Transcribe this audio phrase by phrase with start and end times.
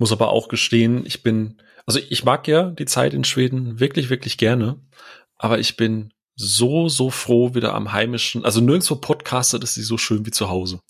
[0.00, 4.08] Muss aber auch gestehen, ich bin, also ich mag ja die Zeit in Schweden wirklich,
[4.08, 4.80] wirklich gerne,
[5.36, 9.98] aber ich bin so, so froh wieder am heimischen, also nirgendwo podcastet ist sie so
[9.98, 10.80] schön wie zu Hause.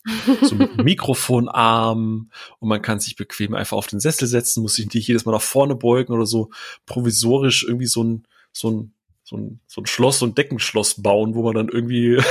[0.42, 4.94] So mit Mikrofonarm und man kann sich bequem einfach auf den Sessel setzen, muss sich
[4.94, 6.50] nicht jedes Mal nach vorne beugen oder so
[6.86, 11.34] provisorisch irgendwie so ein, so ein, so ein, so ein Schloss, so ein Deckenschloss bauen,
[11.34, 12.22] wo man dann irgendwie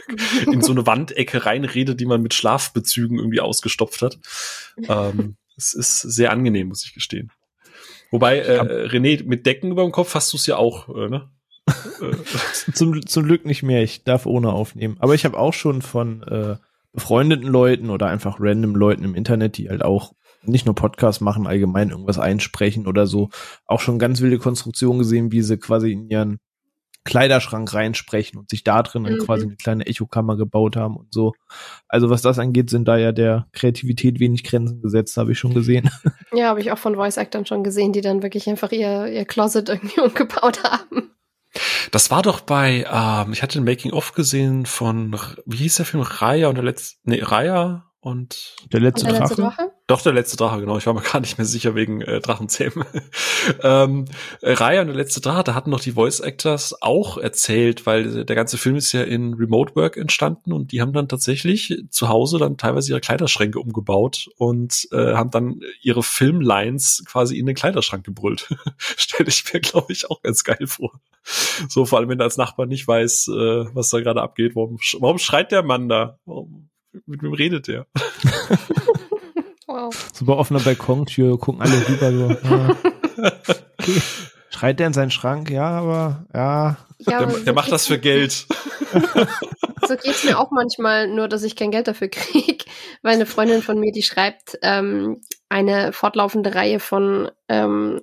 [0.50, 4.18] in so eine Wandecke reinredet, die man mit Schlafbezügen irgendwie ausgestopft hat.
[4.88, 7.30] Ähm, es ist sehr angenehm, muss ich gestehen.
[8.10, 11.30] Wobei, äh, René, mit Decken über dem Kopf hast du es ja auch, äh, ne?
[12.74, 13.82] zum, zum Glück nicht mehr.
[13.82, 14.96] Ich darf ohne aufnehmen.
[14.98, 16.56] Aber ich habe auch schon von äh,
[16.92, 20.12] befreundeten Leuten oder einfach random Leuten im Internet, die halt auch
[20.44, 23.30] nicht nur Podcasts machen, allgemein irgendwas einsprechen oder so,
[23.66, 26.40] auch schon ganz wilde Konstruktionen gesehen, wie sie quasi in ihren
[27.04, 29.18] Kleiderschrank reinsprechen und sich da drin dann mhm.
[29.18, 31.32] quasi eine kleine Echokammer gebaut haben und so.
[31.88, 35.54] Also was das angeht, sind da ja der Kreativität wenig Grenzen gesetzt, habe ich schon
[35.54, 35.90] gesehen.
[36.34, 39.26] Ja, habe ich auch von Voice Actors schon gesehen, die dann wirklich einfach ihr, ihr
[39.26, 41.10] Closet irgendwie umgebaut haben.
[41.90, 46.02] Das war doch bei, ähm, ich hatte ein Making-of gesehen von, wie hieß der Film?
[46.02, 49.56] Raya und der letzte, nee, Raya und der letzte, und der letzte Drache?
[49.56, 49.71] Drache?
[49.88, 50.78] Doch, der letzte Drache, genau.
[50.78, 52.84] Ich war mir gar nicht mehr sicher wegen äh, Drachenzähmen.
[53.62, 54.04] ähm,
[54.40, 58.24] äh, Raya und der letzte Drache, da hatten noch die Voice Actors auch erzählt, weil
[58.24, 62.08] der ganze Film ist ja in Remote Work entstanden und die haben dann tatsächlich zu
[62.08, 67.56] Hause dann teilweise ihre Kleiderschränke umgebaut und äh, haben dann ihre Filmlines quasi in den
[67.56, 68.48] Kleiderschrank gebrüllt.
[68.78, 70.92] Stelle ich mir, glaube ich, auch ganz geil vor.
[71.68, 74.54] So, vor allem, wenn du als Nachbar nicht weiß, äh, was da gerade abgeht.
[74.54, 76.18] Warum, warum schreit der Mann da?
[76.24, 76.70] Warum,
[77.06, 77.86] mit wem redet der?
[79.68, 79.92] Wow.
[80.12, 82.48] So bei offener Balkontür gucken alle rüber so.
[82.48, 82.76] Ja.
[83.78, 84.02] Okay.
[84.50, 85.50] Schreit der in seinen Schrank?
[85.50, 86.76] Ja, aber ja.
[87.06, 88.46] Ja der, der macht das für Geld.
[89.88, 92.64] so geht's mir auch manchmal, nur dass ich kein Geld dafür kriege.
[93.02, 98.00] Weil eine Freundin von mir, die schreibt ähm, eine fortlaufende Reihe von ähm,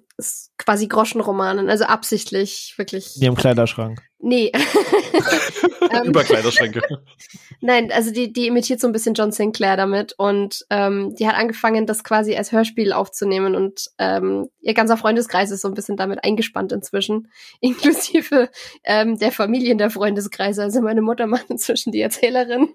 [0.58, 3.16] quasi Groschenromanen, also absichtlich, wirklich.
[3.16, 4.02] Die im Kleiderschrank.
[4.20, 4.52] Nee.
[5.92, 6.82] ähm, Über Kleiderschränke.
[7.62, 11.36] Nein, also die, die imitiert so ein bisschen John Sinclair damit und ähm, die hat
[11.36, 15.98] angefangen, das quasi als Hörspiel aufzunehmen und ähm, ihr ganzer Freundeskreis ist so ein bisschen
[15.98, 18.50] damit eingespannt inzwischen, inklusive
[18.90, 20.64] ähm, der Familien der Freundeskreise.
[20.64, 22.74] Also meine Mutter macht inzwischen die Erzählerin.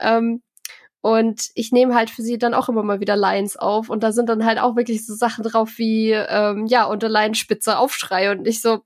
[0.00, 0.42] Ähm,
[1.02, 3.90] und ich nehme halt für sie dann auch immer mal wieder Lines auf.
[3.90, 7.76] Und da sind dann halt auch wirklich so Sachen drauf wie, ähm, ja, unter Laienspitze
[7.76, 8.30] Aufschrei.
[8.32, 8.80] Und ich so,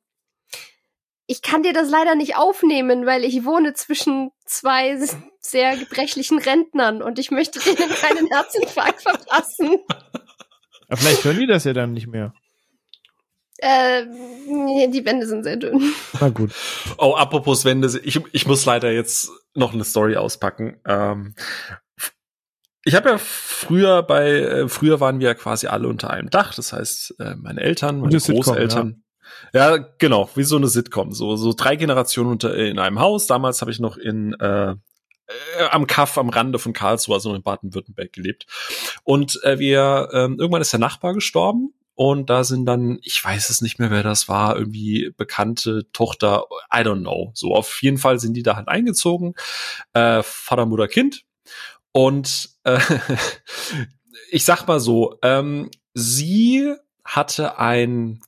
[1.29, 4.99] ich kann dir das leider nicht aufnehmen, weil ich wohne zwischen zwei
[5.39, 9.79] sehr gebrechlichen Rentnern und ich möchte denen keinen Herzinfarkt verpassen.
[10.89, 12.33] Aber vielleicht hören die das ja dann nicht mehr.
[13.59, 15.93] Äh, die Wände sind sehr dünn.
[16.21, 16.53] Na gut.
[16.97, 20.81] Oh, apropos Wände, ich, ich muss leider jetzt noch eine Story auspacken.
[20.87, 21.35] Ähm,
[22.85, 26.55] ich habe ja früher bei, äh, früher waren wir ja quasi alle unter einem Dach.
[26.55, 29.03] Das heißt, äh, meine Eltern, meine Großeltern.
[29.53, 29.77] ja.
[29.77, 29.85] ja.
[29.99, 31.13] genau, wie so eine Sitcom.
[31.13, 33.27] So, so drei Generationen unter, in einem Haus.
[33.27, 34.75] Damals habe ich noch in, äh, äh,
[35.73, 38.47] am Kaff am Rande von Karlsruhe, also in Baden-Württemberg gelebt.
[39.03, 43.51] Und äh, wir, äh, irgendwann ist der Nachbar gestorben und da sind dann, ich weiß
[43.51, 47.33] es nicht mehr, wer das war, irgendwie bekannte Tochter, I don't know.
[47.35, 49.35] So, auf jeden Fall sind die da halt eingezogen.
[49.95, 51.25] Äh, Vater, Mutter, Kind.
[51.91, 52.79] Und äh,
[54.31, 56.73] ich sag mal so, ähm, sie
[57.05, 58.21] hatte ein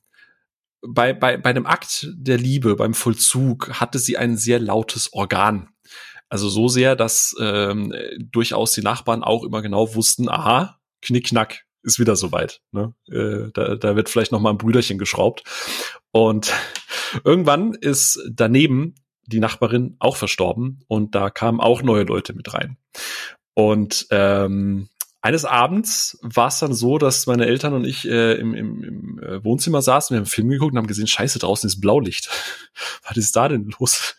[0.85, 5.69] bei, bei, bei einem Akt der Liebe, beim Vollzug, hatte sie ein sehr lautes Organ.
[6.27, 11.99] Also so sehr, dass ähm, durchaus die Nachbarn auch immer genau wussten, aha, knickknack, ist
[11.99, 12.61] wieder soweit.
[12.71, 12.93] Ne?
[13.09, 15.43] Äh, da, da wird vielleicht noch mal ein Brüderchen geschraubt.
[16.11, 16.53] Und
[17.23, 22.77] irgendwann ist daneben die Nachbarin auch verstorben und da kamen auch neue Leute mit rein.
[23.53, 24.89] Und ähm,
[25.21, 29.19] eines Abends war es dann so, dass meine Eltern und ich äh, im, im, im
[29.19, 32.29] äh, Wohnzimmer saßen, wir haben einen Film geguckt und haben gesehen, scheiße, draußen ist Blaulicht.
[33.07, 34.15] Was ist da denn los?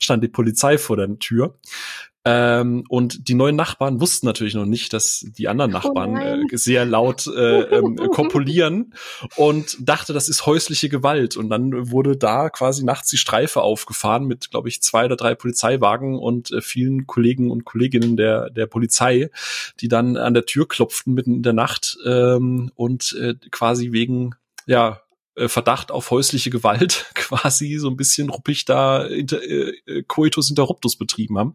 [0.00, 1.58] Stand die Polizei vor der Tür.
[2.26, 6.54] Ähm, und die neuen Nachbarn wussten natürlich noch nicht, dass die anderen oh Nachbarn oh
[6.54, 8.94] äh, sehr laut äh, ähm, kopulieren
[9.36, 11.36] und dachte, das ist häusliche Gewalt.
[11.36, 15.34] Und dann wurde da quasi nachts die Streife aufgefahren mit, glaube ich, zwei oder drei
[15.34, 19.30] Polizeiwagen und äh, vielen Kollegen und Kolleginnen der, der Polizei,
[19.80, 24.34] die dann an der Tür klopften mitten in der Nacht ähm, und äh, quasi wegen
[24.66, 25.03] ja, äh,
[25.48, 30.96] Verdacht auf häusliche Gewalt quasi so ein bisschen ruppig da inter, äh, äh, Coitus interruptus
[30.96, 31.54] betrieben haben.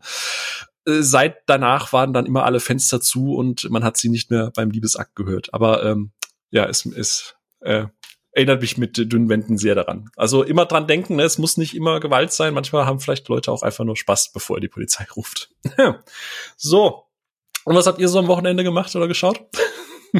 [0.86, 4.52] Äh, seit danach waren dann immer alle Fenster zu und man hat sie nicht mehr
[4.54, 5.54] beim Liebesakt gehört.
[5.54, 6.12] Aber ähm,
[6.52, 7.86] ja, es ist äh,
[8.32, 10.10] erinnert mich mit dünnen Wänden sehr daran.
[10.16, 11.24] Also immer dran denken, ne?
[11.24, 12.54] es muss nicht immer Gewalt sein.
[12.54, 15.52] Manchmal haben vielleicht Leute auch einfach nur Spaß, bevor er die Polizei ruft.
[16.58, 17.06] so.
[17.66, 19.42] Und was habt ihr so am Wochenende gemacht oder geschaut?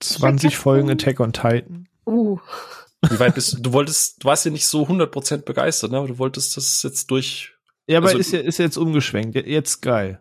[0.00, 1.87] 20 Folgen Attack on Titan.
[2.08, 2.38] Uh.
[3.08, 3.60] Wie weit bist du?
[3.60, 5.98] Du wolltest, du warst ja nicht so 100% begeistert, ne?
[5.98, 7.52] Aber du wolltest das jetzt durch.
[7.86, 9.36] Ja, aber Also- ist, ja, ist jetzt umgeschwenkt.
[9.36, 10.20] Jetzt geil.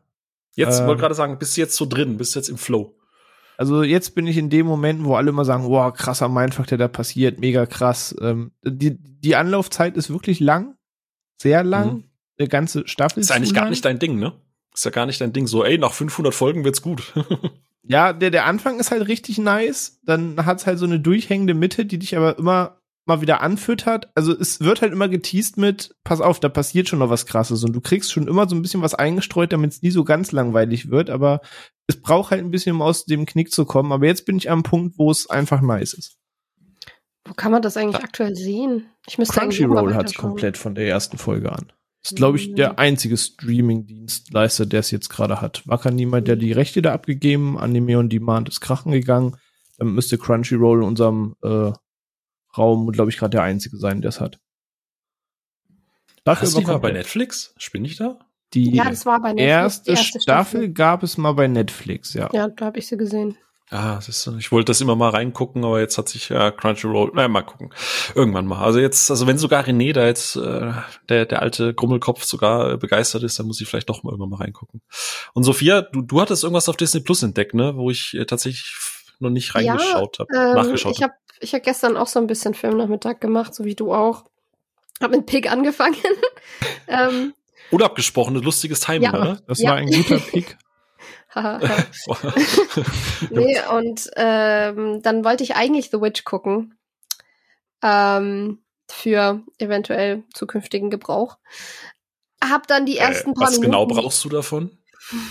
[0.56, 0.88] Jetzt Ähm.
[0.88, 2.94] wollte gerade sagen, bist du jetzt so drin, bist du jetzt im Flow.
[3.58, 6.78] Also jetzt bin ich in dem Moment, wo alle immer sagen, wow, krasser Mindfuck, der
[6.78, 8.16] da passiert, mega krass.
[8.22, 10.76] Ähm, die, die Anlaufzeit ist wirklich lang,
[11.42, 11.94] sehr lang.
[11.94, 12.04] Mhm.
[12.38, 13.72] Eine ganze Staffel Ist eigentlich zu gar lang.
[13.72, 14.34] nicht dein Ding, ne?
[14.74, 15.48] Ist ja gar nicht dein Ding.
[15.48, 17.14] So, ey, nach 500 Folgen wird's gut.
[17.88, 20.00] Ja, der, der Anfang ist halt richtig nice.
[20.04, 24.10] Dann hat's halt so eine durchhängende Mitte, die dich aber immer mal wieder anfüttert.
[24.16, 27.64] Also es wird halt immer geteased mit, pass auf, da passiert schon noch was krasses.
[27.64, 30.34] Und du kriegst schon immer so ein bisschen was eingestreut, damit es nie so ganz
[30.34, 31.10] langweilig wird.
[31.10, 31.40] Aber
[31.88, 33.94] es braucht halt ein bisschen, um aus dem Knick zu kommen.
[33.94, 36.18] Aber jetzt bin ich am Punkt, wo es einfach nice ist.
[37.26, 38.88] Wo kann man das eigentlich aktuell sehen?
[39.08, 40.30] Ich müsste Crunchyroll hat's weiterschauen.
[40.30, 41.72] komplett von der ersten Folge an.
[42.12, 42.56] Ist, glaube ich, Mhm.
[42.56, 45.68] der einzige Streaming-Dienstleister, der es jetzt gerade hat.
[45.68, 49.36] War kein niemand, der die Rechte da abgegeben, Anime on Demand ist krachen gegangen.
[49.78, 51.72] Dann müsste Crunchyroll in unserem äh,
[52.58, 54.40] Raum, glaube ich, gerade der einzige sein, der es hat.
[56.24, 56.92] Dafür Hast du nicht aber mal bei.
[56.92, 57.54] Netflix?
[57.58, 58.20] Spinne ich da?
[58.54, 59.48] Die Ja, das war bei Netflix.
[59.50, 62.30] erste, die Staffel, gab es mal bei Netflix, ja.
[62.34, 63.38] Ja, da habe ich sie gesehen.
[63.70, 67.12] Ah, das ist, ich wollte das immer mal reingucken, aber jetzt hat sich ja Crunchyroll,
[67.14, 67.74] naja, mal gucken.
[68.16, 68.64] Irgendwann mal.
[68.64, 70.72] Also jetzt, also wenn sogar René da jetzt, äh,
[71.10, 74.30] der, der alte Grummelkopf sogar äh, begeistert ist, dann muss ich vielleicht doch mal irgendwann
[74.30, 74.82] mal reingucken.
[75.34, 77.76] Und Sophia, du, du hattest irgendwas auf Disney Plus entdeckt, ne?
[77.76, 78.74] Wo ich äh, tatsächlich
[79.20, 82.54] noch nicht reingeschaut habe, Ähm, nachgeschaut ich habe ich hab gestern auch so ein bisschen
[82.54, 84.24] Filmnachmittag gemacht, so wie du auch.
[85.02, 85.96] Hab mit Pig angefangen.
[86.88, 87.34] ähm,
[87.70, 89.10] Unabgesprochenes, lustiges Timing, Ja.
[89.14, 89.42] oder?
[89.46, 89.72] Das Ja.
[89.72, 90.58] war ein guter Pick.
[93.30, 96.78] nee, und ähm, dann wollte ich eigentlich The Witch gucken.
[97.84, 98.60] Ähm,
[98.90, 101.38] für eventuell zukünftigen Gebrauch.
[102.44, 103.72] Hab dann die ersten äh, paar was Minuten.
[103.72, 104.78] genau brauchst du davon?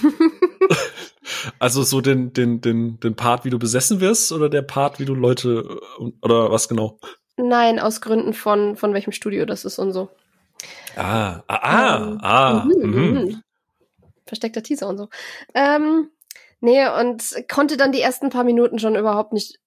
[1.59, 5.05] Also so den, den, den, den Part, wie du besessen wirst, oder der Part, wie
[5.05, 6.99] du Leute, äh, oder was genau?
[7.37, 10.09] Nein, aus Gründen von, von welchem Studio das ist und so.
[10.97, 12.65] Ah, ah, ah, Ähm, ah.
[12.65, 13.43] mhm, mhm.
[14.27, 15.09] Versteckter Teaser und so.
[15.55, 16.11] Ähm,
[16.61, 19.61] nee, und konnte dann die ersten paar Minuten schon überhaupt nicht.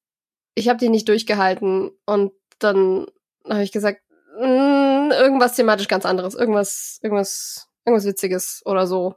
[0.55, 3.07] Ich habe die nicht durchgehalten und dann
[3.47, 4.01] habe ich gesagt,
[4.37, 9.15] mm, irgendwas thematisch ganz anderes, irgendwas, irgendwas, irgendwas Witziges oder so.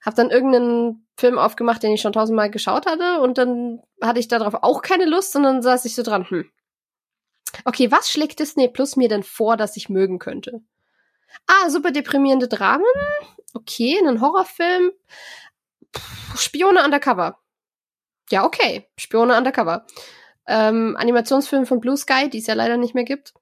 [0.00, 4.28] Hab dann irgendeinen Film aufgemacht, den ich schon tausendmal geschaut hatte und dann hatte ich
[4.28, 6.48] darauf auch keine Lust und dann saß ich so dran, hm.
[7.64, 10.60] Okay, was schlägt Disney Plus mir denn vor, dass ich mögen könnte?
[11.46, 12.84] Ah, super deprimierende Dramen.
[13.54, 14.92] Okay, einen Horrorfilm.
[15.96, 17.38] Pff, Spione undercover.
[18.30, 18.88] Ja, okay.
[18.96, 19.86] Spione undercover.
[20.46, 23.34] Ähm, Animationsfilm von Blue Sky, die es ja leider nicht mehr gibt.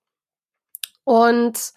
[1.05, 1.73] Und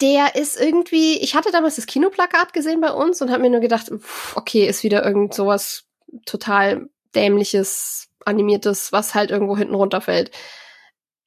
[0.00, 3.60] der ist irgendwie, ich hatte damals das Kinoplakat gesehen bei uns und habe mir nur
[3.60, 5.84] gedacht, pff, okay, ist wieder irgend sowas
[6.26, 10.30] total dämliches, animiertes, was halt irgendwo hinten runterfällt.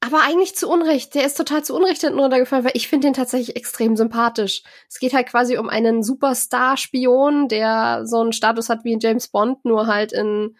[0.01, 1.15] Aber eigentlich zu Unrecht.
[1.15, 4.61] Der ist total zu Unrecht hinten runtergefallen, weil ich finde den tatsächlich extrem sympathisch.
[4.87, 9.27] Es geht halt quasi um einen Superstar-Spion, der so einen Status hat wie in James
[9.29, 10.57] Bond, nur halt in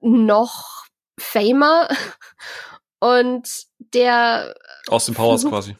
[0.00, 0.84] noch
[1.18, 1.88] famer.
[3.00, 3.48] Und
[3.78, 4.54] der,
[4.88, 5.76] Aus dem Powers quasi.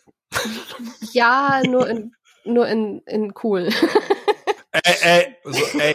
[1.13, 2.13] ja, nur in,
[2.45, 3.69] nur in, in cool.
[4.73, 5.95] Ey, ey, so, ey,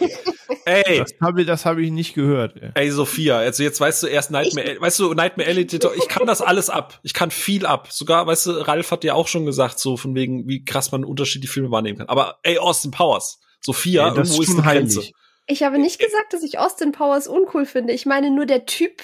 [0.64, 0.98] ey.
[0.98, 2.56] Das habe ich, das hab ich nicht gehört.
[2.60, 2.70] Ey.
[2.74, 6.42] Ey, Sophia, also jetzt weißt du erst Nightmare, weißt du, Nightmare Alley, ich kann das
[6.42, 6.98] alles ab.
[7.04, 7.92] Ich kann viel ab.
[7.92, 11.04] Sogar, weißt du, Ralf hat ja auch schon gesagt, so von wegen, wie krass man
[11.04, 12.08] unterschiedliche Filme wahrnehmen kann.
[12.08, 14.98] Aber ey, Austin Powers, Sophia, Ey, das irgendwo ist ist eine Grenze.
[15.00, 15.14] heilig.
[15.46, 17.92] Ich habe nicht gesagt, dass ich Austin Powers uncool finde.
[17.92, 19.02] Ich meine nur der Typ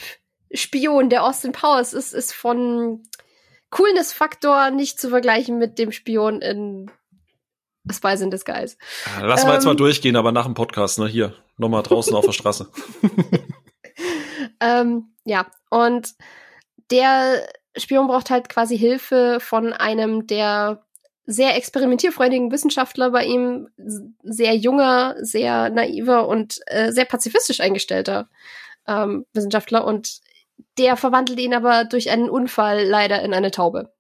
[0.53, 3.03] Spion, der Austin Powers ist, ist von
[3.71, 6.91] Coolness-Faktor nicht zu vergleichen mit dem Spion in
[7.91, 8.77] Spice in Disguise.
[9.21, 9.71] Lass mal jetzt Ähm.
[9.71, 12.71] mal durchgehen, aber nach dem Podcast, ne, hier, nochmal draußen auf der Straße.
[14.61, 16.15] Ähm, ja, und
[16.91, 20.85] der Spion braucht halt quasi Hilfe von einem der
[21.25, 23.69] sehr experimentierfreudigen Wissenschaftler bei ihm,
[24.23, 28.29] sehr junger, sehr naiver und äh, sehr pazifistisch eingestellter
[28.87, 30.21] ähm, Wissenschaftler und
[30.79, 33.93] der verwandelt ihn aber durch einen Unfall leider in eine Taube.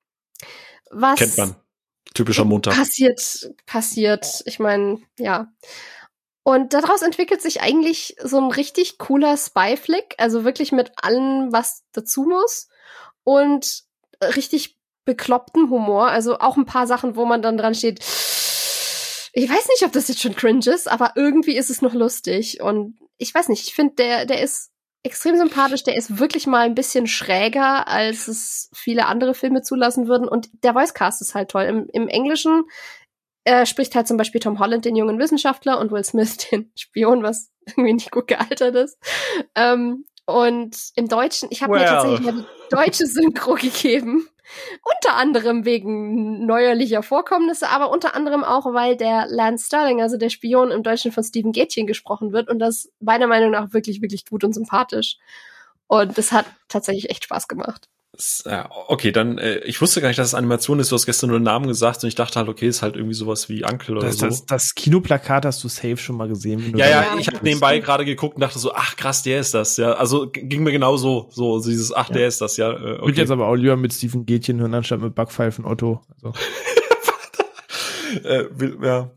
[0.90, 1.56] Was Kennt man.
[2.14, 2.74] Typischer Montag.
[2.74, 4.42] passiert, passiert.
[4.46, 5.52] Ich meine, ja.
[6.42, 11.84] Und daraus entwickelt sich eigentlich so ein richtig cooler Spy-Flick, also wirklich mit allem, was
[11.92, 12.68] dazu muss.
[13.22, 13.84] Und
[14.22, 18.00] richtig bekloppten Humor, also auch ein paar Sachen, wo man dann dran steht.
[19.32, 22.60] Ich weiß nicht, ob das jetzt schon cringe ist, aber irgendwie ist es noch lustig.
[22.60, 24.69] Und ich weiß nicht, ich finde, der, der ist
[25.02, 30.08] extrem sympathisch, der ist wirklich mal ein bisschen schräger, als es viele andere Filme zulassen
[30.08, 30.28] würden.
[30.28, 31.64] Und der Voicecast ist halt toll.
[31.64, 32.64] Im, im Englischen
[33.44, 37.22] äh, spricht halt zum Beispiel Tom Holland den jungen Wissenschaftler und Will Smith den Spion,
[37.22, 38.98] was irgendwie nicht gut gealtert ist.
[39.54, 41.80] Ähm, Und im Deutschen, ich habe Well.
[41.80, 44.28] mir tatsächlich mal die deutsche Synchro gegeben.
[44.82, 50.30] Unter anderem wegen neuerlicher Vorkommnisse, aber unter anderem auch, weil der Lance Sterling, also der
[50.30, 54.26] Spion im Deutschen von Stephen Gätchen gesprochen wird und das meiner Meinung nach wirklich, wirklich
[54.26, 55.18] gut und sympathisch.
[55.86, 57.88] Und das hat tatsächlich echt Spaß gemacht.
[58.88, 60.90] Okay, dann, äh, ich wusste gar nicht, dass es Animation ist.
[60.90, 63.14] Du hast gestern nur den Namen gesagt und ich dachte halt, okay, ist halt irgendwie
[63.14, 64.26] sowas wie Uncle oder Das, so.
[64.26, 66.76] das, das Kinoplakat hast du safe schon mal gesehen.
[66.76, 69.76] ja, ja, ich habe nebenbei gerade geguckt und dachte so, ach krass, der ist das,
[69.76, 69.92] ja.
[69.92, 72.14] Also ging mir genau so, so dieses, ach, Ja.
[72.16, 72.70] der ist das, ja.
[72.70, 73.20] Äh, Ich würde okay.
[73.20, 76.00] jetzt aber auch lieber mit Stephen Gätchen hören, anstatt mit Backpfeifen Otto.
[76.16, 76.34] Also,
[78.24, 78.44] äh,
[78.82, 79.10] ja.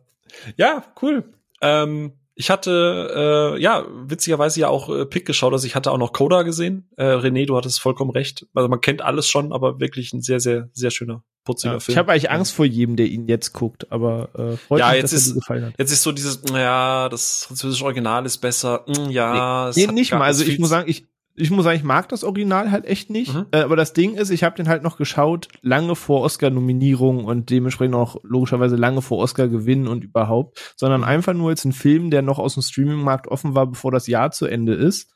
[0.55, 1.23] ja, cool.
[1.61, 5.97] Ähm, ich hatte, äh, ja, witzigerweise ja auch äh, Pick geschaut, also ich hatte auch
[5.97, 6.89] noch Coda gesehen.
[6.97, 8.47] Äh, René, du hattest vollkommen recht.
[8.55, 11.79] Also man kennt alles schon, aber wirklich ein sehr, sehr, sehr schöner, putziger ja.
[11.79, 11.93] Film.
[11.93, 14.97] Ich habe eigentlich Angst vor jedem, der ihn jetzt guckt, aber äh, freut Ja, mich,
[15.01, 15.73] jetzt dass ist- dir gefallen hat.
[15.77, 18.83] Jetzt ist so dieses, ja, das französische Original ist besser.
[18.87, 20.21] Mm, ja, es Nee, hat nicht mal.
[20.21, 23.33] Also ich muss sagen, ich, ich muss sagen, ich mag das Original halt echt nicht.
[23.33, 23.47] Mhm.
[23.51, 27.49] Äh, aber das Ding ist, ich habe den halt noch geschaut, lange vor Oscar-Nominierung und
[27.49, 31.07] dementsprechend auch logischerweise lange vor Oscar-Gewinn und überhaupt, sondern Mhm.
[31.07, 34.31] einfach nur als ein Film, der noch aus dem Streaming-Markt offen war, bevor das Jahr
[34.31, 35.11] zu Ende ist.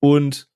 [0.00, 0.48] Und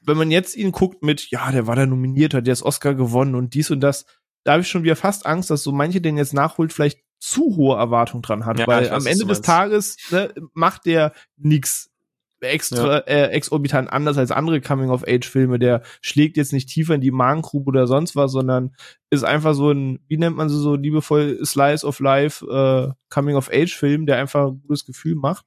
[0.00, 3.34] wenn man jetzt ihn guckt mit, ja, der war da nominiert, hat jetzt Oscar gewonnen
[3.34, 4.04] und dies und das,
[4.44, 7.54] da habe ich schon wieder fast Angst, dass so manche den jetzt nachholt, vielleicht zu
[7.56, 9.40] hohe Erwartungen dran hat, Ja, weil weiß, am Ende des.
[9.42, 11.91] Tages ne, macht der nix
[12.42, 15.58] extra äh, exorbitant anders als andere Coming-of-Age-Filme.
[15.58, 18.74] Der schlägt jetzt nicht tiefer in die Magengrube oder sonst was, sondern
[19.10, 24.06] ist einfach so ein, wie nennt man so so liebevoll Slice of Life äh, Coming-of-Age-Film,
[24.06, 25.46] der einfach ein gutes Gefühl macht.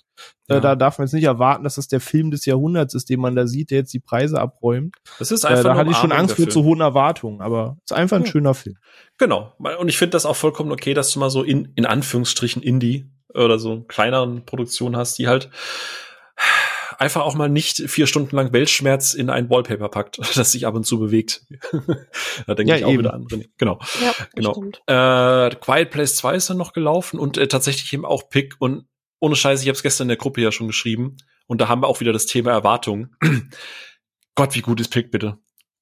[0.50, 0.58] Ja.
[0.58, 3.20] Äh, da darf man jetzt nicht erwarten, dass das der Film des Jahrhunderts ist, den
[3.20, 4.96] man da sieht, der jetzt die Preise abräumt.
[5.20, 6.66] Das ist Äh, einfach da nur hatte ich schon Angst vor der zu Film.
[6.72, 8.32] hohen Erwartungen, aber es ist einfach ein Ja.
[8.32, 8.78] schöner Film.
[9.18, 9.54] Genau.
[9.80, 13.06] Und ich finde das auch vollkommen okay, dass du mal so in, in Anführungsstrichen Indie
[13.34, 15.50] oder so kleineren Produktionen hast, die halt
[17.00, 20.76] einfach auch mal nicht vier Stunden lang Weltschmerz in ein Wallpaper packt, das sich ab
[20.76, 21.46] und zu bewegt.
[22.48, 23.00] da denke Ja, ich auch eben.
[23.00, 23.26] wieder an.
[23.26, 23.50] René.
[23.58, 23.80] Genau.
[24.02, 24.52] Ja, Genau.
[24.54, 24.82] stimmt.
[24.88, 28.86] Äh, Quiet Place 2 ist dann noch gelaufen und äh, tatsächlich eben auch Pick und
[29.20, 31.82] ohne Scheiße, ich habe es gestern in der Gruppe ja schon geschrieben und da haben
[31.82, 33.16] wir auch wieder das Thema Erwartungen.
[34.36, 35.38] Gott, wie gut ist Pick bitte?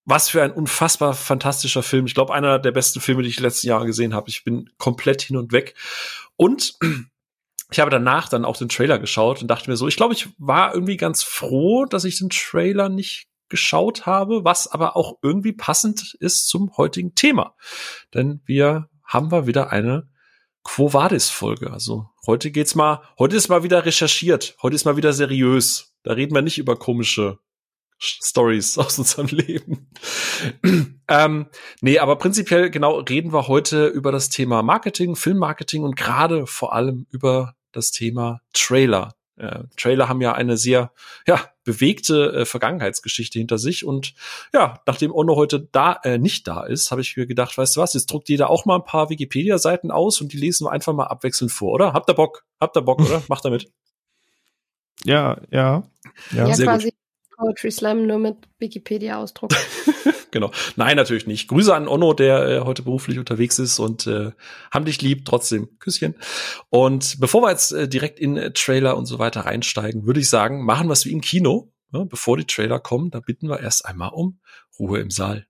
[0.06, 2.06] Was für ein unfassbar fantastischer Film.
[2.06, 4.30] Ich glaube, einer der besten Filme, die ich die letzten Jahre gesehen habe.
[4.30, 5.76] Ich bin komplett hin und weg.
[6.36, 6.74] Und
[7.74, 10.30] ich habe danach dann auch den Trailer geschaut und dachte mir so, ich glaube, ich
[10.38, 15.54] war irgendwie ganz froh, dass ich den Trailer nicht geschaut habe, was aber auch irgendwie
[15.54, 17.56] passend ist zum heutigen Thema.
[18.14, 20.08] Denn wir haben wir wieder eine
[20.64, 21.72] Quo Vadis Folge.
[21.72, 25.96] Also heute geht's mal, heute ist mal wieder recherchiert, heute ist mal wieder seriös.
[26.04, 27.40] Da reden wir nicht über komische
[27.98, 29.90] Stories aus unserem Leben.
[31.08, 31.48] ähm,
[31.82, 36.74] nee, aber prinzipiell genau reden wir heute über das Thema Marketing, Filmmarketing und gerade vor
[36.74, 39.16] allem über das Thema Trailer.
[39.36, 40.92] Äh, Trailer haben ja eine sehr
[41.28, 44.14] ja, bewegte äh, Vergangenheitsgeschichte hinter sich und
[44.54, 47.82] ja, nachdem Onno heute da äh, nicht da ist, habe ich mir gedacht, weißt du
[47.82, 50.94] was, jetzt druckt jeder auch mal ein paar Wikipedia-Seiten aus und die lesen wir einfach
[50.94, 51.94] mal abwechselnd vor, oder?
[51.94, 52.46] Habt ihr Bock?
[52.62, 53.24] Habt ihr Bock, oder?
[53.28, 53.72] Macht damit.
[55.04, 55.84] Ja, ja.
[56.32, 56.94] Ja, Ja, sehr quasi
[57.36, 59.52] Poetry Slam nur mit Wikipedia-Ausdruck.
[60.34, 60.50] Genau.
[60.76, 61.48] Nein, natürlich nicht.
[61.48, 64.32] Grüße an Onno, der äh, heute beruflich unterwegs ist und äh,
[64.72, 66.16] haben dich lieb, trotzdem Küsschen.
[66.72, 70.30] Und bevor wir jetzt äh, direkt in äh, Trailer und so weiter reinsteigen, würde ich
[70.30, 71.72] sagen, machen wir es wie im Kino.
[71.94, 74.40] Ja, bevor die Trailer kommen, da bitten wir erst einmal um
[74.80, 75.46] Ruhe im Saal.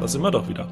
[0.00, 0.66] Da sind wir doch wieder.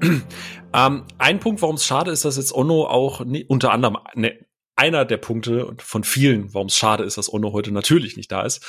[0.72, 4.38] ähm, ein Punkt, warum es schade ist, dass jetzt Onno auch nie, unter anderem ne,
[4.80, 8.42] einer der Punkte von vielen, warum es schade ist, dass Onno heute natürlich nicht da
[8.42, 8.64] ist.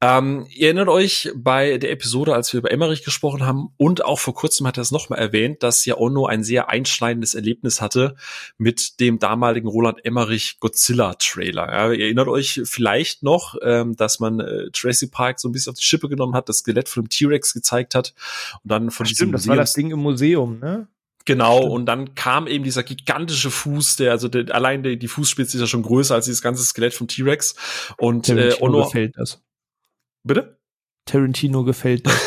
[0.00, 4.20] Ähm, ihr erinnert euch bei der Episode, als wir über Emmerich gesprochen haben und auch
[4.20, 8.14] vor kurzem hat er es nochmal erwähnt, dass ja Onno ein sehr einschneidendes Erlebnis hatte
[8.58, 11.66] mit dem damaligen Roland Emmerich Godzilla Trailer.
[11.72, 15.72] Ja, ihr erinnert euch vielleicht noch, ähm, dass man äh, Tracy Park so ein bisschen
[15.72, 18.14] auf die Schippe genommen hat, das Skelett von dem T-Rex gezeigt hat
[18.62, 20.86] und dann von diesem Stimmt, das war das Ding im Museum, ne?
[21.26, 21.72] Genau, Stimmt.
[21.72, 25.60] und dann kam eben dieser gigantische Fuß, der, also der, allein die, die Fußspitze ist
[25.60, 27.54] ja schon größer als dieses ganze Skelett vom T-Rex.
[27.98, 29.42] Und äh, Tarantino Ono, gefällt das.
[30.22, 30.58] bitte?
[31.04, 32.14] Tarantino gefällt das.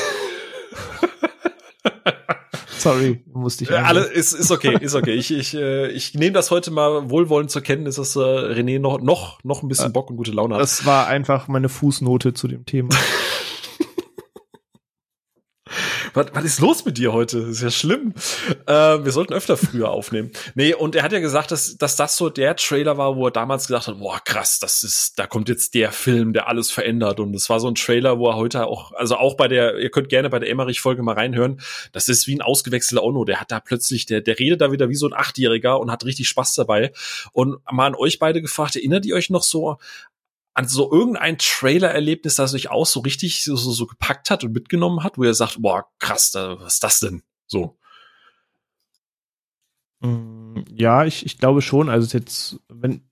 [2.78, 3.76] Sorry, musste ich Äh.
[3.76, 5.14] Alle, ist, ist okay, ist okay.
[5.14, 9.02] Ich, ich, äh, ich nehme das heute mal wohlwollend zur Kenntnis, dass äh, René noch,
[9.02, 10.62] noch, noch ein bisschen Äh, Bock und gute Laune hat.
[10.62, 12.90] Das war einfach meine Fußnote zu dem Thema.
[16.14, 17.42] was, was ist los mit dir heute?
[17.42, 18.14] Das ist ja schlimm.
[18.66, 20.32] Äh, wir sollten öfter früher aufnehmen.
[20.56, 23.32] Nee, und er hat ja gesagt, dass, dass das so der Trailer war, wo er
[23.32, 27.20] damals gesagt hat, boah, krass, das ist, da kommt jetzt der Film, der alles verändert.
[27.20, 29.90] Und es war so ein Trailer, wo er heute auch, also auch bei der, ihr
[29.90, 31.62] könnt gerne bei der Emmerich-Folge mal reinhören,
[31.92, 33.26] das ist wie ein ausgewechselter Ono.
[33.26, 36.06] Der hat da plötzlich, der, der redet da wieder wie so ein Achtjähriger und hat
[36.06, 36.92] richtig Spaß dabei.
[37.32, 39.78] Und mal an euch beide gefragt, erinnert ihr euch noch so
[40.54, 45.04] an so irgendein Trailer-Erlebnis, das euch auch so richtig so, so, gepackt hat und mitgenommen
[45.04, 47.24] hat, wo ihr sagt, boah, krass, da, was ist das denn?
[47.48, 47.78] So.
[50.02, 51.90] Mm, ja, ich, ich glaube schon.
[51.90, 53.10] Also jetzt, wenn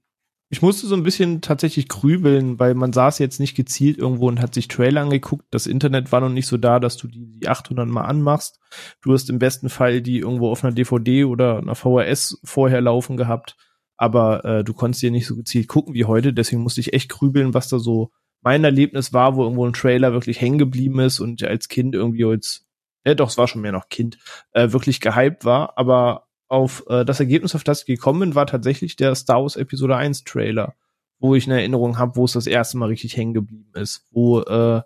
[0.49, 4.39] ich musste so ein bisschen tatsächlich grübeln, weil man saß jetzt nicht gezielt irgendwo und
[4.39, 5.45] hat sich Trailer angeguckt.
[5.51, 8.59] Das Internet war noch nicht so da, dass du die, die 800 mal anmachst.
[9.01, 13.17] Du hast im besten Fall die irgendwo auf einer DVD oder einer VHS vorher laufen
[13.17, 13.57] gehabt
[13.97, 17.09] aber äh, du konntest dir nicht so gezielt gucken wie heute, deswegen musste ich echt
[17.09, 18.11] grübeln, was da so
[18.41, 22.23] mein Erlebnis war, wo irgendwo ein Trailer wirklich hängen geblieben ist und als Kind irgendwie
[22.23, 22.65] jetzt,
[23.05, 24.19] ja doch, es war schon mehr noch Kind,
[24.51, 28.45] äh, wirklich gehypt war, aber auf äh, das Ergebnis, auf das ich gekommen bin, war
[28.45, 30.75] tatsächlich der Star Wars Episode 1 Trailer,
[31.19, 34.41] wo ich eine Erinnerung habe, wo es das erste Mal richtig hängen geblieben ist, wo
[34.41, 34.81] äh,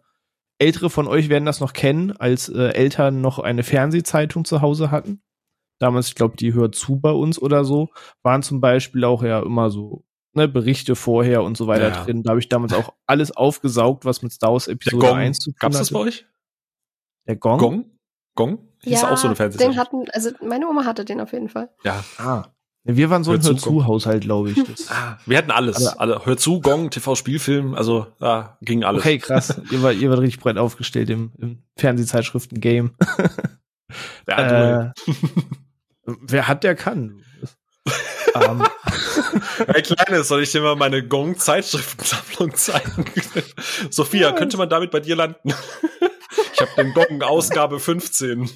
[0.58, 4.92] Ältere von euch werden das noch kennen, als äh, Eltern noch eine Fernsehzeitung zu Hause
[4.92, 5.22] hatten
[5.82, 7.90] damals, ich glaube, die hört zu bei uns oder so,
[8.24, 12.04] waren zum Beispiel auch ja immer so ne, Berichte vorher und so weiter ja.
[12.04, 12.24] drin.
[12.24, 15.18] Da habe ich damals auch alles aufgesaugt, was mit Star Wars Episode Gong.
[15.18, 16.26] 1 zu tun Gab's das bei euch?
[17.28, 17.58] Der Gong?
[17.58, 17.86] Gong?
[18.36, 18.60] Gong?
[18.84, 21.70] Hieß ja, auch so eine Den hatten, also meine Oma hatte den auf jeden Fall.
[21.84, 22.04] Ja.
[22.18, 22.46] Ah.
[22.84, 24.64] Wir waren so ein Hör-zu-Haushalt, glaube ich.
[24.64, 24.88] Das.
[24.90, 25.86] Ah, wir hatten alles.
[25.86, 29.02] Alle, alle Hör-zu, Gong, TV-Spielfilm, also da ging alles.
[29.02, 29.62] Okay, krass.
[29.70, 32.96] ihr, war, ihr wart richtig breit aufgestellt im, im Fernsehzeitschriften-Game.
[34.28, 34.92] Ja, äh,
[36.06, 37.24] Wer hat, der kann.
[38.34, 38.68] um.
[39.68, 43.06] Hey Kleines, soll ich dir mal meine Gong-Zeitschriftensammlung zeigen?
[43.90, 44.36] Sophia, ja.
[44.36, 45.54] könnte man damit bei dir landen?
[46.62, 48.50] Ich habe den Gong Ausgabe 15.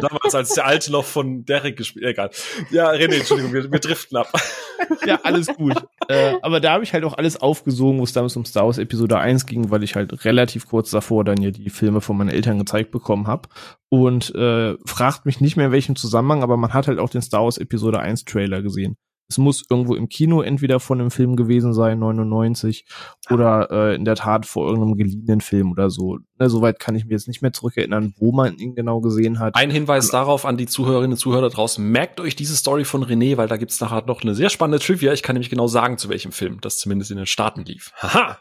[0.00, 2.04] Damals als der alte noch von Derek gespielt.
[2.04, 2.30] Egal.
[2.70, 4.32] Ja, René, Entschuldigung, wir, wir driften ab.
[5.06, 5.76] ja, alles gut.
[6.08, 8.78] äh, aber da habe ich halt auch alles aufgesogen, wo es damals um Star Wars
[8.78, 12.30] Episode 1 ging, weil ich halt relativ kurz davor dann ja die Filme von meinen
[12.30, 13.48] Eltern gezeigt bekommen habe.
[13.88, 17.22] Und äh, fragt mich nicht mehr in welchem Zusammenhang, aber man hat halt auch den
[17.22, 18.96] Star Wars Episode 1 Trailer gesehen.
[19.30, 22.84] Es muss irgendwo im Kino entweder von einem Film gewesen sein, 99,
[23.30, 26.18] oder äh, in der Tat vor irgendeinem geliehenen Film oder so.
[26.38, 29.54] Ne, Soweit kann ich mir jetzt nicht mehr zurückerinnern, wo man ihn genau gesehen hat.
[29.54, 31.84] Ein Hinweis und, darauf an die Zuhörerinnen und Zuhörer draußen.
[31.84, 35.12] Merkt euch diese Story von René, weil da gibt's nachher noch eine sehr spannende Trivia.
[35.12, 37.92] Ich kann nämlich genau sagen, zu welchem Film das zumindest in den Staaten lief.
[37.98, 38.38] Haha!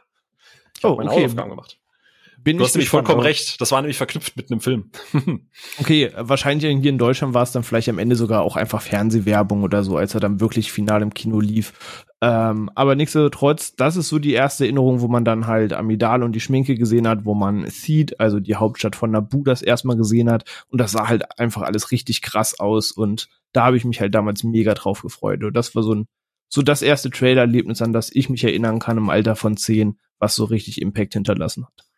[0.75, 1.23] Ich oh, meine okay.
[1.23, 1.79] Hausaufgaben gemacht.
[2.49, 3.61] Bin du hast nämlich vollkommen recht.
[3.61, 4.89] Das war nämlich verknüpft mit einem Film.
[5.79, 9.61] okay, wahrscheinlich hier in Deutschland war es dann vielleicht am Ende sogar auch einfach Fernsehwerbung
[9.61, 12.05] oder so, als er dann wirklich final im Kino lief.
[12.21, 16.31] Ähm, aber nichtsdestotrotz, das ist so die erste Erinnerung, wo man dann halt Amidal und
[16.31, 20.31] die Schminke gesehen hat, wo man Theed, also die Hauptstadt von Naboo, das erstmal gesehen
[20.31, 20.43] hat.
[20.69, 22.91] Und das sah halt einfach alles richtig krass aus.
[22.91, 25.43] Und da habe ich mich halt damals mega drauf gefreut.
[25.43, 26.07] Und das war so ein
[26.49, 30.35] so das erste Trailer-Erlebnis, an das ich mich erinnern kann im Alter von zehn, was
[30.35, 31.88] so richtig Impact hinterlassen hat.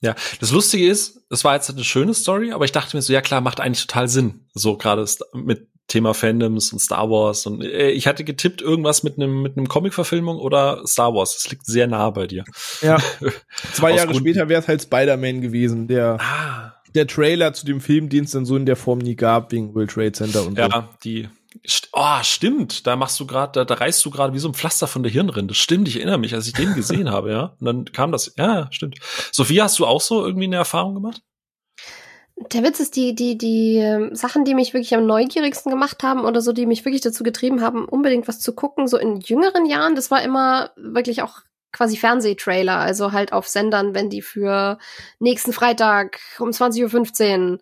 [0.00, 3.12] Ja, das Lustige ist, es war jetzt eine schöne Story, aber ich dachte mir so,
[3.12, 4.46] ja klar, macht eigentlich total Sinn.
[4.54, 9.16] So gerade mit Thema Fandoms und Star Wars und äh, ich hatte getippt irgendwas mit
[9.16, 11.34] einem mit einem Comic-Verfilmung oder Star Wars.
[11.34, 12.44] Das liegt sehr nah bei dir.
[12.82, 12.98] Ja.
[13.72, 14.20] Zwei Jahre Gründen.
[14.20, 16.74] später wäre es halt Spider-Man gewesen, der ah.
[16.94, 20.12] der Trailer zu dem Filmdienst dann so in der Form nie gab wegen World Trade
[20.12, 20.70] Center und ja, so.
[20.70, 21.28] Ja, die
[21.92, 22.86] Oh, stimmt.
[22.86, 25.10] Da machst du gerade, da, da reißt du gerade wie so ein Pflaster von der
[25.10, 25.54] Hirnrinde.
[25.54, 27.56] Stimmt, ich erinnere mich, als ich den gesehen habe, ja.
[27.60, 28.34] Und dann kam das.
[28.36, 28.98] Ja, stimmt.
[29.32, 31.22] Sophia, hast du auch so irgendwie eine Erfahrung gemacht?
[32.52, 36.24] Der Witz ist, die, die, die äh, Sachen, die mich wirklich am neugierigsten gemacht haben
[36.24, 39.66] oder so, die mich wirklich dazu getrieben haben, unbedingt was zu gucken, so in jüngeren
[39.66, 41.40] Jahren, das war immer wirklich auch
[41.72, 44.78] quasi Fernsehtrailer, also halt auf Sendern, wenn die für
[45.18, 47.58] nächsten Freitag um 20.15 Uhr,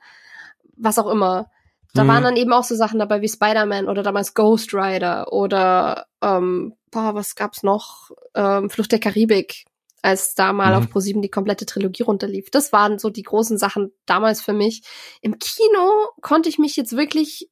[0.76, 1.50] was auch immer,
[1.96, 2.08] da mhm.
[2.08, 6.74] waren dann eben auch so Sachen dabei wie Spider-Man oder damals Ghost Rider oder ähm,
[6.90, 8.10] boah, was gab's noch?
[8.34, 9.64] Ähm, Flucht der Karibik,
[10.02, 10.78] als da mal mhm.
[10.78, 12.50] auf ProSieben die komplette Trilogie runterlief.
[12.50, 14.82] Das waren so die großen Sachen damals für mich.
[15.20, 17.50] Im Kino konnte ich mich jetzt wirklich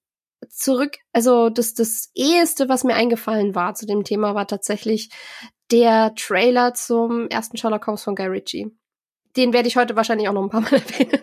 [0.48, 5.11] zurück, also das, das eheste, was mir eingefallen war zu dem Thema, war tatsächlich
[5.70, 8.66] der Trailer zum ersten Sherlock Holmes von Guy Ritchie.
[9.37, 11.22] Den werde ich heute wahrscheinlich auch noch ein paar Mal erwähnen.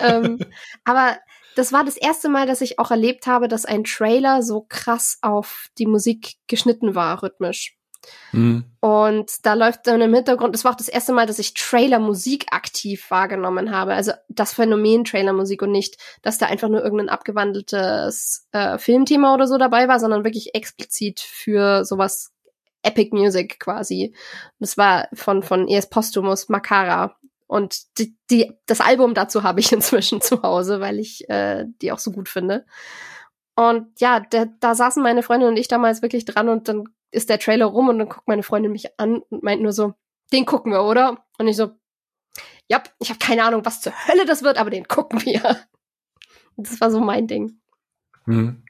[0.00, 0.38] ähm,
[0.84, 1.18] aber
[1.56, 5.18] das war das erste Mal, dass ich auch erlebt habe, dass ein Trailer so krass
[5.22, 7.78] auf die Musik geschnitten war, rhythmisch.
[8.32, 8.64] Mhm.
[8.80, 12.46] Und da läuft dann im Hintergrund, das war auch das erste Mal, dass ich Trailer-Musik
[12.52, 13.94] aktiv wahrgenommen habe.
[13.94, 19.46] Also das Phänomen Trailer-Musik und nicht, dass da einfach nur irgendein abgewandeltes äh, Filmthema oder
[19.46, 22.32] so dabei war, sondern wirklich explizit für sowas
[22.82, 24.14] Epic Music quasi.
[24.60, 27.16] Das war von, von ES Postumus Makara
[27.48, 31.90] Und die, die, das Album dazu habe ich inzwischen zu Hause, weil ich äh, die
[31.90, 32.64] auch so gut finde.
[33.56, 37.28] Und ja, der, da saßen meine Freundin und ich damals wirklich dran und dann ist
[37.28, 39.94] der Trailer rum und dann guckt meine Freundin mich an und meint nur so,
[40.32, 41.24] den gucken wir, oder?
[41.38, 41.70] Und ich so,
[42.68, 45.58] ja, ich habe keine Ahnung, was zur Hölle das wird, aber den gucken wir.
[46.60, 47.60] Das war so mein Ding.
[48.24, 48.64] Hm.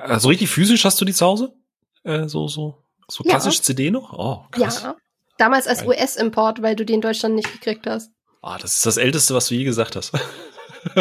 [0.00, 1.54] Also richtig physisch hast du die zu Hause?
[2.02, 3.62] Äh, so, so, so klassisch ja.
[3.62, 4.12] CD noch?
[4.12, 4.82] Oh, krass.
[4.82, 4.96] Ja.
[5.38, 8.10] Damals als US-Import, weil du die in Deutschland nicht gekriegt hast.
[8.42, 10.12] Ah, das ist das Älteste, was du je gesagt hast.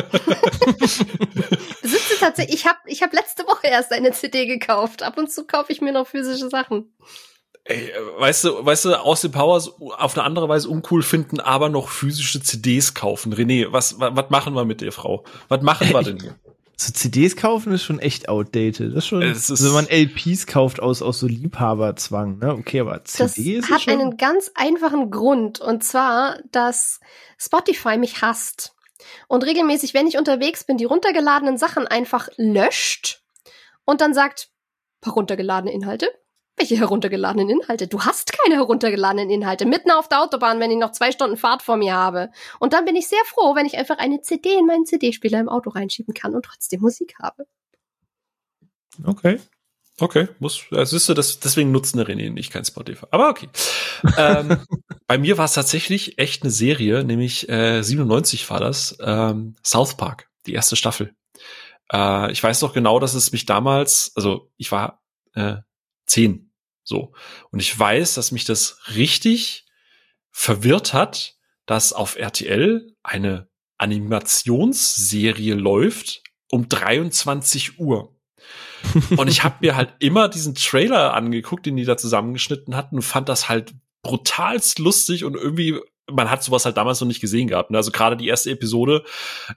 [1.82, 5.04] Besitze tatsächlich, ich habe ich hab letzte Woche erst eine CD gekauft.
[5.04, 6.92] Ab und zu kaufe ich mir noch physische Sachen.
[7.66, 11.90] Ey, weißt du, weißt du, Austin Powers auf eine andere Weise uncool finden, aber noch
[11.90, 13.34] physische CDs kaufen.
[13.34, 15.24] René, was, was, was machen wir mit der Frau?
[15.48, 16.36] Was machen wir denn hier?
[16.78, 18.92] So CDs kaufen ist schon echt outdated.
[18.92, 22.54] Das ist schon, ist, wenn man LPs kauft aus, aus so Liebhaberzwang, ne?
[22.54, 25.62] Okay, aber CDs das hat schon einen ganz einfachen Grund.
[25.62, 27.00] Und zwar, dass
[27.38, 28.76] Spotify mich hasst
[29.28, 33.24] und regelmäßig, wenn ich unterwegs bin, die runtergeladenen Sachen einfach löscht
[33.86, 34.50] und dann sagt,
[35.04, 36.10] heruntergeladene Inhalte?
[36.58, 37.88] Welche heruntergeladenen Inhalte?
[37.88, 39.66] Du hast keine heruntergeladenen Inhalte.
[39.66, 42.30] Mitten auf der Autobahn, wenn ich noch zwei Stunden Fahrt vor mir habe.
[42.60, 45.50] Und dann bin ich sehr froh, wenn ich einfach eine CD in meinen CD-Spieler im
[45.50, 47.46] Auto reinschieben kann und trotzdem Musik habe.
[49.04, 49.40] Okay.
[49.98, 53.06] Okay, muss, also siehst du, das, deswegen nutzen René nicht kein Spotify.
[53.12, 53.48] Aber okay.
[54.18, 54.58] ähm,
[55.08, 59.96] bei mir war es tatsächlich echt eine Serie, nämlich äh, 97 war das, ähm, South
[59.96, 61.16] Park, die erste Staffel.
[61.94, 65.02] Äh, ich weiß noch genau, dass es mich damals, also ich war
[65.34, 65.58] äh,
[66.06, 66.45] zehn,
[66.86, 67.14] so.
[67.52, 69.66] Und ich weiß, dass mich das richtig
[70.32, 78.16] verwirrt hat, dass auf RTL eine Animationsserie läuft um 23 Uhr.
[79.18, 83.02] und ich habe mir halt immer diesen Trailer angeguckt, den die da zusammengeschnitten hatten und
[83.02, 87.48] fand das halt brutalst lustig und irgendwie man hat sowas halt damals noch nicht gesehen
[87.48, 87.72] gehabt.
[87.72, 87.78] Ne?
[87.78, 89.04] Also gerade die erste Episode,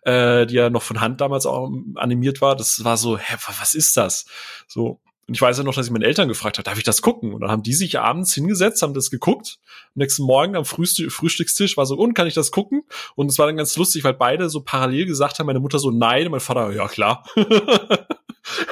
[0.02, 3.74] äh, die ja noch von Hand damals auch animiert war, das war so, hä, was
[3.74, 4.24] ist das?
[4.66, 5.00] So.
[5.28, 7.34] Und ich weiß ja noch, dass ich meine Eltern gefragt habe, darf ich das gucken?
[7.34, 9.58] Und dann haben die sich abends hingesetzt, haben das geguckt.
[9.88, 12.84] Am nächsten Morgen am Frühst Frühstückstisch war so, und kann ich das gucken?
[13.14, 15.90] Und es war dann ganz lustig, weil beide so parallel gesagt haben, meine Mutter so,
[15.90, 17.24] nein, und mein Vater, ja klar.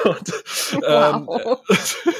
[0.03, 0.33] Und,
[0.73, 1.59] ähm, wow.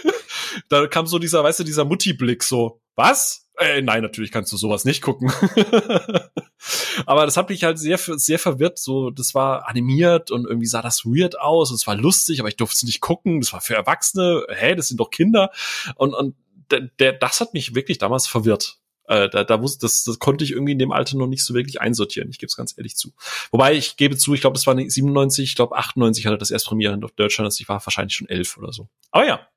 [0.69, 3.46] da kam so dieser, weißt du, dieser Mutti-Blick so, was?
[3.57, 5.31] Äh, nein, natürlich kannst du sowas nicht gucken.
[7.05, 8.77] Aber das hat mich halt sehr, sehr verwirrt.
[8.77, 11.71] So, das war animiert und irgendwie sah das weird aus.
[11.71, 13.39] Es war lustig, aber ich durfte es nicht gucken.
[13.39, 14.45] Das war für Erwachsene.
[14.49, 15.51] Hä, das sind doch Kinder.
[15.95, 16.35] Und, und
[16.71, 18.79] der, der, das hat mich wirklich damals verwirrt.
[19.07, 21.53] Äh, da, da wusste, das, das konnte ich irgendwie in dem Alter noch nicht so
[21.53, 22.29] wirklich einsortieren.
[22.29, 23.13] Ich gebe es ganz ehrlich zu.
[23.51, 26.67] Wobei ich gebe zu, ich glaube, das war 97, ich glaube 98 hatte das erst
[26.67, 28.89] Premiere in Deutschland, also ich war wahrscheinlich schon elf oder so.
[29.11, 29.47] Aber ja.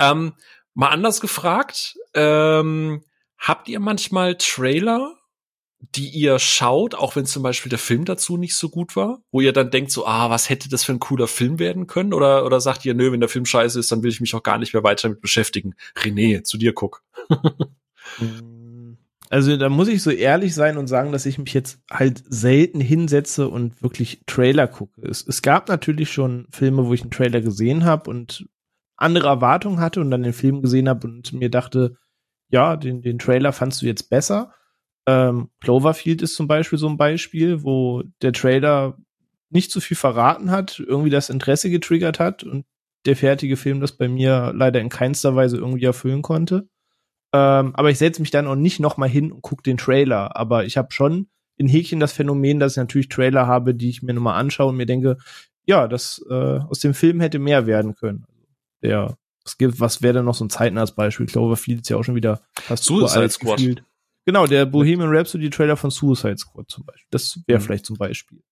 [0.00, 0.32] Ähm,
[0.74, 3.02] mal anders gefragt, ähm,
[3.38, 5.16] habt ihr manchmal Trailer,
[5.94, 9.40] die ihr schaut, auch wenn zum Beispiel der Film dazu nicht so gut war, wo
[9.40, 12.12] ihr dann denkt so, ah, was hätte das für ein cooler Film werden können?
[12.12, 14.42] Oder, oder sagt ihr, nö, wenn der Film scheiße ist, dann will ich mich auch
[14.42, 15.74] gar nicht mehr weiter damit beschäftigen.
[15.96, 17.02] René, zu dir guck.
[19.30, 22.80] Also da muss ich so ehrlich sein und sagen, dass ich mich jetzt halt selten
[22.80, 25.00] hinsetze und wirklich Trailer gucke.
[25.08, 28.46] Es, es gab natürlich schon Filme, wo ich einen Trailer gesehen habe und
[28.96, 31.96] andere Erwartungen hatte und dann den Film gesehen habe und mir dachte,
[32.48, 34.52] ja, den, den Trailer fandst du jetzt besser.
[35.06, 38.96] Ähm, Cloverfield ist zum Beispiel so ein Beispiel, wo der Trailer
[39.50, 42.64] nicht so viel verraten hat, irgendwie das Interesse getriggert hat und
[43.06, 46.68] der fertige Film das bei mir leider in keinster Weise irgendwie erfüllen konnte.
[47.32, 50.36] Ähm, aber ich setze mich dann auch nicht noch mal hin und gucke den Trailer.
[50.36, 54.02] Aber ich habe schon in Häkchen das Phänomen, dass ich natürlich Trailer habe, die ich
[54.02, 55.18] mir nochmal anschaue und mir denke,
[55.66, 58.26] ja, das äh, aus dem Film hätte mehr werden können.
[58.84, 61.26] Der, es gibt, was wäre denn noch so ein zeitnahes Beispiel?
[61.26, 63.56] Cloverfield ist ja auch schon wieder fast Suicide Squad.
[63.56, 63.84] Gefühlt.
[64.26, 67.08] Genau, der Bohemian Rhapsody Trailer von Suicide Squad zum Beispiel.
[67.10, 67.64] Das wäre mhm.
[67.64, 68.42] vielleicht zum Beispiel.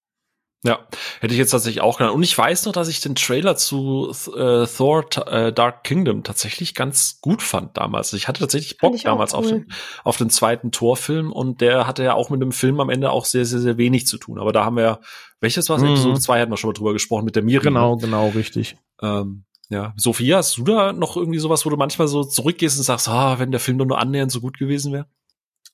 [0.64, 0.86] Ja,
[1.18, 2.14] hätte ich jetzt tatsächlich auch genannt.
[2.14, 6.76] Und ich weiß noch, dass ich den Trailer zu äh, Thor äh, Dark Kingdom tatsächlich
[6.76, 8.12] ganz gut fand damals.
[8.12, 9.38] Ich hatte tatsächlich Bock damals cool.
[9.40, 9.72] auf, den,
[10.04, 13.24] auf den zweiten Torfilm und der hatte ja auch mit dem Film am Ende auch
[13.24, 14.38] sehr, sehr, sehr wenig zu tun.
[14.38, 15.00] Aber da haben wir ja,
[15.40, 15.82] welches war es?
[15.82, 15.88] Mhm.
[15.88, 17.74] Episode 2 hatten wir schon mal drüber gesprochen mit der Miriam.
[17.74, 18.76] Genau, genau, richtig.
[19.00, 22.84] Ähm, ja, Sophia, hast du da noch irgendwie sowas, wo du manchmal so zurückgehst und
[22.84, 25.06] sagst, ah, wenn der Film doch nur annähernd so gut gewesen wäre?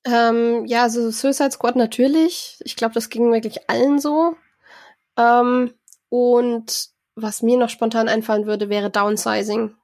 [0.04, 2.58] Ähm, ja, also Suicide Squad natürlich.
[2.64, 4.37] Ich glaube, das ging wirklich allen so.
[5.16, 5.74] Ähm,
[6.08, 9.74] und was mir noch spontan einfallen würde, wäre Downsizing.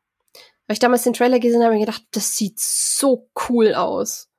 [0.66, 4.30] Weil ich damals den Trailer gesehen habe, ich gedacht, das sieht so cool aus.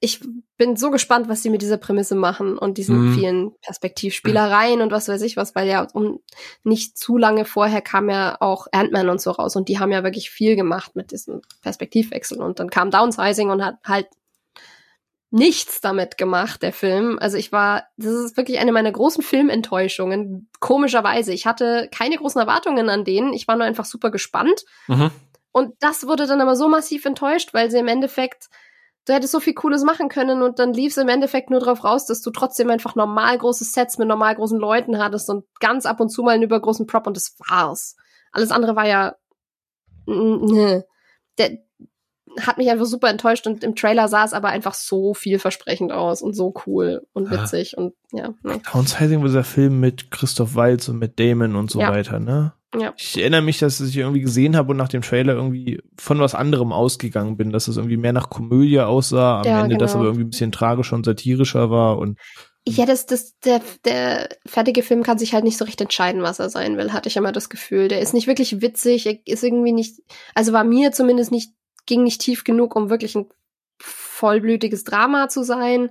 [0.00, 0.20] Ich
[0.56, 3.14] bin so gespannt, was sie mit dieser Prämisse machen und diesen mhm.
[3.14, 6.20] vielen Perspektivspielereien und was weiß ich was, weil ja um
[6.64, 10.04] nicht zu lange vorher kam ja auch Ant-Man und so raus und die haben ja
[10.04, 14.08] wirklich viel gemacht mit diesem Perspektivwechsel und dann kam Downsizing und hat halt
[15.30, 17.18] nichts damit gemacht, der Film.
[17.20, 20.48] Also ich war, das ist wirklich eine meiner großen Filmenttäuschungen.
[20.60, 21.32] Komischerweise.
[21.32, 23.32] Ich hatte keine großen Erwartungen an denen.
[23.32, 24.64] Ich war nur einfach super gespannt.
[24.86, 25.10] Mhm.
[25.52, 28.48] Und das wurde dann aber so massiv enttäuscht, weil sie im Endeffekt,
[29.06, 31.84] du hättest so viel Cooles machen können und dann lief es im Endeffekt nur darauf
[31.84, 35.86] raus, dass du trotzdem einfach normal große Sets mit normal großen Leuten hattest und ganz
[35.86, 37.96] ab und zu mal einen übergroßen Prop und das war's.
[38.32, 39.16] Alles andere war ja,
[40.06, 40.84] ne.
[41.38, 41.58] Der,
[42.40, 46.20] hat mich einfach super enttäuscht und im Trailer sah es aber einfach so vielversprechend aus
[46.20, 47.78] und so cool und witzig ja.
[47.78, 48.34] und ja.
[48.42, 48.60] Ne.
[48.72, 51.90] Downsizing war dieser Film mit Christoph Waltz und mit Damon und so ja.
[51.90, 52.52] weiter, ne?
[52.78, 52.94] Ja.
[52.96, 56.34] Ich erinnere mich, dass ich irgendwie gesehen habe und nach dem Trailer irgendwie von was
[56.34, 59.80] anderem ausgegangen bin, dass es irgendwie mehr nach Komödie aussah, am ja, Ende genau.
[59.80, 62.18] das aber irgendwie ein bisschen tragischer und satirischer war und
[62.68, 66.40] ja, das, das, der, der fertige Film kann sich halt nicht so recht entscheiden, was
[66.40, 67.86] er sein will, hatte ich immer das Gefühl.
[67.86, 70.00] Der ist nicht wirklich witzig, er ist irgendwie nicht,
[70.34, 71.52] also war mir zumindest nicht
[71.86, 73.26] ging nicht tief genug, um wirklich ein
[73.78, 75.90] vollblütiges Drama zu sein.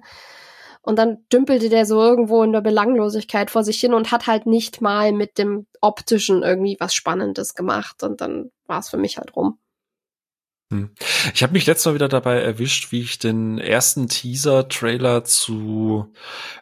[0.86, 4.46] Und dann dümpelte der so irgendwo in der Belanglosigkeit vor sich hin und hat halt
[4.46, 8.04] nicht mal mit dem optischen irgendwie was Spannendes gemacht.
[8.04, 9.58] Und dann war es für mich halt rum.
[10.72, 10.92] Hm.
[11.34, 16.14] Ich habe mich letztes Mal wieder dabei erwischt, wie ich den ersten Teaser-Trailer zu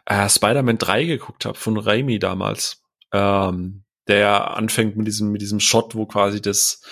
[0.06, 2.82] äh, Spider-Man 3 geguckt habe, von Raimi damals.
[3.12, 6.82] Ähm, der anfängt mit diesem, mit diesem Shot, wo quasi das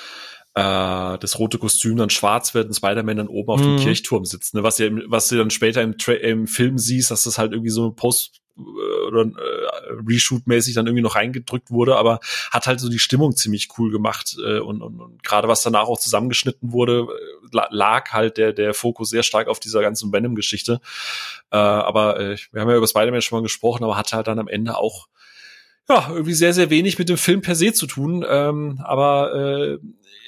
[0.55, 3.77] äh, das rote Kostüm dann schwarz wird und Spider-Man dann oben auf mhm.
[3.77, 4.55] dem Kirchturm sitzt.
[4.55, 4.63] Ne?
[4.63, 7.71] Was, ihr, was du dann später im, Tra im Film siehst, dass das halt irgendwie
[7.71, 12.81] so ein Post äh, oder äh, Reshoot-mäßig dann irgendwie noch reingedrückt wurde, aber hat halt
[12.81, 16.73] so die Stimmung ziemlich cool gemacht äh, und, und, und gerade was danach auch zusammengeschnitten
[16.73, 20.81] wurde, äh, lag halt der der Fokus sehr stark auf dieser ganzen Venom-Geschichte.
[21.51, 24.39] Äh, aber äh, wir haben ja über Spider-Man schon mal gesprochen, aber hatte halt dann
[24.39, 25.09] am Ende auch
[25.89, 28.25] ja irgendwie sehr sehr wenig mit dem Film per se zu tun.
[28.29, 29.79] Ähm, aber äh,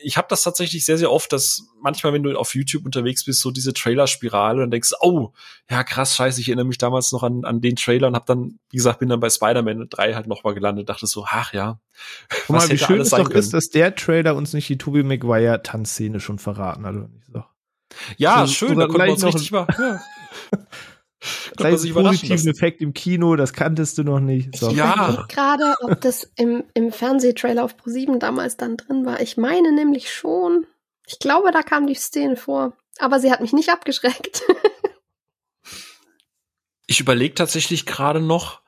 [0.04, 3.40] ich habe das tatsächlich sehr, sehr oft, dass manchmal, wenn du auf YouTube unterwegs bist,
[3.40, 5.32] so diese Trailer-Spirale und denkst, oh,
[5.70, 8.58] ja krass, scheiße, ich erinnere mich damals noch an, an den Trailer und habe dann,
[8.70, 11.80] wie gesagt, bin dann bei Spider-Man 3 halt nochmal gelandet, dachte so, ach ja.
[12.46, 13.38] Guck mal, wie schön es doch können.
[13.38, 17.26] ist, dass der Trailer uns nicht die Tobey Maguire Tanzszene schon verraten hat, oder nicht
[17.32, 17.42] so.
[18.16, 19.66] Ja, so, schön, da konnten wir uns richtig mal.
[19.78, 20.00] Ja.
[21.56, 24.56] Gleich positiven Effekt im Kino, das kanntest du noch nicht.
[24.56, 24.70] So.
[24.70, 25.26] Ich ja.
[25.28, 29.20] gerade, ob das im, im Fernsehtrailer auf Pro7 damals dann drin war.
[29.20, 30.66] Ich meine nämlich schon.
[31.06, 32.76] Ich glaube, da kam die Szene vor.
[32.98, 34.42] Aber sie hat mich nicht abgeschreckt.
[36.86, 38.60] ich überlege tatsächlich gerade noch,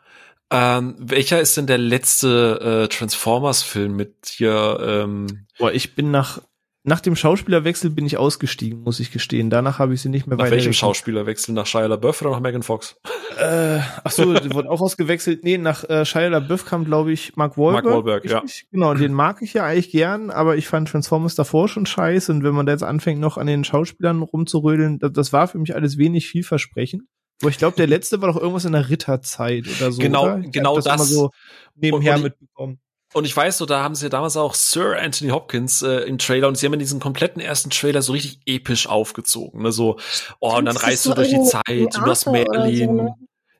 [0.50, 4.78] ähm, welcher ist denn der letzte äh, Transformers-Film mit hier?
[4.80, 6.40] Ähm Boah, ich bin nach
[6.86, 9.50] nach dem Schauspielerwechsel bin ich ausgestiegen, muss ich gestehen.
[9.50, 10.50] Danach habe ich sie nicht mehr weiter.
[10.50, 11.52] Nach welchem Schauspielerwechsel?
[11.52, 12.96] Nach Shia LaBeouf oder nach Megan Fox?
[13.38, 15.42] Äh, ach so, die wurde auch ausgewechselt.
[15.42, 17.84] Nee, nach äh, Shia LaBeouf kam, glaube ich, Mark Wahlberg.
[17.84, 18.42] Mark Wahlberg, ja.
[18.70, 22.30] Genau, den mag ich ja eigentlich gern, aber ich fand Transformers davor schon scheiße.
[22.30, 25.58] Und wenn man da jetzt anfängt, noch an den Schauspielern rumzurödeln, das, das war für
[25.58, 27.02] mich alles wenig vielversprechend.
[27.42, 30.00] Aber ich glaube, der letzte war doch irgendwas in der Ritterzeit oder so.
[30.00, 30.84] Genau, genau das.
[30.84, 30.94] das.
[30.94, 31.30] Immer so
[31.74, 32.80] nebenher und, und mitbekommen.
[33.12, 36.48] Und ich weiß so, da haben sie damals auch Sir Anthony Hopkins äh, im Trailer
[36.48, 39.62] und sie haben in diesen kompletten ersten Trailer so richtig episch aufgezogen.
[39.62, 39.72] Ne?
[39.72, 39.98] So,
[40.40, 42.86] oh, und dann reist du durch die Zeit und du hast Merlin.
[42.86, 43.14] So, ne?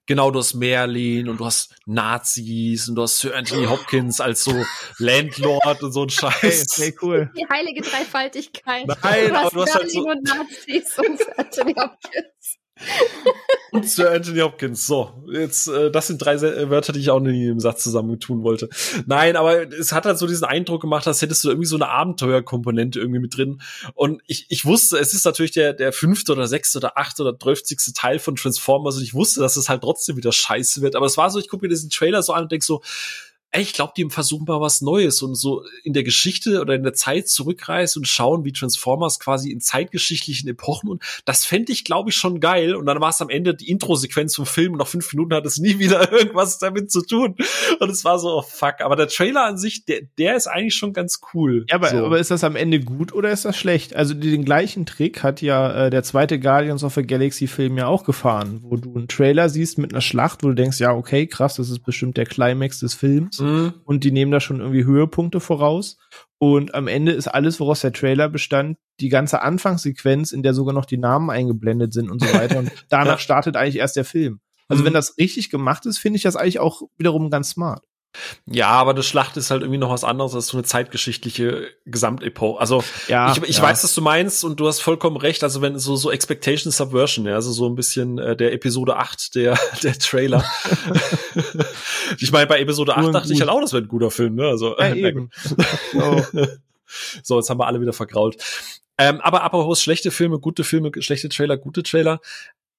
[0.09, 4.45] Genau, du hast Merlin und du hast Nazis und du hast Sir Anthony Hopkins als
[4.45, 4.53] so
[4.99, 6.77] Landlord und so ein Scheiß.
[6.77, 7.31] Hey, cool.
[7.37, 8.87] Die heilige Dreifaltigkeit.
[8.87, 12.59] Nein, du aber du hast halt so und Nazis und Sir Anthony Hopkins
[13.73, 14.87] und Sir Anthony Hopkins.
[14.87, 18.19] So, jetzt, äh, das sind drei äh, Wörter, die ich auch nie im Satz zusammen
[18.21, 18.69] tun wollte.
[19.07, 21.89] Nein, aber es hat halt so diesen Eindruck gemacht, als hättest du irgendwie so eine
[21.89, 23.61] Abenteuerkomponente irgendwie mit drin.
[23.95, 27.39] Und ich, ich wusste, es ist natürlich der, der fünfte oder sechste oder achte oder
[27.39, 30.97] zwölfzigste Teil von Transformers und ich wusste, dass es halt trotzdem wieder scheiße wird.
[30.97, 32.83] Aber es war so, ich gucke mir diesen Trailer so an und denk so,
[33.53, 36.83] ey, ich glaube, die versuchen mal was Neues und so in der Geschichte oder in
[36.83, 41.85] der Zeit zurückreisen und schauen, wie Transformers quasi in zeitgeschichtlichen Epochen und das fände ich,
[41.85, 42.75] glaube ich, schon geil.
[42.75, 45.47] Und dann war es am Ende die Intro-Sequenz vom Film und nach fünf Minuten hat
[45.47, 47.37] es nie wieder irgendwas damit zu tun.
[47.81, 48.81] Und es war so, oh fuck.
[48.81, 51.65] Aber der Trailer an sich, der, der ist eigentlich schon ganz cool.
[51.69, 52.05] Ja, aber, so.
[52.05, 53.95] aber ist das am Ende gut oder ist das schlecht?
[53.95, 57.87] Also den gleichen Trick hat ja äh, der zweite Guardians of the Galaxy Film ja
[57.87, 61.27] auch gefahren, wo du einen Trailer siehst mit einer Schlacht, wo du denkst, ja, okay,
[61.27, 63.41] krass, das ist bestimmt der Climax des Films.
[63.41, 63.46] Mhm.
[63.85, 65.99] Und die nehmen da schon irgendwie Höhepunkte voraus.
[66.39, 70.75] Und am Ende ist alles, woraus der Trailer bestand, die ganze Anfangssequenz, in der sogar
[70.75, 72.59] noch die Namen eingeblendet sind und so weiter.
[72.59, 73.19] Und danach ja.
[73.19, 74.41] startet eigentlich erst der Film.
[74.69, 74.87] Also mhm.
[74.87, 77.85] wenn das richtig gemacht ist, finde ich das eigentlich auch wiederum ganz smart.
[78.47, 82.61] Ja, aber das Schlacht ist halt irgendwie noch was anderes als so eine zeitgeschichtliche Gesamtepoche.
[82.61, 83.63] Also ja, ich, ich ja.
[83.63, 85.43] weiß, was du meinst und du hast vollkommen recht.
[85.43, 89.35] Also wenn so so Expectation Subversion, ja, also so ein bisschen äh, der Episode 8
[89.35, 90.45] der der Trailer.
[92.19, 94.47] ich meine, bei Episode 8 dachte ich halt auch, das wäre ein guter Film, ne?
[94.49, 95.31] Also ja, eben.
[95.95, 96.23] oh.
[97.23, 98.37] so, jetzt haben wir alle wieder vergrault.
[98.99, 102.21] Ähm, aber apropos schlechte Filme, gute Filme, schlechte Trailer, gute Trailer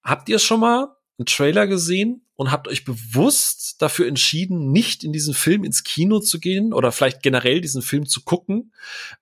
[0.03, 5.11] habt ihr schon mal einen Trailer gesehen und habt euch bewusst dafür entschieden, nicht in
[5.11, 8.71] diesen Film ins Kino zu gehen oder vielleicht generell diesen Film zu gucken,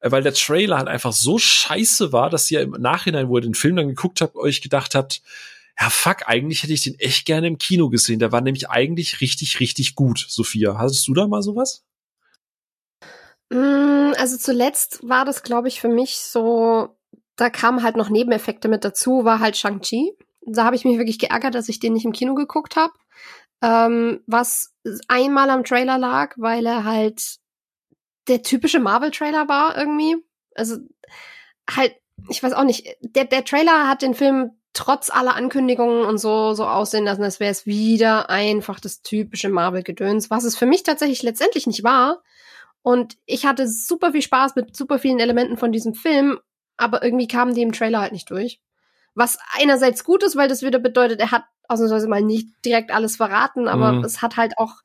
[0.02, 3.42] äh, weil der Trailer halt einfach so scheiße war, dass ihr im Nachhinein, wo ihr
[3.42, 5.22] den Film dann geguckt habt, euch gedacht habt,
[5.80, 8.20] ja fuck, eigentlich hätte ich den echt gerne im Kino gesehen.
[8.20, 10.78] Der war nämlich eigentlich richtig, richtig gut, Sophia.
[10.78, 11.84] Hattest du da mal sowas?
[13.50, 16.98] Mm, also zuletzt war das, glaube ich, für mich so,
[17.36, 20.14] da kamen halt noch Nebeneffekte mit dazu, war halt Shang-Chi.
[20.46, 22.94] Da habe ich mich wirklich geärgert, dass ich den nicht im Kino geguckt habe.
[23.62, 24.74] Ähm, was
[25.08, 27.38] einmal am Trailer lag, weil er halt
[28.28, 30.18] der typische Marvel-Trailer war irgendwie.
[30.56, 30.78] Also
[31.70, 31.96] halt,
[32.30, 36.54] ich weiß auch nicht, der, der Trailer hat den Film trotz aller Ankündigungen und so,
[36.54, 40.84] so aussehen lassen, als wäre es wieder einfach das typische Marvel-Gedöns, was es für mich
[40.84, 42.22] tatsächlich letztendlich nicht war.
[42.82, 46.40] Und ich hatte super viel Spaß mit super vielen Elementen von diesem Film,
[46.78, 48.60] aber irgendwie kamen die im Trailer halt nicht durch.
[49.16, 53.16] Was einerseits gut ist, weil das wieder bedeutet, er hat ausnahmsweise mal nicht direkt alles
[53.16, 54.04] verraten, aber mhm.
[54.04, 54.76] es hat halt auch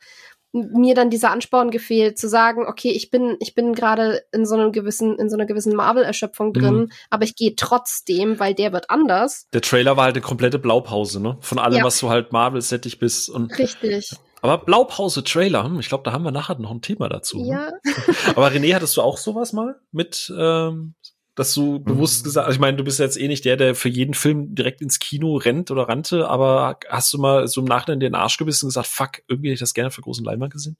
[0.52, 4.56] mir dann dieser Ansporn gefehlt, zu sagen, okay, ich bin, ich bin gerade in so
[4.56, 6.92] einem gewissen, in so einer gewissen Marvel-Erschöpfung drin, mhm.
[7.08, 9.46] aber ich gehe trotzdem, weil der wird anders.
[9.52, 11.36] Der Trailer war halt eine komplette Blaupause, ne?
[11.40, 11.84] Von allem, ja.
[11.84, 13.56] was du halt Marvel-sättig bist und.
[13.58, 14.10] Richtig.
[14.42, 17.42] Aber Blaupause Trailer, hm, ich glaube, da haben wir nachher noch ein Thema dazu.
[17.42, 17.48] Ne?
[17.48, 17.66] Ja.
[17.66, 17.80] Ne?
[18.34, 20.94] aber René, hattest du auch sowas mal mit ähm,
[21.40, 21.84] dass du mhm.
[21.84, 24.54] bewusst gesagt, also ich meine, du bist jetzt eh nicht der, der für jeden Film
[24.54, 28.36] direkt ins Kino rennt oder rannte, aber hast du mal so im Nachhinein den Arsch
[28.36, 30.76] gebissen und gesagt, fuck, irgendwie hätte ich das gerne für großen Leinwand gesehen?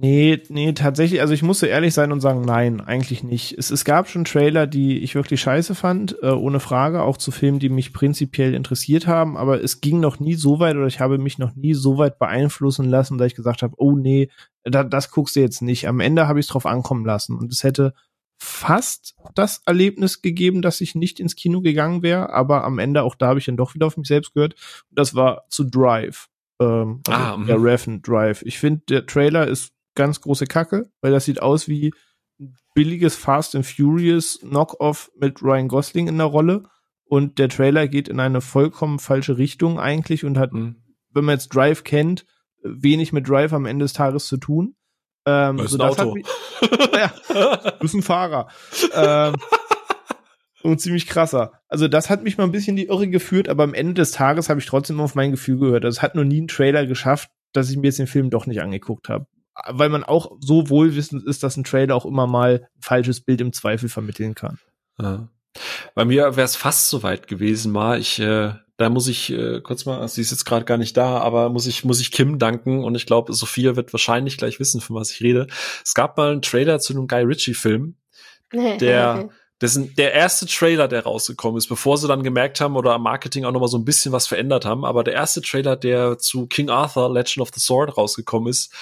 [0.00, 3.58] Nee, nee, tatsächlich, also ich musste ehrlich sein und sagen, nein, eigentlich nicht.
[3.58, 7.32] Es, es gab schon Trailer, die ich wirklich scheiße fand, äh, ohne Frage, auch zu
[7.32, 11.00] Filmen, die mich prinzipiell interessiert haben, aber es ging noch nie so weit oder ich
[11.00, 14.28] habe mich noch nie so weit beeinflussen lassen, dass ich gesagt habe, oh nee,
[14.62, 15.88] da, das guckst du jetzt nicht.
[15.88, 17.94] Am Ende habe ich es drauf ankommen lassen und es hätte
[18.42, 23.14] fast das Erlebnis gegeben, dass ich nicht ins Kino gegangen wäre, aber am Ende auch
[23.14, 24.54] da habe ich dann doch wieder auf mich selbst gehört.
[24.90, 26.28] Und das war zu Drive.
[26.60, 27.64] Ähm, also ah, der mhm.
[27.64, 28.42] Reffen Drive.
[28.42, 31.92] Ich finde, der Trailer ist ganz große Kacke, weil das sieht aus wie
[32.40, 36.64] ein billiges Fast and Furious Knockoff mit Ryan Gosling in der Rolle.
[37.04, 40.82] Und der Trailer geht in eine vollkommen falsche Richtung eigentlich und hat, mhm.
[41.10, 42.26] wenn man jetzt Drive kennt,
[42.62, 44.74] wenig mit Drive am Ende des Tages zu tun.
[45.26, 46.14] Ähm, das ist ein Auto.
[46.14, 46.26] Mich,
[46.92, 48.48] ja, du bist ein Fahrer.
[48.94, 49.34] ähm,
[50.62, 51.52] und ziemlich krasser.
[51.68, 54.48] Also das hat mich mal ein bisschen die Irre geführt, aber am Ende des Tages
[54.48, 55.84] habe ich trotzdem auf mein Gefühl gehört.
[55.84, 58.46] Also es hat noch nie einen Trailer geschafft, dass ich mir jetzt den Film doch
[58.46, 59.26] nicht angeguckt habe.
[59.68, 63.40] Weil man auch so wohlwissend ist, dass ein Trailer auch immer mal ein falsches Bild
[63.40, 64.58] im Zweifel vermitteln kann.
[64.98, 65.28] Ja.
[65.94, 67.98] Bei mir wäre es fast so weit gewesen, mal.
[67.98, 71.18] Ich äh, da muss ich äh, kurz mal, sie ist jetzt gerade gar nicht da,
[71.18, 74.80] aber muss ich muss ich Kim danken und ich glaube, Sophia wird wahrscheinlich gleich wissen,
[74.80, 75.46] von was ich rede.
[75.84, 77.96] Es gab mal einen Trailer zu einem Guy Ritchie Film,
[78.52, 79.28] der
[79.62, 83.44] dessen, der erste Trailer, der rausgekommen ist, bevor sie dann gemerkt haben oder am Marketing
[83.44, 86.46] auch noch mal so ein bisschen was verändert haben, aber der erste Trailer, der zu
[86.46, 88.74] King Arthur Legend of the Sword rausgekommen ist,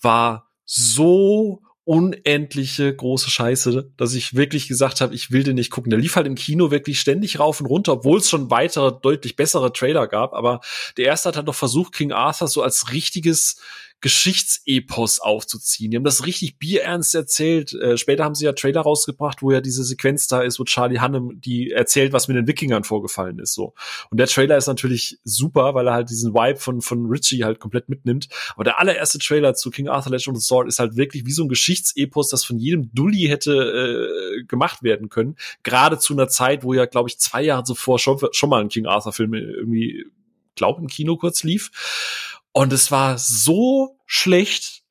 [0.00, 5.88] war so unendliche große Scheiße, dass ich wirklich gesagt habe, ich will den nicht gucken.
[5.88, 9.36] Der lief halt im Kino wirklich ständig rauf und runter, obwohl es schon weitere, deutlich
[9.36, 10.34] bessere Trailer gab.
[10.34, 10.60] Aber
[10.98, 13.56] der erste hat halt noch versucht, King Arthur so als richtiges
[14.00, 15.90] Geschichtsepos aufzuziehen.
[15.90, 17.74] Die haben das richtig bierernst erzählt.
[17.74, 21.00] Äh, später haben sie ja Trailer rausgebracht, wo ja diese Sequenz da ist, wo Charlie
[21.00, 23.54] Hannem die erzählt, was mit den Wikingern vorgefallen ist.
[23.54, 23.74] So.
[24.10, 27.58] Und der Trailer ist natürlich super, weil er halt diesen Vibe von, von Richie halt
[27.58, 28.28] komplett mitnimmt.
[28.54, 31.32] Aber der allererste Trailer zu King Arthur Legend of the Sword ist halt wirklich wie
[31.32, 35.34] so ein Geschichtsepos, das von jedem Dulli hätte äh, gemacht werden können.
[35.64, 38.68] Gerade zu einer Zeit, wo ja, glaube ich, zwei Jahre zuvor schon, schon mal ein
[38.68, 40.06] King Arthur-Film irgendwie,
[40.54, 41.70] glaub, im Kino kurz lief.
[42.58, 44.82] Und es war so schlecht,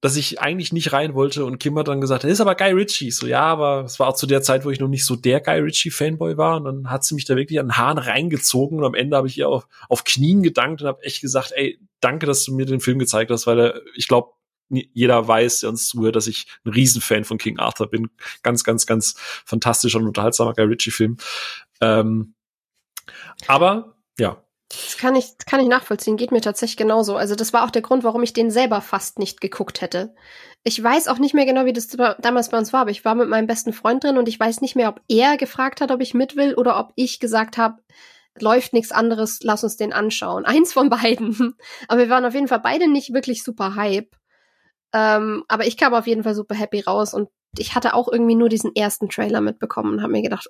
[0.00, 2.72] dass ich eigentlich nicht rein wollte und Kim hat dann gesagt, das ist aber Guy
[2.72, 3.12] Ritchie.
[3.12, 5.40] So, ja, aber es war auch zu der Zeit, wo ich noch nicht so der
[5.40, 6.56] Guy Ritchie-Fanboy war.
[6.56, 9.28] Und dann hat sie mich da wirklich an den Haaren reingezogen und am Ende habe
[9.28, 12.66] ich ihr auf, auf Knien gedankt und habe echt gesagt, ey, danke, dass du mir
[12.66, 14.32] den Film gezeigt hast, weil er, ich glaube,
[14.68, 18.10] jeder weiß, der uns zuhört, dass ich ein Riesenfan von King Arthur bin.
[18.42, 21.18] Ganz, ganz, ganz fantastischer und unterhaltsamer Guy Ritchie-Film.
[21.80, 22.34] Ähm,
[23.46, 24.43] aber ja,
[24.84, 27.16] das kann ich, kann ich nachvollziehen, geht mir tatsächlich genauso.
[27.16, 30.14] Also das war auch der Grund, warum ich den selber fast nicht geguckt hätte.
[30.62, 33.14] Ich weiß auch nicht mehr genau, wie das damals bei uns war, aber ich war
[33.14, 36.00] mit meinem besten Freund drin und ich weiß nicht mehr, ob er gefragt hat, ob
[36.00, 37.82] ich mit will oder ob ich gesagt habe,
[38.40, 40.44] läuft nichts anderes, lass uns den anschauen.
[40.46, 41.56] Eins von beiden.
[41.88, 44.16] Aber wir waren auf jeden Fall beide nicht wirklich super hype.
[44.92, 47.28] Ähm, aber ich kam auf jeden Fall super happy raus und
[47.58, 50.48] ich hatte auch irgendwie nur diesen ersten Trailer mitbekommen und habe mir gedacht,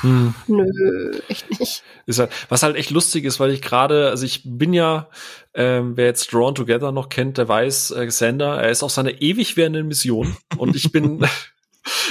[0.00, 0.34] hm.
[0.46, 1.82] nö, echt nicht.
[2.06, 5.08] Ist halt, was halt echt lustig ist, weil ich gerade, also ich bin ja,
[5.54, 9.20] ähm, wer jetzt Drawn Together noch kennt, der weiß, äh, Sander, er ist auf seiner
[9.20, 11.26] ewig währenden Mission und ich bin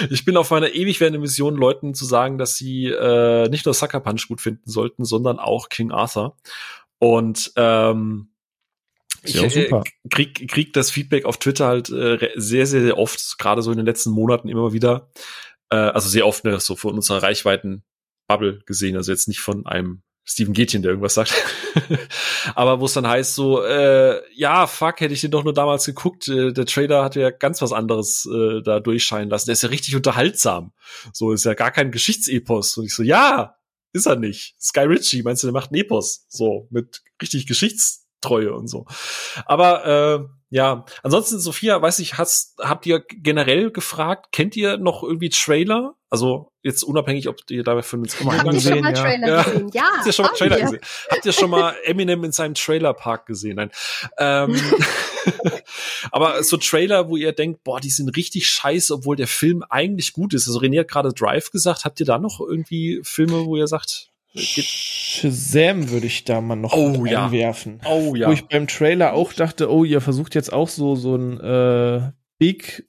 [0.10, 3.74] Ich bin auf meiner ewig werdenden Mission, Leuten zu sagen, dass sie äh, nicht nur
[3.74, 6.36] Sucker Punch gut finden sollten, sondern auch King Arthur.
[6.98, 8.29] Und ähm,
[9.24, 9.84] ich Ja, super.
[9.86, 13.72] äh, krieg, krieg das Feedback auf Twitter halt äh, sehr, sehr, sehr oft, gerade so
[13.72, 15.12] in den letzten Monaten immer wieder.
[15.70, 20.04] Äh, also sehr oft, ne, so von unserer Reichweiten-Bubble gesehen, also jetzt nicht von einem
[20.30, 21.34] Steven Gätchen, der irgendwas sagt.
[22.56, 25.86] Aber wo es dann heißt so, äh, ja, fuck, hätte ich den doch nur damals
[25.86, 26.28] geguckt.
[26.28, 29.48] Äh, der Trailer hat ja ganz was anderes äh, da durchscheinen lassen.
[29.48, 30.72] Der ist ja richtig unterhaltsam.
[31.14, 32.78] So ist ja gar kein Geschichtsepos.
[32.78, 33.56] Und ich so, ja,
[33.92, 34.56] ist er nicht.
[34.62, 36.26] Sky Ritchie, meinst du, der macht einen Epos.
[36.30, 37.48] So, mit richtig
[38.20, 38.86] Geschichtstreue und so.
[39.46, 45.04] Aber äh, ja, ansonsten, Sophia, weiß ich, hast, habt ihr generell gefragt, kennt ihr noch
[45.04, 45.94] irgendwie Trailer?
[46.10, 49.02] Also jetzt unabhängig, ob ihr dabei für uns Mal Habt ihr gesehen, schon mal ja.
[49.04, 49.44] Trailer Ja.
[49.44, 49.70] gesehen?
[49.74, 49.84] Ja.
[49.96, 50.64] Habt ihr schon mal Trailer wir.
[50.64, 50.82] gesehen?
[51.12, 53.58] Habt ihr schon mal Eminem in seinem Trailerpark gesehen?
[53.58, 53.72] Nein.
[54.18, 54.60] Ähm,
[56.12, 60.14] aber so Trailer, wo ihr denkt, boah, die sind richtig scheiße, obwohl der Film eigentlich
[60.14, 60.48] gut ist.
[60.48, 61.86] Also René hat gerade Drive gesagt.
[61.86, 66.74] Habt ihr da noch irgendwie Filme, wo ihr sagt, Shazam würde ich da mal noch
[66.74, 67.26] Oh, ja.
[67.26, 67.82] einwerfen.
[67.86, 71.40] oh Wo ich beim Trailer auch dachte, oh, ihr versucht jetzt auch so, so ein
[71.40, 72.88] äh, Big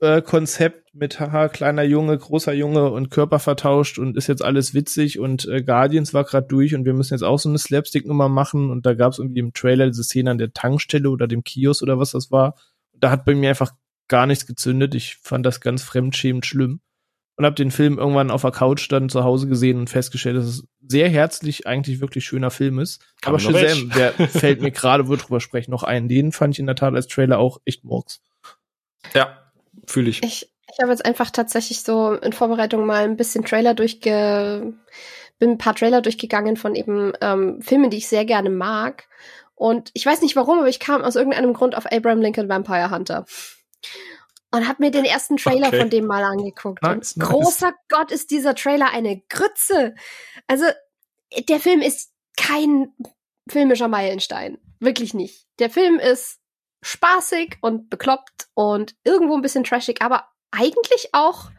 [0.00, 4.74] äh, Konzept mit haha, kleiner Junge, großer Junge und Körper vertauscht und ist jetzt alles
[4.74, 8.28] witzig und äh, Guardians war gerade durch und wir müssen jetzt auch so eine Slapstick-Nummer
[8.28, 11.44] machen und da gab es irgendwie im Trailer diese Szene an der Tankstelle oder dem
[11.44, 12.56] Kiosk oder was das war.
[12.92, 13.72] Da hat bei mir einfach
[14.08, 14.94] gar nichts gezündet.
[14.94, 16.80] Ich fand das ganz fremdschämend schlimm
[17.36, 20.44] und habe den Film irgendwann auf der Couch dann zu Hause gesehen und festgestellt, dass
[20.44, 23.00] es sehr herzlich eigentlich wirklich schöner Film ist.
[23.20, 26.08] Kann Aber Shazam, der fällt mir gerade, wo drüber sprechen, noch ein.
[26.08, 28.20] Den fand ich in der Tat als Trailer auch echt murks.
[29.14, 29.38] Ja,
[29.86, 30.22] fühle ich.
[30.22, 34.74] Ich, ich habe jetzt einfach tatsächlich so in Vorbereitung mal ein bisschen Trailer durchge...
[35.38, 39.08] bin ein paar Trailer durchgegangen von eben ähm, Filmen, die ich sehr gerne mag.
[39.54, 42.90] Und ich weiß nicht warum, aber ich kam aus irgendeinem Grund auf Abraham Lincoln Vampire
[42.90, 43.24] Hunter.
[44.54, 45.80] Und habe mir den ersten Trailer Okay.
[45.80, 46.82] von dem mal angeguckt.
[46.82, 47.28] Nice, und nice.
[47.28, 49.94] großer Gott ist dieser Trailer eine Grütze.
[50.46, 50.66] Also,
[51.48, 52.92] der Film ist kein
[53.48, 54.58] filmischer Meilenstein.
[54.78, 55.46] Wirklich nicht.
[55.58, 56.38] Der Film ist
[56.82, 61.50] spaßig und bekloppt und irgendwo ein bisschen trashig, aber eigentlich auch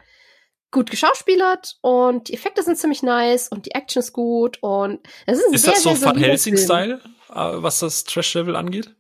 [0.72, 5.38] gut geschauspielert und die Effekte sind ziemlich nice und die Action ist gut und es
[5.40, 6.30] ist ein Ist sehr, das so Van solider Film.
[6.30, 8.94] Helsing-Style, äh, was das Trash-Level angeht?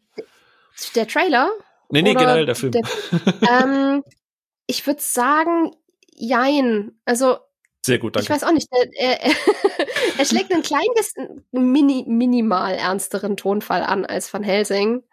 [0.95, 1.49] Der Trailer?
[1.89, 2.71] Nee, nee, generell der Film.
[2.71, 2.81] der-
[3.63, 4.03] ähm,
[4.67, 5.75] ich würde sagen,
[6.11, 6.91] jein.
[7.05, 7.37] Also,
[7.85, 8.33] Sehr gut, ich danke.
[8.41, 8.67] weiß auch nicht.
[8.71, 9.31] Er, er,
[10.17, 15.03] er schlägt einen klein bisschen mini, minimal ernsteren Tonfall an als Van Helsing.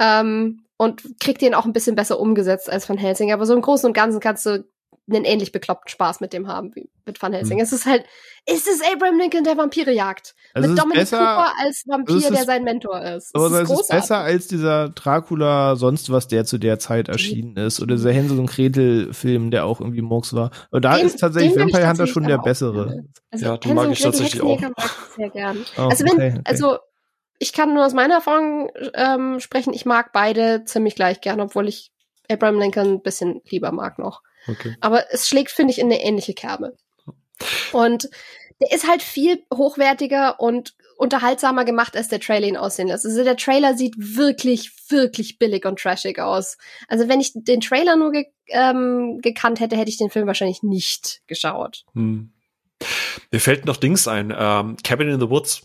[0.00, 3.32] Ähm, und kriegt den auch ein bisschen besser umgesetzt als Van Helsing.
[3.32, 4.64] Aber so im Großen und Ganzen kannst du
[5.10, 7.56] einen ähnlich bekloppten Spaß mit dem haben wie mit Van Helsing.
[7.58, 7.62] Hm.
[7.64, 8.04] Es ist halt,
[8.44, 10.34] es ist Abraham Lincoln, der Vampire jagt.
[10.52, 13.00] Also mit es ist Dominic besser- Cooper als Vampir, also es der ist- sein Mentor
[13.02, 13.34] ist.
[13.34, 14.02] Aber es es ist ist großartig.
[14.02, 17.80] besser als dieser Dracula sonst was, der zu der Zeit erschienen ist.
[17.80, 20.50] Oder dieser Hänsel und Gretel Film, der auch irgendwie Murks war.
[20.70, 23.04] Aber da Den- ist tatsächlich Vampire Hunter schon der bessere.
[23.30, 24.60] Also Ja, den Hänsel mag und ich Gretel tatsächlich auch.
[24.60, 25.64] mag ich sehr gern.
[25.78, 26.40] Oh, Also wenn, okay, okay.
[26.44, 26.78] also
[27.38, 31.68] ich kann nur aus meiner Erfahrung ähm, sprechen, ich mag beide ziemlich gleich gern, obwohl
[31.68, 31.92] ich
[32.30, 34.20] Abraham Lincoln ein bisschen lieber mag noch.
[34.48, 34.76] Okay.
[34.80, 36.76] Aber es schlägt, finde ich, in eine ähnliche Kerbe.
[37.72, 38.08] Und
[38.60, 43.06] der ist halt viel hochwertiger und unterhaltsamer gemacht, als der Trailer ihn aussehen lässt.
[43.06, 46.58] Also der Trailer sieht wirklich, wirklich billig und trashig aus.
[46.88, 50.62] Also wenn ich den Trailer nur ge ähm, gekannt hätte, hätte ich den Film wahrscheinlich
[50.62, 51.84] nicht geschaut.
[51.94, 52.32] Hm.
[53.30, 55.62] Mir fällt noch Dings ein, ähm, Cabin in the Woods.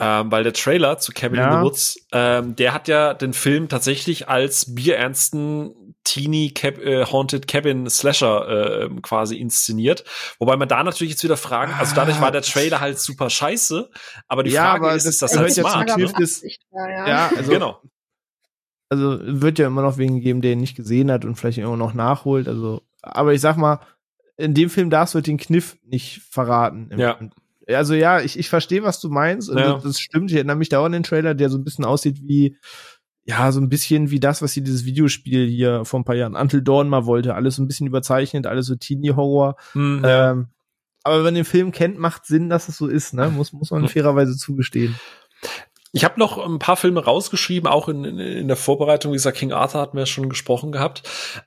[0.00, 1.58] Ähm, weil der Trailer zu Cabin in Ja.
[1.58, 7.46] the Woods, ähm, der hat ja den Film tatsächlich als bierernsten Teeny Cab äh, Haunted
[7.46, 10.04] Cabin Slasher äh, quasi inszeniert.
[10.38, 13.88] Wobei man da natürlich jetzt wieder fragen, also dadurch war der Trailer halt super scheiße,
[14.28, 15.96] aber die Ja, Frage aber ist, das ist das halt ja smart?
[15.96, 16.04] Ne?
[16.70, 17.08] war, ja.
[17.08, 17.80] Ja, also, genau.
[18.88, 21.76] also wird ja immer noch wen geben, der ihn nicht gesehen hat und vielleicht immer
[21.76, 22.48] noch nachholt.
[22.48, 23.80] Also, aber ich sag mal,
[24.36, 26.90] in dem Film darfst du den Kniff nicht verraten.
[26.96, 27.18] Ja.
[27.68, 29.48] Also ja, ich, ich verstehe, was du meinst.
[29.48, 29.74] Und Ja.
[29.74, 30.30] das, das stimmt.
[30.30, 32.56] Ich erinnere mich da auch an den Trailer, der so ein bisschen aussieht wie,
[33.24, 36.34] ja, so ein bisschen wie das, was sie dieses Videospiel hier vor ein paar Jahren
[36.34, 37.34] Until Dawn mal wollte.
[37.34, 39.56] Alles so ein bisschen überzeichnet, alles so Teenie-Horror.
[39.72, 40.48] Hm, Ähm,
[41.04, 43.28] aber wenn man den Film kennt, macht Sinn, dass es so ist, ne?
[43.28, 44.94] Muss, muss man fairerweise zugestehen.
[45.92, 49.12] Ich habe noch ein paar Filme rausgeschrieben, auch in, in, in der Vorbereitung.
[49.12, 51.02] Wie gesagt, King Arthur hatten wir schon gesprochen gehabt.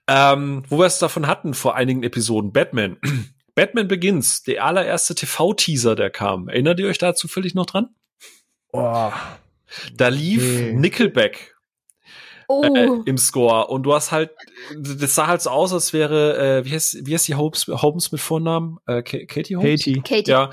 [0.07, 2.51] Ähm, wo wir es davon hatten vor einigen Episoden.
[2.51, 2.97] Batman.
[3.55, 6.49] Batman Begins, der allererste TV-Teaser, der kam.
[6.49, 7.88] Erinnert ihr euch da zufällig noch dran?
[8.71, 9.11] Oh.
[9.95, 10.73] Da lief Nee.
[10.73, 11.55] Nickelback
[12.48, 13.68] Oh, äh, im Score.
[13.68, 14.32] Und du hast halt,
[14.78, 18.11] das sah halt so aus, als wäre, äh, wie heißt, wie heißt die Holmes, Holmes
[18.11, 18.78] mit Vornamen?
[18.88, 19.82] Äh, Ka- Katie Holmes?
[19.84, 20.01] Katie.
[20.01, 20.32] Katie.
[20.32, 20.49] Ja,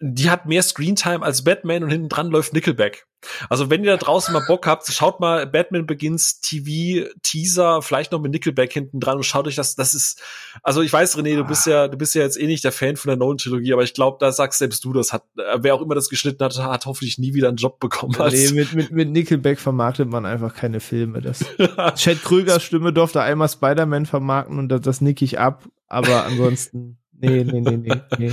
[0.00, 3.06] die hat mehr Screentime als Batman und hinten dran läuft Nickelback.
[3.50, 8.12] Also wenn ihr da draußen mal Bock habt, schaut mal Batman Begins TV Teaser, vielleicht
[8.12, 9.74] noch mit Nickelback hinten dran und schaut euch das.
[9.74, 10.22] Das ist,
[10.62, 12.94] also ich weiß, René, du bist ja, du bist ja jetzt eh nicht der Fan
[12.94, 15.82] von der Nolan Trilogie, aber ich glaube, da sagst selbst du, das hat, wer auch
[15.82, 18.14] immer das geschnitten hat, hat hoffentlich nie wieder einen Job bekommen.
[18.30, 21.20] Nee, mit, mit, mit Nickelback vermarktet man einfach keine Filme.
[21.20, 21.44] Das
[21.96, 26.98] Chad Krügers Stimme durfte einmal Spider-Man vermarkten und das, das nick ich ab, aber ansonsten,
[27.12, 28.32] nee, nee, nee, nee, nee.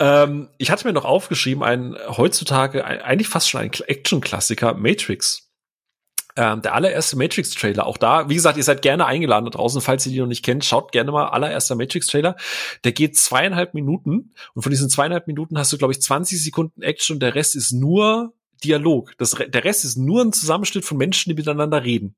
[0.00, 5.50] Ähm, ich hatte mir noch aufgeschrieben, ein heutzutage ein, eigentlich fast schon ein Action-Klassiker, Matrix.
[6.36, 10.06] Ähm, der allererste Matrix-Trailer, auch da, wie gesagt, ihr seid gerne eingeladen da draußen, falls
[10.06, 12.36] ihr die noch nicht kennt, schaut gerne mal allererster Matrix-Trailer.
[12.84, 16.82] Der geht zweieinhalb Minuten und von diesen zweieinhalb Minuten hast du, glaube ich, 20 Sekunden
[16.82, 18.32] Action und der Rest ist nur
[18.64, 19.12] Dialog.
[19.18, 22.14] Das, der Rest ist nur ein Zusammenschnitt von Menschen, die miteinander reden.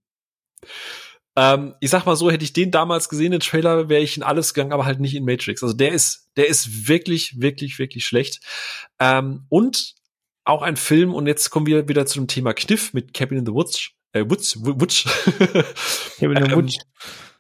[1.37, 4.23] Ähm, ich sag mal so, hätte ich den damals gesehen, den Trailer, wäre ich in
[4.23, 5.63] alles gegangen, aber halt nicht in Matrix.
[5.63, 8.41] Also der ist, der ist wirklich, wirklich, wirklich schlecht.
[8.99, 9.95] Ähm, und
[10.45, 13.47] auch ein Film, und jetzt kommen wir wieder zu dem Thema Kniff mit Cabin in
[13.47, 13.91] the Woods.
[14.13, 15.05] Äh, Woods, Woods.
[16.19, 16.79] Cabin in the ähm, Woods.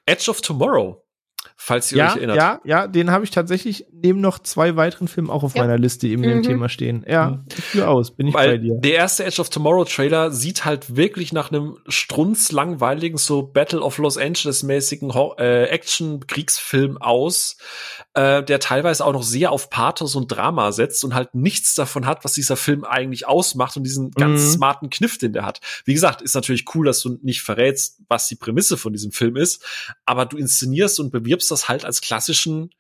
[0.06, 1.04] Edge of Tomorrow
[1.64, 2.36] falls ihr ja, euch erinnert.
[2.36, 5.62] Ja, ja, den habe ich tatsächlich neben noch zwei weiteren Filmen auch auf ja.
[5.62, 6.26] meiner Liste, die eben mhm.
[6.26, 7.04] dem Thema stehen.
[7.08, 7.44] Ja, mhm.
[7.50, 8.74] für aus, bin ich Weil bei dir.
[8.80, 13.98] Der erste Edge of Tomorrow Trailer sieht halt wirklich nach einem strunzlangweiligen, so Battle of
[13.98, 17.56] Los Angeles mäßigen äh, Action-Kriegsfilm aus,
[18.14, 22.06] äh, der teilweise auch noch sehr auf Pathos und Drama setzt und halt nichts davon
[22.06, 24.50] hat, was dieser Film eigentlich ausmacht und diesen ganz mhm.
[24.50, 25.60] smarten Kniff, den der hat.
[25.84, 29.36] Wie gesagt, ist natürlich cool, dass du nicht verrätst, was die Prämisse von diesem Film
[29.36, 29.64] ist,
[30.04, 32.70] aber du inszenierst und bewirbst das halt als klassischen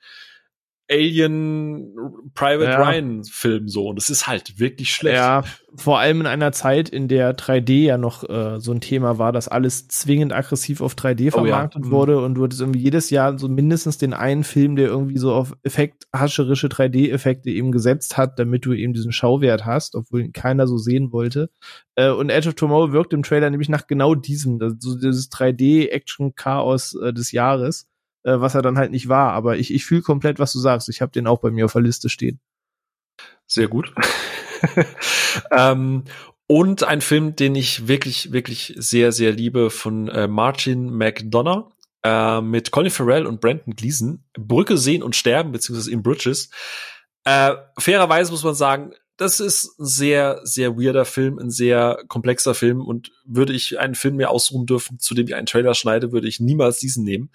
[0.92, 1.94] Alien
[2.34, 2.82] Private ja.
[2.82, 5.16] Ryan Film so und es ist halt wirklich schlecht.
[5.16, 5.42] Ja,
[5.74, 9.32] vor allem in einer Zeit, in der 3D ja noch äh, so ein Thema war,
[9.32, 11.88] dass alles zwingend aggressiv auf 3D vermarktet oh, ja.
[11.88, 11.92] Mhm.
[11.92, 15.32] wurde und du hattest irgendwie jedes Jahr so mindestens den einen Film, der irgendwie so
[15.32, 20.32] auf Effekt hascherische 3D-Effekte eben gesetzt hat, damit du eben diesen Schauwert hast, obwohl ihn
[20.32, 21.48] keiner so sehen wollte.
[21.94, 26.96] Äh, und Edge of Tomorrow wirkt im Trailer nämlich nach genau diesem, so dieses 3D-Action-Chaos
[27.02, 27.88] äh, des Jahres
[28.24, 29.32] äh, was er dann halt nicht war.
[29.32, 30.88] Aber ich, ich fühle komplett, was du sagst.
[30.88, 32.40] Ich habe den auch bei mir auf der Liste stehen.
[33.46, 33.92] Sehr gut.
[35.50, 36.04] ähm,
[36.46, 42.40] und ein Film, den ich wirklich, wirklich sehr, sehr liebe von äh, Martin McDonough äh,
[42.40, 44.24] mit Colin Farrell und Brandon Gleason.
[44.34, 46.50] Brücke sehen und sterben, beziehungsweise in Bridges.
[47.24, 48.92] Äh, fairerweise muss man sagen,
[49.22, 53.94] das ist ein sehr, sehr weirder Film, ein sehr komplexer Film und würde ich einen
[53.94, 57.30] Film mehr ausruhen dürfen, zu dem ich einen Trailer schneide, würde ich niemals diesen nehmen.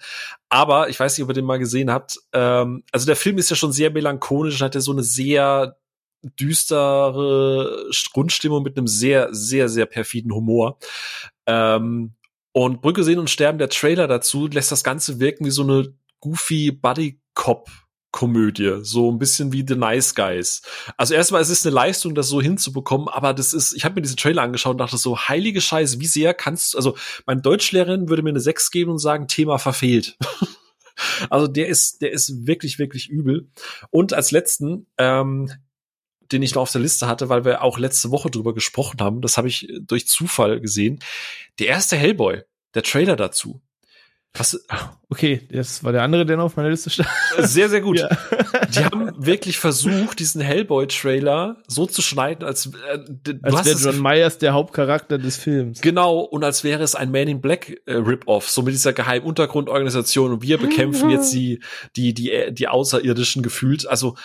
[0.48, 2.18] Aber ich weiß nicht, ob ihr den mal gesehen habt.
[2.32, 5.78] Ähm, also der Film ist ja schon sehr melancholisch und hat ja so eine sehr
[6.22, 10.78] düstere Grundstimmung mit einem sehr, sehr, sehr perfiden Humor.
[11.46, 12.12] Ähm,
[12.52, 15.94] und Brücke sehen und sterben, der Trailer dazu lässt das Ganze wirken wie so eine
[16.20, 17.70] goofy Buddy Cop
[18.18, 20.62] Komödie, so ein bisschen wie The Nice Guys.
[20.96, 24.02] Also erstmal, es ist eine Leistung, das so hinzubekommen, aber das ist, ich habe mir
[24.02, 26.96] diesen Trailer angeschaut und dachte so, heilige Scheiße, wie sehr kannst du, also
[27.26, 30.18] meine Deutschlehrerin würde mir eine 6 geben und sagen, Thema verfehlt.
[31.30, 33.52] also der ist, der ist wirklich, wirklich übel.
[33.90, 35.52] Und als letzten, ähm,
[36.32, 39.20] den ich noch auf der Liste hatte, weil wir auch letzte Woche drüber gesprochen haben,
[39.20, 40.98] das habe ich durch Zufall gesehen.
[41.60, 42.42] Der erste Hellboy,
[42.74, 43.62] der Trailer dazu.
[44.34, 44.60] Was?
[45.08, 47.08] Okay, das war der andere, der noch auf meiner Liste stand.
[47.38, 47.98] Sehr, sehr gut.
[47.98, 48.08] Ja.
[48.74, 54.38] Die haben wirklich versucht, diesen Hellboy-Trailer so zu schneiden, als, äh, als wäre John Myers
[54.38, 55.80] der Hauptcharakter des Films.
[55.80, 59.26] Genau, und als wäre es ein Man in Black äh, Rip-Off, so mit dieser geheimen
[59.26, 61.60] Untergrundorganisation und wir bekämpfen jetzt die,
[61.96, 63.88] die, die, die Außerirdischen gefühlt.
[63.88, 64.16] Also,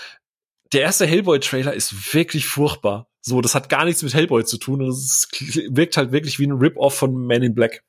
[0.74, 3.08] der erste Hellboy-Trailer ist wirklich furchtbar.
[3.22, 5.30] So, das hat gar nichts mit Hellboy zu tun es
[5.70, 7.84] wirkt halt wirklich wie ein Rip-Off von Man in Black.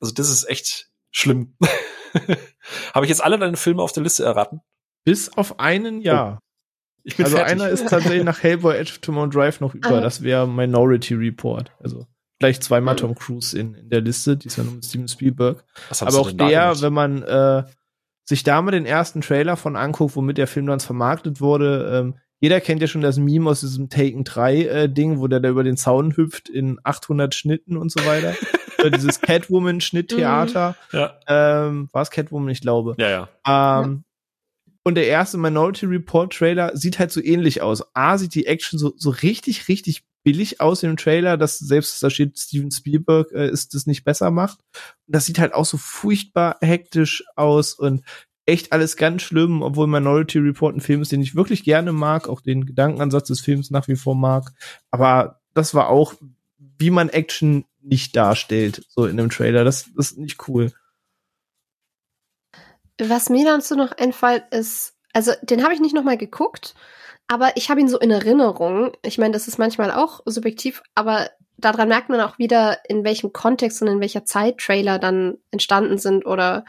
[0.00, 1.56] Also, das ist echt, schlimm.
[2.94, 4.60] Habe ich jetzt alle deine Filme auf der Liste erraten?
[5.04, 6.38] Bis auf einen, ja.
[6.38, 6.44] Oh.
[7.06, 7.52] Ich bin also fertig.
[7.52, 10.00] einer ist tatsächlich nach Hellboy Edge of Tomorrow Drive noch über.
[10.00, 11.70] Das wäre Minority Report.
[11.82, 12.06] Also
[12.38, 14.38] gleich zweimal Tom Cruise in, in der Liste.
[14.38, 15.64] Die ist ja nur mit Steven Spielberg.
[16.00, 17.64] Aber auch der, wenn man äh,
[18.24, 22.14] sich da mal den ersten Trailer von anguckt, womit der Film dann vermarktet wurde, ähm,
[22.40, 25.50] jeder kennt ja schon das Meme aus diesem Taken 3 äh, Ding, wo der da
[25.50, 28.34] über den Zaun hüpft in 800 Schnitten und so weiter.
[28.90, 30.76] dieses Catwoman-Schnitttheater.
[30.92, 30.98] Mhm.
[30.98, 31.20] Ja.
[31.26, 32.94] Ähm, war es Catwoman, ich glaube.
[32.98, 33.80] Ja, ja.
[33.82, 34.04] Ähm,
[34.82, 37.82] und der erste Minority Report Trailer sieht halt so ähnlich aus.
[37.94, 42.10] A, sieht die Action so, so richtig, richtig billig aus im Trailer, dass selbst da
[42.10, 44.58] steht Steven Spielberg äh, ist das nicht besser macht.
[45.06, 48.02] Und das sieht halt auch so furchtbar hektisch aus und
[48.46, 52.28] echt alles ganz schlimm, obwohl Minority Report ein Film ist, den ich wirklich gerne mag,
[52.28, 54.52] auch den Gedankenansatz des Films nach wie vor mag.
[54.90, 56.14] Aber das war auch,
[56.78, 59.64] wie man Action nicht darstellt, so in dem Trailer.
[59.64, 60.72] Das, das ist nicht cool.
[62.98, 66.74] Was mir dazu noch einfällt, ist, also den habe ich nicht nochmal geguckt,
[67.26, 68.92] aber ich habe ihn so in Erinnerung.
[69.02, 73.32] Ich meine, das ist manchmal auch subjektiv, aber daran merkt man auch wieder, in welchem
[73.32, 76.64] Kontext und in welcher Zeit Trailer dann entstanden sind oder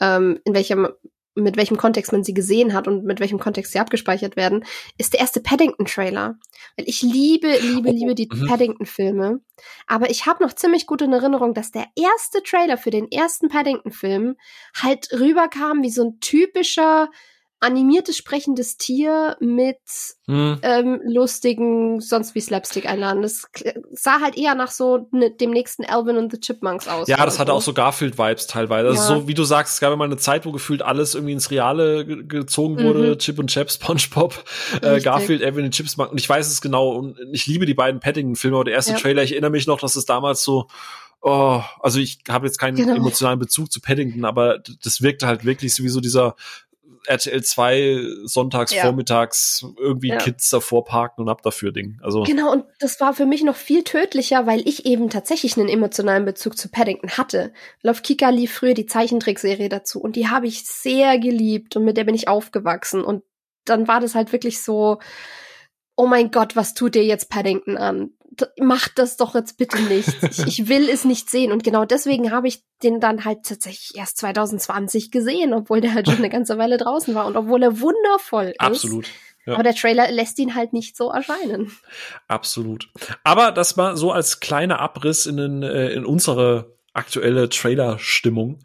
[0.00, 0.88] ähm, in welchem
[1.36, 4.64] mit welchem Kontext man sie gesehen hat und mit welchem Kontext sie abgespeichert werden,
[4.98, 6.38] ist der erste Paddington-Trailer.
[6.76, 8.46] Weil ich liebe, liebe, liebe die Mhm.
[8.46, 9.40] Paddington-Filme.
[9.86, 13.48] Aber ich habe noch ziemlich gut in Erinnerung, dass der erste Trailer für den ersten
[13.48, 14.36] Paddington-Film
[14.82, 17.10] halt rüberkam wie so ein typischer
[17.66, 19.78] animiertes sprechendes Tier mit
[20.28, 20.58] Hm.
[20.62, 23.22] ähm, lustigen, sonst wie Slapstick-Einladen.
[23.22, 23.46] Das
[23.92, 27.06] sah halt eher nach so ne, dem nächsten Alvin und the Chipmunks aus.
[27.08, 28.88] Ja, das hatte auch so Garfield-Vibes teilweise.
[28.88, 29.20] Also Ja.
[29.20, 32.04] so wie du sagst, es gab immer eine Zeit, wo gefühlt alles irgendwie ins Reale
[32.06, 33.10] ge gezogen wurde.
[33.14, 33.18] Mhm.
[33.18, 34.42] Chip und Chap, SpongeBob,
[34.82, 35.00] äh.
[35.00, 35.94] Garfield, Evan und Chips.
[35.96, 36.90] Und ich weiß es genau.
[36.90, 38.64] Und ich liebe die beiden Paddington-Filme.
[38.64, 38.98] Der erste Ja.
[38.98, 40.66] Trailer, ich erinnere mich noch, dass es damals so
[41.22, 42.94] Oh, also ich habe jetzt keinen Genau.
[42.94, 46.36] emotionalen Bezug zu Paddington, aber das wirkte halt wirklich so wie so dieser
[47.06, 48.82] RTL 2 sonntags Ja.
[48.82, 50.18] vormittags irgendwie Ja.
[50.18, 51.98] Kids davor parken und ab dafür Ding.
[52.02, 55.68] Also Genau, und das war für mich noch viel tödlicher, weil ich eben tatsächlich einen
[55.68, 57.52] emotionalen Bezug zu Paddington hatte.
[57.82, 61.84] Weil auf Kika lief früher die Zeichentrickserie dazu und die habe ich sehr geliebt und
[61.84, 63.04] mit der bin ich aufgewachsen.
[63.04, 63.22] Und
[63.64, 64.98] dann war das halt wirklich so,
[65.96, 68.10] oh mein Gott, was tut dir jetzt Paddington an?
[68.36, 70.08] D mach das doch jetzt bitte nicht.
[70.22, 71.52] Ich, ich will es nicht sehen.
[71.52, 76.06] Und genau deswegen habe ich den dann halt tatsächlich erst 2020 gesehen, obwohl der halt
[76.06, 78.60] schon eine ganze Weile draußen war und obwohl er wundervoll ist.
[78.60, 79.06] absolut.
[79.46, 79.54] Ja.
[79.54, 81.70] Aber der Trailer lässt ihn halt nicht so erscheinen.
[82.26, 82.90] Absolut.
[83.22, 88.60] Aber das mal so als kleiner Abriss in, den, äh, in unsere aktuelle Trailer-Stimmung.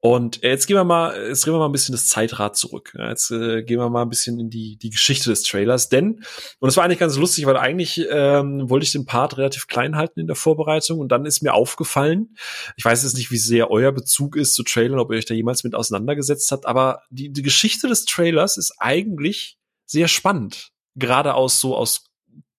[0.00, 2.94] Und äh, jetzt gehen wir mal, jetzt drehen wir mal ein bisschen das Zeitrad zurück.
[2.98, 5.88] Jetzt äh, gehen wir mal ein bisschen in die, die Geschichte des Trailers.
[5.88, 6.16] Denn,
[6.58, 9.96] und das war eigentlich ganz lustig, weil eigentlich ähm, wollte ich den Part relativ klein
[9.96, 12.36] halten in der Vorbereitung und dann ist mir aufgefallen,
[12.76, 15.34] ich weiß jetzt nicht, wie sehr euer Bezug ist zu Trailern, ob ihr euch da
[15.34, 19.56] jemals mit auseinandergesetzt habt, aber die, die Geschichte des Trailers ist eigentlich
[19.86, 20.70] sehr spannend.
[20.96, 22.04] Gerade aus so aus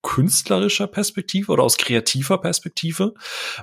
[0.05, 3.15] künstlerischer Perspektive oder aus kreativer Perspektive,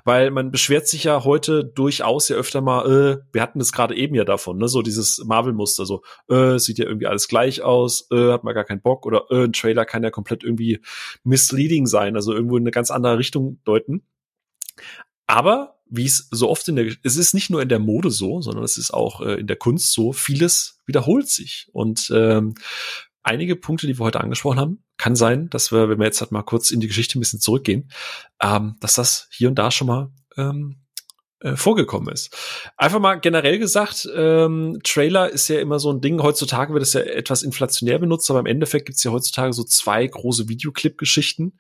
[0.05, 3.95] weil man beschwert sich ja heute durchaus ja öfter mal, äh, wir hatten es gerade
[3.95, 8.09] eben ja davon, ne, so dieses Marvel-Muster, so, äh, sieht ja irgendwie alles gleich aus,
[8.11, 10.81] äh, hat man gar keinen Bock oder äh, ein Trailer kann ja komplett irgendwie
[11.23, 14.03] misleading sein, also irgendwo in eine ganz andere Richtung deuten.
[15.29, 18.41] Aber wie es so oft in der, es ist nicht nur in der Mode so,
[18.41, 22.55] sondern es ist auch äh, in der Kunst so, vieles wiederholt sich und ähm,
[23.23, 26.33] einige Punkte, die wir heute angesprochen haben, kann sein, dass wir, wenn wir jetzt halt
[26.33, 27.91] mal kurz in die Geschichte ein bisschen zurückgehen,
[28.41, 30.82] ähm, dass das hier und da schon mal ähm,
[31.43, 32.37] äh, vorgekommen ist.
[32.77, 36.23] Einfach mal generell gesagt, ähm, Trailer ist ja immer so ein Ding.
[36.23, 39.65] Heutzutage wird es ja etwas inflationär benutzt, aber im Endeffekt gibt es ja heutzutage so
[39.65, 41.59] zwei große Videoclip-Geschichten.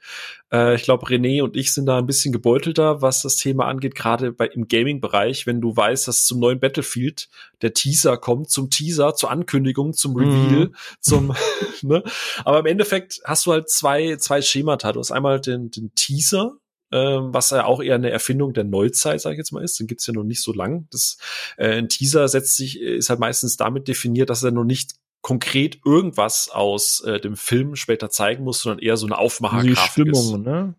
[0.52, 3.94] Äh, ich glaube, René und ich sind da ein bisschen gebeutelter, was das Thema angeht,
[3.94, 7.28] gerade bei im Gaming-Bereich, wenn du weißt, dass zum neuen Battlefield
[7.62, 10.74] der Teaser kommt, zum Teaser, zur Ankündigung, zum Reveal, Mhm.
[11.00, 11.34] zum,
[11.82, 12.02] ne?
[12.44, 14.92] Aber im Endeffekt hast du halt zwei, zwei Schemata.
[14.92, 16.52] Du hast einmal den, den Teaser,
[16.92, 19.78] ähm, was ja auch eher eine Erfindung der Neuzeit, sage ich jetzt mal, ist.
[19.80, 20.86] Den gibt's ja noch nicht so lang.
[20.90, 21.16] Das,
[21.56, 25.80] äh, ein Teaser setzt sich, ist halt meistens damit definiert, dass er noch nicht konkret
[25.84, 30.24] irgendwas aus äh, dem Film später zeigen muss, sondern eher so eine Die Aufmachergrafik ist.
[30.24, 30.74] Stimmung, ne?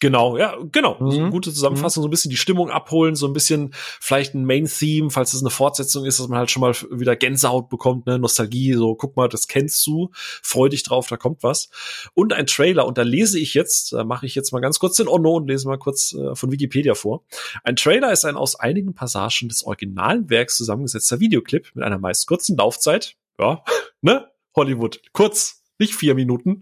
[0.00, 0.96] Genau, ja, genau.
[0.98, 1.10] Mhm.
[1.10, 4.46] So eine gute Zusammenfassung, so ein bisschen die Stimmung abholen, so ein bisschen vielleicht ein
[4.46, 8.18] Main-Theme, falls es eine Fortsetzung ist, dass man halt schon mal wieder Gänsehaut bekommt, ne,
[8.18, 11.68] Nostalgie, so guck mal, das kennst du, freu dich drauf, da kommt was.
[12.14, 14.96] Und ein Trailer, und da lese ich jetzt, da mache ich jetzt mal ganz kurz
[14.96, 17.24] den Onno und lese mal kurz äh, von Wikipedia vor.
[17.62, 22.26] Ein Trailer ist ein aus einigen Passagen des originalen Werks zusammengesetzter Videoclip mit einer meist
[22.26, 23.62] kurzen Laufzeit, ja,
[24.00, 26.60] ne, Hollywood, kurz, nicht vier Minuten,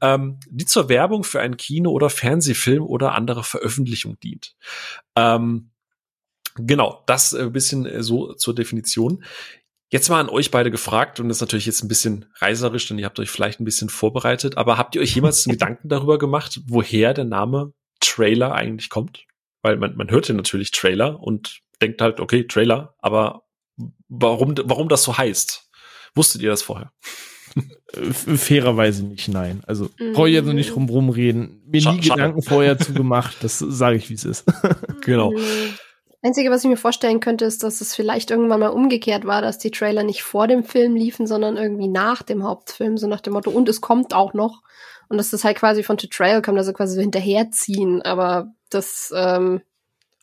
[0.00, 4.56] ähm, die zur Werbung für einen Kino- oder Fernsehfilm oder andere Veröffentlichung dient.
[5.16, 5.70] Ähm,
[6.56, 9.24] genau, das ein bisschen äh, so zur Definition.
[9.88, 12.98] Jetzt mal an euch beide gefragt und das ist natürlich jetzt ein bisschen reiserisch, denn
[12.98, 16.60] ihr habt euch vielleicht ein bisschen vorbereitet, aber habt ihr euch jemals Gedanken darüber gemacht,
[16.66, 19.26] woher der Name Trailer eigentlich kommt?
[19.62, 23.42] Weil man, man hört ja natürlich Trailer und denkt halt, okay, Trailer, aber
[24.08, 25.70] warum, warum das so heißt?
[26.14, 26.92] Wusstet ihr das vorher?
[28.12, 29.62] Fairerweise nicht, nein.
[29.66, 30.12] Also Mhm.
[30.12, 31.62] brauche ich jetzt noch nicht drum rumreden.
[31.66, 32.20] Mir Scha- nie schade.
[32.22, 34.44] Gedanken vorher zu gemacht, das sage ich, wie es ist.
[35.04, 35.30] Genau.
[35.32, 35.38] Mhm.
[36.22, 39.58] Einzige, was ich mir vorstellen könnte, ist, dass es vielleicht irgendwann mal umgekehrt war, dass
[39.58, 43.34] die Trailer nicht vor dem Film liefen, sondern irgendwie nach dem Hauptfilm, so nach dem
[43.34, 44.62] Motto, und es kommt auch noch.
[45.08, 48.02] Und dass das halt quasi von Tutorial kommt, also quasi so hinterherziehen.
[48.02, 49.60] Aber das, ähm,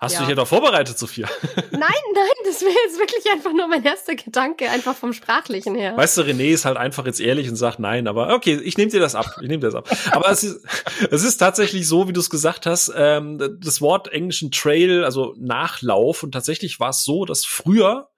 [0.03, 0.19] Hast Ja.
[0.19, 1.27] du dich ja doch vorbereitet, Sophia?
[1.71, 5.95] nein, nein, das wäre jetzt wirklich einfach nur mein erster Gedanke, einfach vom Sprachlichen her.
[5.95, 8.91] Weißt du, René ist halt einfach jetzt ehrlich und sagt nein, aber okay, ich nehme
[8.91, 9.37] dir das ab.
[9.41, 9.89] Ich nehme dir das ab.
[10.11, 10.59] Aber es ist,
[11.11, 15.33] es ist tatsächlich so, wie du es gesagt hast, ähm, das Wort englischen Trail, also
[15.39, 18.09] Nachlauf, und tatsächlich war es so, dass früher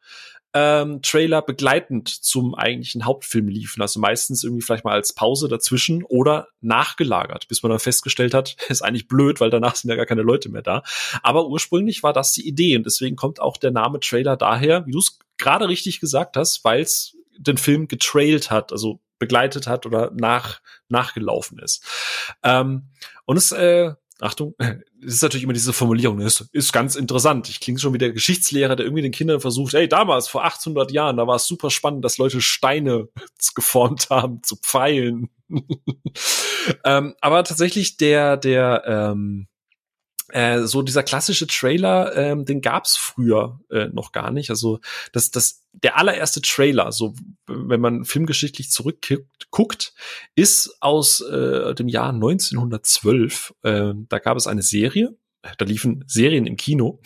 [0.57, 3.81] ähm, Trailer begleitend zum eigentlichen Hauptfilm liefen.
[3.81, 8.55] Also meistens irgendwie vielleicht mal als Pause dazwischen oder nachgelagert, bis man dann festgestellt hat,
[8.69, 10.81] ist eigentlich blöd, weil danach sind ja gar keine Leute mehr da.
[11.21, 14.91] Aber ursprünglich war das die Idee und deswegen kommt auch der Name Trailer daher, wie
[14.91, 19.85] du es gerade richtig gesagt hast, weil es den Film getrailt hat, also begleitet hat
[19.85, 21.83] oder nach, nachgelaufen ist.
[22.43, 22.89] Ähm,
[23.25, 27.49] und es, äh, Achtung, es ist natürlich immer diese Formulierung, ist, ist ganz interessant.
[27.49, 30.91] Ich klinge schon wie der Geschichtslehrer, der irgendwie den Kindern versucht, hey, damals, vor 800
[30.91, 33.09] Jahren, da war es super spannend, dass Leute Steine
[33.55, 35.29] geformt haben zu Pfeilen.
[36.85, 39.47] ähm, aber tatsächlich der, der, ähm,
[40.29, 44.49] äh, so dieser klassische Trailer, ähm, den gab's früher äh, noch gar nicht.
[44.49, 44.79] Also
[45.11, 47.13] das, das, der allererste Trailer, so
[47.47, 49.93] wenn man filmgeschichtlich zurückguckt,
[50.35, 53.53] ist aus äh, dem Jahr 1912.
[53.63, 55.15] Äh, da gab es eine Serie,
[55.57, 57.01] da liefen Serien im Kino.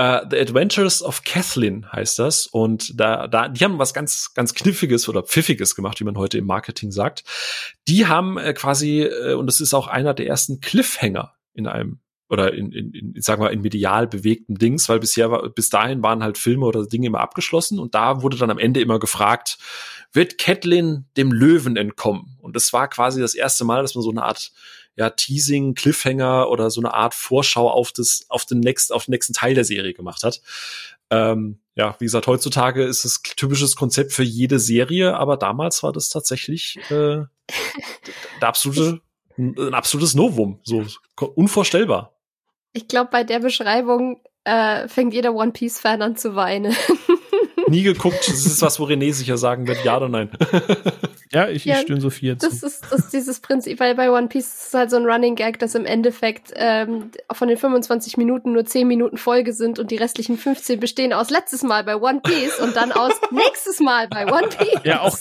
[0.00, 2.46] Uh, The Adventures of Kathleen heißt das.
[2.46, 6.38] Und da, da, die haben was ganz, ganz Kniffiges oder Pfiffiges gemacht, wie man heute
[6.38, 7.24] im Marketing sagt.
[7.88, 12.00] Die haben äh, quasi, äh, und das ist auch einer der ersten Cliffhanger in einem
[12.32, 16.02] oder in, in, in sag mal, in medial bewegten Dings, weil bisher war, bis dahin
[16.02, 19.58] waren halt Filme oder Dinge immer abgeschlossen und da wurde dann am Ende immer gefragt,
[20.14, 22.38] wird Catelyn dem Löwen entkommen?
[22.40, 24.50] Und das war quasi das erste Mal, dass man so eine Art
[24.96, 29.12] ja, Teasing, Cliffhanger oder so eine Art Vorschau auf das, auf den nächsten, auf den
[29.12, 30.40] nächsten Teil der Serie gemacht hat.
[31.10, 35.92] Ähm, ja, wie gesagt, heutzutage ist es typisches Konzept für jede Serie, aber damals war
[35.92, 37.24] das tatsächlich äh,
[38.40, 39.02] der absolute,
[39.36, 40.86] ein absolutes Novum, so
[41.34, 42.11] unvorstellbar.
[42.72, 46.74] Ich glaube, bei der Beschreibung äh, fängt jeder One Piece-Fan an zu weinen.
[47.68, 48.28] Nie geguckt.
[48.28, 50.30] Das ist was, wo René sicher sagen wird, ja oder nein.
[51.32, 52.48] ja, ich, ja, ich stöhne Sophia zu.
[52.48, 55.06] Das ist, das ist dieses Prinzip, weil bei One Piece ist es halt so ein
[55.06, 59.78] Running Gag, dass im Endeffekt ähm, von den 25 Minuten nur 10 Minuten Folge sind
[59.78, 63.80] und die restlichen 15 bestehen aus letztes Mal bei One Piece und dann aus nächstes
[63.80, 64.80] Mal bei One Piece.
[64.84, 65.16] Ja, auch,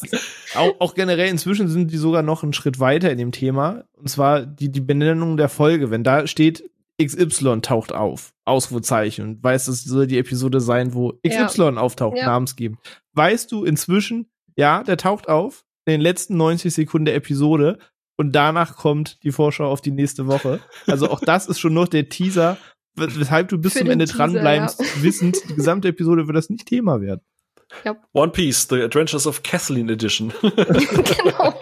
[0.55, 3.83] auch, auch generell inzwischen sind die sogar noch einen Schritt weiter in dem Thema.
[3.95, 5.91] Und zwar die, die Benennung der Folge.
[5.91, 6.63] Wenn da steht,
[7.05, 8.33] XY taucht auf.
[8.45, 9.25] Ausrufezeichen.
[9.25, 11.77] Und weißt, es soll die Episode sein, wo XY ja.
[11.77, 12.25] auftaucht, ja.
[12.25, 12.79] namensgebend.
[13.13, 17.79] Weißt du inzwischen, ja, der taucht auf in den letzten 90 Sekunden der Episode
[18.17, 20.59] und danach kommt die Vorschau auf die nächste Woche.
[20.85, 22.57] Also auch das ist schon noch der Teaser,
[22.95, 24.85] weshalb du bis Für zum Ende Teaser, dranbleibst, ja.
[25.01, 27.21] wissend, die gesamte Episode wird das nicht Thema werden.
[27.85, 27.97] Yep.
[28.13, 30.33] One Piece, The Adventures of Kathleen Edition.
[30.41, 31.59] genau.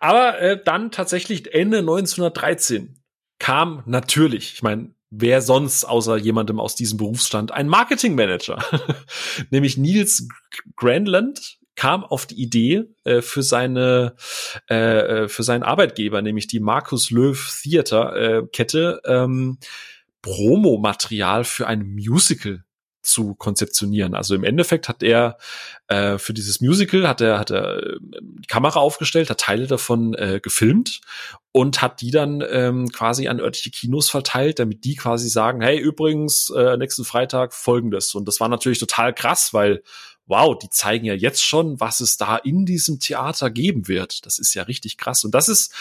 [0.00, 2.97] Aber äh, dann tatsächlich Ende 1913
[3.38, 8.62] kam natürlich, ich meine, wer sonst außer jemandem aus diesem Berufsstand, ein Marketingmanager,
[9.50, 10.28] nämlich Nils
[10.76, 14.16] Grandland kam auf die Idee äh, für seine
[14.68, 14.74] äh,
[15.24, 19.58] äh, für seinen Arbeitgeber, nämlich die Markus Löw Theater äh, Kette, ähm,
[20.20, 22.64] Promomaterial für ein Musical
[23.08, 24.14] zu konzeptionieren.
[24.14, 25.38] Also im Endeffekt hat er
[25.88, 30.14] äh, für dieses Musical hat er hat er äh, die Kamera aufgestellt, hat Teile davon
[30.14, 31.00] äh, gefilmt
[31.52, 35.78] und hat die dann ähm, quasi an örtliche Kinos verteilt, damit die quasi sagen, hey
[35.78, 38.14] übrigens äh, nächsten Freitag folgendes.
[38.14, 39.82] Und das war natürlich total krass, weil
[40.28, 44.26] wow, die zeigen ja jetzt schon, was es da in diesem Theater geben wird.
[44.26, 45.24] Das ist ja richtig krass.
[45.24, 45.74] Und das ist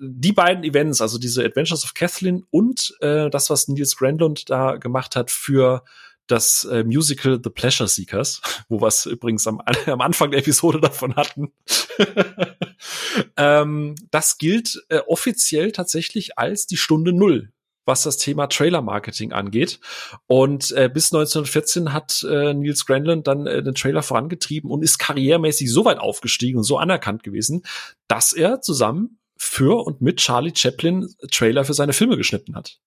[0.00, 4.76] die beiden Events, also diese Adventures of Kathleen und äh, das, was Nils Grandlund da
[4.76, 5.82] gemacht hat für
[6.28, 10.80] das äh, Musical The Pleasure Seekers, wo wir es übrigens am, am Anfang der Episode
[10.80, 11.52] davon hatten.
[13.36, 17.52] ähm, das gilt äh, offiziell tatsächlich als die Stunde Null
[17.88, 19.80] was das Thema Trailer Marketing angeht.
[20.26, 24.98] Und äh, bis 1914 hat äh, Nils Granlund dann äh, den Trailer vorangetrieben und ist
[24.98, 27.62] karrieremäßig so weit aufgestiegen und so anerkannt gewesen,
[28.06, 32.78] dass er zusammen für und mit Charlie Chaplin Trailer für seine Filme geschnitten hat.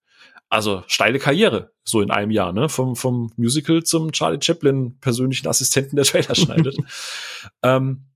[0.51, 2.67] Also steile Karriere, so in einem Jahr, ne?
[2.67, 6.75] Vom, vom Musical zum Charlie Chaplin persönlichen Assistenten, der Trailer schneidet.
[7.63, 8.07] ähm,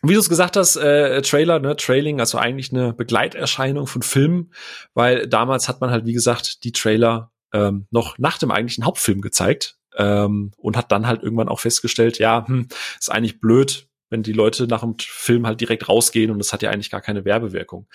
[0.00, 4.54] wie du es gesagt hast, äh, Trailer, ne, Trailing, also eigentlich eine Begleiterscheinung von Filmen,
[4.94, 9.20] weil damals hat man halt, wie gesagt, die Trailer ähm, noch nach dem eigentlichen Hauptfilm
[9.20, 14.22] gezeigt ähm, und hat dann halt irgendwann auch festgestellt, ja, hm, ist eigentlich blöd, wenn
[14.22, 17.26] die Leute nach dem Film halt direkt rausgehen und das hat ja eigentlich gar keine
[17.26, 17.88] Werbewirkung.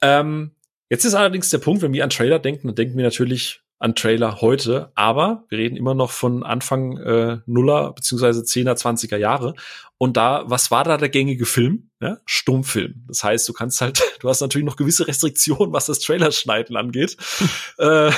[0.00, 0.54] Ähm,
[0.92, 3.96] Jetzt ist allerdings der Punkt, wenn wir an Trailer denken, dann denken wir natürlich an
[3.96, 9.54] Trailer heute, aber wir reden immer noch von Anfang äh, Nuller beziehungsweise Zehner, Zwanziger Jahre.
[9.98, 11.90] Und da, was war da der gängige Film?
[12.00, 13.04] Ja, Stummfilm.
[13.08, 17.16] Das heißt, du kannst halt, du hast natürlich noch gewisse Restriktionen, was das Trailerschneiden angeht.
[17.78, 18.12] äh,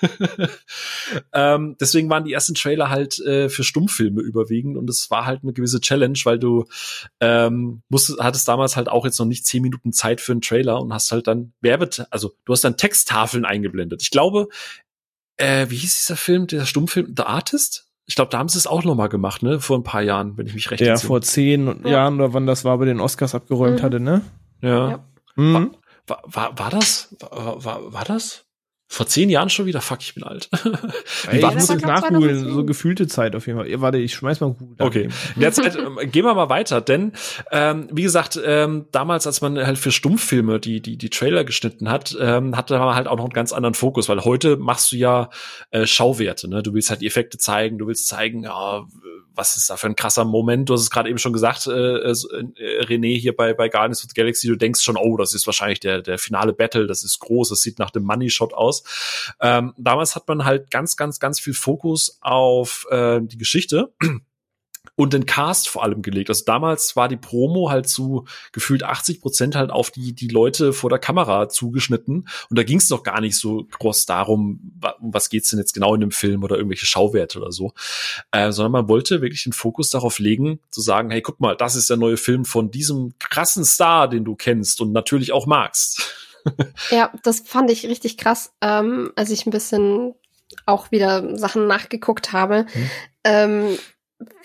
[1.34, 5.42] ähm, deswegen waren die ersten Trailer halt äh, für Stummfilme überwiegend und es war halt
[5.42, 6.64] eine gewisse Challenge, weil du
[7.20, 10.80] ähm, musstest, hattest damals halt auch jetzt noch nicht zehn Minuten Zeit für einen Trailer
[10.80, 14.02] und hast halt dann Werbet, also du hast dann Texttafeln eingeblendet.
[14.02, 14.48] Ich glaube,
[15.40, 17.86] äh, wie hieß dieser Film, dieser Stummfilm, The Artist?
[18.06, 19.60] Ich glaube, da haben sie es auch noch mal gemacht, ne?
[19.60, 21.06] Vor ein paar Jahren, wenn ich mich recht Der entsinne.
[21.08, 21.90] vor zehn Ja.
[21.90, 23.82] Jahren oder wann das war, bei den Oscars abgeräumt Mhm.
[23.82, 24.22] hatte, ne?
[24.62, 24.90] Ja.
[24.90, 25.04] Ja.
[25.36, 25.74] Mhm.
[26.06, 27.14] War, war, war das?
[27.20, 28.44] War, war, war das?
[28.92, 29.80] Vor zehn Jahren schon wieder?
[29.80, 30.48] Fuck, ich bin alt.
[31.30, 31.68] Ey, ich muss das?
[31.68, 32.54] jetzt war nachgoogeln, 2010.
[32.54, 33.80] so gefühlte Zeit auf jeden Fall.
[33.80, 34.74] Warte, ich schmeiß mal Google.
[34.80, 35.08] Okay.
[35.36, 37.12] In der Zeit ähm, gehen wir mal weiter, denn
[37.52, 41.88] ähm, wie gesagt, ähm, damals, als man halt für Stummfilme die die die Trailer geschnitten
[41.88, 44.96] hat, ähm, hatte man halt auch noch einen ganz anderen Fokus, weil heute machst du
[44.96, 45.30] ja
[45.70, 46.64] äh, Schauwerte, ne?
[46.64, 48.88] Du willst halt die Effekte zeigen, du willst zeigen, ja,
[49.40, 50.68] was ist da für ein krasser Moment.
[50.68, 54.10] Du hast es gerade eben schon gesagt, äh, äh, René hier bei bei Guardians of
[54.10, 57.18] the Galaxy, du denkst schon, oh, das ist wahrscheinlich der der finale Battle, das ist
[57.20, 58.84] groß, das sieht nach dem Money Shot aus.
[59.40, 63.92] Ähm, damals hat man halt ganz ganz ganz viel Fokus auf äh, die Geschichte
[65.00, 66.28] und den Cast vor allem gelegt.
[66.28, 70.74] Also damals war die Promo halt zu gefühlt 80 Prozent halt auf die, die Leute
[70.74, 72.28] vor der Kamera zugeschnitten.
[72.50, 75.72] Und da ging es doch gar nicht so groß darum, um was geht's denn jetzt
[75.72, 77.72] genau in dem Film oder irgendwelche Schauwerte oder so.
[78.30, 81.76] Äh, sondern man wollte wirklich den Fokus darauf legen, zu sagen, hey, guck mal, das
[81.76, 86.14] ist der neue Film von diesem krassen Star, den du kennst und natürlich auch magst.
[86.90, 90.14] Ja, das fand ich richtig krass, ähm, als ich ein bisschen
[90.64, 92.64] auch wieder Sachen nachgeguckt habe.
[92.74, 92.90] Mhm.
[93.24, 93.78] Ähm,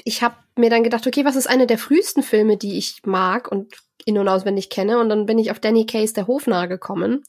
[0.03, 3.51] ich habe mir dann gedacht, okay, was ist eine der frühesten Filme, die ich mag
[3.51, 4.99] und in- und auswendig kenne?
[4.99, 7.23] Und dann bin ich auf Danny Case, der Hofnarr, gekommen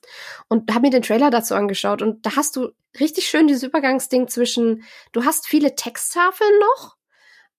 [0.49, 2.03] und habe mir den Trailer dazu angeschaut.
[2.03, 2.71] Und da hast du
[3.01, 6.97] richtig schön dieses Übergangsding zwischen, du hast viele Texttafeln noch,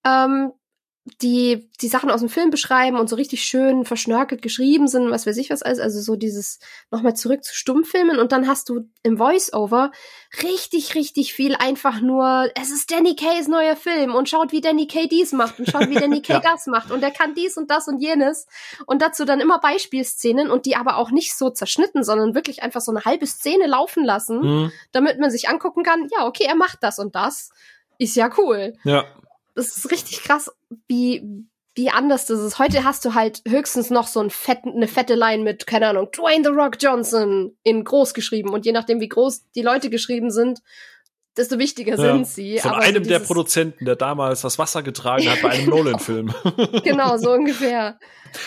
[0.04, 0.52] ähm,
[1.22, 5.26] die die Sachen aus dem Film beschreiben und so richtig schön verschnörkelt geschrieben sind, was
[5.26, 5.78] weiß ich was alles.
[5.78, 6.58] Also so dieses
[6.90, 9.92] nochmal zurück zu Stummfilmen und dann hast du im Voice-Over
[10.42, 14.86] richtig, richtig viel einfach nur, es ist Danny Kays neuer Film und schaut, wie Danny
[14.86, 16.40] Kay dies macht und schaut, wie Danny Kay Ja.
[16.40, 18.46] das macht und er kann dies und das und jenes
[18.86, 22.80] und dazu dann immer Beispielszenen und die aber auch nicht so zerschnitten, sondern wirklich einfach
[22.80, 24.72] so eine halbe Szene laufen lassen, Mhm.
[24.92, 27.50] damit man sich angucken kann, ja, okay, er macht das und das.
[27.98, 29.04] Ist ja cool Ja.
[29.58, 30.50] Das ist richtig krass,
[30.86, 31.22] wie,
[31.74, 32.58] wie anders das ist.
[32.58, 36.08] Heute hast du halt höchstens noch so ein fetten, eine fette Line mit, keine Ahnung,
[36.12, 38.50] Dwayne The Rock Johnson in groß geschrieben.
[38.50, 40.60] Und je nachdem, wie groß die Leute geschrieben sind,
[41.36, 42.14] desto wichtiger Ja.
[42.14, 42.58] sind sie.
[42.58, 45.66] Von Aber so einem der dieses- Produzenten, der damals das Wasser getragen hat bei einem
[45.70, 46.34] Nolan-Film.
[46.82, 47.98] Genau, so ungefähr.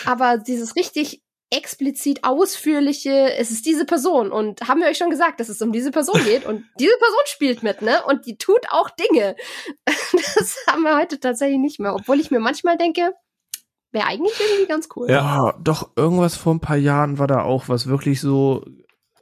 [0.06, 1.22] Aber dieses richtig
[1.52, 5.72] explizit ausführliche, es ist diese Person und haben wir euch schon gesagt, dass es um
[5.72, 8.04] diese Person geht und diese Person spielt mit, ne?
[8.08, 9.36] Und die tut auch Dinge.
[10.36, 13.14] Das haben wir heute tatsächlich nicht mehr, obwohl ich mir manchmal denke,
[13.92, 15.10] wäre eigentlich irgendwie ganz cool.
[15.10, 15.54] Ja.
[15.62, 18.64] Doch, irgendwas vor ein paar Jahren war da auch, was wirklich so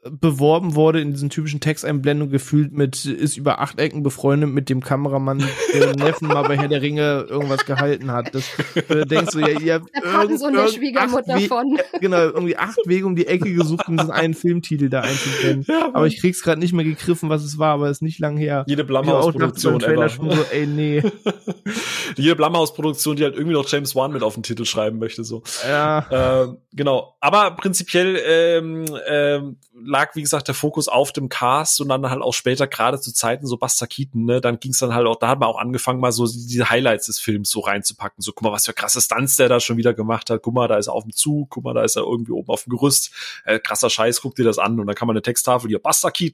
[0.10, 4.82] beworben wurde in diesen typischen Texteinblendungen gefühlt mit, ist über acht Ecken befreundet mit dem
[4.82, 5.44] Kameramann,
[5.74, 8.34] der Neffen mal bei Herr der Ringe irgendwas gehalten hat.
[8.34, 8.46] Das,
[8.88, 11.78] du denkst du, ja, ihr habt irgend- Schwiegermutter acht We- von.
[12.00, 15.66] Genau, irgendwie acht Wege um die Ecke gesucht, um diesen einen Filmtitel da einzublenden.
[15.94, 18.64] Aber ich krieg's gerade nicht mehr gegriffen, was es war, aber ist nicht lang her.
[18.68, 21.04] Jede Blumhouse-Produktion schon so, ey, nee.
[22.16, 25.44] Jede Blumhouse-Produktion, die halt irgendwie noch James Wan mit auf den Titel schreiben möchte, so.
[25.68, 27.16] Ja, Ähm, genau.
[27.20, 32.22] Aber prinzipiell ähm, ähm, lag, wie gesagt, der Fokus auf dem Cast und dann halt
[32.22, 35.40] auch später, gerade zu Zeiten so Buster ne, dann ging's dann halt auch, da hat
[35.40, 38.22] man auch angefangen, mal so diese Highlights des Films so reinzupacken.
[38.22, 40.42] So, guck mal, was für krasse Stunts der da schon wieder gemacht hat.
[40.42, 42.50] Guck mal, da ist er auf dem Zug, guck mal, da ist er irgendwie oben
[42.50, 43.12] auf dem Gerüst.
[43.46, 44.80] Äh, krasser Scheiß, guck dir das an.
[44.80, 46.32] Und dann kann man eine Texttafel hier, Buster äh,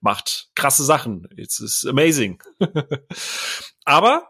[0.00, 1.28] macht krasse Sachen.
[1.36, 2.42] It's, it's amazing.
[3.84, 4.28] Aber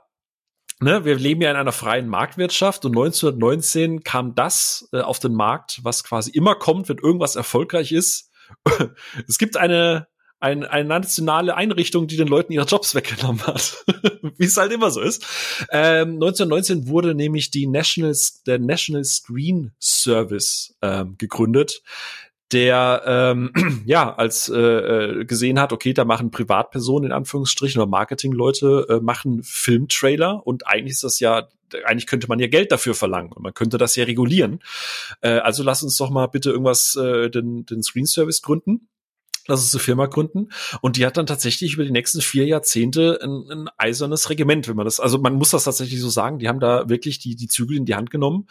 [0.81, 5.35] ne, wir leben ja in einer freien Marktwirtschaft und 1919 kam das äh, auf den
[5.35, 8.28] Markt, was quasi immer kommt, wenn irgendwas erfolgreich ist.
[9.29, 10.09] es gibt eine,
[10.41, 13.85] eine, eine nationale Einrichtung, die den Leuten ihre Jobs weggenommen hat.
[14.37, 15.27] Wie es halt immer so ist.
[15.71, 18.15] Ähm, 1919 wurde nämlich die National,
[18.47, 21.83] der National Screen Service ähm, gegründet
[22.53, 23.53] der ähm,
[23.87, 29.01] ja als äh, äh, gesehen hat, okay, da machen Privatpersonen in Anführungsstrichen oder Marketingleute äh,
[29.01, 31.49] machen Filmtrailer und eigentlich ist das ja
[31.85, 34.61] eigentlich könnte man ja Geld dafür verlangen und man könnte das ja regulieren.
[35.21, 38.89] Äh, also lass uns doch mal bitte irgendwas äh, den den Screen Service gründen.
[39.49, 40.51] Lass uns eine Firma gründen.
[40.81, 44.77] Und die hat dann tatsächlich über die nächsten vier Jahrzehnte ein, ein eisernes Regiment, wenn
[44.77, 47.49] man das, also man muss das tatsächlich so sagen, die haben da wirklich die, die
[47.49, 48.47] Zügel in die Hand genommen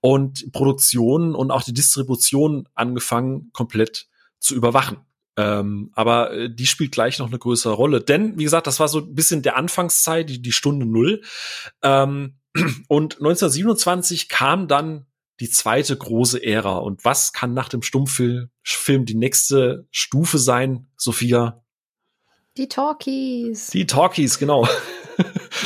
[0.00, 4.08] und Produktion und auch die Distribution angefangen, komplett
[4.40, 4.98] zu überwachen.
[5.36, 8.00] Ähm, aber äh, die spielt gleich noch eine größere Rolle.
[8.00, 11.22] Denn, wie gesagt, das war so ein bisschen der Anfangszeit, die, die Stunde Null.
[11.82, 12.38] Ähm,
[12.88, 15.06] und 1927 kam dann
[15.40, 16.78] die zweite große Ära.
[16.78, 21.62] Und was kann nach dem Stummfilm Film die nächste Stufe sein, Sophia?
[22.56, 23.68] Die Talkies.
[23.68, 24.66] Die Talkies, genau.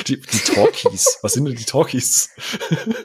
[0.07, 1.18] Die, die Talkies.
[1.22, 2.30] Was sind denn die Talkies?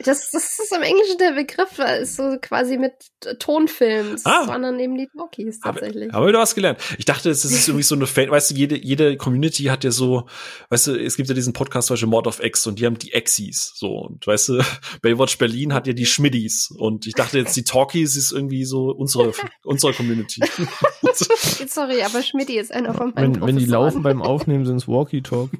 [0.03, 2.93] Das, das ist im Englischen der Begriff, weil es so quasi mit
[3.39, 4.39] Tonfilms, Ah.
[4.39, 6.11] das waren dann eben die Talkies tatsächlich.
[6.13, 6.79] Haben wir wieder was gelernt.
[6.97, 9.91] Ich dachte, es ist irgendwie so eine Fan, weißt du, jede, jede Community hat ja
[9.91, 10.27] so,
[10.69, 12.97] weißt du, es gibt ja diesen Podcast, zum Beispiel Mord of X und die haben
[12.99, 14.61] die Xis, so, und weißt du,
[15.01, 18.91] Baywatch Berlin hat ja die Schmiddies und ich dachte jetzt, die Talkies ist irgendwie so
[18.91, 20.41] unsere, unsere Community.
[21.67, 24.87] Sorry, aber Schmidti ist einer von meinen Wenn, wenn die laufen beim Aufnehmen, sind es
[24.87, 25.57] Walkie-Talkie.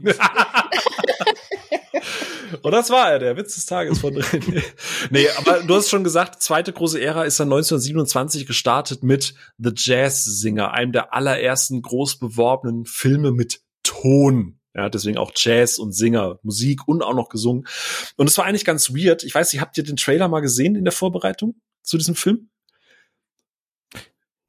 [2.62, 4.64] Und das war er, der Witz des Tages von René.
[5.10, 9.72] Nee, aber du hast schon gesagt, zweite große Ära ist dann 1927 gestartet mit The
[9.76, 14.60] Jazz Singer, einem der allerersten groß beworbenen Filme mit Ton.
[14.74, 17.68] Ja, deswegen auch Jazz und Singer, Musik und auch noch gesungen.
[18.16, 19.24] Und es war eigentlich ganz weird.
[19.24, 22.49] Ich weiß nicht, habt ihr den Trailer mal gesehen in der Vorbereitung zu diesem Film?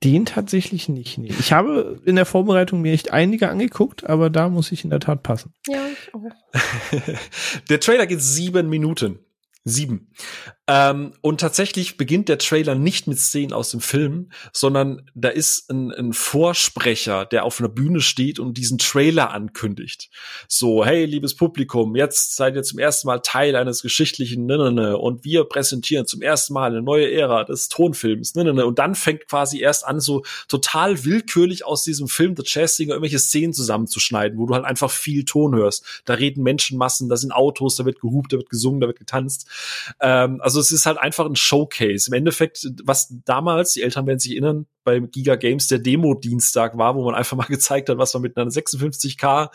[0.04, 1.18] Den tatsächlich nicht.
[1.18, 1.32] Nee.
[1.40, 5.00] Ich habe in der Vorbereitung mir echt einige angeguckt, aber da muss ich in der
[5.00, 5.52] Tat passen.
[5.66, 6.22] Ja, ich auch.
[7.68, 9.18] der Trailer geht sieben Minuten.
[9.64, 10.12] Sieben.
[10.68, 15.70] Ähm, und tatsächlich beginnt der Trailer nicht mit Szenen aus dem Film, sondern da ist
[15.70, 20.10] ein, ein Vorsprecher, der auf einer Bühne steht und diesen Trailer ankündigt.
[20.46, 24.72] So, hey, liebes Publikum, jetzt seid ihr zum ersten Mal Teil eines geschichtlichen ne, ne,
[24.72, 28.34] ne, und wir präsentieren zum ersten Mal eine neue Ära des Tonfilms.
[28.34, 28.66] Ne, ne, ne.
[28.66, 32.90] Und dann fängt quasi erst an, so total willkürlich aus diesem Film The Jazz Singer
[32.90, 36.02] irgendwelche Szenen zusammenzuschneiden, wo du halt einfach viel Ton hörst.
[36.04, 39.46] Da reden Menschenmassen, da sind Autos, da wird gehupt, da wird gesungen, da wird getanzt.
[40.00, 42.08] Ähm, also es ist halt einfach ein Showcase.
[42.08, 46.94] Im Endeffekt, was damals, die Eltern werden sich erinnern, bei Giga Games der Demo-Dienstag war,
[46.94, 49.50] wo man einfach mal gezeigt hat, was man mit einer 56k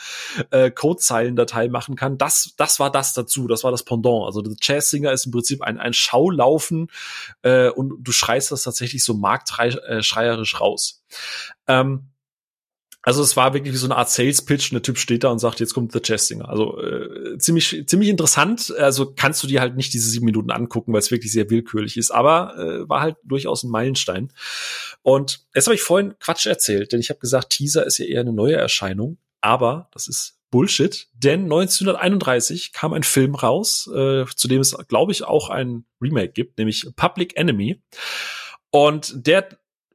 [0.51, 2.18] äh, Codezeilendatei machen kann.
[2.18, 3.47] Das, das war das dazu.
[3.47, 4.26] Das war das Pendant.
[4.26, 6.88] Also der Jazz Singer ist im Prinzip ein, ein Schaulaufen
[7.41, 11.04] äh, und du schreist das tatsächlich so marktschreierisch raus.
[11.68, 12.12] Ähm,
[13.06, 15.30] also es war wirklich wie so eine Art Sales Pitch und der Typ steht da
[15.30, 16.47] und sagt, jetzt kommt The Jazz Singer.
[16.47, 18.74] Also äh, ziemlich ziemlich interessant.
[18.78, 21.97] Also kannst du dir halt nicht diese sieben Minuten angucken, weil es wirklich sehr willkürlich
[21.97, 24.32] ist, aber äh, war halt durchaus ein Meilenstein.
[25.01, 28.22] Und jetzt habe ich vorhin Quatsch erzählt, denn ich habe gesagt, Teaser ist ja eher
[28.22, 34.47] eine neue Erscheinung, aber das ist Bullshit, denn 1931 kam ein Film raus, äh, zu
[34.47, 37.82] dem es, glaube ich, auch ein Remake gibt, nämlich Public Enemy.
[38.70, 39.49] Und der,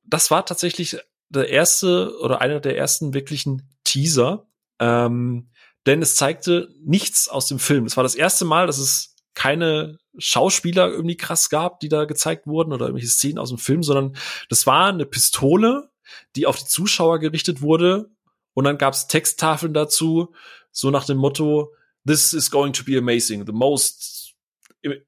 [0.04, 0.98] das war tatsächlich
[1.30, 4.46] der erste oder einer der ersten wirklichen Teaser,
[4.80, 5.50] ähm,
[5.86, 7.86] denn es zeigte nichts aus dem Film.
[7.86, 12.46] Es war das erste Mal, dass es keine Schauspieler irgendwie krass gab, die da gezeigt
[12.46, 14.16] wurden oder irgendwelche Szenen aus dem Film, sondern
[14.48, 15.90] das war eine Pistole,
[16.34, 18.10] die auf die Zuschauer gerichtet wurde.
[18.54, 20.34] Und dann gab es Texttafeln dazu,
[20.72, 21.72] so nach dem Motto,
[22.06, 24.27] This is going to be amazing, the most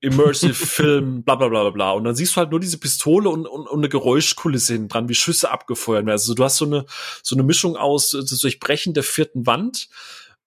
[0.01, 1.91] immersive Film, bla bla bla bla bla.
[1.93, 5.09] Und dann siehst du halt nur diese Pistole und, und, und eine Geräuschkulisse hinten dran,
[5.09, 6.13] wie Schüsse abgefeuert werden.
[6.13, 6.87] Also du hast so eine,
[7.23, 9.89] so eine Mischung aus das Durchbrechen der vierten Wand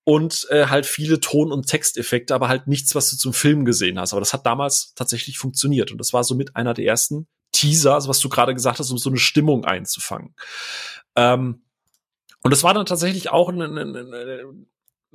[0.03, 3.99] und äh, halt viele Ton- und Texteffekte, aber halt nichts, was du zum Film gesehen
[3.99, 4.13] hast.
[4.13, 5.91] Aber das hat damals tatsächlich funktioniert.
[5.91, 8.97] Und das war somit einer der ersten Teaser, also was du gerade gesagt hast, um
[8.97, 10.35] so eine Stimmung einzufangen.
[11.15, 11.63] Ähm,
[12.41, 14.67] und das war dann tatsächlich auch ein, ein, ein,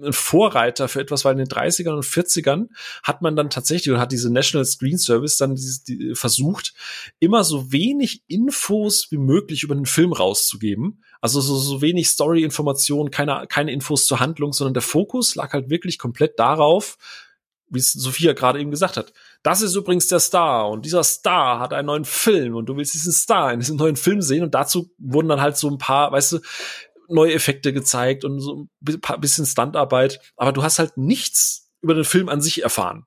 [0.02, 2.68] ein Vorreiter für etwas, weil in den 30ern und 40ern
[3.02, 6.74] hat man dann tatsächlich und hat diese National Screen Service dann dieses, die, versucht,
[7.18, 11.02] immer so wenig Infos wie möglich über den Film rauszugeben.
[11.20, 15.70] Also so, so wenig Story-Informationen, keine, keine Infos zur Handlung, sondern der Fokus lag halt
[15.70, 16.96] wirklich komplett darauf,
[17.70, 19.12] wie es Sophia gerade eben gesagt hat.
[19.42, 22.94] Das ist übrigens der Star und dieser Star hat einen neuen Film und du willst
[22.94, 26.10] diesen Star in diesem neuen Film sehen und dazu wurden dann halt so ein paar,
[26.12, 26.38] weißt du,
[27.08, 32.04] neue Effekte gezeigt und so ein bisschen Standarbeit, aber du hast halt nichts über den
[32.04, 33.06] Film an sich erfahren.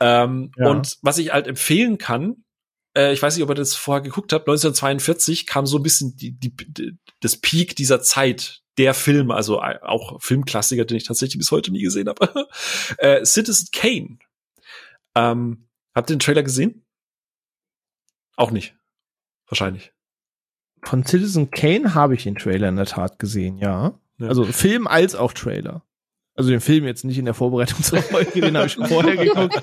[0.00, 0.68] Ähm, Ja.
[0.68, 2.44] Und was ich halt empfehlen kann,
[2.96, 6.16] äh, ich weiß nicht, ob ihr das vorher geguckt habt, 1942 kam so ein bisschen
[6.16, 11.38] die, die, die, das Peak dieser Zeit, der Film, also auch Filmklassiker, den ich tatsächlich
[11.38, 12.48] bis heute nie gesehen habe.
[12.98, 14.18] äh, Citizen Kane.
[15.14, 16.86] Ähm, habt ihr den Trailer gesehen?
[18.36, 18.74] Auch nicht.
[19.46, 19.92] Wahrscheinlich.
[20.82, 23.94] Von Citizen Kane habe ich den Trailer in der Tat gesehen, ja.
[24.18, 24.28] Ja.
[24.28, 25.82] Also Film als auch Trailer.
[26.34, 29.16] Also den Film jetzt nicht in der Vorbereitung zur Folge, den habe ich schon vorher
[29.24, 29.62] geguckt.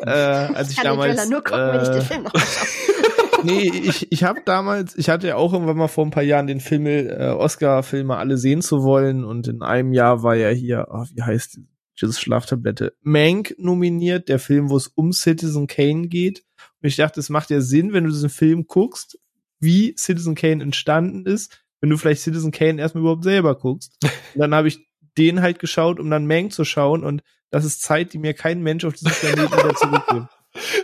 [0.00, 1.16] Äh, als ich kann den damals.
[1.16, 3.44] Trailer nur gucken, wenn ich äh, den Film noch schaue.
[3.44, 6.46] nee, ich, ich habe damals, ich hatte ja auch irgendwann mal vor ein paar Jahren
[6.46, 10.86] den Film, äh, Oscar-Filme alle sehen zu wollen und in einem Jahr war ja hier,
[10.90, 16.08] oh, wie heißt die Jesus Schlaftablette, Mank nominiert, der Film, wo es um Citizen Kane
[16.08, 16.42] geht.
[16.80, 19.18] Und ich dachte, es macht ja Sinn, wenn du diesen Film guckst,
[19.62, 23.96] wie Citizen Kane entstanden ist, wenn du vielleicht Citizen Kane erstmal überhaupt selber guckst.
[24.02, 24.10] Und
[24.40, 24.86] dann habe ich
[25.16, 28.62] den halt geschaut, um dann Mank zu schauen und das ist Zeit, die mir kein
[28.62, 30.28] Mensch auf diesem Planeten wieder zurückgibt.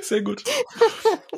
[0.03, 0.45] Sehr gut.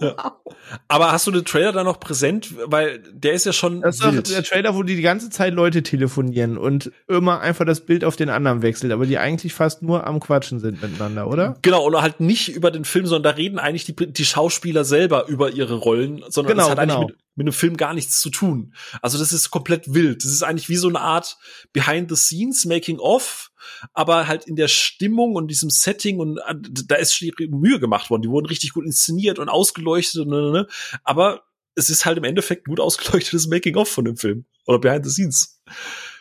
[0.00, 0.40] Ja.
[0.88, 2.54] Aber hast du den Trailer da noch präsent?
[2.64, 3.82] Weil der ist ja schon.
[3.82, 7.66] Das ist doch der Trailer, wo die die ganze Zeit Leute telefonieren und immer einfach
[7.66, 11.28] das Bild auf den anderen wechselt, aber die eigentlich fast nur am Quatschen sind miteinander,
[11.28, 11.58] oder?
[11.60, 15.26] Genau, und halt nicht über den Film, sondern da reden eigentlich die, die Schauspieler selber
[15.28, 16.94] über ihre Rollen, sondern Genau, das hat genau.
[16.94, 18.74] eigentlich mit, mit dem Film gar nichts zu tun.
[19.02, 20.24] Also das ist komplett wild.
[20.24, 21.38] Das ist eigentlich wie so eine Art
[21.72, 23.50] Behind the Scenes, Making of,
[23.92, 26.54] aber halt in der Stimmung und diesem Setting und äh,
[26.86, 28.22] da ist Mühe gemacht worden.
[28.22, 30.66] Die wurden richtig gut inszeniert und ausgeleuchtet und ne, ne,
[31.04, 35.04] aber es ist halt im Endeffekt gut ausgeleuchtetes Making of von dem Film oder Behind
[35.04, 35.62] the Scenes.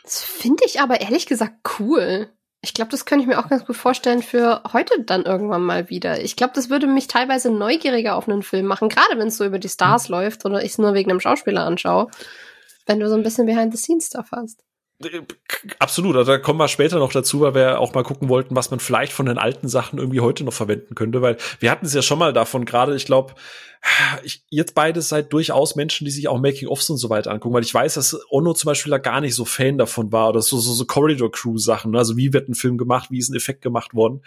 [0.04, 2.32] Das finde ich aber ehrlich gesagt cool.
[2.62, 5.88] Ich glaube, das könnte ich mir auch ganz gut vorstellen für heute dann irgendwann mal
[5.88, 6.22] wieder.
[6.22, 9.46] Ich glaube, das würde mich teilweise neugieriger auf einen Film machen, gerade wenn es so
[9.46, 12.08] über die Stars läuft oder ich es nur wegen einem Schauspieler anschaue.
[12.84, 14.62] Wenn du so ein bisschen Behind-the-Scenes-Stuff hast.
[15.78, 18.70] Absolut, also da kommen wir später noch dazu, weil wir auch mal gucken wollten, was
[18.70, 21.94] man vielleicht von den alten Sachen irgendwie heute noch verwenden könnte, weil wir hatten es
[21.94, 23.34] ja schon mal davon, gerade, ich glaube,
[24.24, 27.62] ich, jetzt beide seid durchaus Menschen, die sich auch Making-ofs und so weiter angucken, weil
[27.62, 30.58] ich weiß, dass Ono zum Beispiel da gar nicht so Fan davon war oder so,
[30.58, 31.98] so, so Corridor-Crew-Sachen, ne?
[31.98, 34.22] also wie wird ein Film gemacht, wie ist ein Effekt gemacht worden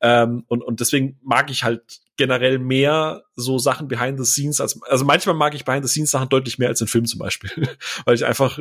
[0.00, 4.80] ähm, und, und deswegen mag ich halt generell mehr so Sachen behind the scenes als
[4.84, 7.50] also manchmal mag ich behind the scenes Sachen deutlich mehr als in Film zum Beispiel,
[8.04, 8.58] weil ich einfach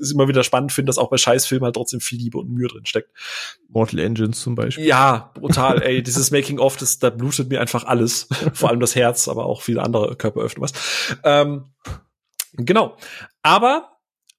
[0.00, 2.68] es immer wieder spannend finde, dass auch bei Scheißfilmen halt trotzdem viel Liebe und Mühe
[2.68, 3.10] drin steckt.
[3.68, 4.84] Mortal Engines zum Beispiel.
[4.84, 8.94] Ja, brutal, ey, dieses Making of, das da blutet mir einfach alles, vor allem das
[8.94, 11.16] Herz, aber auch viele andere Körperöffnungen was.
[11.24, 11.64] Ähm,
[12.52, 12.96] genau,
[13.42, 13.93] aber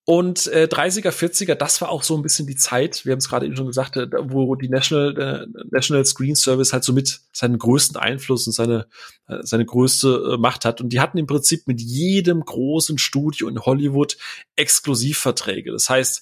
[0.08, 3.28] und äh, 30er, 40er, das war auch so ein bisschen die Zeit, wir haben es
[3.28, 7.22] gerade eben schon gesagt, äh, wo die National, äh, National Screen Service halt so mit
[7.34, 8.86] seinen größten Einfluss und seine,
[9.28, 10.80] äh, seine größte äh, Macht hat.
[10.80, 14.16] Und die hatten im Prinzip mit jedem großen Studio in Hollywood
[14.56, 15.72] Exklusivverträge.
[15.72, 16.22] Das heißt,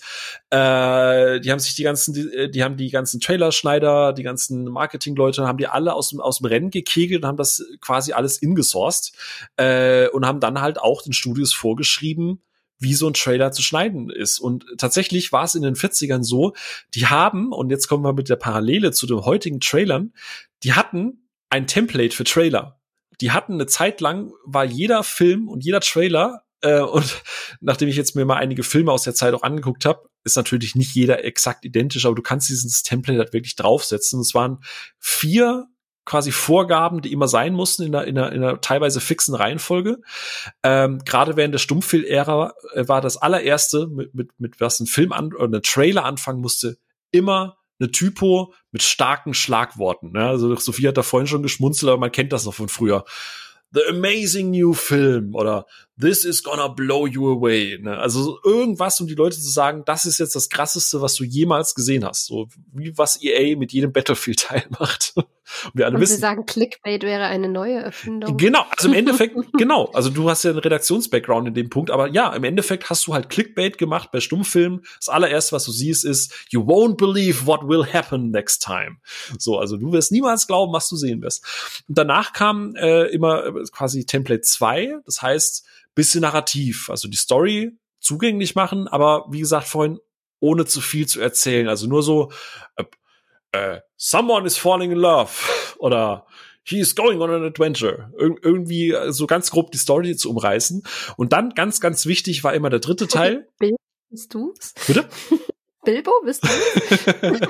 [0.49, 5.45] äh, die haben sich die ganzen, die, die haben die ganzen Trailerschneider, die ganzen Marketingleute,
[5.45, 9.11] haben die alle aus dem, aus dem Rennen gekegelt und haben das quasi alles ingesourced
[9.57, 12.39] äh, und haben dann halt auch den Studios vorgeschrieben,
[12.79, 14.39] wie so ein Trailer zu schneiden ist.
[14.39, 16.53] Und tatsächlich war es in den 40ern so,
[16.93, 20.13] die haben, und jetzt kommen wir mit der Parallele zu den heutigen Trailern,
[20.63, 22.79] die hatten ein Template für Trailer.
[23.21, 27.21] Die hatten eine Zeit lang, war jeder Film und jeder Trailer, äh, und
[27.61, 30.75] nachdem ich jetzt mir mal einige Filme aus der Zeit auch angeguckt habe, ist natürlich
[30.75, 34.21] nicht jeder exakt identisch, aber du kannst dieses Template halt wirklich draufsetzen.
[34.21, 34.63] Es waren
[34.97, 35.67] vier
[36.05, 40.01] quasi Vorgaben, die immer sein mussten in einer, in einer, in einer teilweise fixen Reihenfolge.
[40.63, 45.11] Ähm, Gerade während der Stummfilm-Ära äh, war das allererste, mit, mit, mit was ein Film
[45.11, 46.77] an oder ein Trailer anfangen musste,
[47.11, 50.11] immer eine Typo mit starken Schlagworten.
[50.11, 50.27] Ne?
[50.27, 53.05] Also Sophie hat da vorhin schon geschmunzelt, aber man kennt das noch von früher.
[53.71, 55.65] The amazing new film oder
[55.99, 57.77] This is gonna blow you away.
[57.79, 57.97] Ne?
[57.97, 61.75] Also irgendwas, um die Leute zu sagen, das ist jetzt das krasseste, was du jemals
[61.75, 62.25] gesehen hast.
[62.25, 65.13] So wie was EA mit jedem Battlefield-Teil macht.
[65.15, 65.25] Und
[65.73, 66.15] wir alle Und wissen.
[66.15, 68.37] sie sagen, Clickbait wäre eine neue Erfindung.
[68.37, 69.85] Genau, also im Endeffekt, genau.
[69.93, 73.13] Also du hast ja einen Redaktions-Background in dem Punkt, aber ja, im Endeffekt hast du
[73.13, 74.81] halt Clickbait gemacht bei Stummfilmen.
[74.97, 78.97] Das allererste, was du siehst, ist, you won't believe what will happen next time.
[79.37, 81.45] So, also du wirst niemals glauben, was du sehen wirst.
[81.87, 85.65] Und danach kam äh, immer äh, quasi Template 2, das heißt,
[85.95, 89.99] bisschen narrativ, also die Story zugänglich machen, aber wie gesagt vorhin,
[90.39, 91.69] ohne zu viel zu erzählen.
[91.69, 92.31] Also nur so,
[92.75, 92.83] äh,
[93.53, 95.31] äh, someone is falling in love
[95.77, 96.25] oder
[96.63, 98.11] he is going on an adventure.
[98.19, 100.83] Ir irgendwie so ganz grob die Story zu umreißen.
[101.17, 103.47] Und dann ganz, ganz wichtig war immer der dritte Teil.
[104.09, 104.73] Bist du's?
[104.85, 105.07] Bitte?
[105.83, 107.47] Bilbo, bist du?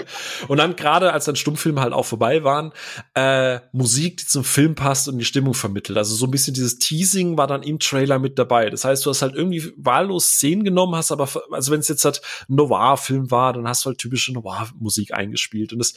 [0.48, 2.72] und dann gerade, als dann Stummfilme halt auch vorbei waren,
[3.14, 5.98] äh, Musik, die zum Film passt und die Stimmung vermittelt.
[5.98, 8.70] Also so ein bisschen dieses Teasing war dann im Trailer mit dabei.
[8.70, 12.06] Das heißt, du hast halt irgendwie wahllos Szenen genommen, hast aber, also wenn es jetzt
[12.06, 15.74] halt Noir-Film war, dann hast du halt typische Noir-Musik eingespielt.
[15.74, 15.94] Und das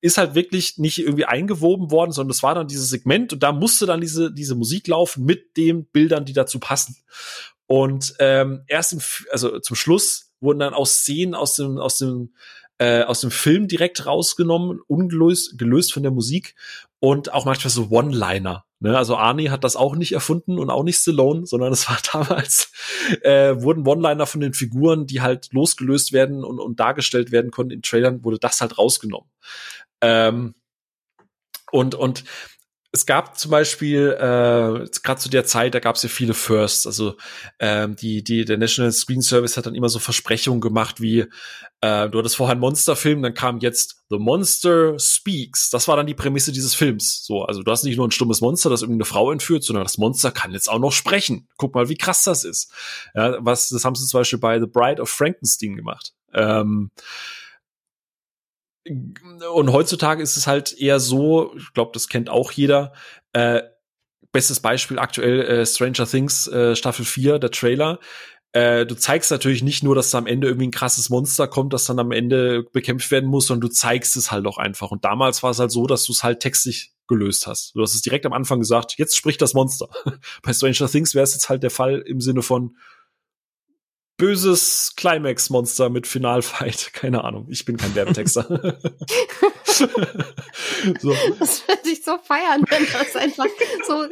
[0.00, 3.52] ist halt wirklich nicht irgendwie eingewoben worden, sondern das war dann dieses Segment und da
[3.52, 6.96] musste dann diese, diese Musik laufen mit den Bildern, die dazu passen.
[7.66, 12.32] Und ähm, erst im, also zum Schluss wurden dann auch Szenen aus dem, aus dem,
[12.78, 16.54] äh, aus dem Film direkt rausgenommen, ungelöst, gelöst von der Musik
[17.00, 18.64] und auch manchmal so One-Liner.
[18.80, 18.96] Ne?
[18.96, 22.72] Also Arnie hat das auch nicht erfunden und auch nicht Stallone, sondern es war damals,
[23.22, 27.72] äh, wurden One-Liner von den Figuren, die halt losgelöst werden und, und dargestellt werden konnten
[27.72, 29.28] in Trailern, wurde das halt rausgenommen.
[30.00, 30.54] Ähm,
[31.70, 32.24] und, und
[32.90, 36.86] es gab zum Beispiel äh, gerade zu der Zeit, da gab es ja viele Firsts.
[36.86, 37.16] Also
[37.58, 41.26] ähm, die die der National Screen Service hat dann immer so Versprechungen gemacht wie
[41.80, 45.70] äh, du hattest vorher einen Monsterfilm, dann kam jetzt The Monster Speaks.
[45.70, 47.24] Das war dann die Prämisse dieses Films.
[47.24, 49.98] So, also du hast nicht nur ein stummes Monster, das irgendeine Frau entführt, sondern das
[49.98, 51.46] Monster kann jetzt auch noch sprechen.
[51.56, 52.72] Guck mal, wie krass das ist.
[53.14, 56.14] Ja, was das haben sie zum Beispiel bei The Bride of Frankenstein gemacht.
[56.32, 56.90] Ähm,
[59.54, 62.92] und heutzutage ist es halt eher so, ich glaube, das kennt auch jeder,
[63.32, 63.62] äh,
[64.32, 67.98] bestes Beispiel aktuell äh, Stranger Things äh, Staffel 4, der Trailer.
[68.52, 71.72] Äh, du zeigst natürlich nicht nur, dass da am Ende irgendwie ein krasses Monster kommt,
[71.72, 74.90] das dann am Ende bekämpft werden muss, sondern du zeigst es halt auch einfach.
[74.90, 77.74] Und damals war es halt so, dass du es halt textlich gelöst hast.
[77.74, 79.88] Du hast es direkt am Anfang gesagt, jetzt spricht das Monster.
[80.42, 82.76] Bei Stranger Things wäre es jetzt halt der Fall im Sinne von,
[84.18, 86.90] böses Climax-Monster mit Finalfight.
[86.92, 87.46] Keine Ahnung.
[87.48, 88.44] Ich bin kein Werbetexter.
[89.64, 89.88] so.
[91.38, 93.46] Das würde ich so feiern, wenn das einfach
[93.86, 94.06] so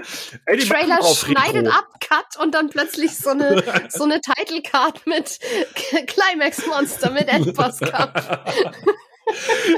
[0.47, 5.39] Ey, Trailer schneidet ab, Cut und dann plötzlich so eine, so eine Title Card mit
[5.75, 8.49] Climax-Monster mit Endboss Cup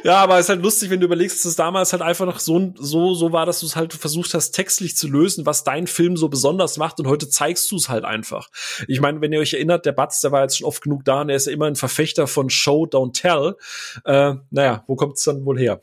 [0.05, 2.39] ja, aber es ist halt lustig, wenn du überlegst, dass es damals halt einfach noch
[2.39, 5.87] so, so, so war, dass du es halt versucht hast, textlich zu lösen, was dein
[5.87, 8.49] Film so besonders macht und heute zeigst du es halt einfach.
[8.87, 11.23] Ich meine, wenn ihr euch erinnert, der Batz, der war jetzt schon oft genug da
[11.23, 13.57] und er ist ja immer ein Verfechter von Show, Don't Tell.
[14.05, 15.81] Äh, naja, wo kommt es dann wohl her?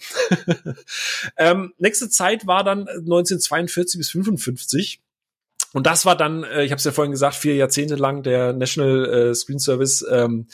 [1.37, 5.01] ähm, nächste Zeit war dann 1942 bis 55.
[5.73, 8.53] Und das war dann, äh, ich habe es ja vorhin gesagt, vier Jahrzehnte lang der
[8.53, 10.47] National äh, Screen Service ähm,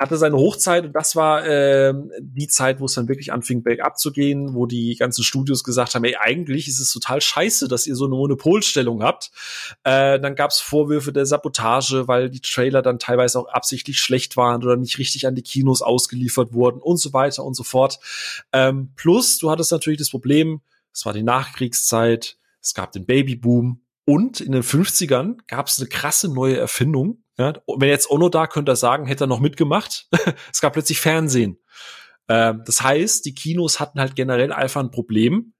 [0.00, 3.98] hatte seine Hochzeit und das war äh, die Zeit, wo es dann wirklich anfing, bergab
[3.98, 7.86] zu gehen, wo die ganzen Studios gesagt haben, ey, eigentlich ist es total scheiße, dass
[7.86, 9.30] ihr so eine Monopolstellung habt.
[9.84, 14.38] Äh, dann gab es Vorwürfe der Sabotage, weil die Trailer dann teilweise auch absichtlich schlecht
[14.38, 17.98] waren oder nicht richtig an die Kinos ausgeliefert wurden und so weiter und so fort.
[18.54, 20.60] Ähm, plus, du hattest natürlich das Problem,
[20.94, 23.80] es war die Nachkriegszeit, es gab den Babyboom
[24.10, 28.48] und in den 50ern gab es eine krasse neue Erfindung, ja, wenn jetzt Ono da
[28.48, 30.08] könnte er sagen, hätte er noch mitgemacht.
[30.52, 31.60] es gab plötzlich Fernsehen.
[32.26, 35.54] Ähm, das heißt, die Kinos hatten halt generell einfach ein Problem.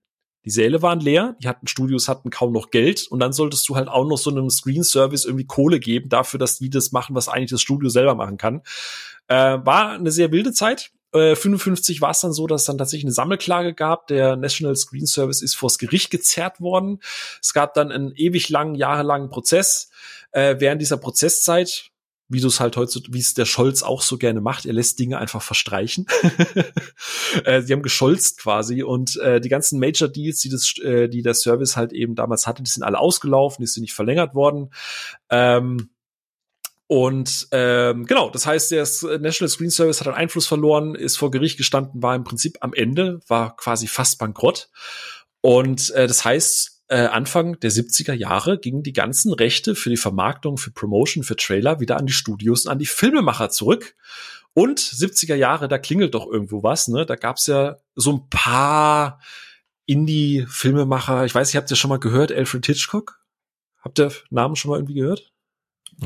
[0.45, 3.77] Die Säle waren leer, die hatten Studios hatten kaum noch Geld und dann solltest du
[3.77, 7.15] halt auch noch so einem Screen Service irgendwie Kohle geben dafür, dass die das machen,
[7.15, 8.63] was eigentlich das Studio selber machen kann.
[9.29, 10.91] Äh, war eine sehr wilde Zeit.
[11.13, 14.07] Äh, 55 war es dann so, dass es dann tatsächlich eine Sammelklage gab.
[14.07, 17.01] Der National Screen Service ist vors Gericht gezerrt worden.
[17.43, 19.91] Es gab dann einen ewig langen, jahrelangen Prozess
[20.33, 21.91] äh, während dieser Prozesszeit,
[22.29, 25.01] wie du es halt heute, wie es der Scholz auch so gerne macht, er lässt
[25.01, 26.07] Dinge einfach verstreichen.
[27.45, 31.23] äh, die haben gescholzt quasi und äh, die ganzen Major Deals, die das, äh, die
[31.23, 34.71] der Service halt eben damals hatte, die sind alle ausgelaufen, die sind nicht verlängert worden.
[35.29, 35.91] Ähm,
[36.91, 38.83] und ähm, genau, das heißt, der
[39.21, 42.75] National Screen Service hat einen Einfluss verloren, ist vor Gericht gestanden, war im Prinzip am
[42.75, 44.71] Ende, war quasi fast bankrott.
[45.41, 49.97] Und äh, das heißt, äh, Anfang der 70er Jahre gingen die ganzen Rechte für die
[49.97, 53.95] Vermarktung, für Promotion, für Trailer wieder an die Studios und an die Filmemacher zurück.
[54.53, 57.07] Und 70er Jahre, da klingelt doch irgendwo was, ne?
[57.07, 59.21] Da gab's ja so ein paar
[59.87, 61.25] Indie-Filmemacher.
[61.25, 63.21] Ich weiß nicht, habt ihr schon mal gehört, Alfred Hitchcock?
[63.81, 65.31] Habt ihr Namen schon mal irgendwie gehört?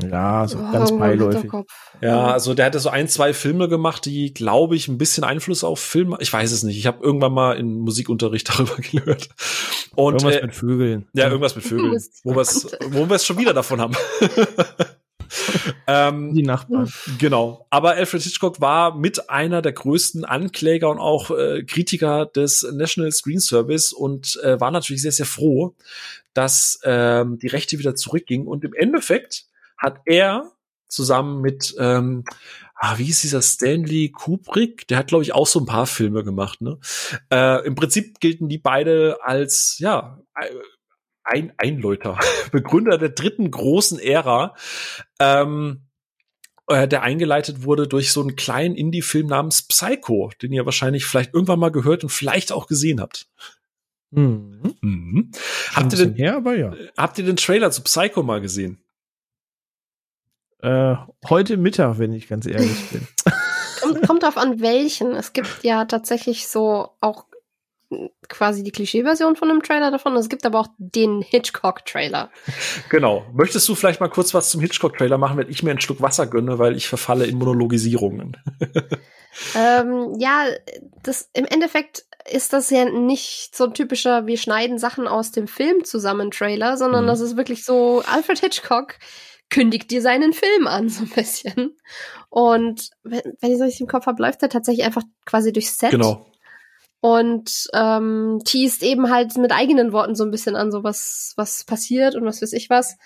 [0.03, 1.49] Ja, so oh, ganz beiläufig.
[2.01, 5.63] Ja, also der hatte so ein, zwei Filme gemacht, die, glaube ich, ein bisschen Einfluss
[5.63, 6.17] auf Filme.
[6.19, 6.77] Ich weiß es nicht.
[6.77, 9.29] Ich habe irgendwann mal in Musikunterricht darüber gehört.
[9.95, 11.07] Und, irgendwas äh, mit Vögeln.
[11.13, 12.01] Ja, irgendwas mit Vögeln.
[12.23, 13.95] wo wir es wo wir's schon wieder davon haben.
[15.87, 16.91] ähm, die Nachbarn.
[17.17, 17.65] Genau.
[17.69, 23.11] Aber Alfred Hitchcock war mit einer der größten Ankläger und auch äh, Kritiker des National
[23.13, 25.73] Screen Service und äh, war natürlich sehr, sehr froh,
[26.33, 28.47] dass ähm, die Rechte wieder zurückgingen.
[28.47, 29.45] Und im Endeffekt
[29.77, 30.51] hat er
[30.87, 32.23] zusammen mit, ähm,
[32.75, 34.87] ah, wie ist dieser Stanley Kubrick?
[34.87, 36.61] Der hat, glaube ich, auch so ein paar Filme gemacht.
[36.61, 36.79] Ne?
[37.31, 40.21] Äh, Im Prinzip gelten die beide als, ja,
[41.23, 42.19] ein Einläuter,
[42.51, 44.55] Begründer der dritten großen Ära.
[45.19, 45.81] Ähm,
[46.67, 51.33] äh, der eingeleitet wurde durch so einen kleinen Indie-Film namens Psycho, den ihr wahrscheinlich vielleicht
[51.33, 53.27] irgendwann mal gehört und vielleicht auch gesehen habt.
[54.11, 54.75] Mhm.
[54.81, 55.31] Mhm.
[55.73, 56.73] Habt, ihr den, her, ja.
[56.97, 58.84] habt ihr den Trailer zu Psycho mal gesehen?
[60.61, 60.95] Äh,
[61.29, 63.07] heute Mittag, wenn ich ganz ehrlich bin.
[63.81, 65.11] kommt, kommt drauf an, welchen.
[65.13, 67.25] Es gibt ja tatsächlich so auch
[68.27, 70.15] quasi die Klischee-Version von einem Trailer davon.
[70.15, 72.31] Es gibt aber auch den Hitchcock-Trailer.
[72.89, 73.25] Genau.
[73.33, 76.27] Möchtest du vielleicht mal kurz was zum Hitchcock-Trailer machen, wenn ich mir einen Schluck Wasser
[76.27, 78.37] gönne, weil ich verfalle in Monologisierungen?
[79.55, 80.45] ähm, ja,
[81.03, 85.47] das im Endeffekt ist das ja nicht so ein typischer, wir schneiden Sachen aus dem
[85.47, 87.09] Film zusammen Trailer, sondern mhm.
[87.09, 88.95] das ist wirklich so Alfred Hitchcock
[89.49, 91.77] kündigt dir seinen Film an, so ein bisschen.
[92.29, 95.77] Und wenn, wenn ich so richtig im Kopf habe, läuft er tatsächlich einfach quasi durchs
[95.77, 95.91] Set.
[95.91, 96.25] Genau.
[97.01, 101.63] Und ähm, teast eben halt mit eigenen Worten so ein bisschen an, so was, was
[101.63, 102.97] passiert und was weiß ich was.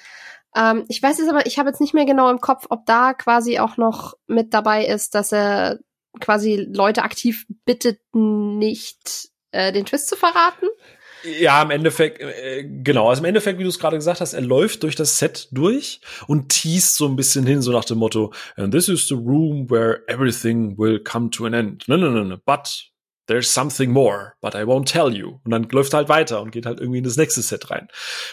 [0.55, 3.13] Ähm, ich weiß jetzt aber, ich habe jetzt nicht mehr genau im Kopf, ob da
[3.13, 5.79] quasi auch noch mit dabei ist, dass er
[6.19, 10.67] quasi Leute aktiv bittet, nicht äh, den Twist zu verraten.
[11.23, 13.09] Ja, im Endeffekt, äh, genau.
[13.09, 16.01] Also im Endeffekt, wie du es gerade gesagt hast, er läuft durch das Set durch
[16.27, 19.69] und teast so ein bisschen hin, so nach dem Motto, and this is the room
[19.69, 21.87] where everything will come to an end.
[21.87, 22.37] No, no, no, no.
[22.45, 22.89] But
[23.29, 25.39] there's something more, but I won't tell you.
[25.43, 27.87] Und dann läuft er halt weiter und geht halt irgendwie in das nächste Set rein.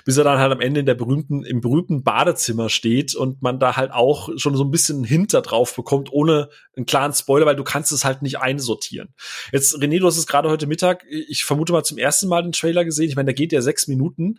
[0.07, 3.61] Bis er dann halt am Ende in der berühmten, im berühmten Badezimmer steht und man
[3.61, 7.57] da halt auch schon so ein bisschen Hinter drauf bekommt, ohne einen klaren Spoiler, weil
[7.57, 9.15] du kannst es halt nicht einsortieren.
[9.53, 12.53] Jetzt, René, du hast es gerade heute Mittag, ich vermute mal zum ersten Mal den
[12.53, 13.11] Trailer gesehen.
[13.11, 14.39] Ich meine, der geht ja sechs Minuten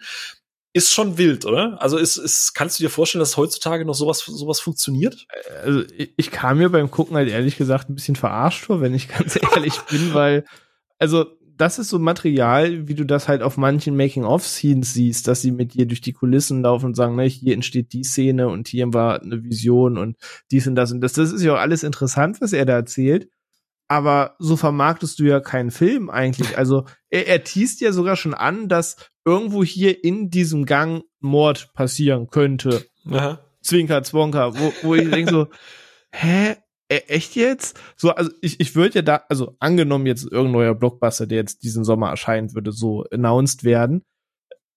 [0.78, 1.82] ist schon wild, oder?
[1.82, 5.28] Also ist, ist, kannst du dir vorstellen, dass heutzutage noch sowas, sowas funktioniert?
[5.64, 8.94] Also ich, ich kam mir beim Gucken halt ehrlich gesagt ein bisschen verarscht vor, wenn
[8.94, 10.46] ich ganz ehrlich bin, weil,
[11.00, 11.26] also
[11.58, 15.74] das ist so Material, wie du das halt auf manchen Making-of-Scenes siehst, dass sie mit
[15.74, 19.22] dir durch die Kulissen laufen und sagen, ne, hier entsteht die Szene und hier war
[19.22, 20.18] eine Vision und
[20.52, 21.14] dies und das und das.
[21.14, 23.28] Das ist ja auch alles interessant, was er da erzählt
[23.88, 26.58] aber so vermarktest du ja keinen Film eigentlich.
[26.58, 31.72] Also er, er teast ja sogar schon an, dass irgendwo hier in diesem Gang Mord
[31.74, 32.86] passieren könnte.
[33.10, 33.40] Aha.
[33.62, 35.48] Zwinker, Zwonker, wo, wo ich denke so,
[36.12, 36.56] hä?
[36.90, 37.78] E echt jetzt?
[37.98, 41.64] So, also ich, ich würde ja da, also angenommen jetzt irgendein neuer Blockbuster, der jetzt
[41.64, 44.04] diesen Sommer erscheint, würde so announced werden.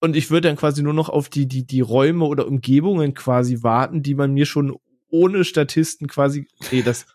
[0.00, 3.62] Und ich würde dann quasi nur noch auf die, die, die Räume oder Umgebungen quasi
[3.62, 4.76] warten, die man mir schon
[5.08, 7.06] ohne Statisten quasi, nee, das,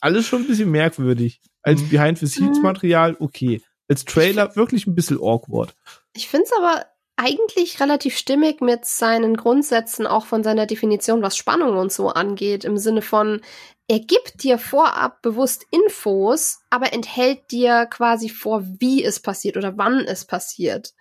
[0.00, 1.40] alles schon ein bisschen merkwürdig.
[1.62, 1.88] Als mhm.
[1.88, 3.62] Behind-the-Scenes-Material, okay.
[3.88, 5.74] Als Trailer wirklich ein bisschen awkward.
[6.14, 6.86] Ich finde es aber
[7.16, 12.64] eigentlich relativ stimmig mit seinen Grundsätzen, auch von seiner Definition, was Spannung und so angeht,
[12.64, 13.40] im Sinne von,
[13.88, 19.76] er gibt dir vorab bewusst Infos, aber enthält dir quasi vor, wie es passiert oder
[19.78, 20.92] wann es passiert.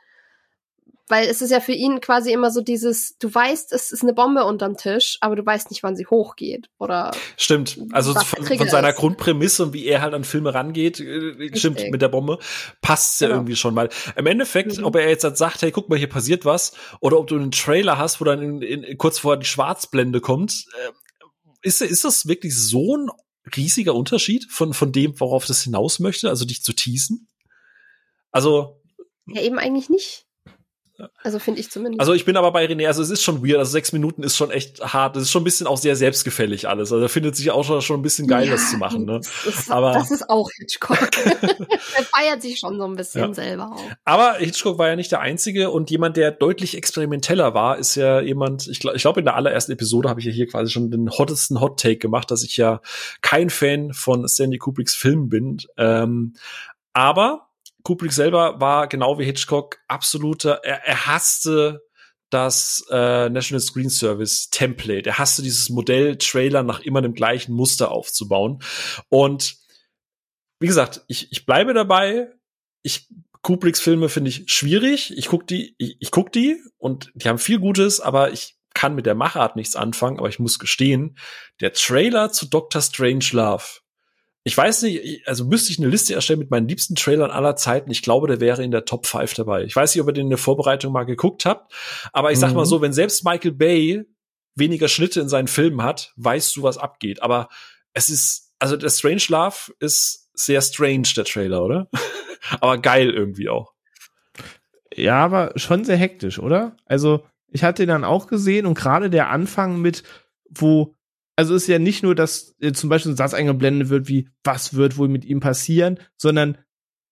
[1.09, 4.13] Weil es ist ja für ihn quasi immer so dieses, du weißt, es ist eine
[4.13, 6.69] Bombe unterm Tisch, aber du weißt nicht, wann sie hochgeht.
[6.79, 7.79] Oder Stimmt.
[7.93, 8.97] Also von, von, seiner ist.
[8.97, 11.59] Grundprämisse und wie er halt an Filme rangeht, äh, Richtig.
[11.59, 12.39] stimmt, mit der Bombe,
[12.81, 13.39] passt es ja genau.
[13.39, 13.89] irgendwie schon mal.
[14.17, 14.83] Im Endeffekt, mhm.
[14.83, 17.51] ob er jetzt halt sagt, hey, guck mal, hier passiert was, oder ob du einen
[17.51, 20.91] Trailer hast, wo dann in, in, kurz vor die Schwarzblende kommt, äh,
[21.61, 23.09] ist, ist das wirklich so ein
[23.55, 27.29] riesiger Unterschied von, von dem, worauf das hinaus möchte, also dich zu teasen?
[28.31, 28.81] Also.
[29.25, 30.26] Ja, eben eigentlich nicht.
[31.23, 31.99] Also finde ich zumindest.
[31.99, 34.35] Also ich bin aber bei René, also es ist schon weird, also sechs Minuten ist
[34.35, 36.91] schon echt hart, es ist schon ein bisschen auch sehr selbstgefällig alles.
[36.91, 39.05] Also er findet sich auch schon, ein bisschen geil, ja, das zu machen.
[39.05, 39.19] Ne?
[39.19, 41.09] Das, ist, aber das ist auch Hitchcock.
[41.95, 43.33] er feiert sich schon so ein bisschen ja.
[43.33, 43.83] selber auch.
[44.05, 48.19] Aber Hitchcock war ja nicht der Einzige und jemand, der deutlich experimenteller war, ist ja
[48.21, 50.89] jemand, ich glaube, ich glaub, in der allerersten Episode habe ich ja hier quasi schon
[50.89, 52.81] den hottesten Hot Take gemacht, dass ich ja
[53.21, 55.57] kein Fan von Stanley Kubricks Filmen bin.
[55.77, 56.33] Ähm,
[56.93, 57.46] aber
[57.87, 61.85] Kubrick selber war genau wie Hitchcock absoluter, er, er hasste
[62.29, 65.09] das äh, National Screen Service Template.
[65.09, 68.61] Er hasste dieses Modell Trailer nach immer dem gleichen Muster aufzubauen.
[69.07, 69.55] Und
[70.59, 72.33] wie gesagt, ich, ich bleibe dabei.
[72.83, 73.07] Ich
[73.41, 75.17] Kubricks Filme finde ich schwierig.
[75.17, 78.95] Ich guck die, ich, ich guck die und die haben viel Gutes, aber ich kann
[78.95, 80.19] mit der Machart nichts anfangen.
[80.19, 81.17] Aber ich muss gestehen,
[81.61, 83.63] der Trailer zu Doctor Strange Love
[84.47, 87.91] ich weiß nicht, also müsste ich eine Liste erstellen mit meinen liebsten Trailern aller Zeiten.
[87.91, 89.65] Ich glaube, der wäre in der Top 5 dabei.
[89.65, 91.73] Ich weiß nicht, ob ihr den in der Vorbereitung mal geguckt habt,
[92.13, 92.69] aber ich sag mal mhm.
[92.69, 94.05] so, wenn selbst Michael Bay
[94.55, 97.21] weniger Schnitte in seinen Filmen hat, weißt du, was abgeht.
[97.21, 97.49] Aber
[97.93, 101.89] es ist, also der Strange Love ist sehr strange, der Trailer, oder?
[102.61, 103.73] aber geil irgendwie auch.
[104.95, 106.77] Ja, aber schon sehr hektisch, oder?
[106.85, 110.03] Also, ich hatte den dann auch gesehen und gerade der Anfang mit,
[110.49, 110.95] wo
[111.37, 114.73] also ist ja nicht nur, dass äh, zum Beispiel ein Satz eingeblendet wird, wie was
[114.73, 116.57] wird wohl mit ihm passieren, sondern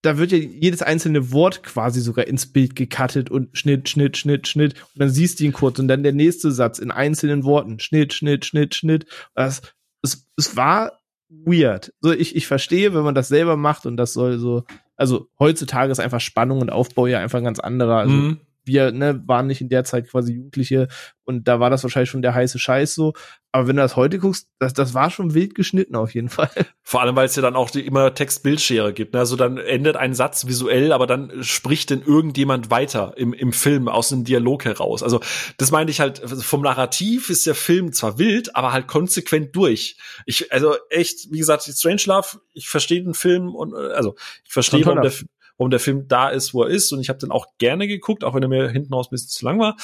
[0.01, 4.47] da wird ja jedes einzelne Wort quasi sogar ins Bild gecuttet und Schnitt, Schnitt, Schnitt,
[4.47, 4.73] Schnitt.
[4.73, 7.79] Und dann siehst du ihn kurz und dann der nächste Satz in einzelnen Worten.
[7.79, 9.05] Schnitt, Schnitt, Schnitt, Schnitt.
[9.35, 9.61] Das,
[10.03, 10.99] es, es war
[11.29, 11.93] weird.
[12.01, 14.63] So, ich, ich verstehe, wenn man das selber macht und das soll so,
[14.95, 17.97] also heutzutage ist einfach Spannung und Aufbau ja einfach ein ganz anderer.
[17.97, 20.87] Also, mhm wir ne, waren nicht in der Zeit quasi Jugendliche
[21.25, 23.13] und da war das wahrscheinlich schon der heiße Scheiß so.
[23.51, 26.51] Aber wenn du das heute guckst, das, das war schon wild geschnitten auf jeden Fall.
[26.83, 29.13] Vor allem, weil es ja dann auch die, immer Text-Bildschere gibt.
[29.13, 29.19] Ne?
[29.19, 33.87] Also dann endet ein Satz visuell, aber dann spricht denn irgendjemand weiter im, im Film
[33.87, 35.01] aus einem Dialog heraus.
[35.01, 35.19] Also
[35.57, 39.97] das meine ich halt, vom Narrativ ist der Film zwar wild, aber halt konsequent durch.
[40.25, 44.85] Ich, also echt, wie gesagt, Strange Love, ich verstehe den Film und also ich verstehe,
[44.85, 45.13] warum der,
[45.57, 46.91] warum der Film da ist, wo er ist.
[46.91, 49.29] Und ich habe den auch gerne geguckt, auch wenn er mir hinten raus ein bisschen
[49.29, 49.77] zu lang war.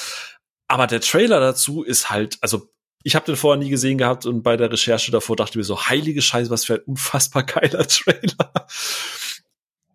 [0.68, 2.68] Aber der Trailer dazu ist halt, also
[3.04, 5.64] ich habe den vorher nie gesehen gehabt und bei der Recherche davor dachte ich mir
[5.64, 8.52] so, heilige Scheiße, was für ein unfassbar geiler Trailer.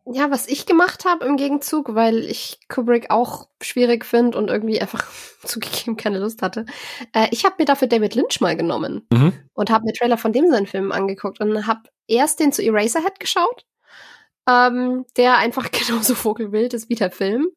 [0.10, 4.80] Ja, was ich gemacht habe im Gegenzug, weil ich Kubrick auch schwierig finde und irgendwie
[4.80, 5.06] einfach
[5.44, 6.66] zugegeben keine Lust hatte.
[7.14, 9.34] Äh, ich habe mir dafür David Lynch mal genommen mhm.
[9.54, 13.20] und habe mir Trailer von dem seinen Filmen angeguckt und habe erst den zu Eraserhead
[13.20, 13.66] geschaut
[14.48, 17.48] ähm, der einfach genauso vogelwild ist wie der Film.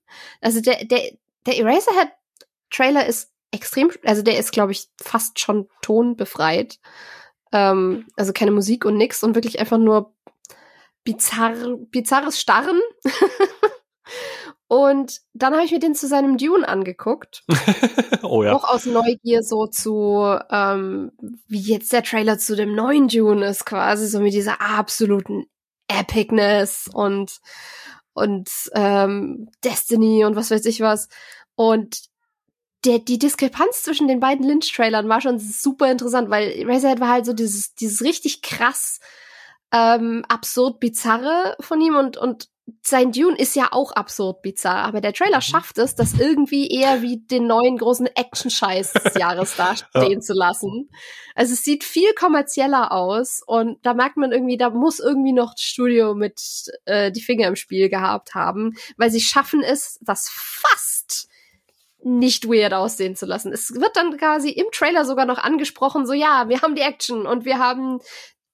[0.40, 1.12] Also der, der,
[1.46, 6.78] der Eraserhead-Trailer ist extrem, also der ist, glaube ich, fast schon tonbefreit.
[7.52, 10.14] Ähm, also keine Musik und nix und wirklich einfach nur
[11.04, 11.54] bizarr,
[11.90, 12.80] bizarres Starren.
[14.72, 17.42] Und dann habe ich mir den zu seinem Dune angeguckt.
[18.22, 18.52] oh ja.
[18.54, 21.10] Auch aus Neugier so zu, ähm,
[21.48, 25.49] wie jetzt der Trailer zu dem neuen Dune ist, quasi so mit dieser absoluten
[25.98, 27.40] Epicness und
[28.12, 31.08] und ähm, Destiny und was weiß ich was.
[31.54, 32.02] Und
[32.84, 37.26] der, die Diskrepanz zwischen den beiden Lynch-Trailern war schon super interessant, weil Razorhead war halt
[37.26, 39.00] so dieses, dieses richtig krass
[39.72, 42.48] ähm, absurd bizarre von ihm und, und
[42.82, 45.42] sein Dune ist ja auch absurd bizarr, aber der Trailer mhm.
[45.42, 50.20] schafft es, das irgendwie eher wie den neuen großen Action-Scheiß des Jahres dastehen ja.
[50.20, 50.90] zu lassen.
[51.34, 55.54] Also es sieht viel kommerzieller aus und da merkt man irgendwie, da muss irgendwie noch
[55.54, 56.40] das Studio mit
[56.84, 61.28] äh, die Finger im Spiel gehabt haben, weil sie schaffen es, das fast
[62.02, 63.52] nicht weird aussehen zu lassen.
[63.52, 67.26] Es wird dann quasi im Trailer sogar noch angesprochen, so ja, wir haben die Action
[67.26, 68.00] und wir haben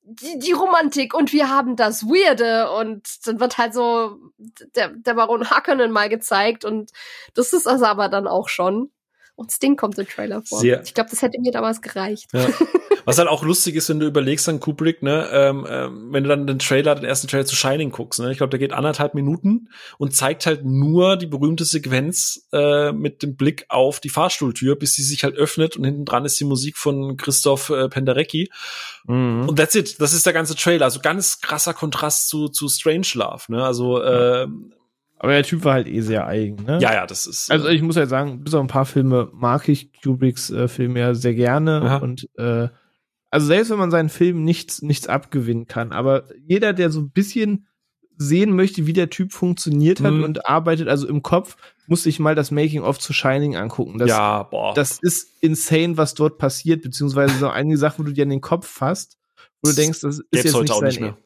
[0.08, 4.18] die, die Romantik und wir haben das Weirde und dann wird halt so
[4.76, 6.92] der, der Baron Harkonnen mal gezeigt und
[7.34, 8.90] das ist also aber dann auch schon.
[9.36, 10.60] Und Sting kommt im Trailer vor.
[10.60, 10.82] Sehr.
[10.82, 12.28] Ich glaube, das hätte mir damals gereicht.
[12.32, 12.48] Ja.
[13.04, 16.28] Was halt auch lustig ist, wenn du überlegst an Kubrick, ne, ähm, ähm, wenn du
[16.28, 19.14] dann den Trailer, den ersten Trailer zu Shining guckst, ne, ich glaube, der geht anderthalb
[19.14, 19.68] Minuten
[19.98, 24.94] und zeigt halt nur die berühmte Sequenz äh, mit dem Blick auf die Fahrstuhltür, bis
[24.94, 28.50] sie sich halt öffnet und hinten dran ist die Musik von Christoph äh, Penderecki.
[29.04, 29.50] Mhm.
[29.50, 30.00] Und that's it.
[30.00, 30.86] Das ist der ganze Trailer.
[30.86, 34.48] Also ganz krasser Kontrast zu, zu Strange Love, ne, also, äh,
[35.18, 36.78] aber der Typ war halt eh sehr eigen, ne?
[36.80, 37.50] Ja, ja, das ist.
[37.50, 41.00] Also ich muss ja sagen, bis auf ein paar Filme mag ich Kubricks äh, Filme
[41.00, 41.80] ja sehr gerne.
[41.82, 41.96] Aha.
[41.96, 42.68] Und äh,
[43.30, 47.10] also selbst wenn man seinen Film nichts, nichts abgewinnen kann, aber jeder, der so ein
[47.10, 47.66] bisschen
[48.18, 50.24] sehen möchte, wie der Typ funktioniert hat mhm.
[50.24, 51.56] und arbeitet, also im Kopf,
[51.86, 53.98] muss sich mal das Making-of zu Shining angucken.
[53.98, 54.74] Das, ja, boah.
[54.74, 58.40] Das ist insane, was dort passiert, beziehungsweise so einige Sachen, wo du dir an den
[58.40, 59.18] Kopf fasst,
[59.62, 61.18] wo du denkst, das ist jetzt nicht, sein, nicht mehr.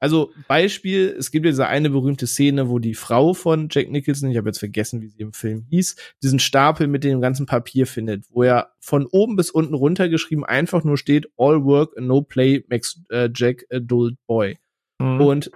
[0.00, 4.30] Also Beispiel, es gibt ja diese eine berühmte Szene, wo die Frau von Jack Nicholson,
[4.30, 7.86] ich habe jetzt vergessen, wie sie im Film hieß, diesen Stapel mit dem ganzen Papier
[7.86, 12.22] findet, wo er von oben bis unten runtergeschrieben einfach nur steht, All work and no
[12.22, 14.58] play makes uh, Jack a dull boy.
[14.98, 15.20] Mhm.
[15.20, 15.50] Und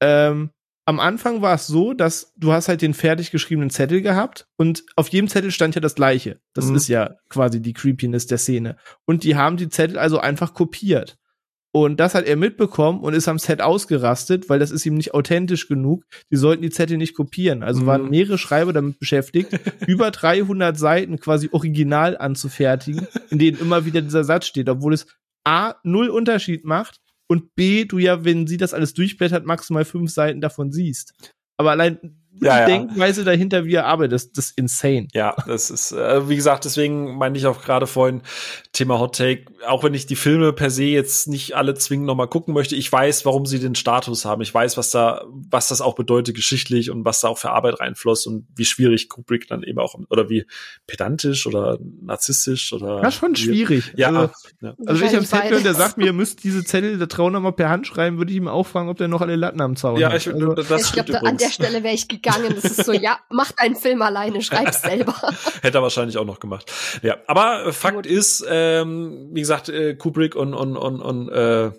[0.00, 0.50] ähm,
[0.84, 4.84] am Anfang war es so, dass du hast halt den fertig geschriebenen Zettel gehabt und
[4.94, 6.40] auf jedem Zettel stand ja das gleiche.
[6.54, 6.76] Das mhm.
[6.76, 8.76] ist ja quasi die Creepiness der Szene.
[9.04, 11.18] Und die haben die Zettel also einfach kopiert.
[11.76, 15.12] Und das hat er mitbekommen und ist am Set ausgerastet, weil das ist ihm nicht
[15.12, 16.04] authentisch genug.
[16.30, 17.62] Die sollten die Zettel nicht kopieren.
[17.62, 17.86] Also mhm.
[17.86, 19.50] waren mehrere Schreiber damit beschäftigt,
[19.86, 25.06] über 300 Seiten quasi original anzufertigen, in denen immer wieder dieser Satz steht, obwohl es
[25.44, 30.10] A, null Unterschied macht und B, du ja, wenn sie das alles durchblättert, maximal fünf
[30.10, 31.12] Seiten davon siehst.
[31.58, 31.98] Aber allein
[32.40, 32.78] ja, die ja.
[32.78, 35.08] Denkweise dahinter, wie er arbeitet, das, das ist insane.
[35.12, 38.22] Ja, das ist, äh, wie gesagt, deswegen meinte ich auch gerade vorhin
[38.72, 42.28] Thema Hot Take, auch wenn ich die Filme per se jetzt nicht alle zwingend nochmal
[42.28, 44.42] gucken möchte, ich weiß, warum sie den Status haben.
[44.42, 47.80] Ich weiß, was da, was das auch bedeutet geschichtlich und was da auch für Arbeit
[47.80, 50.46] reinfloss und wie schwierig Kubrick dann eben auch, oder wie
[50.86, 53.02] pedantisch oder narzisstisch oder.
[53.02, 53.92] Ja, schon schwierig.
[53.96, 54.08] Ja.
[54.08, 54.30] Also,
[54.60, 54.74] ja.
[54.86, 57.52] also wenn ich am höre, der sagt mir, ihr müsst diese Zettel der Trauer nochmal
[57.52, 59.98] per Hand schreiben, würde ich ihm auch fragen, ob der noch alle Latten am Zaun
[59.98, 60.16] ja, hat.
[60.18, 62.25] Ich, also, das ich glaube, an der Stelle wäre ich gegangen.
[62.26, 65.14] Das ist so, ja, mach deinen Film alleine, schreib's selber.
[65.62, 66.72] Hätte er wahrscheinlich auch noch gemacht.
[67.02, 68.06] Ja, aber Fakt Gut.
[68.06, 71.70] ist, ähm, wie gesagt, äh, Kubrick und, und, und, und äh,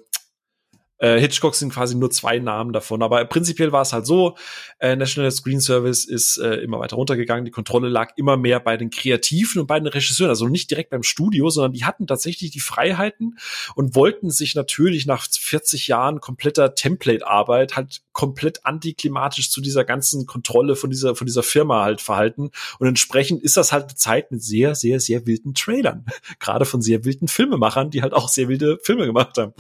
[1.00, 3.02] äh, Hitchcock sind quasi nur zwei Namen davon.
[3.02, 4.36] Aber prinzipiell war es halt so,
[4.80, 7.46] äh, National Screen Service ist äh, immer weiter runtergegangen.
[7.46, 10.30] Die Kontrolle lag immer mehr bei den Kreativen und bei den Regisseuren.
[10.30, 13.38] Also nicht direkt beim Studio, sondern die hatten tatsächlich die Freiheiten
[13.76, 20.26] und wollten sich natürlich nach 40 Jahren kompletter Template-Arbeit halt komplett antiklimatisch zu dieser ganzen
[20.26, 22.50] Kontrolle von dieser, von dieser Firma halt verhalten.
[22.80, 26.06] Und entsprechend ist das halt eine Zeit mit sehr, sehr, sehr wilden Trailern.
[26.40, 29.54] Gerade von sehr wilden Filmemachern, die halt auch sehr wilde Filme gemacht haben.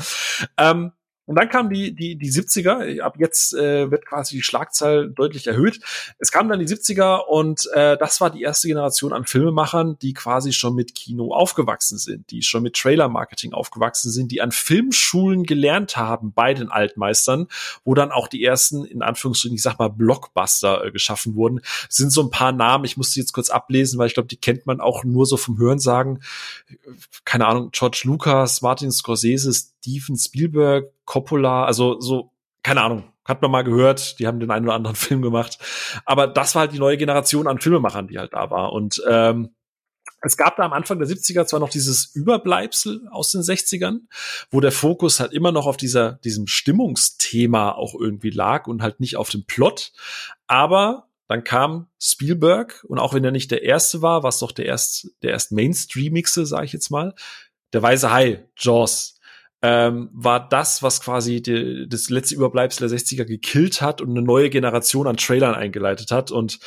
[0.57, 0.91] Ähm,
[1.27, 5.45] und dann kam die, die, die 70er, ab jetzt äh, wird quasi die Schlagzahl deutlich
[5.45, 5.81] erhöht.
[6.19, 10.13] Es kamen dann die 70er und äh, das war die erste Generation an Filmemachern, die
[10.13, 15.43] quasi schon mit Kino aufgewachsen sind, die schon mit Trailer-Marketing aufgewachsen sind, die an Filmschulen
[15.43, 17.47] gelernt haben bei den Altmeistern,
[17.83, 21.59] wo dann auch die ersten, in Anführungsstrichen, ich sag mal, Blockbuster äh, geschaffen wurden.
[21.87, 24.37] Das sind so ein paar Namen, ich musste jetzt kurz ablesen, weil ich glaube, die
[24.37, 26.23] kennt man auch nur so vom Hörensagen.
[27.25, 32.31] Keine Ahnung, George Lucas, Martin Scorsese, Steven Spielberg, Coppola, also so,
[32.63, 35.57] keine Ahnung, hat man mal gehört, die haben den einen oder anderen Film gemacht.
[36.05, 38.73] Aber das war halt die neue Generation an Filmemachern, die halt da war.
[38.73, 39.49] Und ähm,
[40.21, 43.99] es gab da am Anfang der 70er zwar noch dieses Überbleibsel aus den 60ern,
[44.49, 48.99] wo der Fokus halt immer noch auf dieser, diesem Stimmungsthema auch irgendwie lag und halt
[48.99, 49.91] nicht auf dem Plot.
[50.47, 54.65] Aber dann kam Spielberg und auch wenn er nicht der erste war, was doch der
[54.65, 57.13] erst, der erst Mainstreamigste, sage ich jetzt mal,
[57.73, 59.16] der Weiße Hai, Jaws,
[59.61, 64.21] ähm, war das, was quasi die, das letzte Überbleibsel der 60er gekillt hat und eine
[64.21, 66.31] neue Generation an Trailern eingeleitet hat.
[66.31, 66.59] Und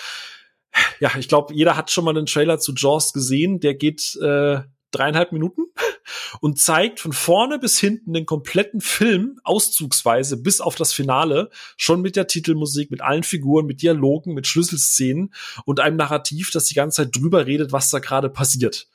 [0.98, 3.60] ja, ich glaube, jeder hat schon mal einen Trailer zu Jaws gesehen.
[3.60, 4.60] Der geht äh,
[4.90, 5.62] dreieinhalb Minuten
[6.40, 12.00] und zeigt von vorne bis hinten den kompletten Film auszugsweise bis auf das Finale schon
[12.00, 15.32] mit der Titelmusik, mit allen Figuren, mit Dialogen, mit Schlüsselszenen
[15.64, 18.88] und einem Narrativ, das die ganze Zeit drüber redet, was da gerade passiert.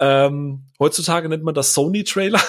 [0.00, 2.40] Ähm, heutzutage nennt man das Sony-Trailer.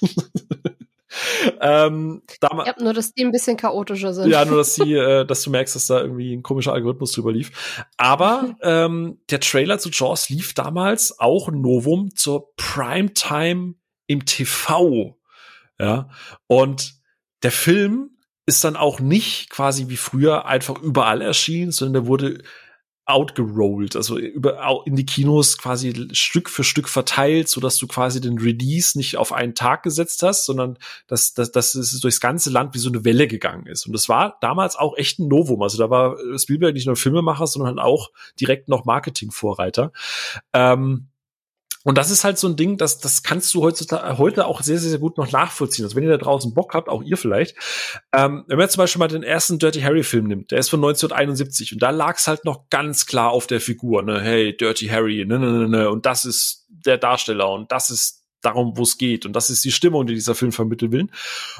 [1.60, 4.30] ähm, ja, nur, dass die ein bisschen chaotischer sind.
[4.30, 7.32] Ja, nur, dass die, äh, dass du merkst, dass da irgendwie ein komischer Algorithmus drüber
[7.32, 7.84] lief.
[7.96, 13.74] Aber ähm, der Trailer zu Jaws lief damals auch Novum zur Primetime
[14.06, 15.16] im TV.
[15.78, 16.10] Ja,
[16.46, 16.94] und
[17.42, 18.10] der Film
[18.46, 22.42] ist dann auch nicht quasi wie früher einfach überall erschienen, sondern der wurde
[23.10, 28.20] outgerollt, also über, in die Kinos quasi Stück für Stück verteilt, so dass du quasi
[28.20, 32.50] den Release nicht auf einen Tag gesetzt hast, sondern dass, dass, dass es durchs ganze
[32.50, 33.86] Land wie so eine Welle gegangen ist.
[33.86, 35.62] Und das war damals auch echt ein Novum.
[35.62, 39.92] Also da war Spielberg nicht nur Filmemacher, sondern auch direkt noch Marketingvorreiter.
[40.52, 41.08] Ähm,
[41.84, 44.78] und das ist halt so ein Ding, das, das kannst du heutzutage, heute auch sehr,
[44.78, 45.84] sehr, sehr gut noch nachvollziehen.
[45.86, 47.56] Also wenn ihr da draußen Bock habt, auch ihr vielleicht.
[48.12, 50.80] Ähm, wenn man zum Beispiel mal den ersten Dirty Harry Film nimmt, der ist von
[50.80, 54.88] 1971 und da lag es halt noch ganz klar auf der Figur, ne, hey, Dirty
[54.88, 58.82] Harry, ne, ne, ne, ne, und das ist der Darsteller und das ist darum, wo
[58.82, 61.08] es geht und das ist die Stimmung, die dieser Film vermitteln will.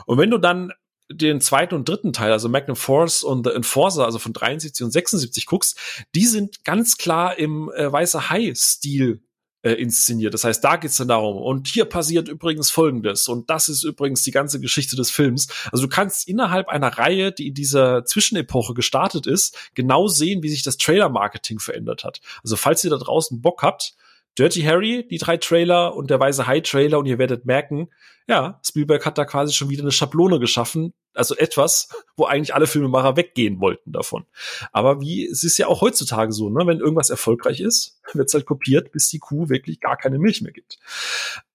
[0.04, 0.72] Und wenn du dann
[1.10, 4.90] den zweiten und dritten Teil, also Magnum Force und The Enforcer, also von 73 und
[4.92, 5.78] 76 guckst,
[6.14, 9.20] die sind ganz klar im äh, Weißer Hai-Stil
[9.62, 10.34] äh, inszeniert.
[10.34, 11.36] Das heißt, da geht's dann darum.
[11.36, 13.28] Und hier passiert übrigens Folgendes.
[13.28, 15.48] Und das ist übrigens die ganze Geschichte des Films.
[15.70, 20.48] Also du kannst innerhalb einer Reihe, die in dieser Zwischenepoche gestartet ist, genau sehen, wie
[20.48, 22.20] sich das Trailer-Marketing verändert hat.
[22.42, 23.94] Also falls ihr da draußen Bock habt,
[24.38, 27.88] Dirty Harry, die drei Trailer und der Weiße Hai Trailer und ihr werdet merken,
[28.28, 32.66] ja, Spielberg hat da quasi schon wieder eine Schablone geschaffen, also etwas, wo eigentlich alle
[32.66, 34.26] Filmemacher weggehen wollten davon.
[34.72, 38.34] Aber wie, es ist ja auch heutzutage so, ne, wenn irgendwas erfolgreich ist, wird es
[38.34, 40.78] halt kopiert, bis die Kuh wirklich gar keine Milch mehr gibt.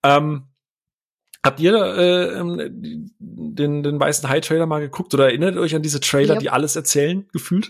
[0.03, 0.47] Ähm,
[1.45, 5.99] Habt ihr äh, ähm, den, den weißen Hai-Trailer mal geguckt oder erinnert euch an diese
[5.99, 6.39] Trailer, yep.
[6.39, 7.69] die alles erzählen, gefühlt?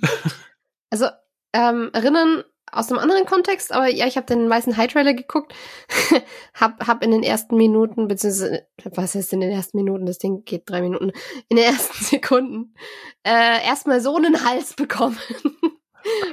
[0.92, 1.08] Also
[1.52, 2.44] ähm, erinnern
[2.76, 5.54] aus einem anderen Kontext, aber ja, ich habe den weißen High Trailer geguckt,
[6.54, 10.44] hab, hab in den ersten Minuten, beziehungsweise, was heißt in den ersten Minuten, das Ding
[10.46, 11.12] geht drei Minuten,
[11.48, 12.76] in den ersten Sekunden,
[13.24, 15.18] äh, erstmal so einen Hals bekommen.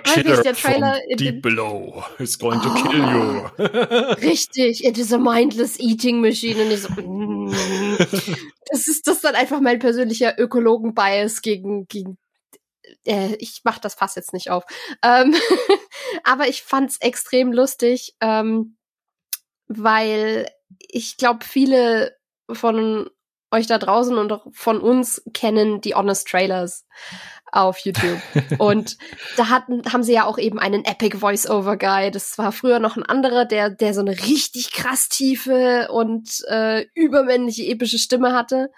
[0.04, 3.66] Weil mich der Trailer deep below is going to oh, kill you.
[4.20, 6.62] richtig, it is a mindless eating machine.
[6.62, 7.50] Und ich so, mm,
[8.70, 12.18] das ist das dann einfach mein persönlicher Ökologen-Bias gegen, gegen
[13.06, 14.64] äh, ich mach das Fass jetzt nicht auf.
[15.02, 15.34] Ähm,
[16.24, 18.76] aber ich fand's extrem lustig, ähm,
[19.66, 20.48] weil
[20.78, 22.16] ich glaube, viele
[22.50, 23.08] von
[23.50, 26.86] euch da draußen und auch von uns kennen die Honest Trailers
[27.52, 28.20] auf YouTube.
[28.58, 28.96] und
[29.36, 32.10] da hatten, haben sie ja auch eben einen Epic Voice-Over Guy.
[32.10, 36.86] Das war früher noch ein anderer, der, der so eine richtig krass tiefe und äh,
[36.94, 38.70] übermännliche epische Stimme hatte.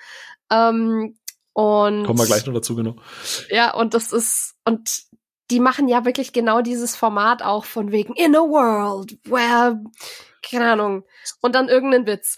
[0.51, 1.17] Ähm,
[1.55, 2.97] und kommen wir gleich noch dazu, genau.
[3.49, 5.05] Ja, und das ist und
[5.51, 9.81] die machen ja wirklich genau dieses Format auch von wegen in a world where
[10.43, 11.05] keine Ahnung
[11.41, 12.37] und dann irgendeinen Witz.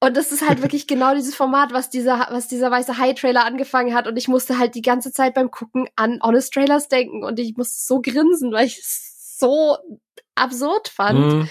[0.00, 3.94] Und das ist halt wirklich genau dieses Format, was dieser, was dieser weiße High-Trailer angefangen
[3.94, 4.06] hat.
[4.06, 7.24] Und ich musste halt die ganze Zeit beim Gucken an Honest Trailers denken.
[7.24, 9.76] Und ich musste so grinsen, weil ich es so
[10.34, 11.18] absurd fand.
[11.18, 11.48] Mhm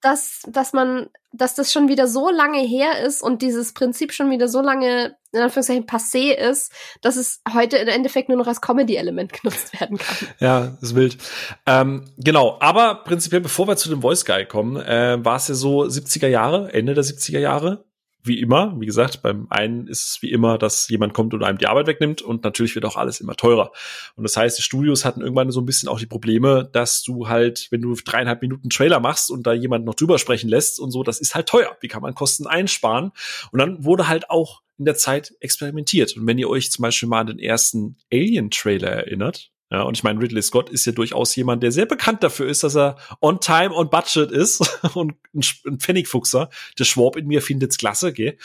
[0.00, 4.30] dass, dass man, dass das schon wieder so lange her ist und dieses Prinzip schon
[4.30, 6.72] wieder so lange, in Anführungszeichen, passé ist,
[7.02, 10.28] dass es heute im Endeffekt nur noch als Comedy-Element genutzt werden kann.
[10.38, 11.18] Ja, ist wild.
[11.66, 15.54] Ähm, genau, aber prinzipiell, bevor wir zu dem Voice Guy kommen, äh, war es ja
[15.54, 17.84] so 70er Jahre, Ende der 70er Jahre,
[18.28, 21.58] wie immer, wie gesagt, beim einen ist es wie immer, dass jemand kommt und einem
[21.58, 23.72] die Arbeit wegnimmt und natürlich wird auch alles immer teurer.
[24.14, 27.28] Und das heißt, die Studios hatten irgendwann so ein bisschen auch die Probleme, dass du
[27.28, 30.90] halt, wenn du dreieinhalb Minuten Trailer machst und da jemand noch drüber sprechen lässt und
[30.90, 31.76] so, das ist halt teuer.
[31.80, 33.10] Wie kann man Kosten einsparen?
[33.50, 36.16] Und dann wurde halt auch in der Zeit experimentiert.
[36.16, 40.02] Und wenn ihr euch zum Beispiel mal an den ersten Alien-Trailer erinnert, ja, und ich
[40.02, 43.40] meine, Ridley Scott ist ja durchaus jemand, der sehr bekannt dafür ist, dass er on
[43.40, 44.60] time, on budget ist
[44.94, 46.48] und ein, Pfennigfuchser.
[46.78, 48.38] Der Schwab in mir findet's klasse, gell?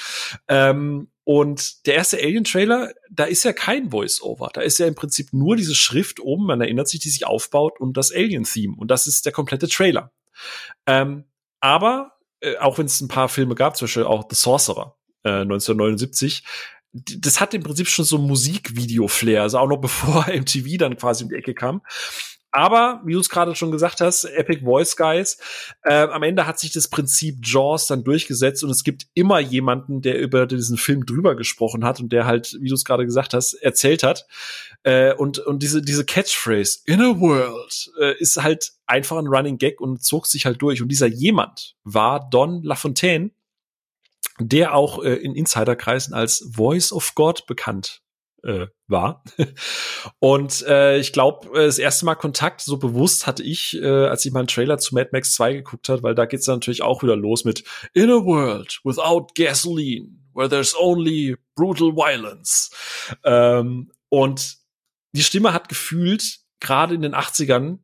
[0.49, 4.49] Ähm, und der erste Alien-Trailer, da ist ja kein Voice-Over.
[4.53, 7.79] Da ist ja im Prinzip nur diese Schrift oben, man erinnert sich, die sich aufbaut
[7.79, 8.75] und das Alien-Theme.
[8.77, 10.11] Und das ist der komplette Trailer.
[10.85, 11.23] Ähm,
[11.61, 15.45] aber, äh, auch wenn es ein paar Filme gab, zum Beispiel auch The Sorcerer, äh,
[15.45, 16.43] 1979,
[16.93, 21.29] das hat im Prinzip schon so Musikvideo-Flair, also auch noch bevor MTV dann quasi um
[21.29, 21.81] die Ecke kam.
[22.51, 25.39] aber, wie du es gerade schon gesagt hast, Epic Voice Guys,
[25.81, 30.01] äh, am Ende hat sich das Prinzip Jaws dann durchgesetzt und es gibt immer jemanden,
[30.01, 33.33] der über diesen Film drüber gesprochen hat und der halt, wie du es gerade gesagt
[33.33, 34.27] hast, erzählt hat.
[34.83, 39.57] Äh, und, und diese, diese Catchphrase, in a world, äh, ist halt einfach ein Running
[39.57, 40.79] Gag und zog sich halt durch.
[40.79, 43.31] Und dieser jemand war Don LaFontaine,
[44.39, 48.01] der auch äh, in Insiderkreisen als Voice of God bekannt
[48.43, 49.23] äh, war.
[50.19, 54.25] Und äh, ich glaube, äh, das erste Mal Kontakt so bewusst hatte ich, äh, als
[54.25, 56.83] ich mal einen Trailer zu Mad Max 2 geguckt hat, weil da geht's dann natürlich
[56.83, 62.69] auch wieder los mit In a world without gasoline, where there's only brutal violence.
[63.23, 64.57] Ähm, und
[65.13, 67.79] die Stimme hat gefühlt gerade in den 80ern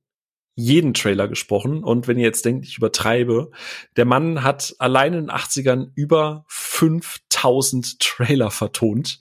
[0.59, 1.83] jeden Trailer gesprochen.
[1.83, 3.51] Und wenn ihr jetzt denkt, ich übertreibe,
[3.95, 9.19] der Mann hat allein in den 80ern über 5000 Trailer vertont.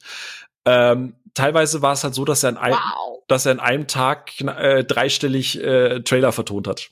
[0.65, 3.23] Ähm, teilweise war es halt so, dass er, in ein, wow.
[3.29, 6.91] dass er in einem Tag äh, dreistellig äh, Trailer vertont hat.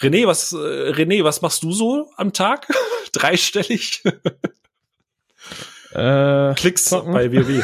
[0.00, 2.66] René, was, äh, René, was machst du so am Tag?
[3.12, 4.02] dreistellig?
[5.92, 7.12] Äh, Klicks zocken.
[7.12, 7.62] bei WoW.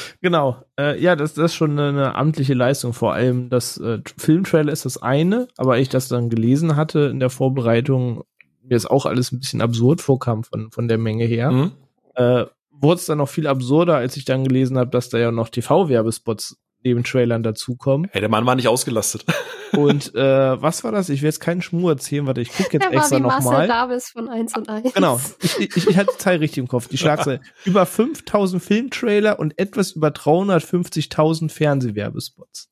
[0.20, 0.62] genau.
[0.78, 2.92] Äh, ja, das, das ist schon eine, eine amtliche Leistung.
[2.92, 7.20] Vor allem das äh, Filmtrailer ist das eine, aber ich das dann gelesen hatte in
[7.20, 8.24] der Vorbereitung,
[8.62, 11.50] mir ist auch alles ein bisschen absurd vorkam von, von der Menge her.
[11.50, 11.72] Mhm.
[12.14, 12.44] Äh,
[12.80, 15.48] Wurde es dann noch viel absurder, als ich dann gelesen habe, dass da ja noch
[15.48, 18.08] TV-Werbespots neben Trailern dazukommen.
[18.12, 19.24] Hey, der Mann war nicht ausgelastet.
[19.76, 21.08] Und äh, was war das?
[21.08, 23.68] Ich will jetzt keinen Schmur erzählen, warte, ich gucke jetzt der extra nochmal.
[23.68, 24.94] Davis von 1 und 1.
[24.94, 26.88] Genau, ich, ich, ich hatte die Zahl richtig im Kopf.
[26.88, 27.40] Die Schlagzeile.
[27.64, 32.70] über 5000 Filmtrailer und etwas über 350.000 Fernsehwerbespots.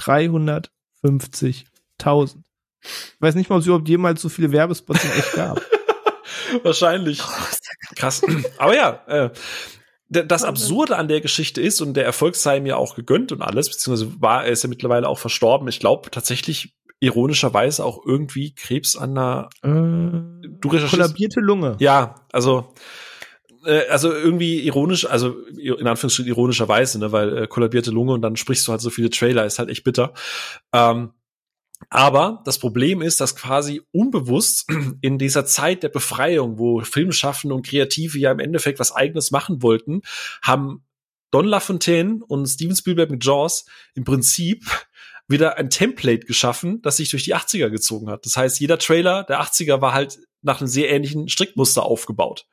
[0.00, 2.36] 350.000.
[2.82, 5.60] Ich weiß nicht mal, ob es überhaupt jemals so viele Werbespots in echt gab.
[6.62, 7.22] Wahrscheinlich.
[7.96, 8.22] Krass.
[8.58, 9.30] Aber ja, äh,
[10.08, 13.68] das Absurde an der Geschichte ist, und der Erfolg sei mir auch gegönnt und alles,
[13.68, 15.66] beziehungsweise war er ist ja mittlerweile auch verstorben.
[15.68, 21.76] Ich glaube tatsächlich ironischerweise auch irgendwie Krebs an der äh, du kollabierte Lunge.
[21.80, 22.72] Ja, also
[23.66, 28.36] äh, also irgendwie ironisch, also in Anführungsstrichen ironischerweise, ne, weil äh, kollabierte Lunge und dann
[28.36, 30.14] sprichst du halt so viele Trailer, ist halt echt bitter.
[30.72, 31.10] Ähm,
[31.90, 34.66] aber das Problem ist, dass quasi unbewusst
[35.00, 39.62] in dieser Zeit der Befreiung, wo Filmschaffende und Kreative ja im Endeffekt was eigenes machen
[39.62, 40.02] wollten,
[40.42, 40.84] haben
[41.30, 44.64] Don LaFontaine und Steven Spielberg mit Jaws im Prinzip
[45.28, 48.24] wieder ein Template geschaffen, das sich durch die 80er gezogen hat.
[48.26, 52.46] Das heißt, jeder Trailer der 80er war halt nach einem sehr ähnlichen Strickmuster aufgebaut.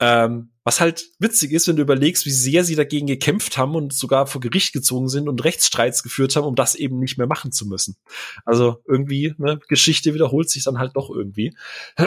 [0.00, 3.92] Ähm, was halt witzig ist, wenn du überlegst, wie sehr sie dagegen gekämpft haben und
[3.92, 7.52] sogar vor Gericht gezogen sind und Rechtsstreits geführt haben, um das eben nicht mehr machen
[7.52, 7.96] zu müssen.
[8.44, 11.56] Also irgendwie, ne, Geschichte wiederholt sich dann halt doch irgendwie.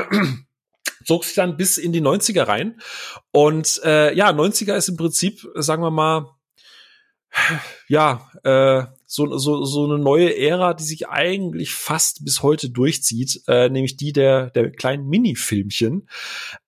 [1.05, 2.81] Zog sich dann bis in die 90er rein.
[3.31, 6.25] Und äh, ja, 90er ist im Prinzip, sagen wir mal,
[7.87, 13.41] ja, äh, so, so, so eine neue Ära, die sich eigentlich fast bis heute durchzieht,
[13.47, 16.07] äh, nämlich die der, der kleinen Mini-Filmchen.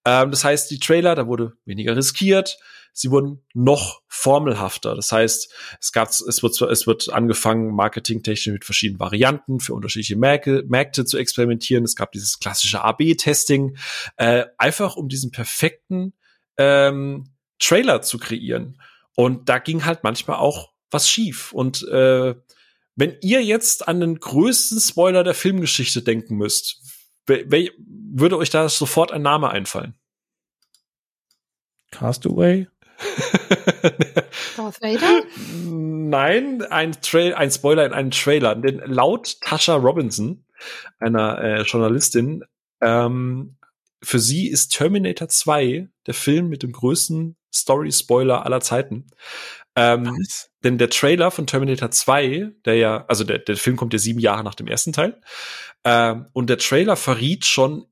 [0.06, 2.58] Ähm, das heißt, die Trailer, da wurde weniger riskiert,
[2.94, 4.96] sie wurden noch formelhafter.
[4.96, 10.16] Das heißt, es gab, es wird, es wird angefangen, marketingtechnisch mit verschiedenen Varianten für unterschiedliche
[10.16, 11.84] Märkte, Märkte zu experimentieren.
[11.84, 13.78] Es gab dieses klassische AB-Testing,
[14.18, 16.14] äh, einfach um diesen perfekten
[16.58, 18.82] ähm, Trailer zu kreieren.
[19.16, 21.52] Und da ging halt manchmal auch was schief.
[21.54, 22.36] Und äh,
[22.96, 26.82] wenn ihr jetzt an den größten Spoiler der Filmgeschichte denken müsst,
[27.26, 29.96] würde euch da sofort ein Name einfallen?
[31.92, 32.68] Castaway?
[34.58, 35.24] Darth Vader?
[35.56, 38.56] Nein, ein, Trail, ein Spoiler in einem Trailer.
[38.56, 40.46] Denn laut Tasha Robinson,
[41.00, 42.44] einer äh, Journalistin,
[42.82, 43.58] ähm,
[44.04, 49.08] für sie ist Terminator 2 der Film mit dem größten Story-Spoiler aller Zeiten.
[49.76, 50.18] Ähm,
[50.64, 54.20] denn der Trailer von Terminator 2, der ja, also der, der Film kommt ja sieben
[54.20, 55.22] Jahre nach dem ersten Teil,
[55.84, 57.86] ähm, und der Trailer verriet schon,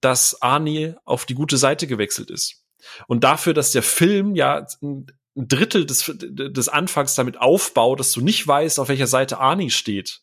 [0.00, 2.64] dass Arnie auf die gute Seite gewechselt ist.
[3.06, 8.20] Und dafür, dass der Film ja ein Drittel des, des Anfangs damit aufbaut, dass du
[8.20, 10.22] nicht weißt, auf welcher Seite Arnie steht,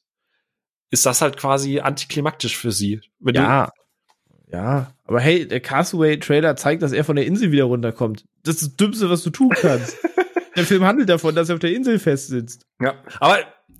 [0.91, 2.99] ist das halt quasi antiklimaktisch für sie.
[3.19, 3.69] Wenn ja,
[4.51, 8.25] ja, aber hey, der Castaway-Trailer zeigt, dass er von der Insel wieder runterkommt.
[8.43, 9.97] Das ist das Dümmste, was du tun kannst.
[10.55, 12.65] der Film handelt davon, dass er auf der Insel festsitzt.
[12.81, 13.39] Ja, aber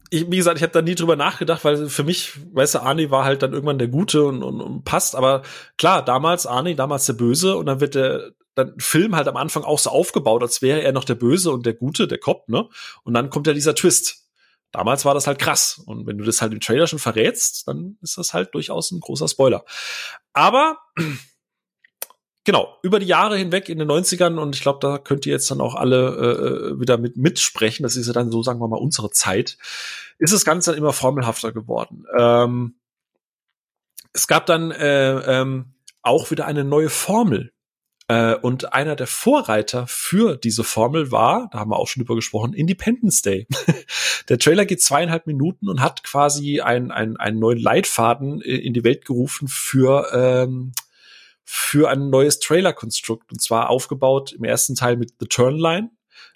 [0.10, 3.12] ich, wie gesagt, ich habe da nie drüber nachgedacht, weil für mich, weißt du, Arnie
[3.12, 5.16] war halt dann irgendwann der Gute und, und, und passt.
[5.16, 5.44] Aber
[5.78, 9.64] klar, damals Arnie, damals der Böse und dann wird der dann Film halt am Anfang
[9.64, 12.68] auch so aufgebaut, als wäre er noch der Böse und der Gute, der Cop, ne?
[13.04, 14.28] Und dann kommt ja dieser Twist.
[14.72, 15.82] Damals war das halt krass.
[15.86, 19.00] Und wenn du das halt im Trailer schon verrätst, dann ist das halt durchaus ein
[19.00, 19.64] großer Spoiler.
[20.34, 20.78] Aber
[22.50, 25.52] genau, über die Jahre hinweg in den 90ern, und ich glaube, da könnt ihr jetzt
[25.52, 28.80] dann auch alle äh, wieder mit mitsprechen, das ist ja dann so, sagen wir mal,
[28.80, 29.60] unsere Zeit,
[30.18, 32.06] ist das Ganze dann immer formelhafter geworden.
[32.18, 32.74] Ähm,
[34.14, 37.52] es gab dann äh, ähm, auch wieder eine neue Formel.
[38.08, 42.16] Äh, und einer der Vorreiter für diese Formel war, da haben wir auch schon drüber
[42.16, 43.46] gesprochen, Independence Day.
[44.30, 48.84] der Trailer geht zweieinhalb Minuten und hat quasi einen, einen, einen neuen Leitfaden in die
[48.84, 50.72] Welt gerufen für ähm,
[51.52, 53.32] für ein neues Trailer-Konstrukt.
[53.32, 55.90] Und zwar aufgebaut im ersten Teil mit The Turnline.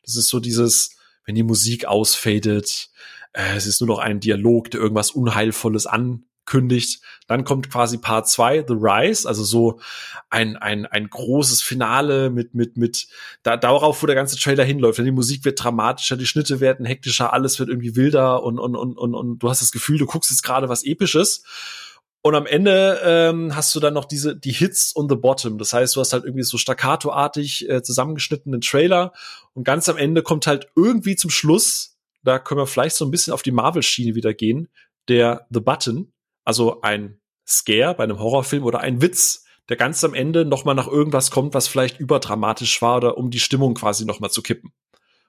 [0.03, 2.89] Das ist so dieses, wenn die Musik ausfadet,
[3.33, 7.03] äh, es ist nur noch ein Dialog, der irgendwas Unheilvolles ankündigt.
[7.27, 9.79] Dann kommt quasi Part 2, The Rise, also so
[10.31, 13.07] ein, ein, ein großes Finale mit, mit, mit,
[13.43, 14.97] da, darauf, wo der ganze Trailer hinläuft.
[14.97, 18.97] Die Musik wird dramatischer, die Schnitte werden hektischer, alles wird irgendwie wilder und, und, und,
[18.97, 21.43] und, und du hast das Gefühl, du guckst jetzt gerade was Episches.
[22.25, 25.57] Und am Ende ähm, hast du dann noch diese die Hits on the Bottom.
[25.57, 29.11] Das heißt, du hast halt irgendwie so staccatoartig äh, zusammengeschnittenen Trailer
[29.53, 33.11] und ganz am Ende kommt halt irgendwie zum Schluss, da können wir vielleicht so ein
[33.11, 34.69] bisschen auf die Marvel-Schiene wieder gehen,
[35.09, 36.13] der The Button,
[36.45, 40.75] also ein Scare bei einem Horrorfilm oder ein Witz, der ganz am Ende noch mal
[40.75, 44.41] nach irgendwas kommt, was vielleicht überdramatisch war oder um die Stimmung quasi noch mal zu
[44.41, 44.71] kippen.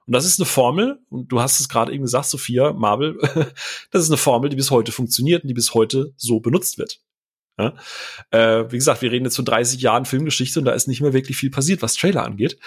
[0.06, 3.18] Und das ist eine Formel, und du hast es gerade eben gesagt, Sophia, Marvel,
[3.90, 7.00] das ist eine Formel, die bis heute funktioniert und die bis heute so benutzt wird.
[7.58, 7.74] Ja?
[8.30, 11.12] Äh, wie gesagt, wir reden jetzt von 30 Jahren Filmgeschichte und da ist nicht mehr
[11.12, 12.58] wirklich viel passiert, was Trailer angeht.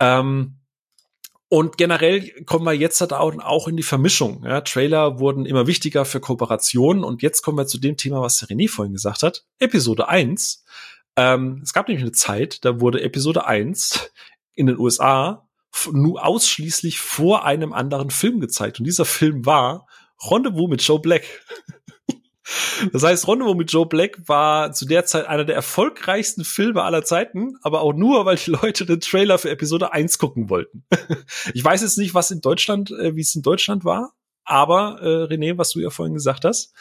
[0.00, 0.56] Ähm,
[1.48, 4.42] und generell kommen wir jetzt halt auch in die Vermischung.
[4.44, 8.42] Ja, Trailer wurden immer wichtiger für Kooperationen und jetzt kommen wir zu dem Thema, was
[8.42, 9.44] René vorhin gesagt hat.
[9.58, 10.64] Episode 1.
[11.16, 14.10] Ähm, es gab nämlich eine Zeit, da wurde Episode 1
[14.54, 15.46] in den USA
[15.92, 18.78] nur ausschließlich vor einem anderen Film gezeigt.
[18.78, 19.86] Und dieser Film war
[20.30, 21.24] Rendezvous mit Joe Black.
[22.92, 27.04] Das heißt, Rendezvous mit Joe Black war zu der Zeit einer der erfolgreichsten Filme aller
[27.04, 30.84] Zeiten, aber auch nur, weil die Leute den Trailer für Episode 1 gucken wollten.
[31.54, 34.12] Ich weiß jetzt nicht, was in Deutschland, äh, wie es in Deutschland war,
[34.44, 36.74] aber äh, René, was du ja vorhin gesagt hast,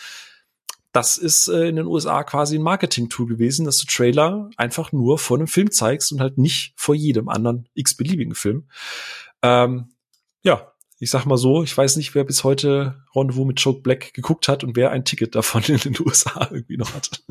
[0.91, 5.17] das ist äh, in den USA quasi ein Marketing-Tool gewesen, dass du Trailer einfach nur
[5.17, 8.67] vor einem Film zeigst und halt nicht vor jedem anderen x-beliebigen Film.
[9.41, 9.93] Ähm,
[10.43, 14.13] ja, ich sag mal so, ich weiß nicht, wer bis heute Rendezvous mit Choke Black
[14.13, 17.23] geguckt hat und wer ein Ticket davon in den USA irgendwie noch hat.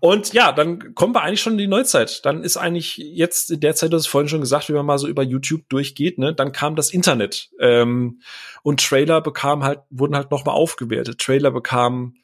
[0.00, 2.24] Und ja, dann kommen wir eigentlich schon in die Neuzeit.
[2.24, 4.98] Dann ist eigentlich jetzt in der Zeit, du hast vorhin schon gesagt, wenn man mal
[4.98, 7.50] so über YouTube durchgeht, ne, dann kam das Internet.
[7.60, 8.20] Ähm,
[8.62, 11.18] und Trailer bekamen halt, wurden halt nochmal aufgewertet.
[11.18, 12.14] Trailer bekamen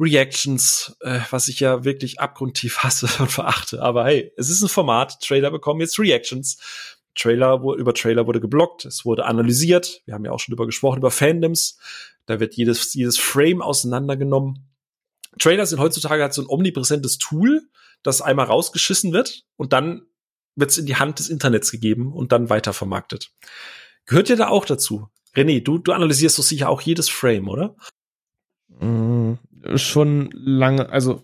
[0.00, 3.82] Reactions, äh, was ich ja wirklich abgrundtief hasse und verachte.
[3.82, 5.20] Aber hey, es ist ein Format.
[5.20, 6.58] Trailer bekommen jetzt Reactions.
[7.14, 10.02] Trailer, wo, über Trailer wurde geblockt, es wurde analysiert.
[10.04, 11.78] Wir haben ja auch schon drüber gesprochen, über Fandoms.
[12.26, 14.68] Da wird jedes, jedes Frame auseinandergenommen
[15.38, 17.62] Trailer sind heutzutage halt so ein omnipräsentes Tool,
[18.02, 20.02] das einmal rausgeschissen wird und dann
[20.56, 23.30] wird es in die Hand des Internets gegeben und dann weitervermarktet.
[24.06, 25.08] Gehört dir da auch dazu?
[25.34, 27.76] René, du, du analysierst doch sicher auch jedes Frame, oder?
[28.80, 29.34] Mm,
[29.76, 31.22] schon lange, also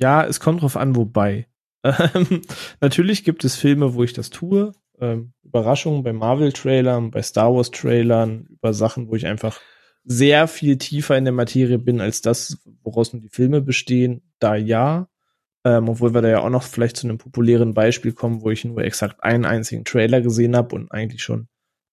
[0.00, 1.46] ja, es kommt drauf an, wobei.
[1.82, 2.42] Ähm,
[2.82, 4.72] natürlich gibt es Filme, wo ich das tue.
[5.00, 9.58] Ähm, Überraschungen bei Marvel-Trailern, bei Star Wars-Trailern, über Sachen, wo ich einfach
[10.04, 14.54] sehr viel tiefer in der Materie bin als das, woraus nur die Filme bestehen, da
[14.56, 15.08] ja.
[15.64, 18.64] Ähm, obwohl wir da ja auch noch vielleicht zu einem populären Beispiel kommen, wo ich
[18.64, 21.48] nur exakt einen einzigen Trailer gesehen habe und eigentlich schon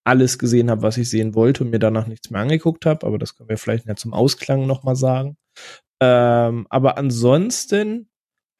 [0.05, 3.05] alles gesehen habe, was ich sehen wollte und mir danach nichts mehr angeguckt habe.
[3.05, 5.35] Aber das können wir vielleicht ja zum Ausklang nochmal sagen.
[6.01, 8.09] Ähm, aber ansonsten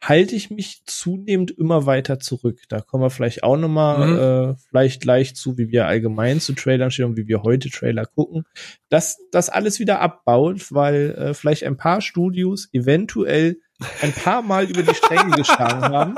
[0.02, 2.62] halte ich mich zunehmend immer weiter zurück.
[2.70, 4.52] Da kommen wir vielleicht auch nochmal mhm.
[4.52, 8.06] äh, vielleicht gleich zu, wie wir allgemein zu Trailern stehen und wie wir heute Trailer
[8.06, 8.46] gucken.
[8.90, 13.58] Dass das alles wieder abbaut, weil äh, vielleicht ein paar Studios eventuell
[14.02, 16.16] ein paar Mal über die Stränge geschlagen haben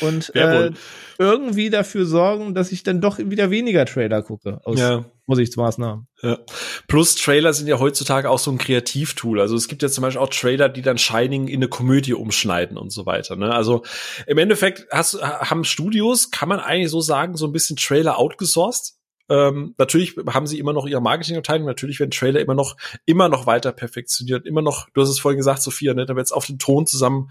[0.00, 0.70] und äh,
[1.18, 5.04] irgendwie dafür sorgen, dass ich dann doch wieder weniger Trailer gucke aus ja.
[5.26, 6.06] Vorsichtsmaßnahmen.
[6.22, 6.38] Ja.
[6.86, 9.40] Plus Trailer sind ja heutzutage auch so ein Kreativtool.
[9.40, 12.76] Also es gibt ja zum Beispiel auch Trailer, die dann Shining in eine Komödie umschneiden
[12.76, 13.36] und so weiter.
[13.36, 13.52] Ne?
[13.52, 13.82] Also
[14.26, 18.94] im Endeffekt hast, haben Studios, kann man eigentlich so sagen, so ein bisschen Trailer outgesourced.
[19.30, 22.76] Ähm, natürlich haben sie immer noch ihre Marketingabteilung, natürlich werden Trailer immer noch,
[23.06, 26.26] immer noch weiter perfektioniert, immer noch, du hast es vorhin gesagt, Sophia, ne, da wird
[26.26, 27.30] es auf den Ton zusammen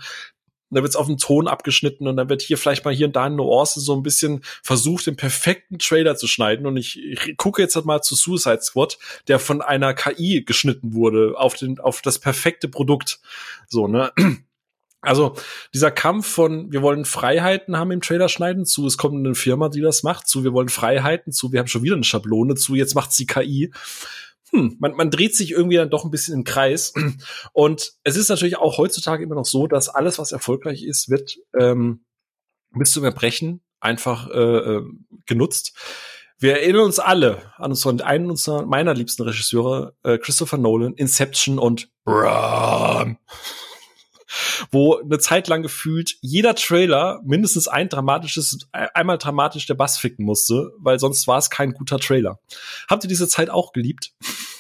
[0.73, 3.05] und dann wird es auf den Ton abgeschnitten und dann wird hier vielleicht mal hier
[3.05, 6.65] und da in Nuance so ein bisschen versucht, den perfekten Trailer zu schneiden.
[6.65, 8.97] Und ich, ich gucke jetzt halt mal zu Suicide Squad,
[9.27, 13.19] der von einer KI geschnitten wurde auf den, auf das perfekte Produkt.
[13.67, 14.11] So, ne?
[15.05, 15.35] Also
[15.73, 19.67] dieser Kampf von wir wollen Freiheiten haben im Trailer schneiden zu, es kommt eine Firma,
[19.67, 22.73] die das macht, zu wir wollen Freiheiten zu, wir haben schon wieder eine Schablone zu,
[22.73, 23.73] jetzt macht's die KI
[24.53, 26.93] hm, man, man dreht sich irgendwie dann doch ein bisschen im Kreis.
[27.53, 31.37] Und es ist natürlich auch heutzutage immer noch so, dass alles, was erfolgreich ist, wird
[31.59, 32.05] ähm,
[32.71, 34.83] bis zum Erbrechen einfach äh, äh,
[35.25, 35.75] genutzt.
[36.37, 41.57] Wir erinnern uns alle an unseren, einen unserer meiner liebsten Regisseure, äh, Christopher Nolan, Inception
[41.57, 43.17] und Bram
[44.71, 50.25] wo eine Zeit lang gefühlt jeder Trailer mindestens ein dramatisches, einmal dramatisch der Bass ficken
[50.25, 52.39] musste, weil sonst war es kein guter Trailer.
[52.87, 54.13] Habt ihr diese Zeit auch geliebt?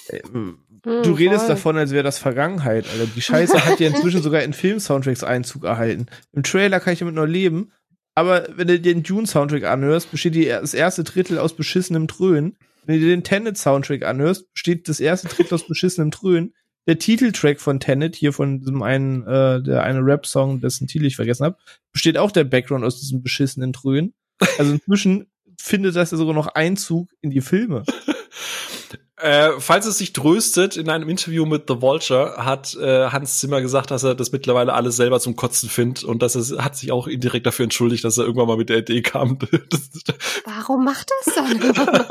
[0.07, 1.55] Äh, du hm, redest voll.
[1.55, 3.07] davon, als wäre das Vergangenheit, Alter.
[3.15, 6.07] Die Scheiße hat ja inzwischen sogar in Film-Soundtracks Einzug erhalten.
[6.33, 7.71] Im Trailer kann ich damit nur leben,
[8.15, 12.57] aber wenn du den Dune-Soundtrack anhörst, besteht die, das erste Drittel aus beschissenem Trönen.
[12.85, 16.53] Wenn du dir den Tenet-Soundtrack anhörst, besteht das erste Drittel aus beschissenem Trönen
[16.87, 21.15] der Titeltrack von Tenet, hier von diesem einen, äh, der eine Rap-Song, dessen Titel ich
[21.15, 21.57] vergessen habe,
[21.91, 24.13] besteht auch der Background aus diesem beschissenen Trönen.
[24.57, 27.83] Also inzwischen findet das ja sogar noch Einzug in die Filme.
[29.23, 33.61] Äh, falls es sich tröstet, in einem Interview mit The Vulture hat äh, Hans Zimmer
[33.61, 36.91] gesagt, dass er das mittlerweile alles selber zum Kotzen findet und dass er hat sich
[36.91, 39.39] auch indirekt dafür entschuldigt, dass er irgendwann mal mit der Idee kam.
[40.45, 41.61] Warum macht das dann?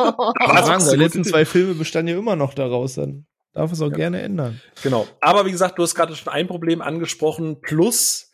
[0.07, 3.91] Aber sagen, die letzten zwei Filme bestanden ja immer noch daraus dann darf es auch
[3.91, 3.97] ja.
[3.97, 4.61] gerne ändern.
[4.83, 5.07] Genau.
[5.21, 8.33] Aber wie gesagt, du hast gerade schon ein Problem angesprochen, plus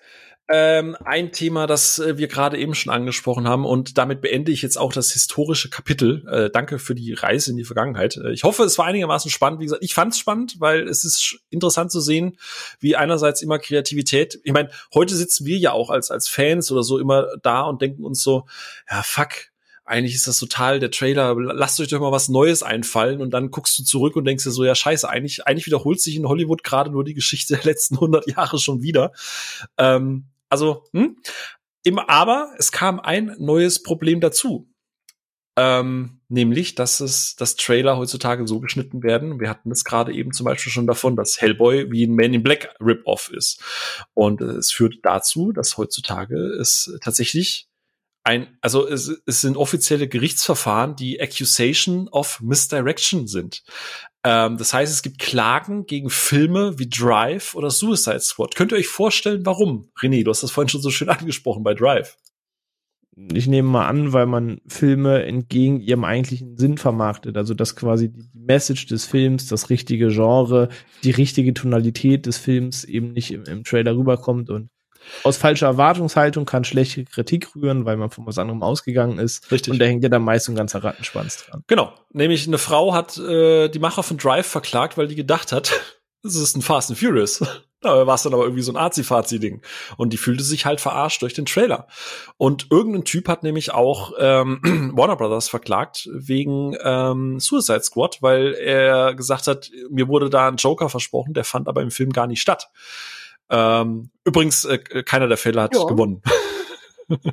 [0.50, 4.62] ähm, ein Thema, das äh, wir gerade eben schon angesprochen haben und damit beende ich
[4.62, 6.26] jetzt auch das historische Kapitel.
[6.26, 8.16] Äh, danke für die Reise in die Vergangenheit.
[8.16, 9.60] Äh, ich hoffe, es war einigermaßen spannend.
[9.60, 12.38] Wie gesagt, ich fand es spannend, weil es ist interessant zu sehen,
[12.80, 14.40] wie einerseits immer Kreativität.
[14.42, 17.82] Ich meine, heute sitzen wir ja auch als als Fans oder so immer da und
[17.82, 18.46] denken uns so,
[18.90, 19.47] ja fuck,
[19.89, 23.51] eigentlich ist das total der Trailer, lasst euch doch mal was Neues einfallen und dann
[23.51, 26.62] guckst du zurück und denkst dir so, ja scheiße, eigentlich, eigentlich wiederholt sich in Hollywood
[26.62, 29.12] gerade nur die Geschichte der letzten 100 Jahre schon wieder.
[29.78, 31.16] Ähm, also, hm?
[31.85, 34.69] Im, aber es kam ein neues Problem dazu.
[35.56, 39.40] Ähm, nämlich, dass es, dass Trailer heutzutage so geschnitten werden.
[39.40, 42.43] Wir hatten es gerade eben zum Beispiel schon davon, dass Hellboy wie ein Man in
[42.43, 43.60] Black Rip-Off ist.
[44.15, 47.67] Und es führt dazu, dass heutzutage es tatsächlich
[48.24, 53.62] ein, also es, es sind offizielle Gerichtsverfahren, die Accusation of Misdirection sind.
[54.24, 58.54] Ähm, das heißt, es gibt Klagen gegen Filme wie Drive oder Suicide Squad.
[58.54, 59.90] Könnt ihr euch vorstellen, warum?
[60.00, 62.16] René, du hast das vorhin schon so schön angesprochen bei Drive.
[63.32, 67.36] Ich nehme mal an, weil man Filme entgegen ihrem eigentlichen Sinn vermarktet.
[67.36, 70.68] Also dass quasi die Message des Films, das richtige Genre,
[71.02, 74.68] die richtige Tonalität des Films eben nicht im, im Trailer rüberkommt und
[75.24, 79.51] aus falscher Erwartungshaltung kann schlechte Kritik rühren, weil man von was anderem ausgegangen ist.
[79.51, 79.72] Richtig.
[79.72, 81.64] Und da hängt ja dann meist ein ganzer Rattenschwanz dran.
[81.66, 81.93] Genau.
[82.12, 85.72] Nämlich eine Frau hat äh, die Macher von Drive verklagt, weil die gedacht hat,
[86.22, 87.43] das ist ein Fast and Furious.
[87.80, 89.62] Da war es dann aber irgendwie so ein Azi-Fazi-Ding.
[89.97, 91.86] Und die fühlte sich halt verarscht durch den Trailer.
[92.36, 98.55] Und irgendein Typ hat nämlich auch ähm, Warner Brothers verklagt wegen ähm, Suicide Squad, weil
[98.55, 102.26] er gesagt hat, mir wurde da ein Joker versprochen, der fand aber im Film gar
[102.26, 102.68] nicht statt.
[103.50, 105.86] Ähm, übrigens, äh, keiner der Fälle hat jo.
[105.86, 106.22] gewonnen.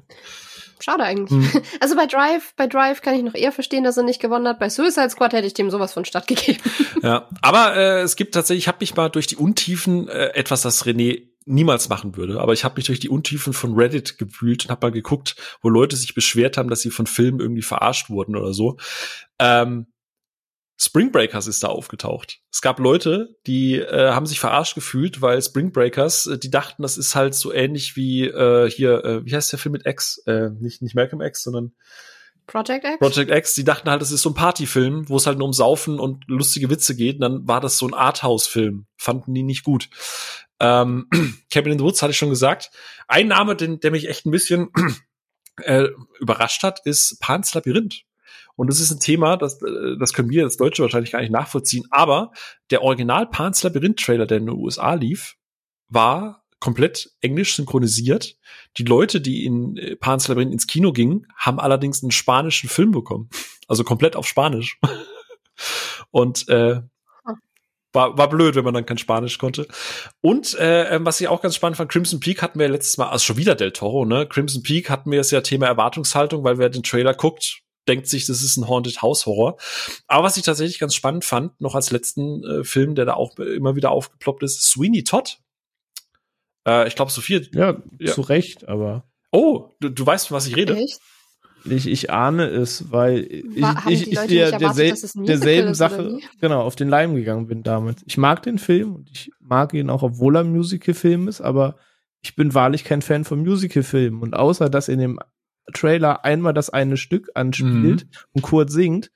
[0.79, 1.31] Schade eigentlich.
[1.31, 1.61] Hm.
[1.79, 4.59] Also bei Drive, bei Drive kann ich noch eher verstehen, dass er nicht gewonnen hat.
[4.59, 6.61] Bei Suicide Squad hätte ich dem sowas von stattgegeben.
[7.01, 10.63] Ja, aber äh, es gibt tatsächlich, ich habe mich mal durch die Untiefen äh, etwas,
[10.63, 14.65] das René niemals machen würde, aber ich habe mich durch die Untiefen von Reddit gewühlt
[14.65, 18.09] und habe mal geguckt, wo Leute sich beschwert haben, dass sie von Filmen irgendwie verarscht
[18.09, 18.77] wurden oder so.
[19.37, 19.85] Ähm,
[20.77, 22.41] Spring Breakers ist da aufgetaucht.
[22.51, 26.81] Es gab Leute, die äh, haben sich verarscht gefühlt, weil Spring Breakers, äh, die dachten,
[26.81, 30.17] das ist halt so ähnlich wie äh, hier, äh, wie heißt der Film mit X?
[30.25, 31.73] Äh, nicht, nicht Malcolm X, sondern
[32.47, 32.99] Project X?
[32.99, 35.53] Project X, die dachten halt, das ist so ein Partyfilm, wo es halt nur um
[35.53, 37.15] Saufen und lustige Witze geht.
[37.15, 38.85] Und dann war das so ein Arthouse-Film.
[38.97, 39.89] Fanden die nicht gut.
[40.59, 41.07] Ähm,
[41.51, 42.71] Cabin in the Woods hatte ich schon gesagt.
[43.07, 44.69] Ein Name, den, der mich echt ein bisschen
[45.61, 45.87] äh,
[46.19, 48.03] überrascht hat, ist Pans Labyrinth.
[48.55, 51.31] Und das ist ein Thema, das, äh, das können wir als Deutsche wahrscheinlich gar nicht
[51.31, 51.85] nachvollziehen.
[51.91, 52.31] Aber
[52.71, 55.35] der Original Pan's Labyrinth Trailer, der in den USA lief,
[55.87, 58.37] war komplett englisch synchronisiert.
[58.77, 62.91] Die Leute, die in äh, Pan's Labyrinth ins Kino gingen, haben allerdings einen spanischen Film
[62.91, 63.29] bekommen.
[63.67, 64.79] Also komplett auf Spanisch.
[66.11, 66.81] Und äh,
[67.95, 69.67] war, war blöd, wenn man dann kein Spanisch konnte.
[70.21, 73.09] Und äh, ähm, was ich auch ganz spannend fand, Crimson Peak hatten wir letztes Mal,
[73.09, 74.27] also schon wieder Del Toro, ne?
[74.27, 78.25] Crimson Peak hatten wir das ja Thema Erwartungshaltung, weil wer den Trailer guckt, denkt sich,
[78.25, 79.57] das ist ein Haunted House Horror.
[80.07, 83.37] Aber was ich tatsächlich ganz spannend fand, noch als letzten äh, Film, der da auch
[83.37, 85.39] immer wieder aufgeploppt ist, Sweeney Todd.
[86.67, 87.41] Äh, ich glaube, Sophia.
[87.53, 89.05] Ja, ja, zu Recht, aber.
[89.31, 90.75] Oh, du, du weißt, von was ich rede.
[90.75, 90.99] Echt?
[91.67, 96.75] Ich, ich ahne es, weil ich, War, ich, ich der, der, derselben Sache genau auf
[96.75, 98.03] den Leim gegangen bin damals.
[98.05, 101.75] Ich mag den Film und ich mag ihn auch, obwohl er ein Musical-Film ist, aber
[102.21, 104.21] ich bin wahrlich kein Fan von Musical-Filmen.
[104.21, 105.19] Und außer dass in dem
[105.73, 108.09] Trailer einmal das eine Stück anspielt mhm.
[108.33, 109.11] und Kurt singt,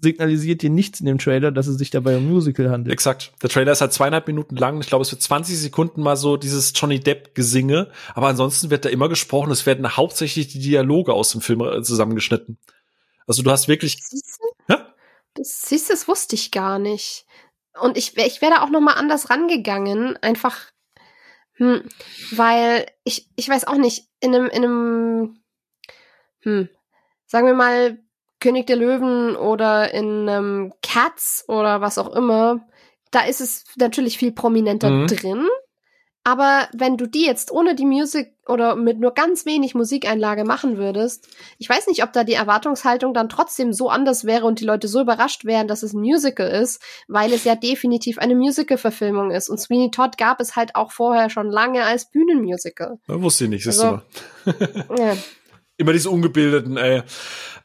[0.00, 2.92] signalisiert dir nichts in dem Trailer, dass es sich dabei um Musical handelt.
[2.92, 3.32] Exakt.
[3.42, 4.80] Der Trailer ist halt zweieinhalb Minuten lang.
[4.80, 7.90] Ich glaube, es wird 20 Sekunden mal so dieses Johnny Depp-Gesinge.
[8.14, 9.50] Aber ansonsten wird da immer gesprochen.
[9.50, 12.58] Es werden hauptsächlich die Dialoge aus dem Film äh, zusammengeschnitten.
[13.26, 13.98] Also du hast wirklich.
[14.02, 14.72] Siehst du?
[14.72, 14.94] Ja?
[15.34, 17.26] Das, siehst du, das wusste ich gar nicht.
[17.80, 20.16] Und ich, ich wäre da auch noch mal anders rangegangen.
[20.16, 20.70] Einfach,
[21.54, 21.82] hm,
[22.32, 25.39] weil ich, ich weiß auch nicht, in einem, in einem,
[26.42, 26.68] hm,
[27.26, 27.98] sagen wir mal,
[28.40, 32.66] König der Löwen oder in ähm, Cats oder was auch immer,
[33.10, 35.06] da ist es natürlich viel prominenter mhm.
[35.06, 35.46] drin.
[36.22, 40.76] Aber wenn du die jetzt ohne die Musik oder mit nur ganz wenig Musikeinlage machen
[40.76, 41.26] würdest,
[41.56, 44.86] ich weiß nicht, ob da die Erwartungshaltung dann trotzdem so anders wäre und die Leute
[44.86, 49.48] so überrascht wären, dass es ein Musical ist, weil es ja definitiv eine Musical-Verfilmung ist.
[49.48, 52.98] Und Sweeney Todd gab es halt auch vorher schon lange als Bühnenmusical.
[53.06, 54.02] Da wusste ich nicht, siehst also,
[54.44, 54.98] du mal.
[54.98, 55.16] ja.
[55.80, 57.02] Immer diese Ungebildeten, ey.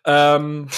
[0.06, 0.70] Ähm,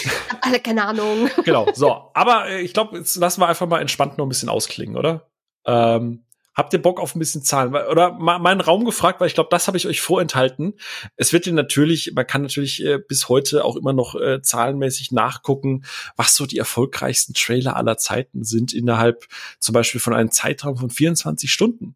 [0.41, 1.29] Alle keine Ahnung.
[1.45, 2.09] genau, so.
[2.15, 5.29] Aber äh, ich glaube, jetzt lassen wir einfach mal entspannt noch ein bisschen ausklingen, oder?
[5.63, 6.23] Ähm,
[6.55, 7.75] habt ihr Bock auf ein bisschen Zahlen?
[7.75, 10.79] Oder mal meinen Raum gefragt, weil ich glaube, das habe ich euch vorenthalten.
[11.15, 15.11] Es wird dir natürlich, man kann natürlich äh, bis heute auch immer noch äh, zahlenmäßig
[15.11, 15.83] nachgucken,
[16.15, 19.27] was so die erfolgreichsten Trailer aller Zeiten sind innerhalb
[19.59, 21.95] zum Beispiel von einem Zeitraum von 24 Stunden.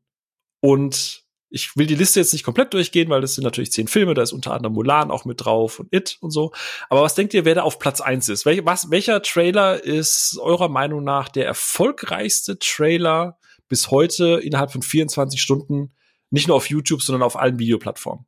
[0.59, 1.20] Und
[1.51, 4.21] ich will die Liste jetzt nicht komplett durchgehen, weil das sind natürlich zehn Filme, da
[4.21, 6.51] ist unter anderem Mulan auch mit drauf und It und so.
[6.89, 8.45] Aber was denkt ihr, wer da auf Platz eins ist?
[8.45, 13.37] Wel was, welcher Trailer ist eurer Meinung nach der erfolgreichste Trailer
[13.67, 15.93] bis heute innerhalb von 24 Stunden,
[16.29, 18.25] nicht nur auf YouTube, sondern auf allen Videoplattformen?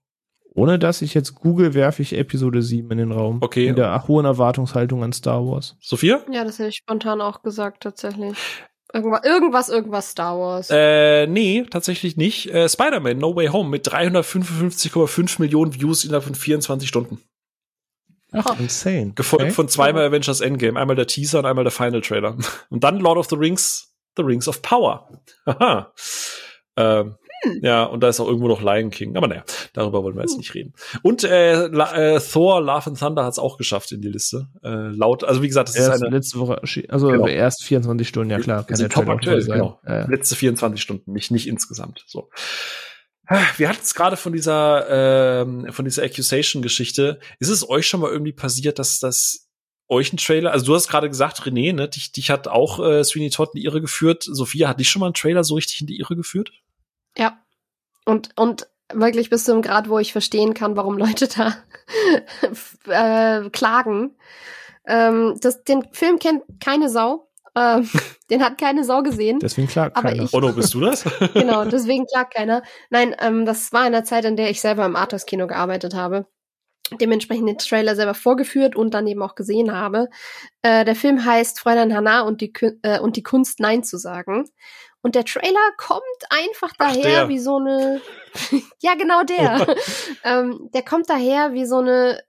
[0.56, 3.40] Ohne dass ich jetzt google, werfe ich Episode 7 in den Raum.
[3.42, 3.68] Okay.
[3.68, 5.78] In der hohen Erwartungshaltung an Star Wars.
[5.80, 6.24] Sophia?
[6.32, 8.38] Ja, das hätte ich spontan auch gesagt, tatsächlich.
[8.94, 10.70] Irgendwas, irgendwas, irgendwas Star Wars.
[10.70, 12.54] Äh, nee, tatsächlich nicht.
[12.54, 17.20] Äh, Spider-Man No Way Home mit 355,5 Millionen Views innerhalb von 24 Stunden.
[18.32, 19.14] Ach, insane.
[19.16, 19.54] Gefolgt okay.
[19.54, 20.80] von zweimal Avengers Endgame.
[20.80, 22.38] Einmal der Teaser und einmal der Final Trailer.
[22.70, 25.10] Und dann Lord of the Rings, The Rings of Power.
[25.46, 25.92] Aha.
[26.76, 27.60] Ähm, hm.
[27.62, 29.16] Ja, und da ist auch irgendwo noch Lion King.
[29.16, 29.44] Aber naja,
[29.74, 30.40] darüber wollen wir jetzt hm.
[30.40, 30.74] nicht reden.
[31.02, 34.48] Und äh, äh, Thor, Love and Thunder hat es auch geschafft in die Liste.
[34.64, 37.28] Äh, laut, also wie gesagt, das erst ist eine letzte Woche, also genau.
[37.28, 39.60] erst 24 Stunden, ja klar, kann der top aktuell sein.
[39.60, 39.80] Genau.
[39.88, 40.08] Ja.
[40.08, 42.04] Letzte 24 Stunden, nicht nicht insgesamt.
[42.08, 42.30] So.
[43.58, 47.20] Wir hatten es gerade von dieser ähm, von dieser Accusation-Geschichte.
[47.40, 49.44] Ist es euch schon mal irgendwie passiert, dass das
[49.88, 53.04] euch ein Trailer, also du hast gerade gesagt, René, ne, dich, dich hat auch äh,
[53.04, 54.24] Sweeney Todd in die Irre geführt.
[54.24, 56.52] Sophia, hat dich schon mal ein Trailer so richtig in die Irre geführt?
[57.18, 57.40] Ja.
[58.06, 61.56] Und, und wirklich bis zum Grad, wo ich verstehen kann, warum Leute da
[63.46, 64.16] äh, klagen.
[64.86, 67.30] Ähm, das, den Film kennt keine Sau.
[67.56, 67.90] Ähm,
[68.30, 69.40] den hat keine Sau gesehen.
[69.40, 70.24] Deswegen klagt aber keiner.
[70.24, 71.04] Ich, Otto, bist du das?
[71.34, 72.64] genau, deswegen klagt keiner.
[72.90, 76.28] Nein, ähm, das war in der Zeit, in der ich selber im Arthouse-Kino gearbeitet habe.
[77.00, 80.10] Dementsprechend den Trailer selber vorgeführt und dann eben auch gesehen habe.
[80.62, 82.52] Äh, der Film heißt Fräulein Hannah und die,
[82.84, 84.46] äh, und die Kunst Nein zu sagen.
[85.04, 88.02] Und der Trailer kommt einfach daher Ach, wie so eine.
[88.82, 89.76] ja, genau der.
[90.24, 92.24] ähm, der kommt daher wie so eine.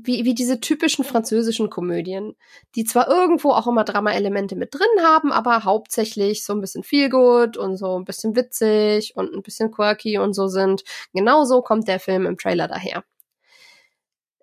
[0.00, 2.36] Wie, wie diese typischen französischen Komödien,
[2.76, 7.56] die zwar irgendwo auch immer Drama-Elemente mit drin haben, aber hauptsächlich so ein bisschen feelgood
[7.56, 10.84] und so ein bisschen witzig und ein bisschen quirky und so sind.
[11.14, 13.02] Genauso kommt der Film im Trailer daher.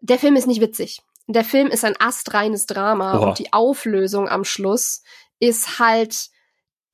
[0.01, 1.01] Der Film ist nicht witzig.
[1.27, 3.27] Der Film ist ein astreines Drama Oha.
[3.29, 5.03] und die Auflösung am Schluss
[5.39, 6.31] ist halt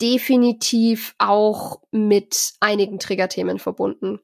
[0.02, 4.20] definitiv auch mit einigen Triggerthemen verbunden.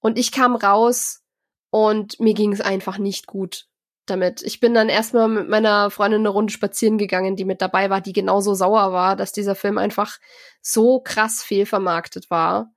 [0.00, 1.22] Und ich kam raus
[1.70, 3.66] und mir ging es einfach nicht gut
[4.06, 4.42] damit.
[4.42, 8.00] Ich bin dann erstmal mit meiner Freundin eine Runde spazieren gegangen, die mit dabei war,
[8.00, 10.18] die genauso sauer war, dass dieser Film einfach
[10.60, 12.72] so krass fehlvermarktet war,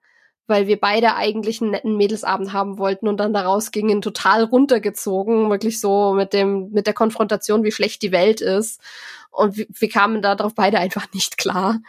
[0.47, 5.49] weil wir beide eigentlich einen netten Mädelsabend haben wollten und dann daraus gingen total runtergezogen,
[5.49, 8.79] wirklich so mit dem mit der Konfrontation, wie schlecht die Welt ist
[9.31, 11.79] und wir, wir kamen darauf beide einfach nicht klar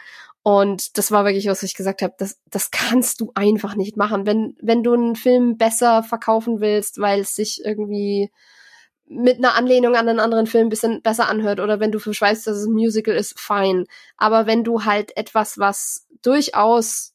[0.47, 4.25] und das war wirklich, was ich gesagt habe, das, das kannst du einfach nicht machen.
[4.25, 8.31] Wenn, wenn du einen Film besser verkaufen willst, weil es sich irgendwie
[9.05, 12.47] mit einer Anlehnung an einen anderen Film ein bisschen besser anhört oder wenn du verschweißt,
[12.47, 13.87] dass es ein Musical ist, fein.
[14.15, 17.13] Aber wenn du halt etwas, was durchaus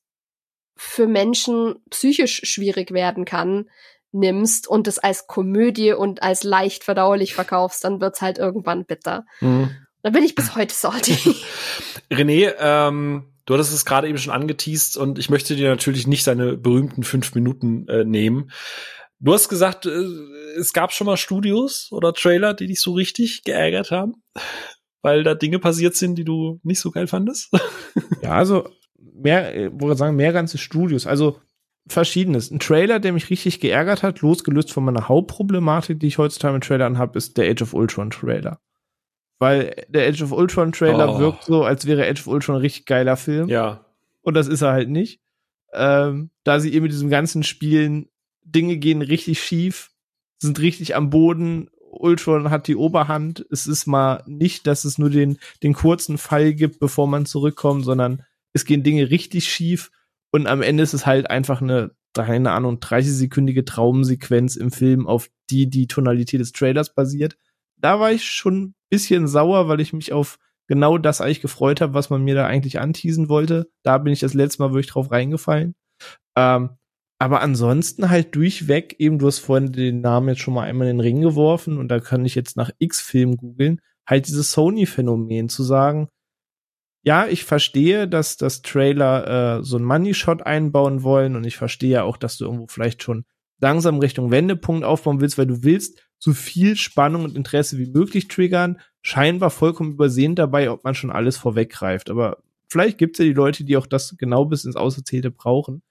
[0.77, 3.71] für Menschen psychisch schwierig werden kann,
[4.11, 9.25] nimmst und es als Komödie und als leicht verdaulich verkaufst, dann wird's halt irgendwann bitter.
[9.41, 9.71] Mhm.
[10.03, 11.17] Da bin ich bis heute salty.
[12.11, 16.25] René, ähm, du hattest es gerade eben schon angeteased und ich möchte dir natürlich nicht
[16.25, 18.51] seine berühmten fünf Minuten äh, nehmen.
[19.21, 20.05] Du hast gesagt, äh,
[20.59, 24.15] es gab schon mal Studios oder Trailer, die dich so richtig geärgert haben,
[25.01, 27.51] weil da Dinge passiert sind, die du nicht so geil fandest.
[28.23, 28.69] ja, also
[28.99, 31.07] mehr, äh, wollte sagen, mehr ganze Studios.
[31.07, 31.41] Also
[31.89, 32.51] verschiedenes.
[32.51, 36.65] Ein Trailer, der mich richtig geärgert hat, losgelöst von meiner Hauptproblematik, die ich heutzutage mit
[36.65, 38.61] Trailern habe, ist der Age of Ultron Trailer
[39.43, 41.19] weil der Edge of Ultron Trailer Oh.
[41.19, 43.49] wirkt so, als wäre Edge of Ultron ein richtig geiler Film.
[43.49, 43.85] Ja.
[44.23, 45.21] Und das ist er halt nicht.
[45.75, 48.09] Ähm, da sie eben mit diesem ganzen Spielen,
[48.45, 49.91] Dinge gehen richtig schief,
[50.39, 51.71] sind richtig am Boden.
[51.91, 53.45] Ultron hat die Oberhand.
[53.51, 57.85] Es ist mal nicht, dass es nur den, den kurzen Fall gibt, bevor man zurückkommt,
[57.85, 59.91] sondern es gehen Dinge richtig schief.
[60.31, 65.29] Und am Ende ist es halt einfach eine, keine Ahnung, 30-sekündige Traumsequenz im Film, auf
[65.51, 67.37] die die Tonalität des Trailers basiert.
[67.77, 70.39] Da war ich schon bisschen sauer, weil ich mich auf
[70.69, 73.71] genau das eigentlich gefreut habe, was man mir da eigentlich anteasen wollte.
[73.83, 75.75] Da bin ich das letzte Mal wirklich drauf reingefallen.
[76.37, 76.77] Ähm,
[77.19, 80.99] aber ansonsten halt durchweg, eben, du hast vorhin den Namen jetzt schon mal einmal in
[80.99, 85.63] den Ring geworfen und da kann ich jetzt nach X-Film googeln, halt dieses Sony-Phänomen zu
[85.63, 86.09] sagen,
[87.05, 92.05] ja, ich verstehe, dass das Trailer äh, so ein Money-Shot einbauen wollen und ich verstehe
[92.05, 93.25] auch, dass du irgendwo vielleicht schon
[93.61, 98.29] langsam Richtung Wendepunkt aufbauen willst, weil du willst so viel Spannung und Interesse wie möglich
[98.29, 98.79] triggern.
[99.01, 102.11] Scheinbar vollkommen übersehen dabei, ob man schon alles vorweggreift.
[102.11, 102.39] Aber
[102.69, 105.83] vielleicht gibt's ja die Leute, die auch das genau bis ins Auserzählte brauchen.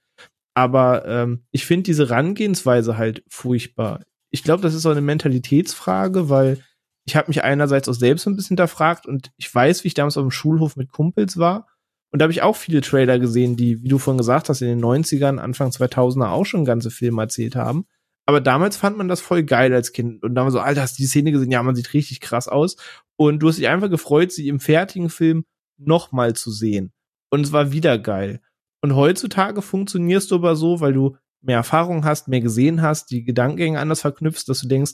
[0.54, 4.06] Aber ähm, ich finde diese Rangehensweise halt furchtbar.
[4.30, 6.64] Ich glaube, das ist so eine Mentalitätsfrage, weil
[7.04, 10.16] ich habe mich einerseits auch selbst ein bisschen hinterfragt und ich weiß, wie ich damals
[10.16, 11.68] auf dem Schulhof mit Kumpels war.
[12.12, 14.70] Und da habe ich auch viele Trailer gesehen, die, wie du vorhin gesagt hast, in
[14.70, 17.86] den 90ern, Anfang 2000er auch schon ganze Filme erzählt haben.
[18.26, 20.24] Aber damals fand man das voll geil als Kind.
[20.24, 21.52] Und da war so, Alter, hast du die Szene gesehen?
[21.52, 22.78] Ja, man sieht richtig krass aus.
[23.18, 25.46] Und du hast dich einfach gefreut, sie im fertigen Film
[25.78, 26.92] nochmal zu sehen.
[27.30, 28.42] Und es war wieder geil.
[28.82, 33.24] Und heutzutage funktionierst du aber so, weil du mehr Erfahrung hast, mehr gesehen hast, die
[33.24, 34.94] Gedankengänge anders verknüpfst, dass du denkst,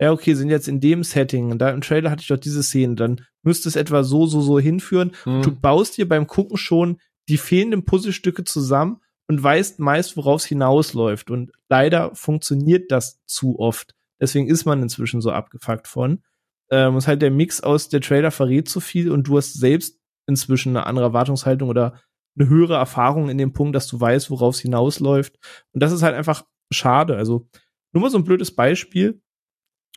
[0.00, 2.62] ja, okay, sind jetzt in dem Setting und da im Trailer hatte ich doch diese
[2.62, 5.12] Szene, dann müsste es etwa so, so, so hinführen.
[5.24, 5.42] Hm.
[5.42, 10.46] Du baust dir beim Gucken schon die fehlenden Puzzlestücke zusammen und weißt meist, worauf es
[10.46, 11.30] hinausläuft.
[11.30, 13.94] Und leider funktioniert das zu oft.
[14.20, 16.22] Deswegen ist man inzwischen so abgefuckt von.
[16.70, 19.98] Ähm, ist halt der Mix aus der Trailer verrät zu viel und du hast selbst
[20.26, 22.00] inzwischen eine andere Erwartungshaltung oder
[22.38, 25.38] eine höhere Erfahrung in dem Punkt, dass du weißt, worauf es hinausläuft.
[25.72, 27.16] Und das ist halt einfach schade.
[27.16, 27.48] Also
[27.92, 29.20] nur mal so ein blödes Beispiel.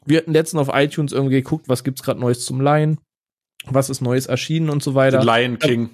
[0.06, 3.00] Wir hatten letztens auf iTunes irgendwie geguckt, was gibt's gerade Neues zum Leihen,
[3.68, 5.22] was ist Neues erschienen und so weiter.
[5.22, 5.90] The Lion King.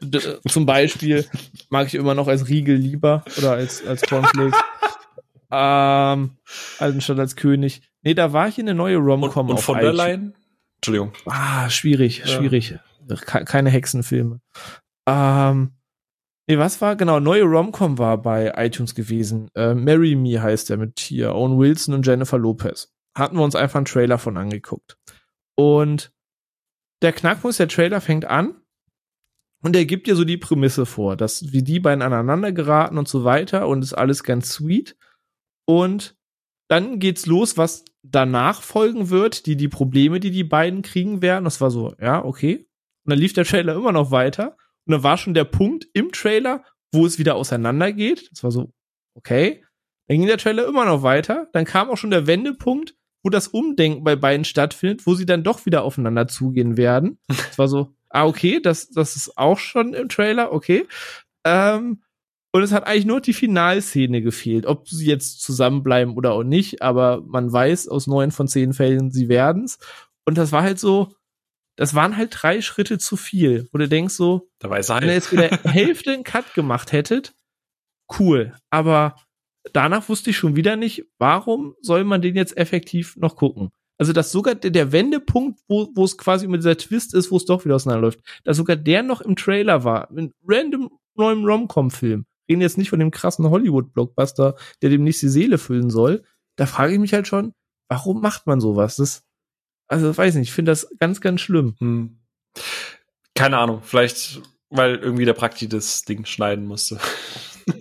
[0.00, 0.18] D
[0.48, 1.24] zum Beispiel
[1.68, 4.58] mag ich immer noch als Riegel lieber oder als, als Cornflakes.
[5.50, 6.36] ähm,
[6.78, 7.82] anstatt als König.
[8.02, 9.92] Nee, da war ich in eine neue Und, Rom-Com und auf von der.
[9.92, 10.34] Lion?
[10.76, 11.12] Entschuldigung.
[11.26, 12.26] Ah, schwierig, Ja.
[12.26, 12.76] schwierig.
[13.26, 14.40] Ke- Keine Hexenfilme.
[15.06, 15.72] Ähm,
[16.46, 16.96] nee, was war?
[16.96, 19.50] Genau, neue Rom-Com war bei iTunes gewesen.
[19.54, 21.34] Äh, Marry Me heißt der mit hier.
[21.34, 22.92] Owen Wilson und Jennifer Lopez.
[23.14, 24.96] Hatten wir uns einfach einen Trailer von angeguckt.
[25.56, 26.12] Und
[27.02, 28.60] der Knackpunkt der Trailer fängt an
[29.62, 33.08] und er gibt dir so die Prämisse vor, dass wie die beiden aneinander geraten und
[33.08, 34.96] so weiter und ist alles ganz sweet.
[35.66, 36.16] Und
[36.68, 41.44] dann geht's los, was danach folgen wird, die, die Probleme, die die beiden kriegen werden.
[41.44, 42.68] Das war so, ja, okay.
[43.04, 44.56] Und dann lief der Trailer immer noch weiter.
[44.86, 48.30] Und dann war schon der Punkt im Trailer, wo es wieder auseinandergeht.
[48.32, 48.72] Das war so,
[49.14, 49.64] okay.
[50.08, 51.48] Dann ging der Trailer immer noch weiter.
[51.52, 55.42] Dann kam auch schon der Wendepunkt, wo das Umdenken bei beiden stattfindet, wo sie dann
[55.42, 57.18] doch wieder aufeinander zugehen werden.
[57.28, 60.86] Das war so, ah, okay, das, das ist auch schon im Trailer, okay.
[61.44, 62.02] Ähm,
[62.52, 66.82] und es hat eigentlich nur die Finalszene gefehlt, ob sie jetzt zusammenbleiben oder auch nicht,
[66.82, 69.78] aber man weiß aus neun von zehn Fällen, sie werden's.
[70.24, 71.14] Und das war halt so,
[71.76, 75.04] das waren halt drei Schritte zu viel, wo du denkst so, Da weiß er wenn
[75.04, 75.22] ihr halt.
[75.22, 77.34] jetzt wieder Hälfte einen Cut gemacht hättet,
[78.18, 78.54] cool.
[78.70, 79.14] Aber
[79.72, 83.70] danach wusste ich schon wieder nicht, warum soll man den jetzt effektiv noch gucken?
[83.98, 87.36] Also, dass sogar der, der Wendepunkt, wo, wo es quasi mit dieser Twist ist, wo
[87.36, 92.24] es doch wieder auseinanderläuft, dass sogar der noch im Trailer war, in random neuem Rom-Com-Film.
[92.48, 96.24] Reden jetzt nicht von dem krassen Hollywood-Blockbuster, der dem nicht die Seele füllen soll.
[96.56, 97.52] Da frage ich mich halt schon,
[97.88, 98.96] warum macht man sowas?
[98.96, 99.22] Das,
[99.86, 101.74] also, weiß nicht, ich finde das ganz, ganz schlimm.
[101.78, 102.20] Hm.
[103.34, 106.98] Keine Ahnung, vielleicht, weil irgendwie der Prakti das Ding schneiden musste.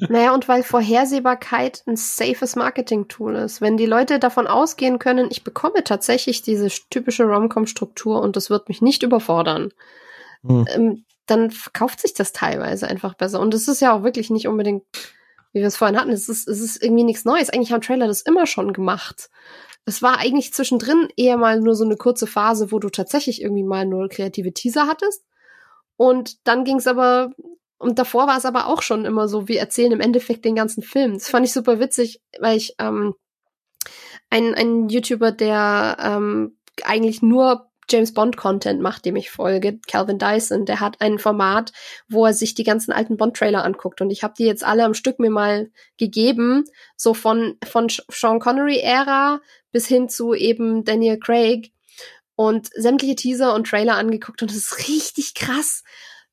[0.10, 3.62] Naja, und weil Vorhersehbarkeit ein safes Marketing-Tool ist.
[3.62, 8.70] Wenn die Leute davon ausgehen können, ich bekomme tatsächlich diese typische Rom-Com-Struktur und das wird
[8.70, 9.72] mich nicht überfordern,
[10.44, 10.66] Hm.
[10.74, 13.40] ähm, dann verkauft sich das teilweise einfach besser.
[13.40, 14.84] Und es ist ja auch wirklich nicht unbedingt,
[15.54, 17.50] wie wir es vorhin hatten, es ist, es ist irgendwie nichts Neues.
[17.50, 19.30] Eigentlich haben Trailer das immer schon gemacht.
[19.86, 23.64] Es war eigentlich zwischendrin eher mal nur so eine kurze Phase, wo du tatsächlich irgendwie
[23.64, 25.24] mal nur kreative Teaser hattest.
[25.98, 27.32] Und dann ging es aber,
[27.80, 30.84] und davor war es aber auch schon immer so, wir erzählen im Endeffekt den ganzen
[30.84, 31.14] Film.
[31.14, 33.16] Das fand ich super witzig, weil ich ähm,
[34.30, 40.20] ein, ein YouTuber, der ähm, eigentlich nur James Bond Content macht, dem ich folge, Calvin
[40.20, 41.72] Dyson, der hat ein Format,
[42.08, 44.84] wo er sich die ganzen alten Bond Trailer anguckt und ich habe die jetzt alle
[44.84, 46.66] am Stück mir mal gegeben,
[46.96, 49.42] so von von Sean Connery Ära
[49.72, 51.72] bis hin zu eben Daniel Craig
[52.36, 55.84] und sämtliche Teaser und Trailer angeguckt und es ist richtig krass,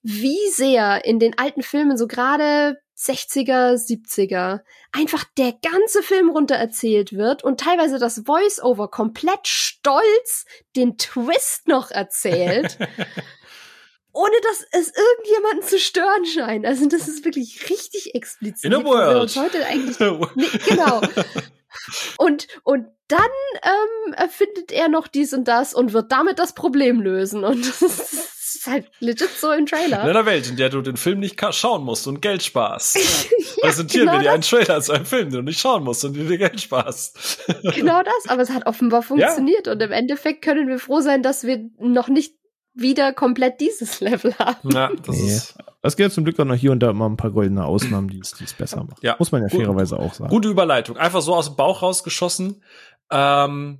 [0.06, 4.60] wie sehr in den alten Filmen, so gerade 60er, 70er,
[4.92, 10.46] einfach der ganze Film runter erzählt wird und teilweise das Voice-Over komplett stolz
[10.76, 12.78] den Twist noch erzählt.
[14.12, 16.64] ohne dass es irgendjemanden zu stören scheint.
[16.64, 18.64] Also das ist wirklich richtig explizit.
[18.64, 19.36] In a world.
[19.36, 19.98] heute eigentlich
[20.36, 21.02] nee, genau.
[22.16, 23.20] Und und dann
[23.62, 27.44] ähm, erfindet er noch dies und das und wird damit das Problem lösen.
[27.44, 28.35] Und das ist
[28.68, 30.02] halt legit so im Trailer.
[30.02, 32.96] In einer Welt, in der du den Film nicht schauen musst und Geld sparst.
[33.56, 36.04] ja, Präsentieren genau wir dir einen Trailer zu einem Film, den du nicht schauen musst
[36.04, 37.44] und dir Geld sparst.
[37.74, 39.66] genau das, aber es hat offenbar funktioniert.
[39.66, 39.72] Ja.
[39.72, 42.34] Und im Endeffekt können wir froh sein, dass wir noch nicht
[42.74, 44.70] wieder komplett dieses Level haben.
[44.70, 45.28] Ja, das nee.
[45.28, 45.58] ist.
[45.82, 48.18] Es gibt zum Glück auch noch hier und da immer ein paar goldene Ausnahmen, die
[48.18, 48.98] es, die es besser machen.
[49.02, 49.14] Ja.
[49.18, 50.30] Muss man ja fairerweise auch sagen.
[50.30, 50.96] Gute Überleitung.
[50.96, 52.62] Einfach so aus dem Bauch rausgeschossen.
[53.10, 53.78] Ähm,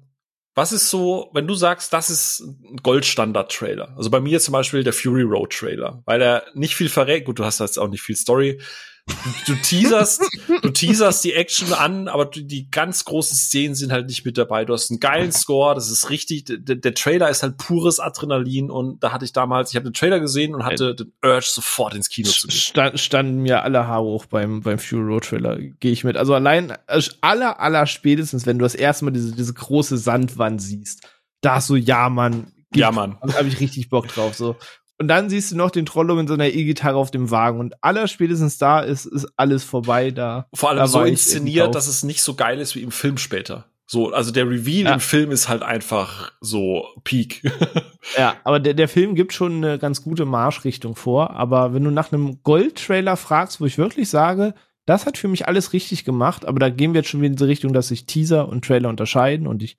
[0.57, 3.95] was ist so, wenn du sagst, das ist ein Goldstandard-Trailer?
[3.95, 7.27] Also bei mir zum Beispiel der Fury Road Trailer, weil er nicht viel verrät.
[7.27, 8.59] Gut, du hast jetzt auch nicht viel Story.
[9.07, 10.21] Du, du teaserst,
[10.63, 14.65] du teaserst die Action an, aber die ganz großen Szenen sind halt nicht mit dabei.
[14.65, 16.45] Du hast einen geilen Score, das ist richtig.
[16.47, 19.95] Der, der Trailer ist halt pures Adrenalin und da hatte ich damals, ich habe den
[19.95, 22.57] Trailer gesehen und hatte den Urge sofort ins Kino zu gehen.
[22.57, 26.17] Stand, standen mir alle Haare hoch beim beim Fury Road Trailer, gehe ich mit.
[26.17, 30.61] Also allein also aller aller spätestens, wenn du das erste Mal diese diese große Sandwand
[30.61, 31.09] siehst,
[31.43, 33.19] da so ja Mann, ja, Mann.
[33.23, 34.35] Da habe ich richtig Bock drauf.
[34.35, 34.57] So.
[34.99, 37.75] Und dann siehst du noch den Trollo mit so einer E-Gitarre auf dem Wagen und
[37.83, 40.47] aller spätestens da ist, ist alles vorbei da.
[40.55, 43.67] Vor allem so inszeniert, dass es nicht so geil ist wie im Film später.
[43.89, 44.95] So, also der Reveal ja.
[44.95, 47.43] im Film ist halt einfach so Peak.
[48.19, 51.31] ja, aber der, der Film gibt schon eine ganz gute Marschrichtung vor.
[51.31, 54.55] Aber wenn du nach einem Gold-Trailer fragst, wo ich wirklich sage,
[54.87, 57.37] das hat für mich alles richtig gemacht, aber da gehen wir jetzt schon wieder in
[57.37, 59.79] diese Richtung, dass sich Teaser und Trailer unterscheiden und ich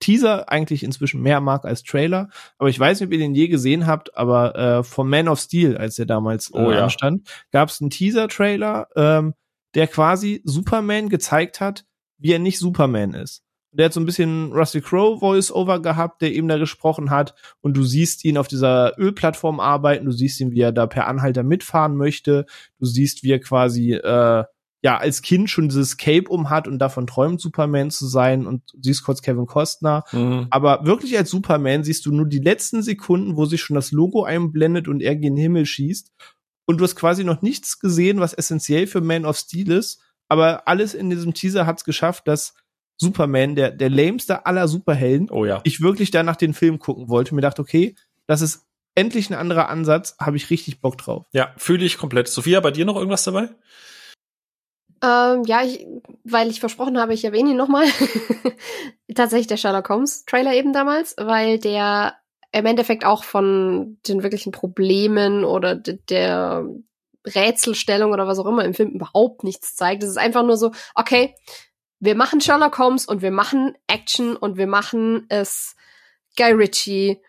[0.00, 2.28] Teaser eigentlich inzwischen mehr mag als Trailer.
[2.58, 5.40] Aber ich weiß nicht, ob ihr den je gesehen habt, aber äh, vom Man of
[5.40, 6.84] Steel, als der damals äh, oh, ja.
[6.84, 9.34] anstand, gab es einen Teaser-Trailer, ähm,
[9.74, 11.84] der quasi Superman gezeigt hat,
[12.18, 13.42] wie er nicht Superman ist.
[13.72, 17.34] Der hat so ein bisschen Rusty Crow Voice-Over gehabt, der eben da gesprochen hat.
[17.60, 20.06] Und du siehst ihn auf dieser Ölplattform arbeiten.
[20.06, 22.46] Du siehst ihn, wie er da per Anhalter mitfahren möchte.
[22.78, 24.44] Du siehst, wie er quasi äh,
[24.86, 28.62] ja als Kind schon dieses Cape um hat und davon träumt, Superman zu sein und
[28.80, 30.04] siehst kurz Kevin Costner.
[30.12, 30.46] Mhm.
[30.50, 34.22] Aber wirklich als Superman siehst du nur die letzten Sekunden, wo sich schon das Logo
[34.22, 36.12] einblendet und er in den Himmel schießt.
[36.66, 40.02] Und du hast quasi noch nichts gesehen, was essentiell für Man of Steel ist.
[40.28, 42.54] Aber alles in diesem Teaser hat es geschafft, dass
[42.96, 45.62] Superman, der, der lameste aller Superhelden, oh ja.
[45.64, 47.34] ich wirklich danach den Film gucken wollte.
[47.34, 47.96] Mir dachte, okay,
[48.28, 51.26] das ist endlich ein anderer Ansatz, habe ich richtig Bock drauf.
[51.32, 52.28] Ja, fühle ich komplett.
[52.28, 53.48] Sophia, bei dir noch irgendwas dabei?
[55.02, 55.86] Ähm, ja, ich,
[56.24, 57.86] weil ich versprochen habe, ich erwähne ihn nochmal.
[59.14, 62.14] Tatsächlich der Sherlock Holmes Trailer eben damals, weil der
[62.52, 66.66] im Endeffekt auch von den wirklichen Problemen oder der
[67.26, 70.02] Rätselstellung oder was auch immer im Film überhaupt nichts zeigt.
[70.02, 71.34] Es ist einfach nur so, okay,
[71.98, 75.76] wir machen Sherlock Holmes und wir machen Action und wir machen es
[76.36, 77.20] Guy Ritchie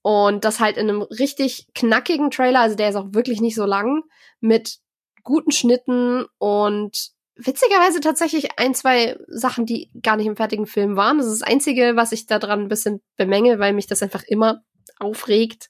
[0.00, 3.66] und das halt in einem richtig knackigen Trailer, also der ist auch wirklich nicht so
[3.66, 4.02] lang,
[4.40, 4.78] mit
[5.22, 11.18] guten Schnitten und witzigerweise tatsächlich ein, zwei Sachen, die gar nicht im fertigen Film waren.
[11.18, 14.22] Das ist das Einzige, was ich da dran ein bisschen bemenge, weil mich das einfach
[14.24, 14.62] immer
[14.98, 15.68] aufregt.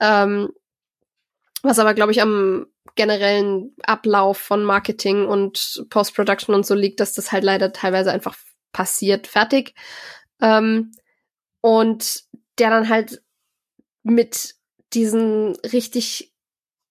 [0.00, 0.50] Ähm,
[1.62, 7.14] was aber, glaube ich, am generellen Ablauf von Marketing und Post-Production und so liegt, dass
[7.14, 8.36] das halt leider teilweise einfach
[8.72, 9.74] passiert, fertig.
[10.40, 10.92] Ähm,
[11.60, 12.24] und
[12.58, 13.22] der dann halt
[14.02, 14.54] mit
[14.92, 16.33] diesen richtig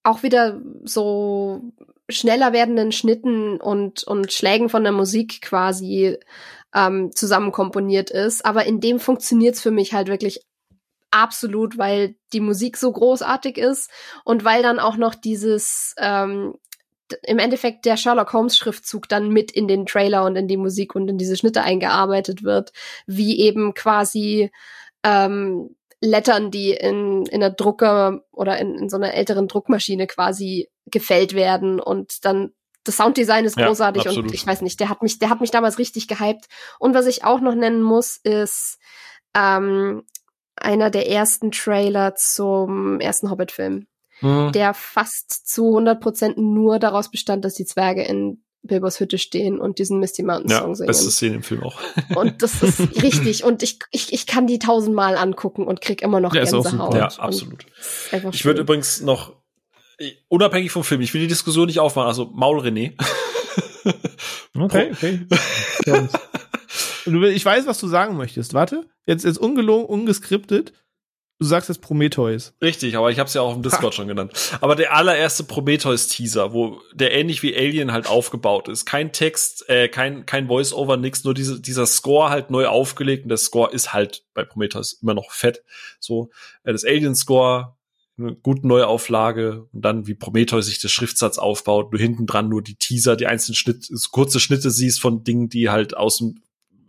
[0.04, 1.62] auch wieder so
[2.10, 6.18] schneller werdenden Schnitten und, und Schlägen von der Musik quasi
[6.76, 8.46] ähm, zusammen komponiert ist.
[8.46, 10.46] Aber in dem funktioniert's für mich halt wirklich
[11.12, 13.90] absolut, weil die Musik so großartig ist
[14.26, 16.56] und weil dann auch noch dieses ähm,
[17.22, 20.96] im Endeffekt der Sherlock Holmes Schriftzug dann mit in den Trailer und in die Musik
[20.96, 22.72] und in diese Schnitte eingearbeitet wird,
[23.06, 24.52] wie eben quasi
[25.04, 30.70] ähm, Lettern, die in, in der Drucker oder in, in so einer älteren Druckmaschine quasi
[30.86, 32.52] gefällt werden und dann
[32.84, 35.52] das Sounddesign ist großartig ja, und ich weiß nicht, der hat mich, der hat mich
[35.52, 36.48] damals richtig gehypt.
[36.80, 38.78] Und was ich auch noch nennen muss, ist
[39.34, 40.04] ähm,
[40.58, 43.88] einer der ersten Trailer zum ersten Hobbit-Film,
[44.20, 44.52] mhm.
[44.52, 49.78] der fast zu 100% nur daraus bestand, dass die Zwerge in Bilbos Hütte stehen und
[49.78, 50.88] diesen Misty Mountain Song ja, singen.
[50.88, 51.80] Beste Szene im Film auch.
[52.16, 53.44] Und das ist richtig.
[53.44, 56.96] Und ich, ich, ich kann die tausendmal angucken und krieg immer noch ja, Gänsehaut.
[56.96, 57.66] Ja, absolut.
[58.32, 59.34] Ich würde übrigens noch,
[60.30, 62.94] unabhängig vom Film, ich will die Diskussion nicht aufmachen, also Maul René.
[64.60, 65.28] okay, okay.
[67.34, 68.54] ich weiß, was du sagen möchtest.
[68.54, 70.74] Warte, jetzt ist ungelogen, ungeskriptet.
[71.44, 72.54] Du sagst jetzt Prometheus.
[72.62, 73.92] Richtig, aber ich habe es ja auch im Discord ha.
[73.98, 74.32] schon genannt.
[74.62, 78.86] Aber der allererste Prometheus-Teaser, wo der ähnlich wie Alien halt aufgebaut ist.
[78.86, 83.24] Kein Text, äh, kein, kein Voice-Over, nix, nur diese, dieser Score halt neu aufgelegt.
[83.24, 85.66] Und der Score ist halt bei Prometheus immer noch fett.
[86.00, 86.30] So,
[86.64, 87.76] äh, das Alien-Score,
[88.18, 92.62] eine gute Neuauflage und dann wie Prometheus sich der Schriftsatz aufbaut, du hinten dran nur
[92.62, 96.42] die Teaser, die einzelnen Schnitt, kurze Schnitte siehst von Dingen, die halt aus dem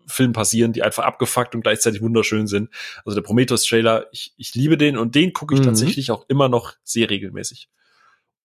[0.06, 2.70] Film passieren, die einfach abgefuckt und gleichzeitig wunderschön sind.
[3.05, 5.66] Also der Prometheus-Trailer, ich, ich liebe den und den gucke ich mhm.
[5.66, 7.68] tatsächlich auch immer noch sehr regelmäßig.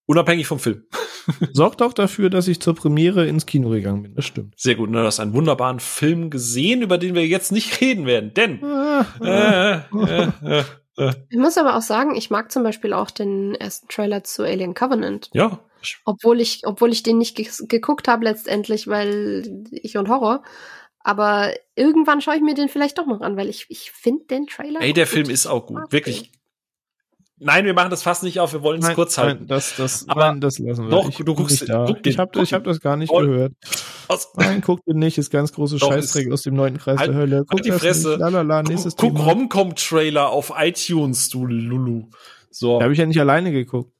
[0.05, 0.85] Unabhängig vom Film.
[1.53, 4.15] Sorgt auch dafür, dass ich zur Premiere ins Kino gegangen bin.
[4.15, 4.55] Das stimmt.
[4.57, 4.91] Sehr gut.
[4.91, 8.33] Du hast einen wunderbaren Film gesehen, über den wir jetzt nicht reden werden.
[8.33, 10.63] Denn ah, äh, äh,
[10.97, 14.43] äh, ich muss aber auch sagen, ich mag zum Beispiel auch den ersten Trailer zu
[14.43, 15.29] Alien Covenant.
[15.33, 15.59] Ja.
[16.03, 20.43] Obwohl ich, obwohl ich den nicht ge geguckt habe letztendlich, weil ich und Horror.
[21.01, 24.47] Aber irgendwann schaue ich mir den vielleicht doch noch an, weil ich, ich finde den
[24.47, 24.81] Trailer.
[24.81, 25.13] Ey, der gut.
[25.13, 25.91] Film ist auch gut.
[25.91, 26.31] Wirklich.
[27.41, 29.39] Nein, wir machen das fast nicht auf, wir wollen es kurz halten.
[29.39, 30.89] Nein, das, das, aber nein, das lassen wir.
[30.89, 31.85] Doch, ich du guckst, da.
[31.87, 33.27] guck den, ich habe hab das gar nicht voll.
[33.27, 33.53] gehört.
[34.07, 34.29] Was?
[34.35, 37.45] Nein, guck den nicht, ist ganz große Scheißdreck aus dem neunten Kreis halt, der Hölle.
[37.47, 38.17] Guck halt die Fresse.
[38.17, 42.09] Lalala, nächstes guck guck Romcom-Trailer auf iTunes, du Lulu.
[42.51, 42.79] So.
[42.79, 43.93] Da habe ich ja nicht alleine geguckt.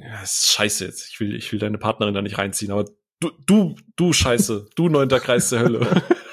[0.00, 1.08] Ja, das ist scheiße jetzt.
[1.10, 2.84] Ich will, ich will deine Partnerin da nicht reinziehen, aber
[3.18, 6.04] du, du, du Scheiße, du neunter Kreis der Hölle.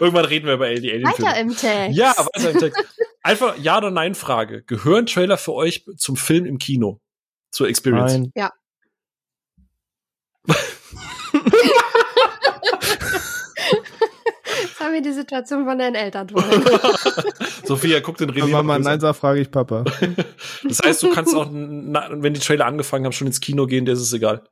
[0.00, 1.04] Irgendwann reden wir über die Alien.
[1.04, 1.96] Weiter im Text.
[1.96, 2.84] Ja, weiter im Text.
[3.22, 4.62] Einfach Ja oder Nein Frage.
[4.62, 7.00] Gehören Trailer für euch zum Film im Kino?
[7.50, 8.12] Zur Experience?
[8.12, 8.32] Nein.
[8.34, 8.50] Ja.
[14.62, 16.28] Jetzt haben wir die Situation von deinen Eltern
[17.64, 18.48] Sophia guckt den René.
[18.48, 19.84] Mama, nein, sag, frage ich Papa.
[20.64, 23.92] das heißt, du kannst auch, wenn die Trailer angefangen haben, schon ins Kino gehen, dir
[23.92, 24.42] ist es egal.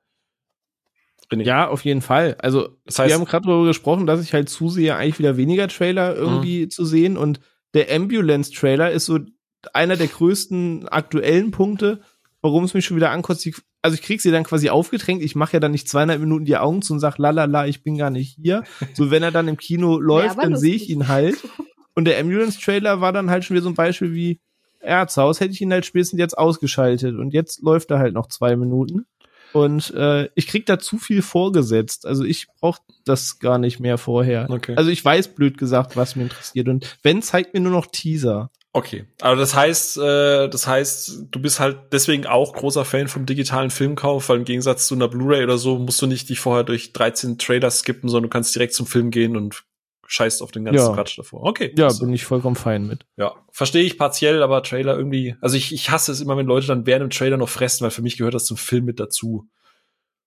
[1.41, 2.37] Ja, auf jeden Fall.
[2.39, 5.69] Also, das heißt, wir haben gerade darüber gesprochen, dass ich halt zusehe, eigentlich wieder weniger
[5.69, 6.71] Trailer irgendwie mhm.
[6.71, 7.17] zu sehen.
[7.17, 7.41] Und
[7.75, 9.19] der Ambulance-Trailer ist so
[9.73, 12.01] einer der größten aktuellen Punkte,
[12.41, 13.49] warum es mich schon wieder ankotzt.
[13.81, 15.23] Also ich krieg sie dann quasi aufgedrängt.
[15.23, 17.97] Ich mache ja dann nicht zweieinhalb Minuten die Augen zu und sag, lalala, ich bin
[17.97, 18.63] gar nicht hier.
[18.95, 21.37] So, wenn er dann im Kino läuft, ja, dann sehe ich ihn halt.
[21.95, 24.41] Und der Ambulance-Trailer war dann halt schon wieder so ein Beispiel wie,
[24.83, 27.17] Erzhaus hätte ich ihn halt spätestens jetzt ausgeschaltet.
[27.17, 29.07] Und jetzt läuft er halt noch zwei Minuten.
[29.53, 32.07] Und äh, ich krieg da zu viel vorgesetzt.
[32.07, 34.49] Also ich brauche das gar nicht mehr vorher.
[34.51, 34.75] Okay.
[34.77, 36.69] Also ich weiß blöd gesagt, was mir interessiert.
[36.69, 38.51] Und wenn zeigt mir nur noch Teaser.
[38.75, 43.27] Okay, aber das heißt, äh, das heißt, du bist halt deswegen auch großer Fan vom
[43.27, 46.65] digitalen Filmkauf, weil im Gegensatz zu einer Blu-ray oder so musst du nicht dich vorher
[46.65, 49.65] durch 13 Trailer skippen, sondern du kannst direkt zum Film gehen und
[50.13, 50.93] scheißt auf den ganzen ja.
[50.93, 51.43] Quatsch davor.
[51.45, 51.73] Okay.
[51.77, 53.07] Ja, bin ich vollkommen fein mit.
[53.17, 56.67] Ja, verstehe ich partiell, aber Trailer irgendwie, also ich, ich hasse es immer, wenn Leute
[56.67, 59.49] dann während dem Trailer noch fressen, weil für mich gehört das zum Film mit dazu.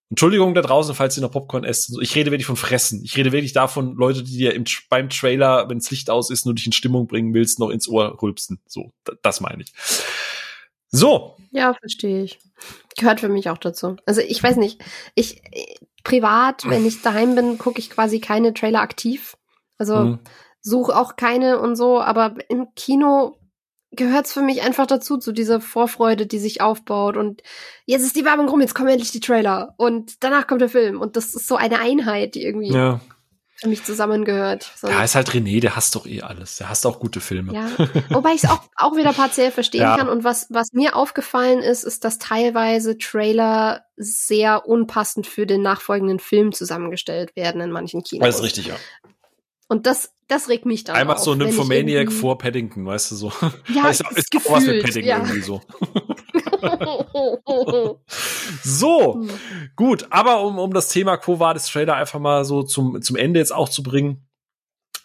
[0.10, 1.96] Entschuldigung da draußen, falls ihr noch Popcorn esst.
[2.02, 3.04] Ich rede wirklich von Fressen.
[3.04, 6.46] Ich rede wirklich davon, Leute, die dir im, beim Trailer, wenn das Licht aus ist,
[6.46, 8.60] nur dich in Stimmung bringen willst, noch ins Ohr rülpsen.
[8.66, 8.92] So,
[9.22, 9.74] das meine ich.
[10.90, 11.36] So.
[11.52, 12.40] Ja, verstehe ich.
[12.98, 13.98] Gehört für mich auch dazu.
[14.06, 14.84] Also ich weiß nicht,
[15.14, 15.42] ich
[16.04, 19.36] privat, wenn ich daheim bin, gucke ich quasi keine Trailer aktiv.
[19.78, 20.20] Also mhm.
[20.62, 23.38] suche auch keine und so, aber im Kino
[23.96, 27.18] gehört's für mich einfach dazu, zu dieser Vorfreude, die sich aufbaut.
[27.18, 27.42] Und
[27.86, 29.74] jetzt ist die Werbung rum, jetzt kommen endlich die Trailer.
[29.78, 31.02] Und danach kommt der Film.
[31.02, 33.00] Und das ist so eine Einheit, die irgendwie ja.
[33.56, 34.72] für mich zusammengehört.
[34.76, 34.88] So.
[34.88, 36.58] Ja, ist halt René, der hasst doch eh alles.
[36.58, 37.54] Der hasst auch gute Filme.
[37.54, 37.70] Ja.
[38.10, 39.98] Wobei ich es auch, auch wieder partiell verstehen ja.
[39.98, 40.10] kann.
[40.10, 46.20] Und was, was mir aufgefallen ist, ist, dass teilweise Trailer sehr unpassend für den nachfolgenden
[46.20, 48.26] Film zusammengestellt werden in manchen Kinos.
[48.26, 48.76] Das ist richtig, ja.
[49.68, 53.32] Und das, das regt mich dann Einmal auf, so Nymphomaniac vor Paddington, weißt du so.
[53.74, 55.18] Ja, ist, ist, gefühlt, auch was mit Paddington ja.
[55.18, 55.62] irgendwie so.
[58.64, 59.30] so, hm.
[59.76, 63.40] gut, aber um, um das Thema Quo Vadis Trader einfach mal so zum, zum Ende
[63.40, 64.28] jetzt auch zu bringen.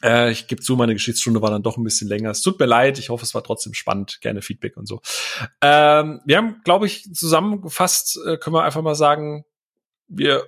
[0.02, 2.30] Äh, ich gebe zu, meine Geschichtsstunde war dann doch ein bisschen länger.
[2.30, 4.20] Es tut mir leid, ich hoffe, es war trotzdem spannend.
[4.20, 5.00] Gerne Feedback und so.
[5.62, 9.44] Ähm, wir haben, glaube ich, zusammengefasst, äh, können wir einfach mal sagen,
[10.08, 10.44] wir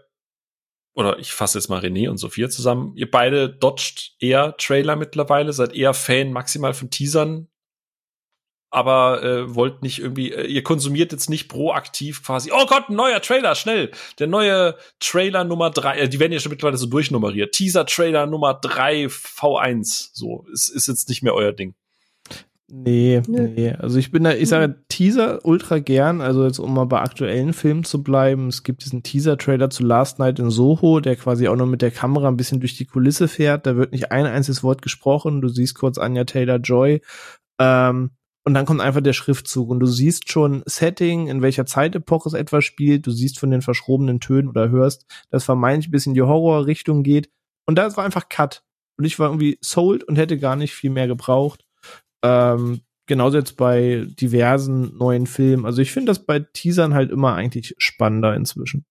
[0.95, 5.53] oder ich fasse jetzt mal René und Sophia zusammen, ihr beide dodgt eher Trailer mittlerweile,
[5.53, 7.49] seid eher Fan maximal von Teasern,
[8.71, 12.97] aber äh, wollt nicht irgendwie, äh, ihr konsumiert jetzt nicht proaktiv quasi, oh Gott, ein
[12.97, 16.87] neuer Trailer, schnell, der neue Trailer Nummer drei, äh, die werden ja schon mittlerweile so
[16.87, 21.75] durchnummeriert, Teaser-Trailer Nummer drei V1, so, ist, ist jetzt nicht mehr euer Ding.
[22.75, 23.49] Nee, Nö.
[23.49, 23.73] nee.
[23.73, 27.53] Also ich bin da, ich sage Teaser ultra gern, also jetzt um mal bei aktuellen
[27.53, 28.49] Filmen zu bleiben.
[28.49, 31.91] Es gibt diesen Teaser-Trailer zu Last Night in Soho, der quasi auch noch mit der
[31.91, 33.67] Kamera ein bisschen durch die Kulisse fährt.
[33.67, 35.43] Da wird nicht ein einziges Wort gesprochen.
[35.43, 37.03] Du siehst kurz Anja Taylor-Joy.
[37.61, 38.13] Ähm,
[38.45, 42.35] und dann kommt einfach der Schriftzug und du siehst schon Setting, in welcher Zeitepoche es
[42.35, 43.07] etwas spielt.
[43.07, 47.03] Du siehst von den verschrobenen Tönen oder hörst, dass vermeintlich ein bisschen in die Horrorrichtung
[47.03, 47.29] geht.
[47.67, 48.65] Und da war einfach Cut.
[48.97, 51.67] Und ich war irgendwie sold und hätte gar nicht viel mehr gebraucht.
[52.23, 55.67] Ähm, genauso jetzt bei diversen neuen Filmen.
[55.67, 58.85] Also ich finde das bei Teasern halt immer eigentlich spannender inzwischen.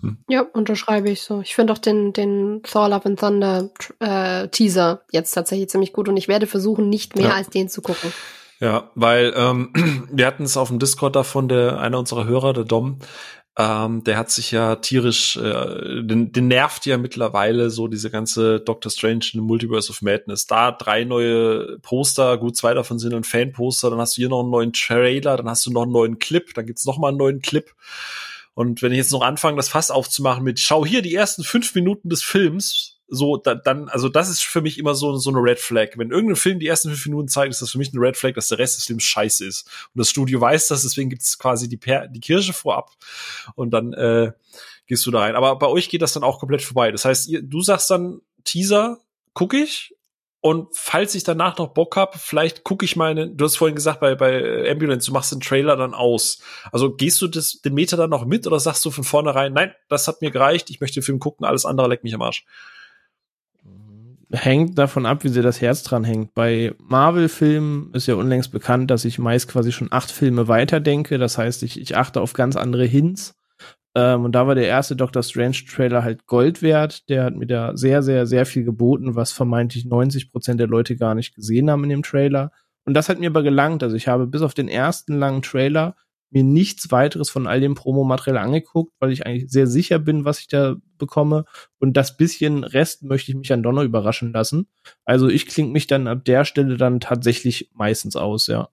[0.00, 0.18] Hm.
[0.28, 1.40] Ja, unterschreibe ich so.
[1.40, 3.70] Ich finde auch den, den Thor Love and Thunder
[4.00, 7.34] äh, Teaser jetzt tatsächlich ziemlich gut und ich werde versuchen, nicht mehr ja.
[7.34, 8.12] als den zu gucken.
[8.60, 9.72] Ja, weil ähm,
[10.12, 12.98] wir hatten es auf dem Discord davon, der einer unserer Hörer, der Dom,
[13.60, 18.60] ähm, der hat sich ja tierisch, äh, den, den nervt ja mittlerweile so diese ganze
[18.60, 20.46] Doctor Strange in the Multiverse of Madness.
[20.46, 24.42] Da drei neue Poster, gut zwei davon sind ein Fanposter, dann hast du hier noch
[24.42, 27.16] einen neuen Trailer, dann hast du noch einen neuen Clip, dann gibt's noch mal einen
[27.16, 27.68] neuen Clip.
[28.54, 31.74] Und wenn ich jetzt noch anfange, das Fass aufzumachen mit, schau hier die ersten fünf
[31.74, 35.38] Minuten des Films, so, da, dann, also das ist für mich immer so, so eine
[35.38, 35.96] Red Flag.
[35.96, 38.34] Wenn irgendein Film die ersten fünf Minuten zeigt, ist das für mich eine Red Flag,
[38.34, 39.66] dass der Rest des Films scheiße ist.
[39.94, 42.90] Und das Studio weiß das, deswegen gibt es quasi die, per die Kirche vorab
[43.54, 44.32] und dann äh,
[44.86, 45.36] gehst du da rein.
[45.36, 46.92] Aber bei euch geht das dann auch komplett vorbei.
[46.92, 48.98] Das heißt, ihr, du sagst dann, Teaser,
[49.32, 49.94] guck ich,
[50.40, 53.98] und falls ich danach noch Bock habe, vielleicht gucke ich meine, du hast vorhin gesagt,
[54.00, 56.40] bei, bei Ambulance, du machst den Trailer dann aus.
[56.70, 59.74] Also gehst du das, den Meter dann noch mit oder sagst du von vornherein, nein,
[59.88, 62.44] das hat mir gereicht, ich möchte den Film gucken, alles andere leckt mich am Arsch
[64.30, 66.34] hängt davon ab, wie sie das Herz dran hängt.
[66.34, 71.18] Bei Marvel-Filmen ist ja unlängst bekannt, dass ich meist quasi schon acht Filme weiterdenke.
[71.18, 73.36] Das heißt, ich, ich achte auf ganz andere Hints.
[73.94, 77.08] Ähm, und da war der erste Doctor Strange-Trailer halt Gold wert.
[77.08, 80.96] Der hat mir da sehr, sehr, sehr viel geboten, was vermeintlich 90 Prozent der Leute
[80.96, 82.52] gar nicht gesehen haben in dem Trailer.
[82.84, 83.82] Und das hat mir aber gelangt.
[83.82, 85.96] Also ich habe bis auf den ersten langen Trailer
[86.30, 90.40] mir nichts weiteres von all dem Promomaterial angeguckt, weil ich eigentlich sehr sicher bin, was
[90.40, 91.44] ich da bekomme.
[91.78, 94.68] Und das bisschen Rest möchte ich mich an Donner überraschen lassen.
[95.04, 98.68] Also ich klinge mich dann ab der Stelle dann tatsächlich meistens aus, ja.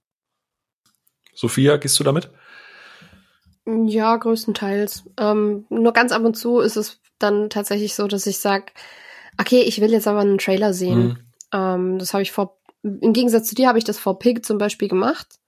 [1.34, 2.30] Sophia, gehst du damit?
[3.66, 5.06] Ja, größtenteils.
[5.18, 8.66] Ähm, nur ganz ab und zu ist es dann tatsächlich so, dass ich sage,
[9.40, 11.04] okay, ich will jetzt aber einen Trailer sehen.
[11.04, 11.18] Mhm.
[11.54, 14.58] Ähm, das habe ich vor, im Gegensatz zu dir habe ich das vor Pig zum
[14.58, 15.40] Beispiel gemacht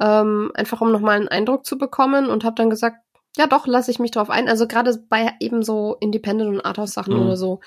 [0.00, 2.98] ähm, einfach um nochmal einen Eindruck zu bekommen und habe dann gesagt,
[3.36, 4.48] ja doch, lasse ich mich drauf ein.
[4.48, 7.22] Also gerade bei eben so Independent und Arthouse-Sachen mhm.
[7.22, 7.60] oder so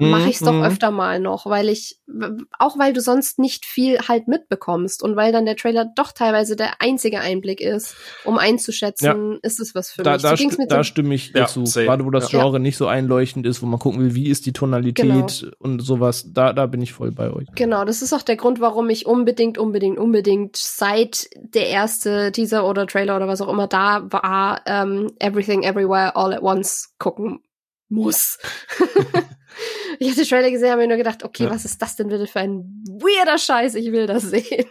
[0.00, 0.62] mache ich es doch mhm.
[0.62, 2.00] öfter mal noch, weil ich,
[2.58, 6.56] auch weil du sonst nicht viel halt mitbekommst und weil dann der Trailer doch teilweise
[6.56, 7.94] der einzige Einblick ist,
[8.24, 9.38] um einzuschätzen, ja.
[9.42, 10.22] ist es was für da, mich.
[10.22, 11.66] Da, so st da stimme ich ja, dazu.
[11.66, 11.86] Same.
[11.86, 12.58] Gerade wo das Genre ja.
[12.58, 15.52] nicht so einleuchtend ist, wo man gucken will, wie ist die Tonalität genau.
[15.58, 17.46] und sowas, da, da bin ich voll bei euch.
[17.54, 22.66] Genau, das ist auch der Grund, warum ich unbedingt, unbedingt, unbedingt seit der erste Teaser
[22.66, 27.40] oder Trailer oder was auch immer da war, ähm, Everything Everywhere All at Once gucken
[27.88, 28.38] muss.
[29.98, 31.50] Ich habe den Trailer gesehen, habe mir nur gedacht, okay, ja.
[31.50, 33.74] was ist das denn bitte für ein weirder Scheiß?
[33.74, 34.66] Ich will das sehen.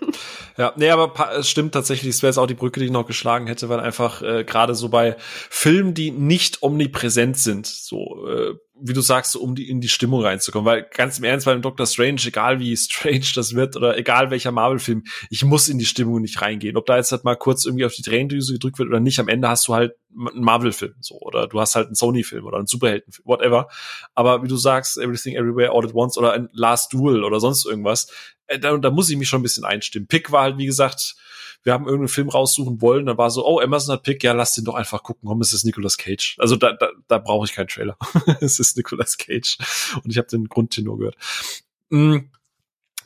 [0.58, 3.06] Ja, nee, aber es stimmt tatsächlich, es wäre jetzt auch die Brücke, die ich noch
[3.06, 8.56] geschlagen hätte, weil einfach äh, gerade so bei Filmen, die nicht omnipräsent sind, so äh,
[8.82, 10.66] wie du sagst, um die, in die Stimmung reinzukommen.
[10.66, 14.52] Weil ganz im Ernst, beim Doctor Strange, egal wie strange das wird oder egal welcher
[14.52, 16.78] Marvel-Film, ich muss in die Stimmung nicht reingehen.
[16.78, 19.28] Ob da jetzt halt mal kurz irgendwie auf die Tränendüse gedrückt wird oder nicht, am
[19.28, 22.68] Ende hast du halt einen Marvel-Film, so, oder du hast halt einen Sony-Film oder einen
[22.68, 23.68] Superhelden-Film, whatever.
[24.16, 27.66] Aber wie du sagst, Everything Everywhere All at Once oder ein Last Duel oder sonst
[27.66, 28.08] irgendwas,
[28.48, 30.08] äh, da, da muss ich mich schon ein bisschen einstimmen.
[30.08, 31.16] Pick war halt, wie gesagt,
[31.64, 34.56] wir haben irgendeinen Film raussuchen wollen, dann war so, oh, Amazon hat Pick, ja, lass
[34.56, 36.38] den doch einfach gucken, komm, es ist Nicolas Cage.
[36.40, 37.98] Also da, da, da brauche ich keinen Trailer.
[38.42, 39.58] es ist Nicolas Cage.
[40.04, 41.16] Und ich habe den Grundtenor gehört.
[41.90, 42.18] Mm.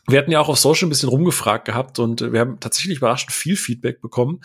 [0.06, 3.32] Wir hatten ja auch auf Social ein bisschen rumgefragt gehabt und wir haben tatsächlich überraschend
[3.32, 4.42] viel Feedback bekommen.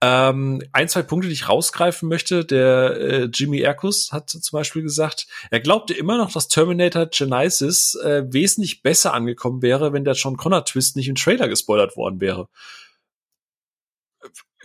[0.00, 2.44] Ähm, ein, zwei Punkte, die ich rausgreifen möchte.
[2.44, 7.96] Der äh, Jimmy Erkus hat zum Beispiel gesagt, er glaubte immer noch, dass Terminator Genesis
[7.96, 12.20] äh, wesentlich besser angekommen wäre, wenn der John Connor Twist nicht im Trailer gespoilert worden
[12.20, 12.48] wäre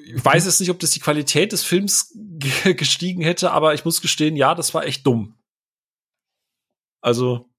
[0.03, 2.17] ich weiß jetzt nicht, ob das die Qualität des Films
[2.63, 5.35] gestiegen hätte, aber ich muss gestehen, ja, das war echt dumm.
[7.01, 7.49] Also.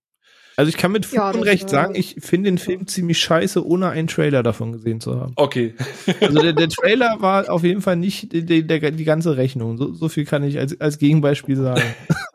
[0.59, 3.65] Also ich kann mit Fug ja, und Recht sagen, ich finde den Film ziemlich scheiße,
[3.65, 5.35] ohne einen Trailer davon gesehen zu haben.
[5.37, 5.75] Okay.
[6.19, 9.77] also der, der Trailer war auf jeden Fall nicht die, die, die ganze Rechnung.
[9.77, 11.83] So, so viel kann ich als, als Gegenbeispiel sagen.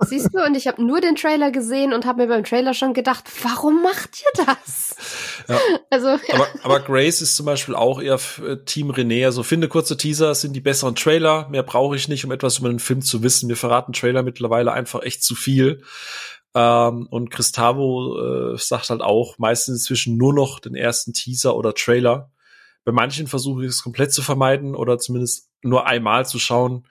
[0.02, 2.94] Siehst du, und ich habe nur den Trailer gesehen und habe mir beim Trailer schon
[2.94, 4.81] gedacht, warum macht ihr das?
[5.48, 5.60] Ja.
[5.90, 6.20] Also, ja.
[6.34, 9.26] Aber, aber Grace ist zum Beispiel auch eher äh, Team René.
[9.26, 11.50] Also finde kurze Teaser sind die besseren Trailer.
[11.50, 13.48] Mehr brauche ich nicht, um etwas über den Film zu wissen.
[13.48, 15.84] Mir verraten Trailer mittlerweile einfach echt zu viel.
[16.54, 21.74] Ähm, und Christavo äh, sagt halt auch meistens inzwischen nur noch den ersten Teaser oder
[21.74, 22.32] Trailer.
[22.84, 26.86] Bei manchen versuche ich es komplett zu vermeiden oder zumindest nur einmal zu schauen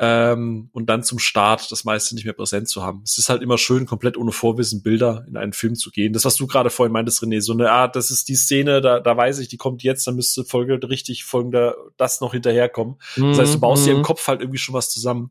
[0.00, 3.02] ähm, und dann zum Start das meiste nicht mehr präsent zu haben.
[3.04, 6.12] Es ist halt immer schön, komplett ohne Vorwissen Bilder in einen Film zu gehen.
[6.12, 9.00] Das, was du gerade vorhin meintest, René, so eine Art, das ist die Szene, da,
[9.00, 12.96] da weiß ich, die kommt jetzt, dann müsste Folge richtig folgender das noch hinterherkommen.
[13.16, 14.02] Das heißt, du baust dir im mhm.
[14.02, 15.30] Kopf halt irgendwie schon was zusammen.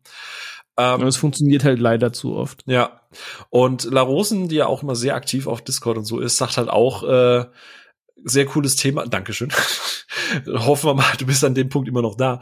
[0.77, 2.63] Ähm, es funktioniert halt leider zu oft.
[2.67, 3.01] Ja.
[3.49, 6.57] Und La Rosen, die ja auch immer sehr aktiv auf Discord und so ist, sagt
[6.57, 7.45] halt auch, äh,
[8.23, 9.05] sehr cooles Thema.
[9.05, 9.51] Dankeschön.
[10.47, 12.39] Hoffen wir mal, du bist an dem Punkt immer noch da.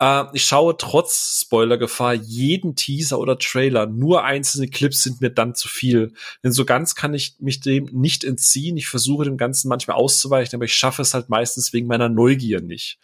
[0.00, 3.86] Äh, ich schaue trotz Spoilergefahr jeden Teaser oder Trailer.
[3.86, 6.12] Nur einzelne Clips sind mir dann zu viel.
[6.42, 8.76] Denn so ganz kann ich mich dem nicht entziehen.
[8.76, 12.60] Ich versuche dem Ganzen manchmal auszuweichen, aber ich schaffe es halt meistens wegen meiner Neugier
[12.60, 12.98] nicht.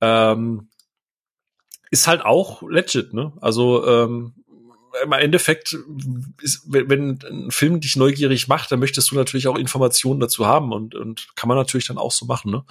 [0.00, 0.68] Ähm,
[1.90, 3.32] ist halt auch legit, ne?
[3.40, 4.34] Also ähm,
[5.02, 5.76] im Endeffekt,
[6.42, 10.72] ist, wenn ein Film dich neugierig macht, dann möchtest du natürlich auch Informationen dazu haben
[10.72, 12.64] und, und kann man natürlich dann auch so machen, ne?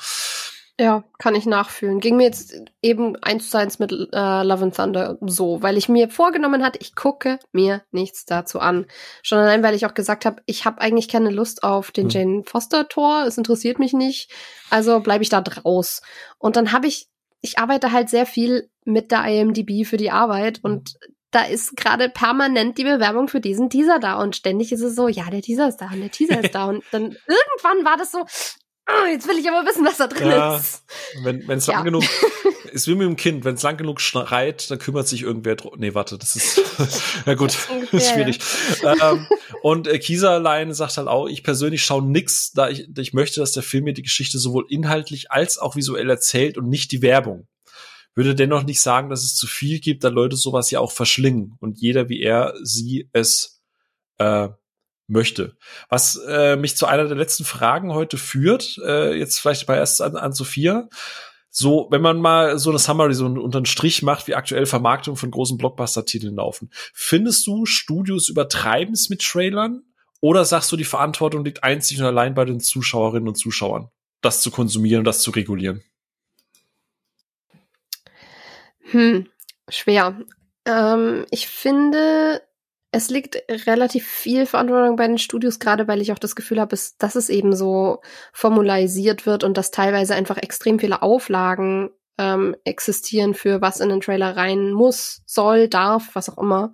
[0.80, 2.00] Ja, kann ich nachfühlen.
[2.00, 5.90] Ging mir jetzt eben eins zu eins mit äh, Love and Thunder so, weil ich
[5.90, 8.86] mir vorgenommen hatte, ich gucke mir nichts dazu an.
[9.24, 12.10] Schon allein, weil ich auch gesagt habe, ich habe eigentlich keine Lust auf den hm.
[12.10, 14.32] Jane Foster Tor, es interessiert mich nicht,
[14.70, 16.04] also bleibe ich da draus.
[16.38, 17.08] Und dann habe ich,
[17.42, 21.00] ich arbeite halt sehr viel mit der IMDb für die Arbeit und
[21.38, 25.08] da ist gerade permanent die Bewerbung für diesen Teaser da und ständig ist es so,
[25.08, 28.12] ja, der Teaser ist da und der Teaser ist da und dann irgendwann war das
[28.12, 28.26] so,
[28.90, 30.84] oh, jetzt will ich aber wissen, was da drin ja, ist.
[31.22, 31.84] Wenn es lang ja.
[31.84, 32.04] genug
[32.72, 35.74] ist wie mit dem Kind, wenn es lang genug schreit, dann kümmert sich irgendwer drum.
[35.78, 36.58] Nee, warte, das ist
[37.28, 38.40] ja gut, das ist, ungefähr, ist schwierig.
[38.82, 39.12] Ja.
[39.12, 39.28] Ähm,
[39.62, 43.42] und äh, Kieser allein sagt halt auch, ich persönlich schaue nix, da ich, ich möchte,
[43.42, 47.04] dass der Film mir die Geschichte sowohl inhaltlich als auch visuell erzählt und nicht die
[47.04, 47.48] Werbung
[48.18, 51.56] würde dennoch nicht sagen, dass es zu viel gibt, da Leute sowas ja auch verschlingen
[51.60, 53.62] und jeder wie er sie es
[54.18, 54.50] äh,
[55.06, 55.56] möchte.
[55.88, 60.02] Was äh, mich zu einer der letzten Fragen heute führt, äh, jetzt vielleicht mal erst
[60.02, 60.90] an, an Sophia.
[61.50, 65.16] So, wenn man mal so eine Summary so unter einen Strich macht, wie aktuell Vermarktung
[65.16, 69.84] von großen Blockbuster-Titeln laufen, findest du Studios übertreiben es mit Trailern?
[70.22, 73.90] Oder sagst du, die Verantwortung liegt einzig und allein bei den Zuschauerinnen und Zuschauern,
[74.22, 75.84] das zu konsumieren und das zu regulieren?
[78.92, 79.28] Hm,
[79.70, 80.20] schwer.
[80.66, 82.42] Ähm, ich finde,
[82.92, 83.38] es liegt
[83.68, 87.30] relativ viel Verantwortung bei den Studios, gerade weil ich auch das Gefühl habe, dass es
[87.30, 88.02] eben so
[88.34, 94.02] formularisiert wird und dass teilweise einfach extrem viele Auflagen ähm, existieren für was in den
[94.02, 96.74] Trailer rein muss, soll, darf, was auch immer.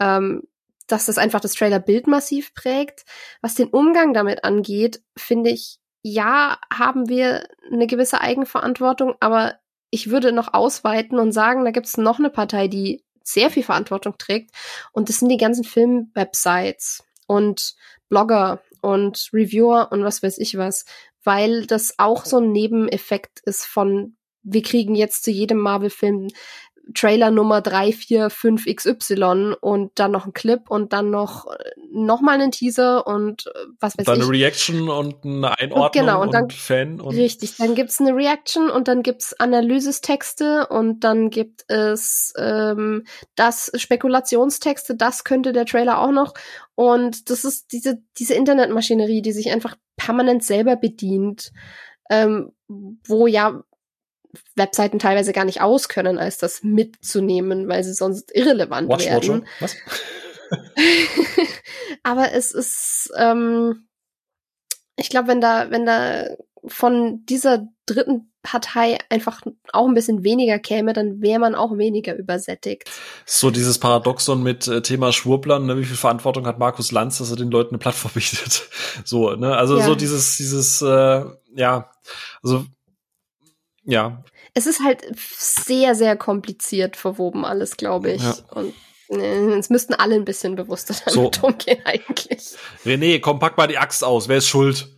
[0.00, 0.42] Ähm,
[0.86, 3.04] dass das einfach das Trailer-Bild massiv prägt.
[3.42, 9.56] Was den Umgang damit angeht, finde ich, ja, haben wir eine gewisse Eigenverantwortung, aber
[9.90, 13.62] ich würde noch ausweiten und sagen, da gibt es noch eine Partei, die sehr viel
[13.62, 14.50] Verantwortung trägt.
[14.92, 17.74] Und das sind die ganzen Film-Websites und
[18.08, 20.84] Blogger und Reviewer und was weiß ich was,
[21.24, 26.28] weil das auch so ein Nebeneffekt ist von, wir kriegen jetzt zu jedem Marvel-Film
[26.94, 32.34] Trailer Nummer 345 XY und dann noch ein Clip und dann noch äh, noch mal
[32.34, 33.50] einen Teaser und äh,
[33.80, 34.20] was weiß dann ich.
[34.20, 37.00] Dann eine Reaction und eine Einordnung und, genau, und, dann, und Fan.
[37.00, 43.04] Und richtig, dann gibt's eine Reaction und dann gibt's Analysestexte und dann gibt es ähm,
[43.34, 46.34] das Spekulationstexte, das könnte der Trailer auch noch.
[46.74, 51.52] Und das ist diese, diese Internetmaschinerie, die sich einfach permanent selber bedient.
[52.08, 53.62] Ähm, wo ja
[54.54, 59.46] Webseiten teilweise gar nicht auskönnen, als das mitzunehmen, weil sie sonst irrelevant Watch, werden.
[59.60, 59.76] Watch, Was?
[62.02, 63.88] Aber es ist, ähm,
[64.96, 66.26] ich glaube, wenn da, wenn da
[66.66, 69.42] von dieser dritten Partei einfach
[69.72, 72.88] auch ein bisschen weniger käme, dann wäre man auch weniger übersättigt.
[73.24, 77.30] So dieses Paradoxon mit äh, Thema Schwurblern, ne, wie viel Verantwortung hat Markus Lanz, dass
[77.30, 78.68] er den Leuten eine Plattform bietet?
[79.04, 79.84] so, ne, also ja.
[79.84, 81.90] so dieses, dieses, äh, ja,
[82.42, 82.66] also
[83.86, 84.22] ja.
[84.54, 88.22] Es ist halt sehr, sehr kompliziert verwoben alles, glaube ich.
[88.22, 88.34] Ja.
[88.50, 88.74] Und
[89.08, 91.46] äh, es müssten alle ein bisschen bewusster damit so.
[91.46, 92.56] umgehen eigentlich.
[92.84, 94.28] René, komm, pack mal die Axt aus.
[94.28, 94.88] Wer ist schuld?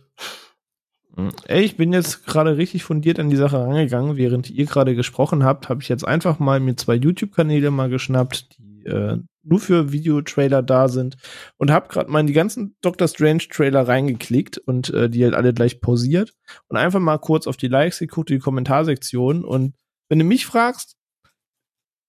[1.15, 1.31] Hm.
[1.47, 4.17] Ey, ich bin jetzt gerade richtig fundiert an die Sache rangegangen.
[4.17, 8.57] Während ihr gerade gesprochen habt, habe ich jetzt einfach mal mir zwei YouTube-Kanäle mal geschnappt,
[8.57, 11.17] die äh, nur für Videotrailer da sind
[11.57, 15.33] und habe gerade mal in die ganzen Doctor Strange Trailer reingeklickt und äh, die halt
[15.33, 16.33] alle gleich pausiert
[16.67, 19.73] und einfach mal kurz auf die Likes geguckt, die Kommentarsektion und
[20.09, 20.97] wenn du mich fragst,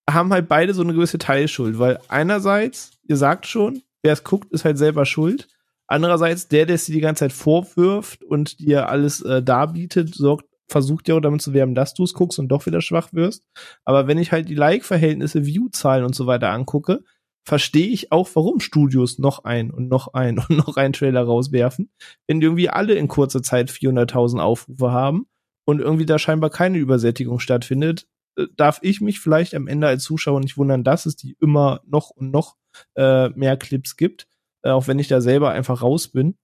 [0.08, 4.52] haben halt beide so eine gewisse Teilschuld, weil einerseits, ihr sagt schon, wer es guckt,
[4.52, 5.48] ist halt selber schuld.
[5.86, 10.49] Andererseits, der, der es dir die ganze Zeit vorwirft und dir alles äh, darbietet, sorgt
[10.70, 13.44] versucht ja auch damit zu werben, dass du es guckst und doch wieder schwach wirst.
[13.84, 17.02] Aber wenn ich halt die Like-Verhältnisse, View-Zahlen und so weiter angucke,
[17.44, 21.90] verstehe ich auch, warum Studios noch ein und noch ein und noch einen Trailer rauswerfen,
[22.26, 25.26] wenn irgendwie alle in kurzer Zeit 400.000 Aufrufe haben
[25.64, 28.06] und irgendwie da scheinbar keine Übersättigung stattfindet,
[28.36, 31.80] äh, darf ich mich vielleicht am Ende als Zuschauer nicht wundern, dass es die immer
[31.86, 32.56] noch und noch
[32.94, 34.28] äh, mehr Clips gibt,
[34.62, 36.36] äh, auch wenn ich da selber einfach raus bin.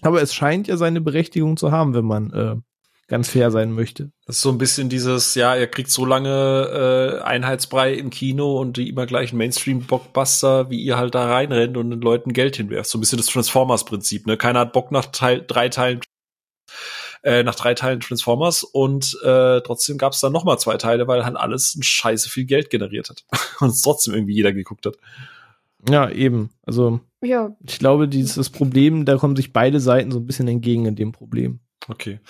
[0.00, 2.56] Aber es scheint ja seine Berechtigung zu haben, wenn man äh,
[3.08, 4.10] ganz fair sein möchte.
[4.26, 8.60] Das ist so ein bisschen dieses, ja, er kriegt so lange äh, Einheitsbrei im Kino
[8.60, 12.90] und die immer gleichen Mainstream-Blockbuster, wie ihr halt da reinrennt und den Leuten Geld hinwerft.
[12.90, 14.36] So ein bisschen das Transformers-Prinzip, ne?
[14.36, 16.00] Keiner hat Bock nach Teil, drei Teilen
[17.22, 21.08] äh, nach drei Teilen Transformers und äh, trotzdem gab es dann noch mal zwei Teile,
[21.08, 23.24] weil halt alles ein scheiße viel Geld generiert hat
[23.60, 24.96] und es trotzdem irgendwie jeder geguckt hat.
[25.88, 26.50] Ja, eben.
[26.64, 30.86] Also Ja, ich glaube, dieses Problem, da kommen sich beide Seiten so ein bisschen entgegen
[30.86, 31.60] in dem Problem.
[31.88, 32.20] Okay.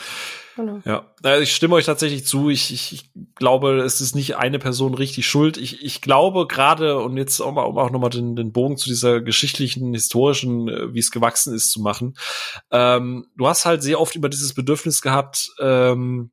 [0.57, 0.81] genau.
[0.85, 2.49] Ja, also ich stimme euch tatsächlich zu.
[2.49, 5.57] Ich, ich, ich glaube, es ist nicht eine Person richtig schuld.
[5.57, 9.21] Ich, ich glaube gerade, und jetzt um, um auch nochmal den, den Bogen zu dieser
[9.21, 12.17] geschichtlichen, historischen, äh, wie es gewachsen ist, zu machen.
[12.71, 16.31] Ähm, du hast halt sehr oft über dieses Bedürfnis gehabt, ähm,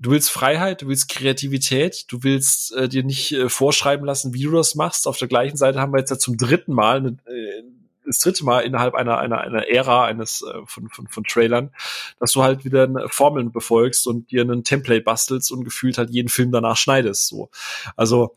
[0.00, 4.42] du willst Freiheit, du willst Kreativität, du willst äh, dir nicht äh, vorschreiben lassen, wie
[4.42, 5.06] du das machst.
[5.06, 7.62] Auf der gleichen Seite haben wir jetzt ja zum dritten Mal eine, äh,
[8.10, 11.70] das dritte Mal innerhalb einer einer einer Ära eines äh, von, von von Trailern,
[12.18, 16.10] dass du halt wieder eine Formeln befolgst und dir einen Template bastelst und gefühlt halt
[16.10, 17.28] jeden Film danach schneidest.
[17.28, 17.50] So,
[17.96, 18.34] also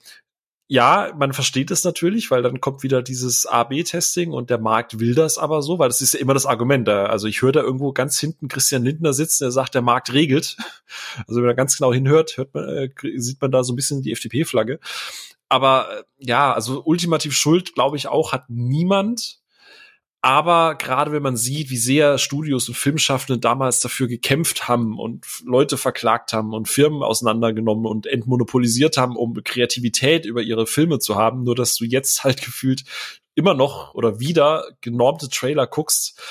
[0.68, 5.14] ja, man versteht es natürlich, weil dann kommt wieder dieses A/B-Testing und der Markt will
[5.14, 6.88] das aber so, weil das ist ja immer das Argument.
[6.88, 10.14] Da, also ich höre da irgendwo ganz hinten Christian Lindner sitzen, der sagt, der Markt
[10.14, 10.58] regelt.
[11.28, 14.02] Also wenn man ganz genau hinhört, hört man, äh, sieht man da so ein bisschen
[14.02, 14.80] die FDP-Flagge.
[15.50, 19.43] Aber äh, ja, also ultimativ Schuld, glaube ich, auch hat niemand.
[20.26, 25.26] Aber gerade wenn man sieht, wie sehr Studios und Filmschaffende damals dafür gekämpft haben und
[25.44, 31.18] Leute verklagt haben und Firmen auseinandergenommen und entmonopolisiert haben, um Kreativität über ihre Filme zu
[31.18, 32.86] haben, nur dass du jetzt halt gefühlt
[33.36, 36.22] immer noch oder wieder genormte Trailer guckst,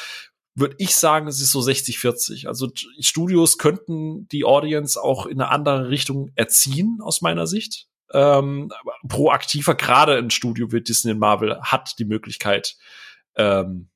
[0.54, 2.46] würde ich sagen, es ist so 60-40.
[2.46, 7.88] Also Studios könnten die Audience auch in eine andere Richtung erziehen, aus meiner Sicht.
[8.14, 8.72] Ähm,
[9.06, 12.76] proaktiver, gerade ein Studio wie Disney und Marvel hat die Möglichkeit,
[13.36, 13.88] ähm,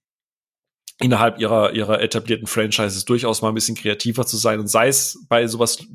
[0.99, 5.25] innerhalb ihrer, ihrer etablierten Franchises durchaus mal ein bisschen kreativer zu sein und sei es
[5.29, 5.87] bei sowas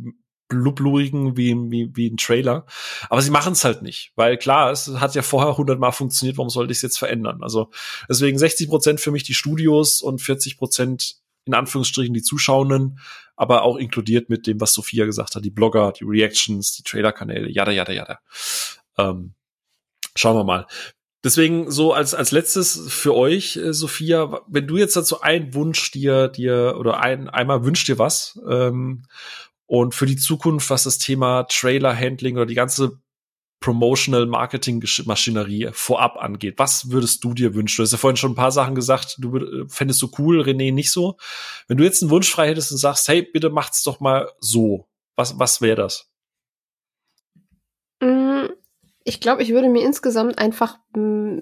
[0.47, 2.65] blublurigen wie, wie, wie ein Trailer.
[3.09, 6.49] Aber sie machen es halt nicht, weil klar, es hat ja vorher hundertmal funktioniert, warum
[6.49, 7.41] sollte ich es jetzt verändern?
[7.41, 7.71] Also
[8.09, 11.15] deswegen 60 Prozent für mich die Studios und 40 Prozent
[11.45, 12.99] in Anführungsstrichen die Zuschauenden,
[13.35, 17.49] aber auch inkludiert mit dem, was Sophia gesagt hat, die Blogger, die Reactions, die Trailer-Kanäle,
[17.49, 18.19] jada, jada, jada.
[18.97, 19.33] Ähm,
[20.15, 20.67] schauen wir mal.
[21.23, 25.91] Deswegen so als als letztes für euch, äh, Sophia, wenn du jetzt dazu einen Wunsch
[25.91, 29.03] dir dir oder ein einmal wünscht dir was ähm,
[29.67, 32.99] und für die Zukunft, was das Thema Trailer Handling oder die ganze
[33.61, 37.77] Promotional Marketing Maschinerie vorab angeht, was würdest du dir wünschen?
[37.77, 40.73] Du hast ja vorhin schon ein paar Sachen gesagt, du würd, fändest du cool, René
[40.73, 41.17] nicht so.
[41.67, 44.87] Wenn du jetzt einen Wunsch frei hättest und sagst, hey, bitte macht's doch mal so,
[45.15, 46.09] was was wäre das?
[48.01, 48.47] Mm,
[49.03, 51.39] Ich glaube, ich würde mir insgesamt einfach mm,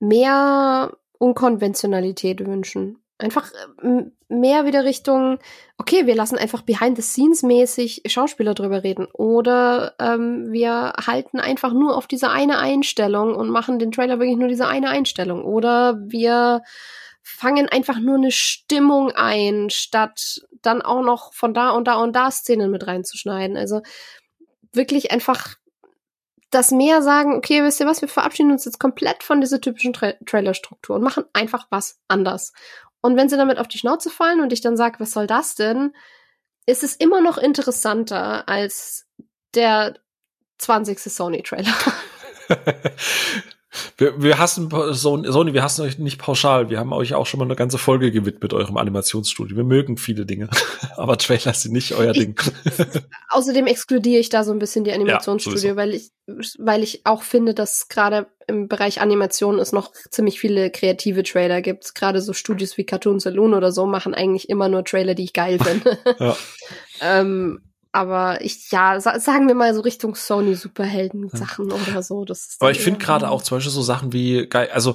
[0.00, 3.02] mehr Unkonventionalität wünschen.
[3.18, 3.50] Einfach
[3.82, 5.38] mm, mehr wieder Richtung,
[5.78, 9.06] okay, wir lassen einfach behind the scenes mäßig Schauspieler drüber reden.
[9.12, 14.36] Oder ähm, wir halten einfach nur auf diese eine Einstellung und machen den Trailer wirklich
[14.36, 15.44] nur diese eine Einstellung.
[15.44, 16.62] Oder wir
[17.22, 22.14] fangen einfach nur eine Stimmung ein, statt dann auch noch von da und da und
[22.14, 23.56] da Szenen mit reinzuschneiden.
[23.56, 23.82] Also
[24.78, 25.56] wirklich einfach
[26.50, 29.92] das mehr sagen, okay, wisst ihr was, wir verabschieden uns jetzt komplett von dieser typischen
[29.92, 32.54] Tra Trailer-Struktur und machen einfach was anders.
[33.02, 35.54] Und wenn sie damit auf die Schnauze fallen und ich dann sage, was soll das
[35.54, 35.92] denn,
[36.64, 39.06] ist es immer noch interessanter als
[39.54, 39.98] der
[40.58, 40.98] 20.
[40.98, 41.74] Sony-Trailer.
[43.96, 46.70] Wir, wir hassen Sony, wir hassen euch nicht pauschal.
[46.70, 49.56] Wir haben euch auch schon mal eine ganze Folge gewidmet eurem Animationsstudio.
[49.56, 50.48] Wir mögen viele Dinge,
[50.96, 52.40] aber Trailer sind nicht euer Ich- Ding.
[53.30, 55.76] Außerdem exkludiere ich da so ein bisschen die Animationsstudio, sowieso.
[55.76, 56.10] weil ich,
[56.58, 61.60] weil ich auch finde, dass gerade im Bereich Animation es noch ziemlich viele kreative Trailer
[61.60, 61.94] gibt.
[61.94, 65.32] Gerade so Studios wie Cartoon Saloon oder so machen eigentlich immer nur Trailer, die ich
[65.32, 65.98] geil finde.
[66.18, 66.36] Ja.
[67.02, 67.60] ähm,
[67.92, 72.24] aber ich, ja, sa sagen wir mal so Richtung Sony Superhelden-Sachen oder so.
[72.24, 74.94] Das ist Aber ich finde gerade auch zum Beispiel so Sachen wie geil, also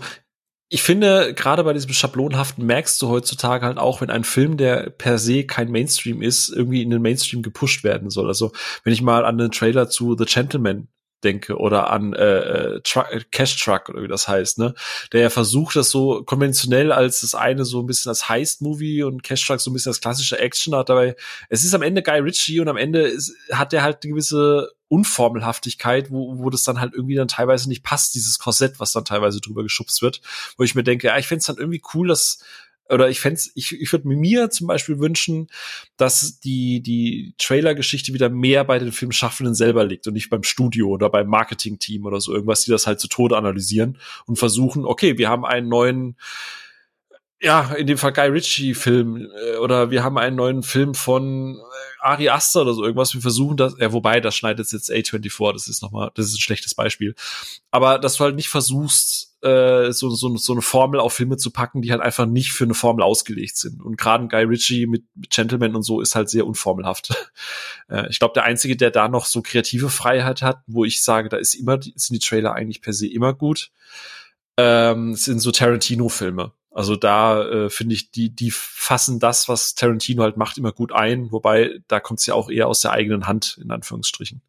[0.70, 4.90] ich finde, gerade bei diesem Schablonhaften merkst du heutzutage halt auch, wenn ein Film, der
[4.90, 8.28] per se kein Mainstream ist, irgendwie in den Mainstream gepusht werden soll.
[8.28, 8.52] Also
[8.84, 10.88] wenn ich mal an den Trailer zu The Gentleman
[11.24, 12.38] denke oder an äh,
[12.76, 14.74] äh, Truck, äh, Cash Truck oder wie das heißt, ne,
[15.12, 19.24] der ja versucht, das so konventionell als das eine so ein bisschen als Heist-Movie und
[19.24, 21.16] Cash Truck so ein bisschen als klassische Action hat, dabei
[21.50, 24.72] es ist am Ende Guy Ritchie und am Ende ist, hat der halt eine gewisse
[24.94, 29.06] Unformelhaftigkeit, wo, wo das dann halt irgendwie dann teilweise nicht passt, dieses Korsett, was dann
[29.06, 30.22] teilweise drüber geschubst wird,
[30.58, 32.44] wo ich mir denke, ja, ich fände dann irgendwie cool, dass
[32.94, 35.48] oder ich fände ich, ich würde mir zum Beispiel wünschen,
[35.98, 40.90] dass die, die Trailer-Geschichte wieder mehr bei den Filmschaffenden selber liegt und nicht beim Studio
[40.90, 45.18] oder beim Marketing-Team oder so irgendwas, die das halt zu Tode analysieren und versuchen, okay,
[45.18, 46.18] wir haben einen neuen,
[47.42, 51.60] ja, in dem Fall Guy Ritchie-Film äh, oder wir haben einen neuen Film von äh,
[52.00, 53.14] Ari Aster oder so irgendwas.
[53.14, 56.42] Wir versuchen das, ja, wobei, das schneidet jetzt A24, das ist nochmal, das ist ein
[56.42, 57.16] schlechtes Beispiel.
[57.70, 61.52] Aber dass du halt nicht versuchst, äh, so, so, so eine Formel auf Filme zu
[61.52, 63.82] packen, die halt einfach nicht für eine Formel ausgelegt sind.
[63.82, 67.10] Und gerade Guy Ritchie mit, mit Gentleman und so ist halt sehr unformelhaft.
[67.90, 71.30] äh, ich glaube, der Einzige, der da noch so kreative Freiheit hat, wo ich sage,
[71.30, 73.72] da ist immer, sind die Trailer eigentlich per se immer gut,
[74.58, 76.54] ähm, sind so Tarantino-Filme.
[76.72, 80.92] Also da äh, finde ich, die, die fassen das, was Tarantino halt macht, immer gut
[80.92, 84.42] ein, wobei da kommt es ja auch eher aus der eigenen Hand, in Anführungsstrichen.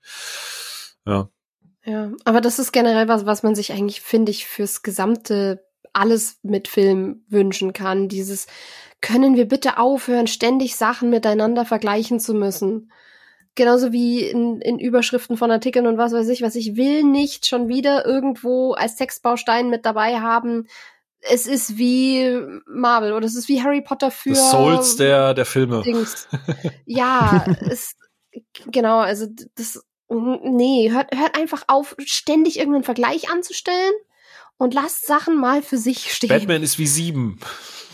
[1.07, 1.29] Ja.
[1.85, 6.39] Ja, aber das ist generell was, was man sich eigentlich, finde ich, fürs gesamte alles
[6.43, 8.09] mit Film wünschen kann.
[8.09, 8.47] Dieses,
[9.01, 12.91] können wir bitte aufhören, ständig Sachen miteinander vergleichen zu müssen?
[13.55, 17.47] Genauso wie in, in Überschriften von Artikeln und was weiß ich, was ich will nicht
[17.47, 20.67] schon wieder irgendwo als Textbaustein mit dabei haben.
[21.21, 25.45] Es ist wie Marvel oder es ist wie Harry Potter für The Souls der, der
[25.45, 25.83] Filme.
[25.83, 26.27] Dings.
[26.87, 27.95] Ja, es,
[28.73, 33.95] genau, also das, nee, hört, hört einfach auf, ständig irgendeinen Vergleich anzustellen
[34.57, 36.29] und lasst Sachen mal für sich stehen.
[36.29, 37.41] Batman ist wie sieben.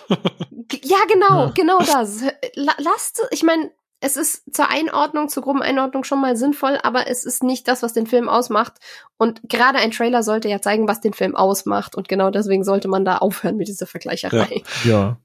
[0.09, 1.53] ja, genau, ja.
[1.55, 2.25] genau das.
[2.55, 7.25] Lasst, ich meine, es ist zur Einordnung, zur groben Einordnung schon mal sinnvoll, aber es
[7.25, 8.75] ist nicht das, was den Film ausmacht.
[9.19, 11.95] Und gerade ein Trailer sollte ja zeigen, was den Film ausmacht.
[11.95, 14.63] Und genau deswegen sollte man da aufhören mit dieser Vergleicherei.
[14.85, 14.91] Ja.
[14.91, 15.21] ja.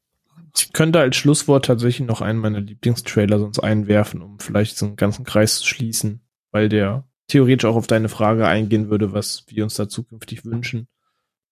[0.57, 4.95] Ich könnte als Schlusswort tatsächlich noch einen meiner Lieblingstrailer sonst einwerfen, um vielleicht so einen
[4.95, 6.21] ganzen Kreis zu schließen,
[6.55, 10.87] weil der theoretisch auch auf deine Frage eingehen würde, was wir uns da zukünftig wünschen.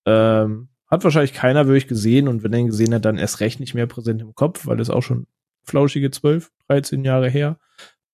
[0.06, 3.60] Ähm, hat wahrscheinlich keiner wirklich gesehen und wenn er ihn gesehen hat, dann erst recht
[3.60, 5.28] nicht mehr präsent im Kopf, weil es auch schon
[5.64, 7.58] flauschige 12, 13 Jahre her.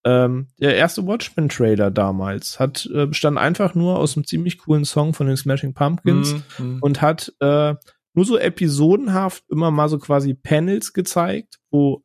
[0.03, 5.13] Ähm, der erste Watchmen-Trailer damals hat äh, bestand einfach nur aus einem ziemlich coolen Song
[5.13, 6.77] von den Smashing Pumpkins mm, mm.
[6.81, 7.75] und hat äh,
[8.15, 12.03] nur so episodenhaft immer mal so quasi Panels gezeigt, wo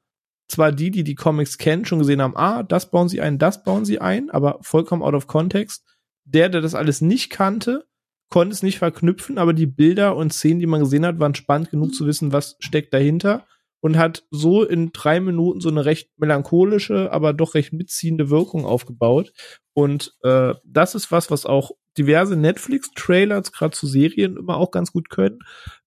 [0.49, 3.63] zwar die, die die Comics kennen, schon gesehen haben, ah, das bauen sie ein, das
[3.63, 5.85] bauen sie ein, aber vollkommen out of context.
[6.25, 7.87] Der, der das alles nicht kannte,
[8.31, 11.71] konnte es nicht verknüpfen, aber die Bilder und Szenen, die man gesehen hat, waren spannend
[11.71, 13.47] genug zu wissen, was steckt dahinter
[13.81, 18.65] und hat so in drei Minuten so eine recht melancholische, aber doch recht mitziehende Wirkung
[18.65, 19.33] aufgebaut.
[19.75, 24.91] Und äh, das ist was, was auch diverse Netflix-Trailers, gerade zu Serien, immer auch ganz
[24.91, 25.41] gut können.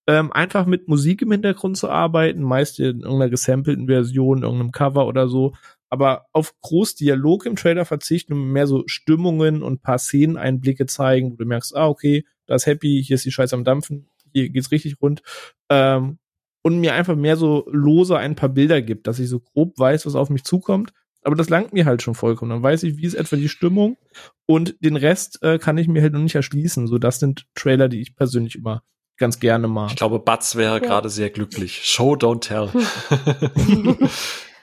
[0.08, 5.06] Ähm, einfach mit Musik im Hintergrund zu arbeiten, meist in irgendeiner gesampelten Version, irgendeinem Cover
[5.06, 5.54] oder so.
[5.90, 11.32] Aber auf groß Dialog im Trailer verzichten und mehr so Stimmungen und paar Szeneneinblicke zeigen,
[11.32, 14.50] wo du merkst, ah, okay, da ist Happy, hier ist die Scheiße am Dampfen, hier
[14.50, 15.22] geht's richtig rund.
[15.70, 16.20] Ähm,
[16.64, 20.06] und mir einfach mehr so lose ein paar Bilder gibt, dass ich so grob weiß,
[20.06, 20.92] was auf mich zukommt.
[21.24, 22.52] Aber das langt mir halt schon vollkommen.
[22.52, 23.98] Dann weiß ich, wie ist etwa die Stimmung
[24.46, 26.88] und den Rest äh, kann ich mir halt noch nicht erschließen.
[26.88, 28.84] So, das sind Trailer, die ich persönlich immer
[29.18, 29.90] ganz gerne mag.
[29.92, 30.80] Ich glaube, Batz wäre ja.
[30.80, 31.86] gerade sehr glücklich.
[31.86, 32.70] Show, don't tell.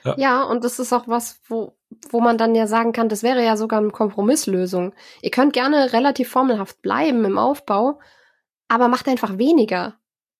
[0.03, 0.15] ja.
[0.17, 1.77] ja, und das ist auch was, wo,
[2.09, 4.93] wo man dann ja sagen kann, das wäre ja sogar eine Kompromisslösung.
[5.21, 7.99] Ihr könnt gerne relativ formelhaft bleiben im Aufbau,
[8.67, 9.95] aber macht einfach weniger.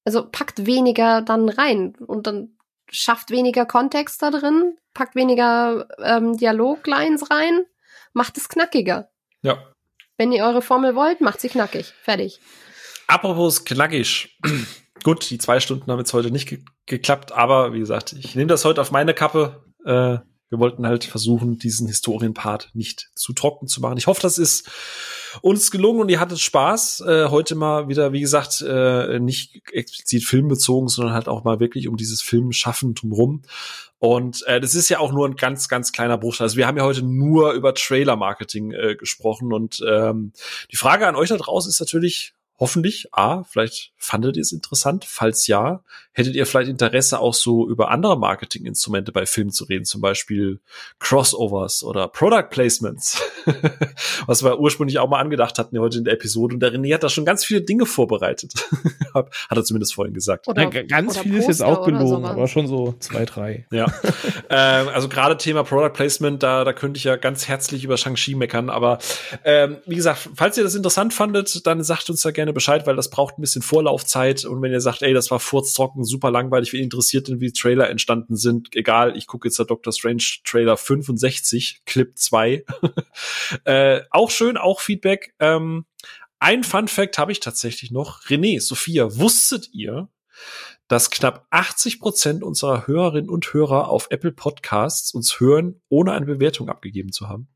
[0.06, 2.58] Also packt weniger dann rein und dann
[2.90, 7.66] schafft weniger Kontext da drin, packt weniger ähm, Dialoglines rein,
[8.14, 9.10] macht es knackiger.
[9.42, 9.58] Ja.
[10.18, 11.94] Wenn ihr eure Formel wollt, macht sie knackig.
[12.02, 12.40] Fertig.
[13.08, 14.38] Apropos knackig.
[15.04, 18.48] Gut, die zwei Stunden haben jetzt heute nicht ge geklappt, aber wie gesagt, ich nehme
[18.48, 19.64] das heute auf meine Kappe.
[19.86, 20.20] Äh,
[20.50, 23.98] wir wollten halt versuchen, diesen Historienpart nicht zu trocken zu machen.
[23.98, 24.70] Ich hoffe, das ist
[25.42, 27.02] uns gelungen und ihr hattet Spaß.
[27.02, 31.88] Äh, heute mal wieder, wie gesagt, äh, nicht explizit filmbezogen, sondern halt auch mal wirklich
[31.88, 33.42] um dieses Filmschaffen drumherum.
[33.98, 36.46] Und äh, das ist ja auch nur ein ganz, ganz kleiner Bruchteil.
[36.46, 39.52] Also wir haben ja heute nur über Trailer-Marketing äh, gesprochen.
[39.52, 40.32] Und ähm,
[40.72, 45.06] die Frage an euch da draußen ist natürlich, hoffentlich, A, vielleicht fandet ihr es interessant.
[45.06, 49.86] Falls ja, hättet ihr vielleicht Interesse auch so über andere Marketinginstrumente bei Filmen zu reden,
[49.86, 50.62] zum Beispiel
[51.00, 53.22] Crossovers oder Product Placements,
[54.26, 56.56] was wir ursprünglich auch mal angedacht hatten heute in der Episode.
[56.56, 58.54] Und der René hat da schon ganz viele Dinge vorbereitet.
[59.14, 60.48] hat er zumindest vorhin gesagt.
[60.48, 63.66] Oder, ja, ganz viel ist jetzt auch gelogen, aber schon so zwei, drei.
[63.72, 63.86] Ja.
[64.50, 68.36] ähm, also gerade Thema Product Placement, da, da könnte ich ja ganz herzlich über Shang-Chi
[68.36, 68.70] meckern.
[68.70, 69.00] Aber
[69.44, 72.96] ähm, wie gesagt, falls ihr das interessant fandet, dann sagt uns da gerne Bescheid, weil
[72.96, 74.46] das braucht ein bisschen Vorlaufzeit.
[74.46, 77.90] Und wenn ihr sagt, ey, das war furztrocken, super langweilig, wie interessiert denn, wie Trailer
[77.90, 82.66] entstanden sind, egal, ich gucke jetzt der Doctor Strange Trailer 65, Clip 2.
[83.66, 85.34] äh, auch schön, auch Feedback.
[85.40, 85.86] Ähm,
[86.40, 88.22] ein Fun Fact habe ich tatsächlich noch.
[88.24, 90.10] René, Sophia, wusstet ihr,
[90.88, 96.26] dass knapp 80 Prozent unserer Hörerinnen und Hörer auf Apple Podcasts uns hören, ohne eine
[96.26, 97.48] Bewertung abgegeben zu haben?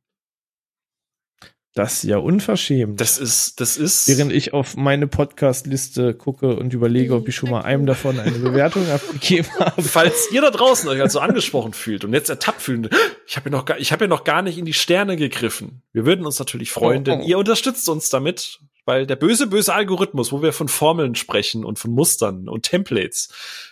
[1.76, 3.00] Das ist ja unverschämt.
[3.00, 4.08] Das ist, das ist.
[4.08, 8.32] Während ich auf meine Podcast-Liste gucke und überlege, ob ich schon mal einem davon eine
[8.40, 9.82] Bewertung abgegeben habe.
[9.84, 12.90] Falls ihr da draußen euch also angesprochen fühlt und jetzt ertappt fühlt,
[13.28, 15.84] ich habe ja noch gar, ich habe ja noch gar nicht in die Sterne gegriffen.
[15.94, 17.04] Wir würden uns natürlich freuen, oh, oh.
[17.04, 21.64] denn ihr unterstützt uns damit weil der böse, böse Algorithmus, wo wir von Formeln sprechen
[21.64, 23.30] und von Mustern und Templates,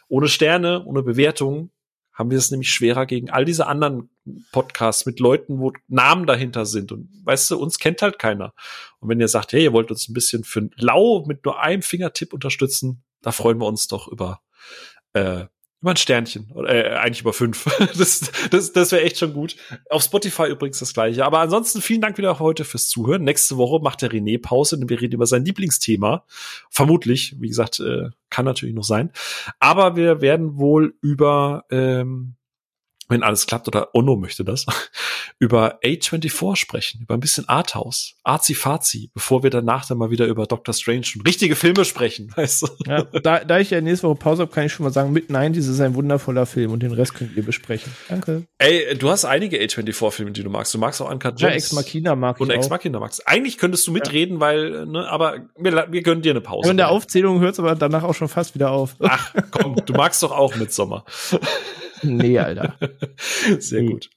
[0.09, 1.71] ohne Sterne, ohne Bewertung,
[2.17, 4.09] haben wir es nämlich schwerer gegen all diese anderen
[4.51, 6.91] Podcasts mit Leuten, wo Namen dahinter sind.
[6.91, 8.53] Und weißt du, uns kennt halt keiner.
[8.99, 11.83] Und wenn ihr sagt, hey, ihr wollt uns ein bisschen für lau mit nur einem
[11.83, 14.41] Fingertipp unterstützen, da freuen wir uns doch über
[15.13, 15.45] äh,
[15.81, 16.51] über ein Sternchen.
[16.55, 17.65] Äh, eigentlich über fünf.
[17.97, 19.55] das das, das wäre echt schon gut.
[19.89, 21.25] Auf Spotify übrigens das gleiche.
[21.25, 23.23] Aber ansonsten vielen Dank wieder heute fürs Zuhören.
[23.23, 26.23] Nächste Woche macht der René Pause und wir reden über sein Lieblingsthema.
[26.69, 29.11] Vermutlich, wie gesagt, äh, kann natürlich noch sein.
[29.59, 32.36] Aber wir werden wohl über ähm,
[33.09, 34.65] wenn alles klappt oder Ono möchte das,
[35.39, 40.45] über A24 sprechen, über ein bisschen Arthouse, Arzi-Fazi, bevor wir danach dann mal wieder über
[40.45, 42.67] Doctor Strange und richtige Filme sprechen, weißt du?
[42.85, 45.29] Ja, da, da ich ja nächste Woche Pause habe, kann ich schon mal sagen, mit
[45.29, 47.91] Nein, dieses ist ein wundervoller Film und den Rest könnt ihr besprechen.
[48.09, 48.43] Danke.
[48.57, 50.73] Ey, du hast einige A24-Filme, die du magst.
[50.73, 51.41] Du magst auch Uncut Gems.
[51.41, 53.27] Ja, Ex Machina mag und ich Und Ex Machina magst.
[53.27, 54.41] Eigentlich könntest du mitreden, ja.
[54.41, 56.69] weil, ne, aber wir, wir gönnen dir eine Pause.
[56.71, 58.95] In der Aufzählung hört es aber danach auch schon fast wieder auf.
[58.99, 61.05] Ach, komm, du magst doch auch Midsommer.
[62.03, 62.77] Nee, Alter.
[63.59, 63.91] Sehr nee.
[63.91, 64.09] gut.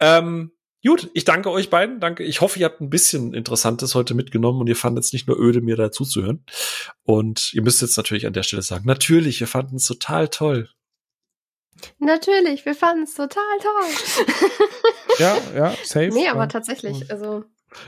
[0.00, 0.52] Ähm,
[0.84, 2.00] gut, ich danke euch beiden.
[2.00, 2.24] Danke.
[2.24, 5.38] Ich hoffe, ihr habt ein bisschen Interessantes heute mitgenommen und ihr fandet es nicht nur
[5.38, 6.44] öde, mir dazu zu hören.
[7.02, 10.68] Und ihr müsst jetzt natürlich an der Stelle sagen, natürlich, wir fanden es total toll.
[11.98, 14.26] Natürlich, wir fanden es total toll.
[15.18, 16.10] ja, ja, safe.
[16.12, 17.44] Nee, aber tatsächlich, also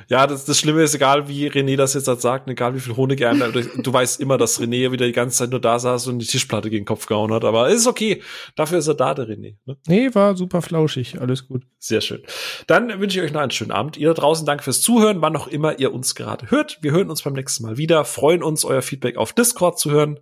[0.09, 3.21] ja, das, das Schlimme ist, egal wie René das jetzt sagt, egal wie viel Honig
[3.21, 6.27] er du weißt immer, dass René wieder die ganze Zeit nur da saß und die
[6.27, 7.45] Tischplatte gegen den Kopf gehauen hat.
[7.45, 8.23] Aber ist okay.
[8.55, 9.57] Dafür ist er da, der René.
[9.65, 9.77] Ne?
[9.87, 11.21] Nee, war super flauschig.
[11.21, 11.65] Alles gut.
[11.79, 12.23] Sehr schön.
[12.67, 13.97] Dann wünsche ich euch noch einen schönen Abend.
[13.97, 16.79] Ihr da draußen, danke fürs Zuhören, wann auch immer ihr uns gerade hört.
[16.83, 18.05] Wir hören uns beim nächsten Mal wieder.
[18.05, 20.21] Freuen uns, euer Feedback auf Discord zu hören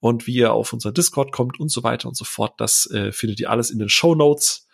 [0.00, 2.54] und wie ihr auf unser Discord kommt und so weiter und so fort.
[2.58, 4.66] Das äh, findet ihr alles in den Show Notes.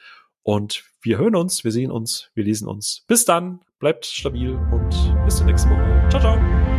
[0.43, 3.05] Und wir hören uns, wir sehen uns, wir lesen uns.
[3.07, 4.89] Bis dann, bleibt stabil und
[5.27, 6.09] bis zur nächsten Woche.
[6.09, 6.74] Ciao, ciao.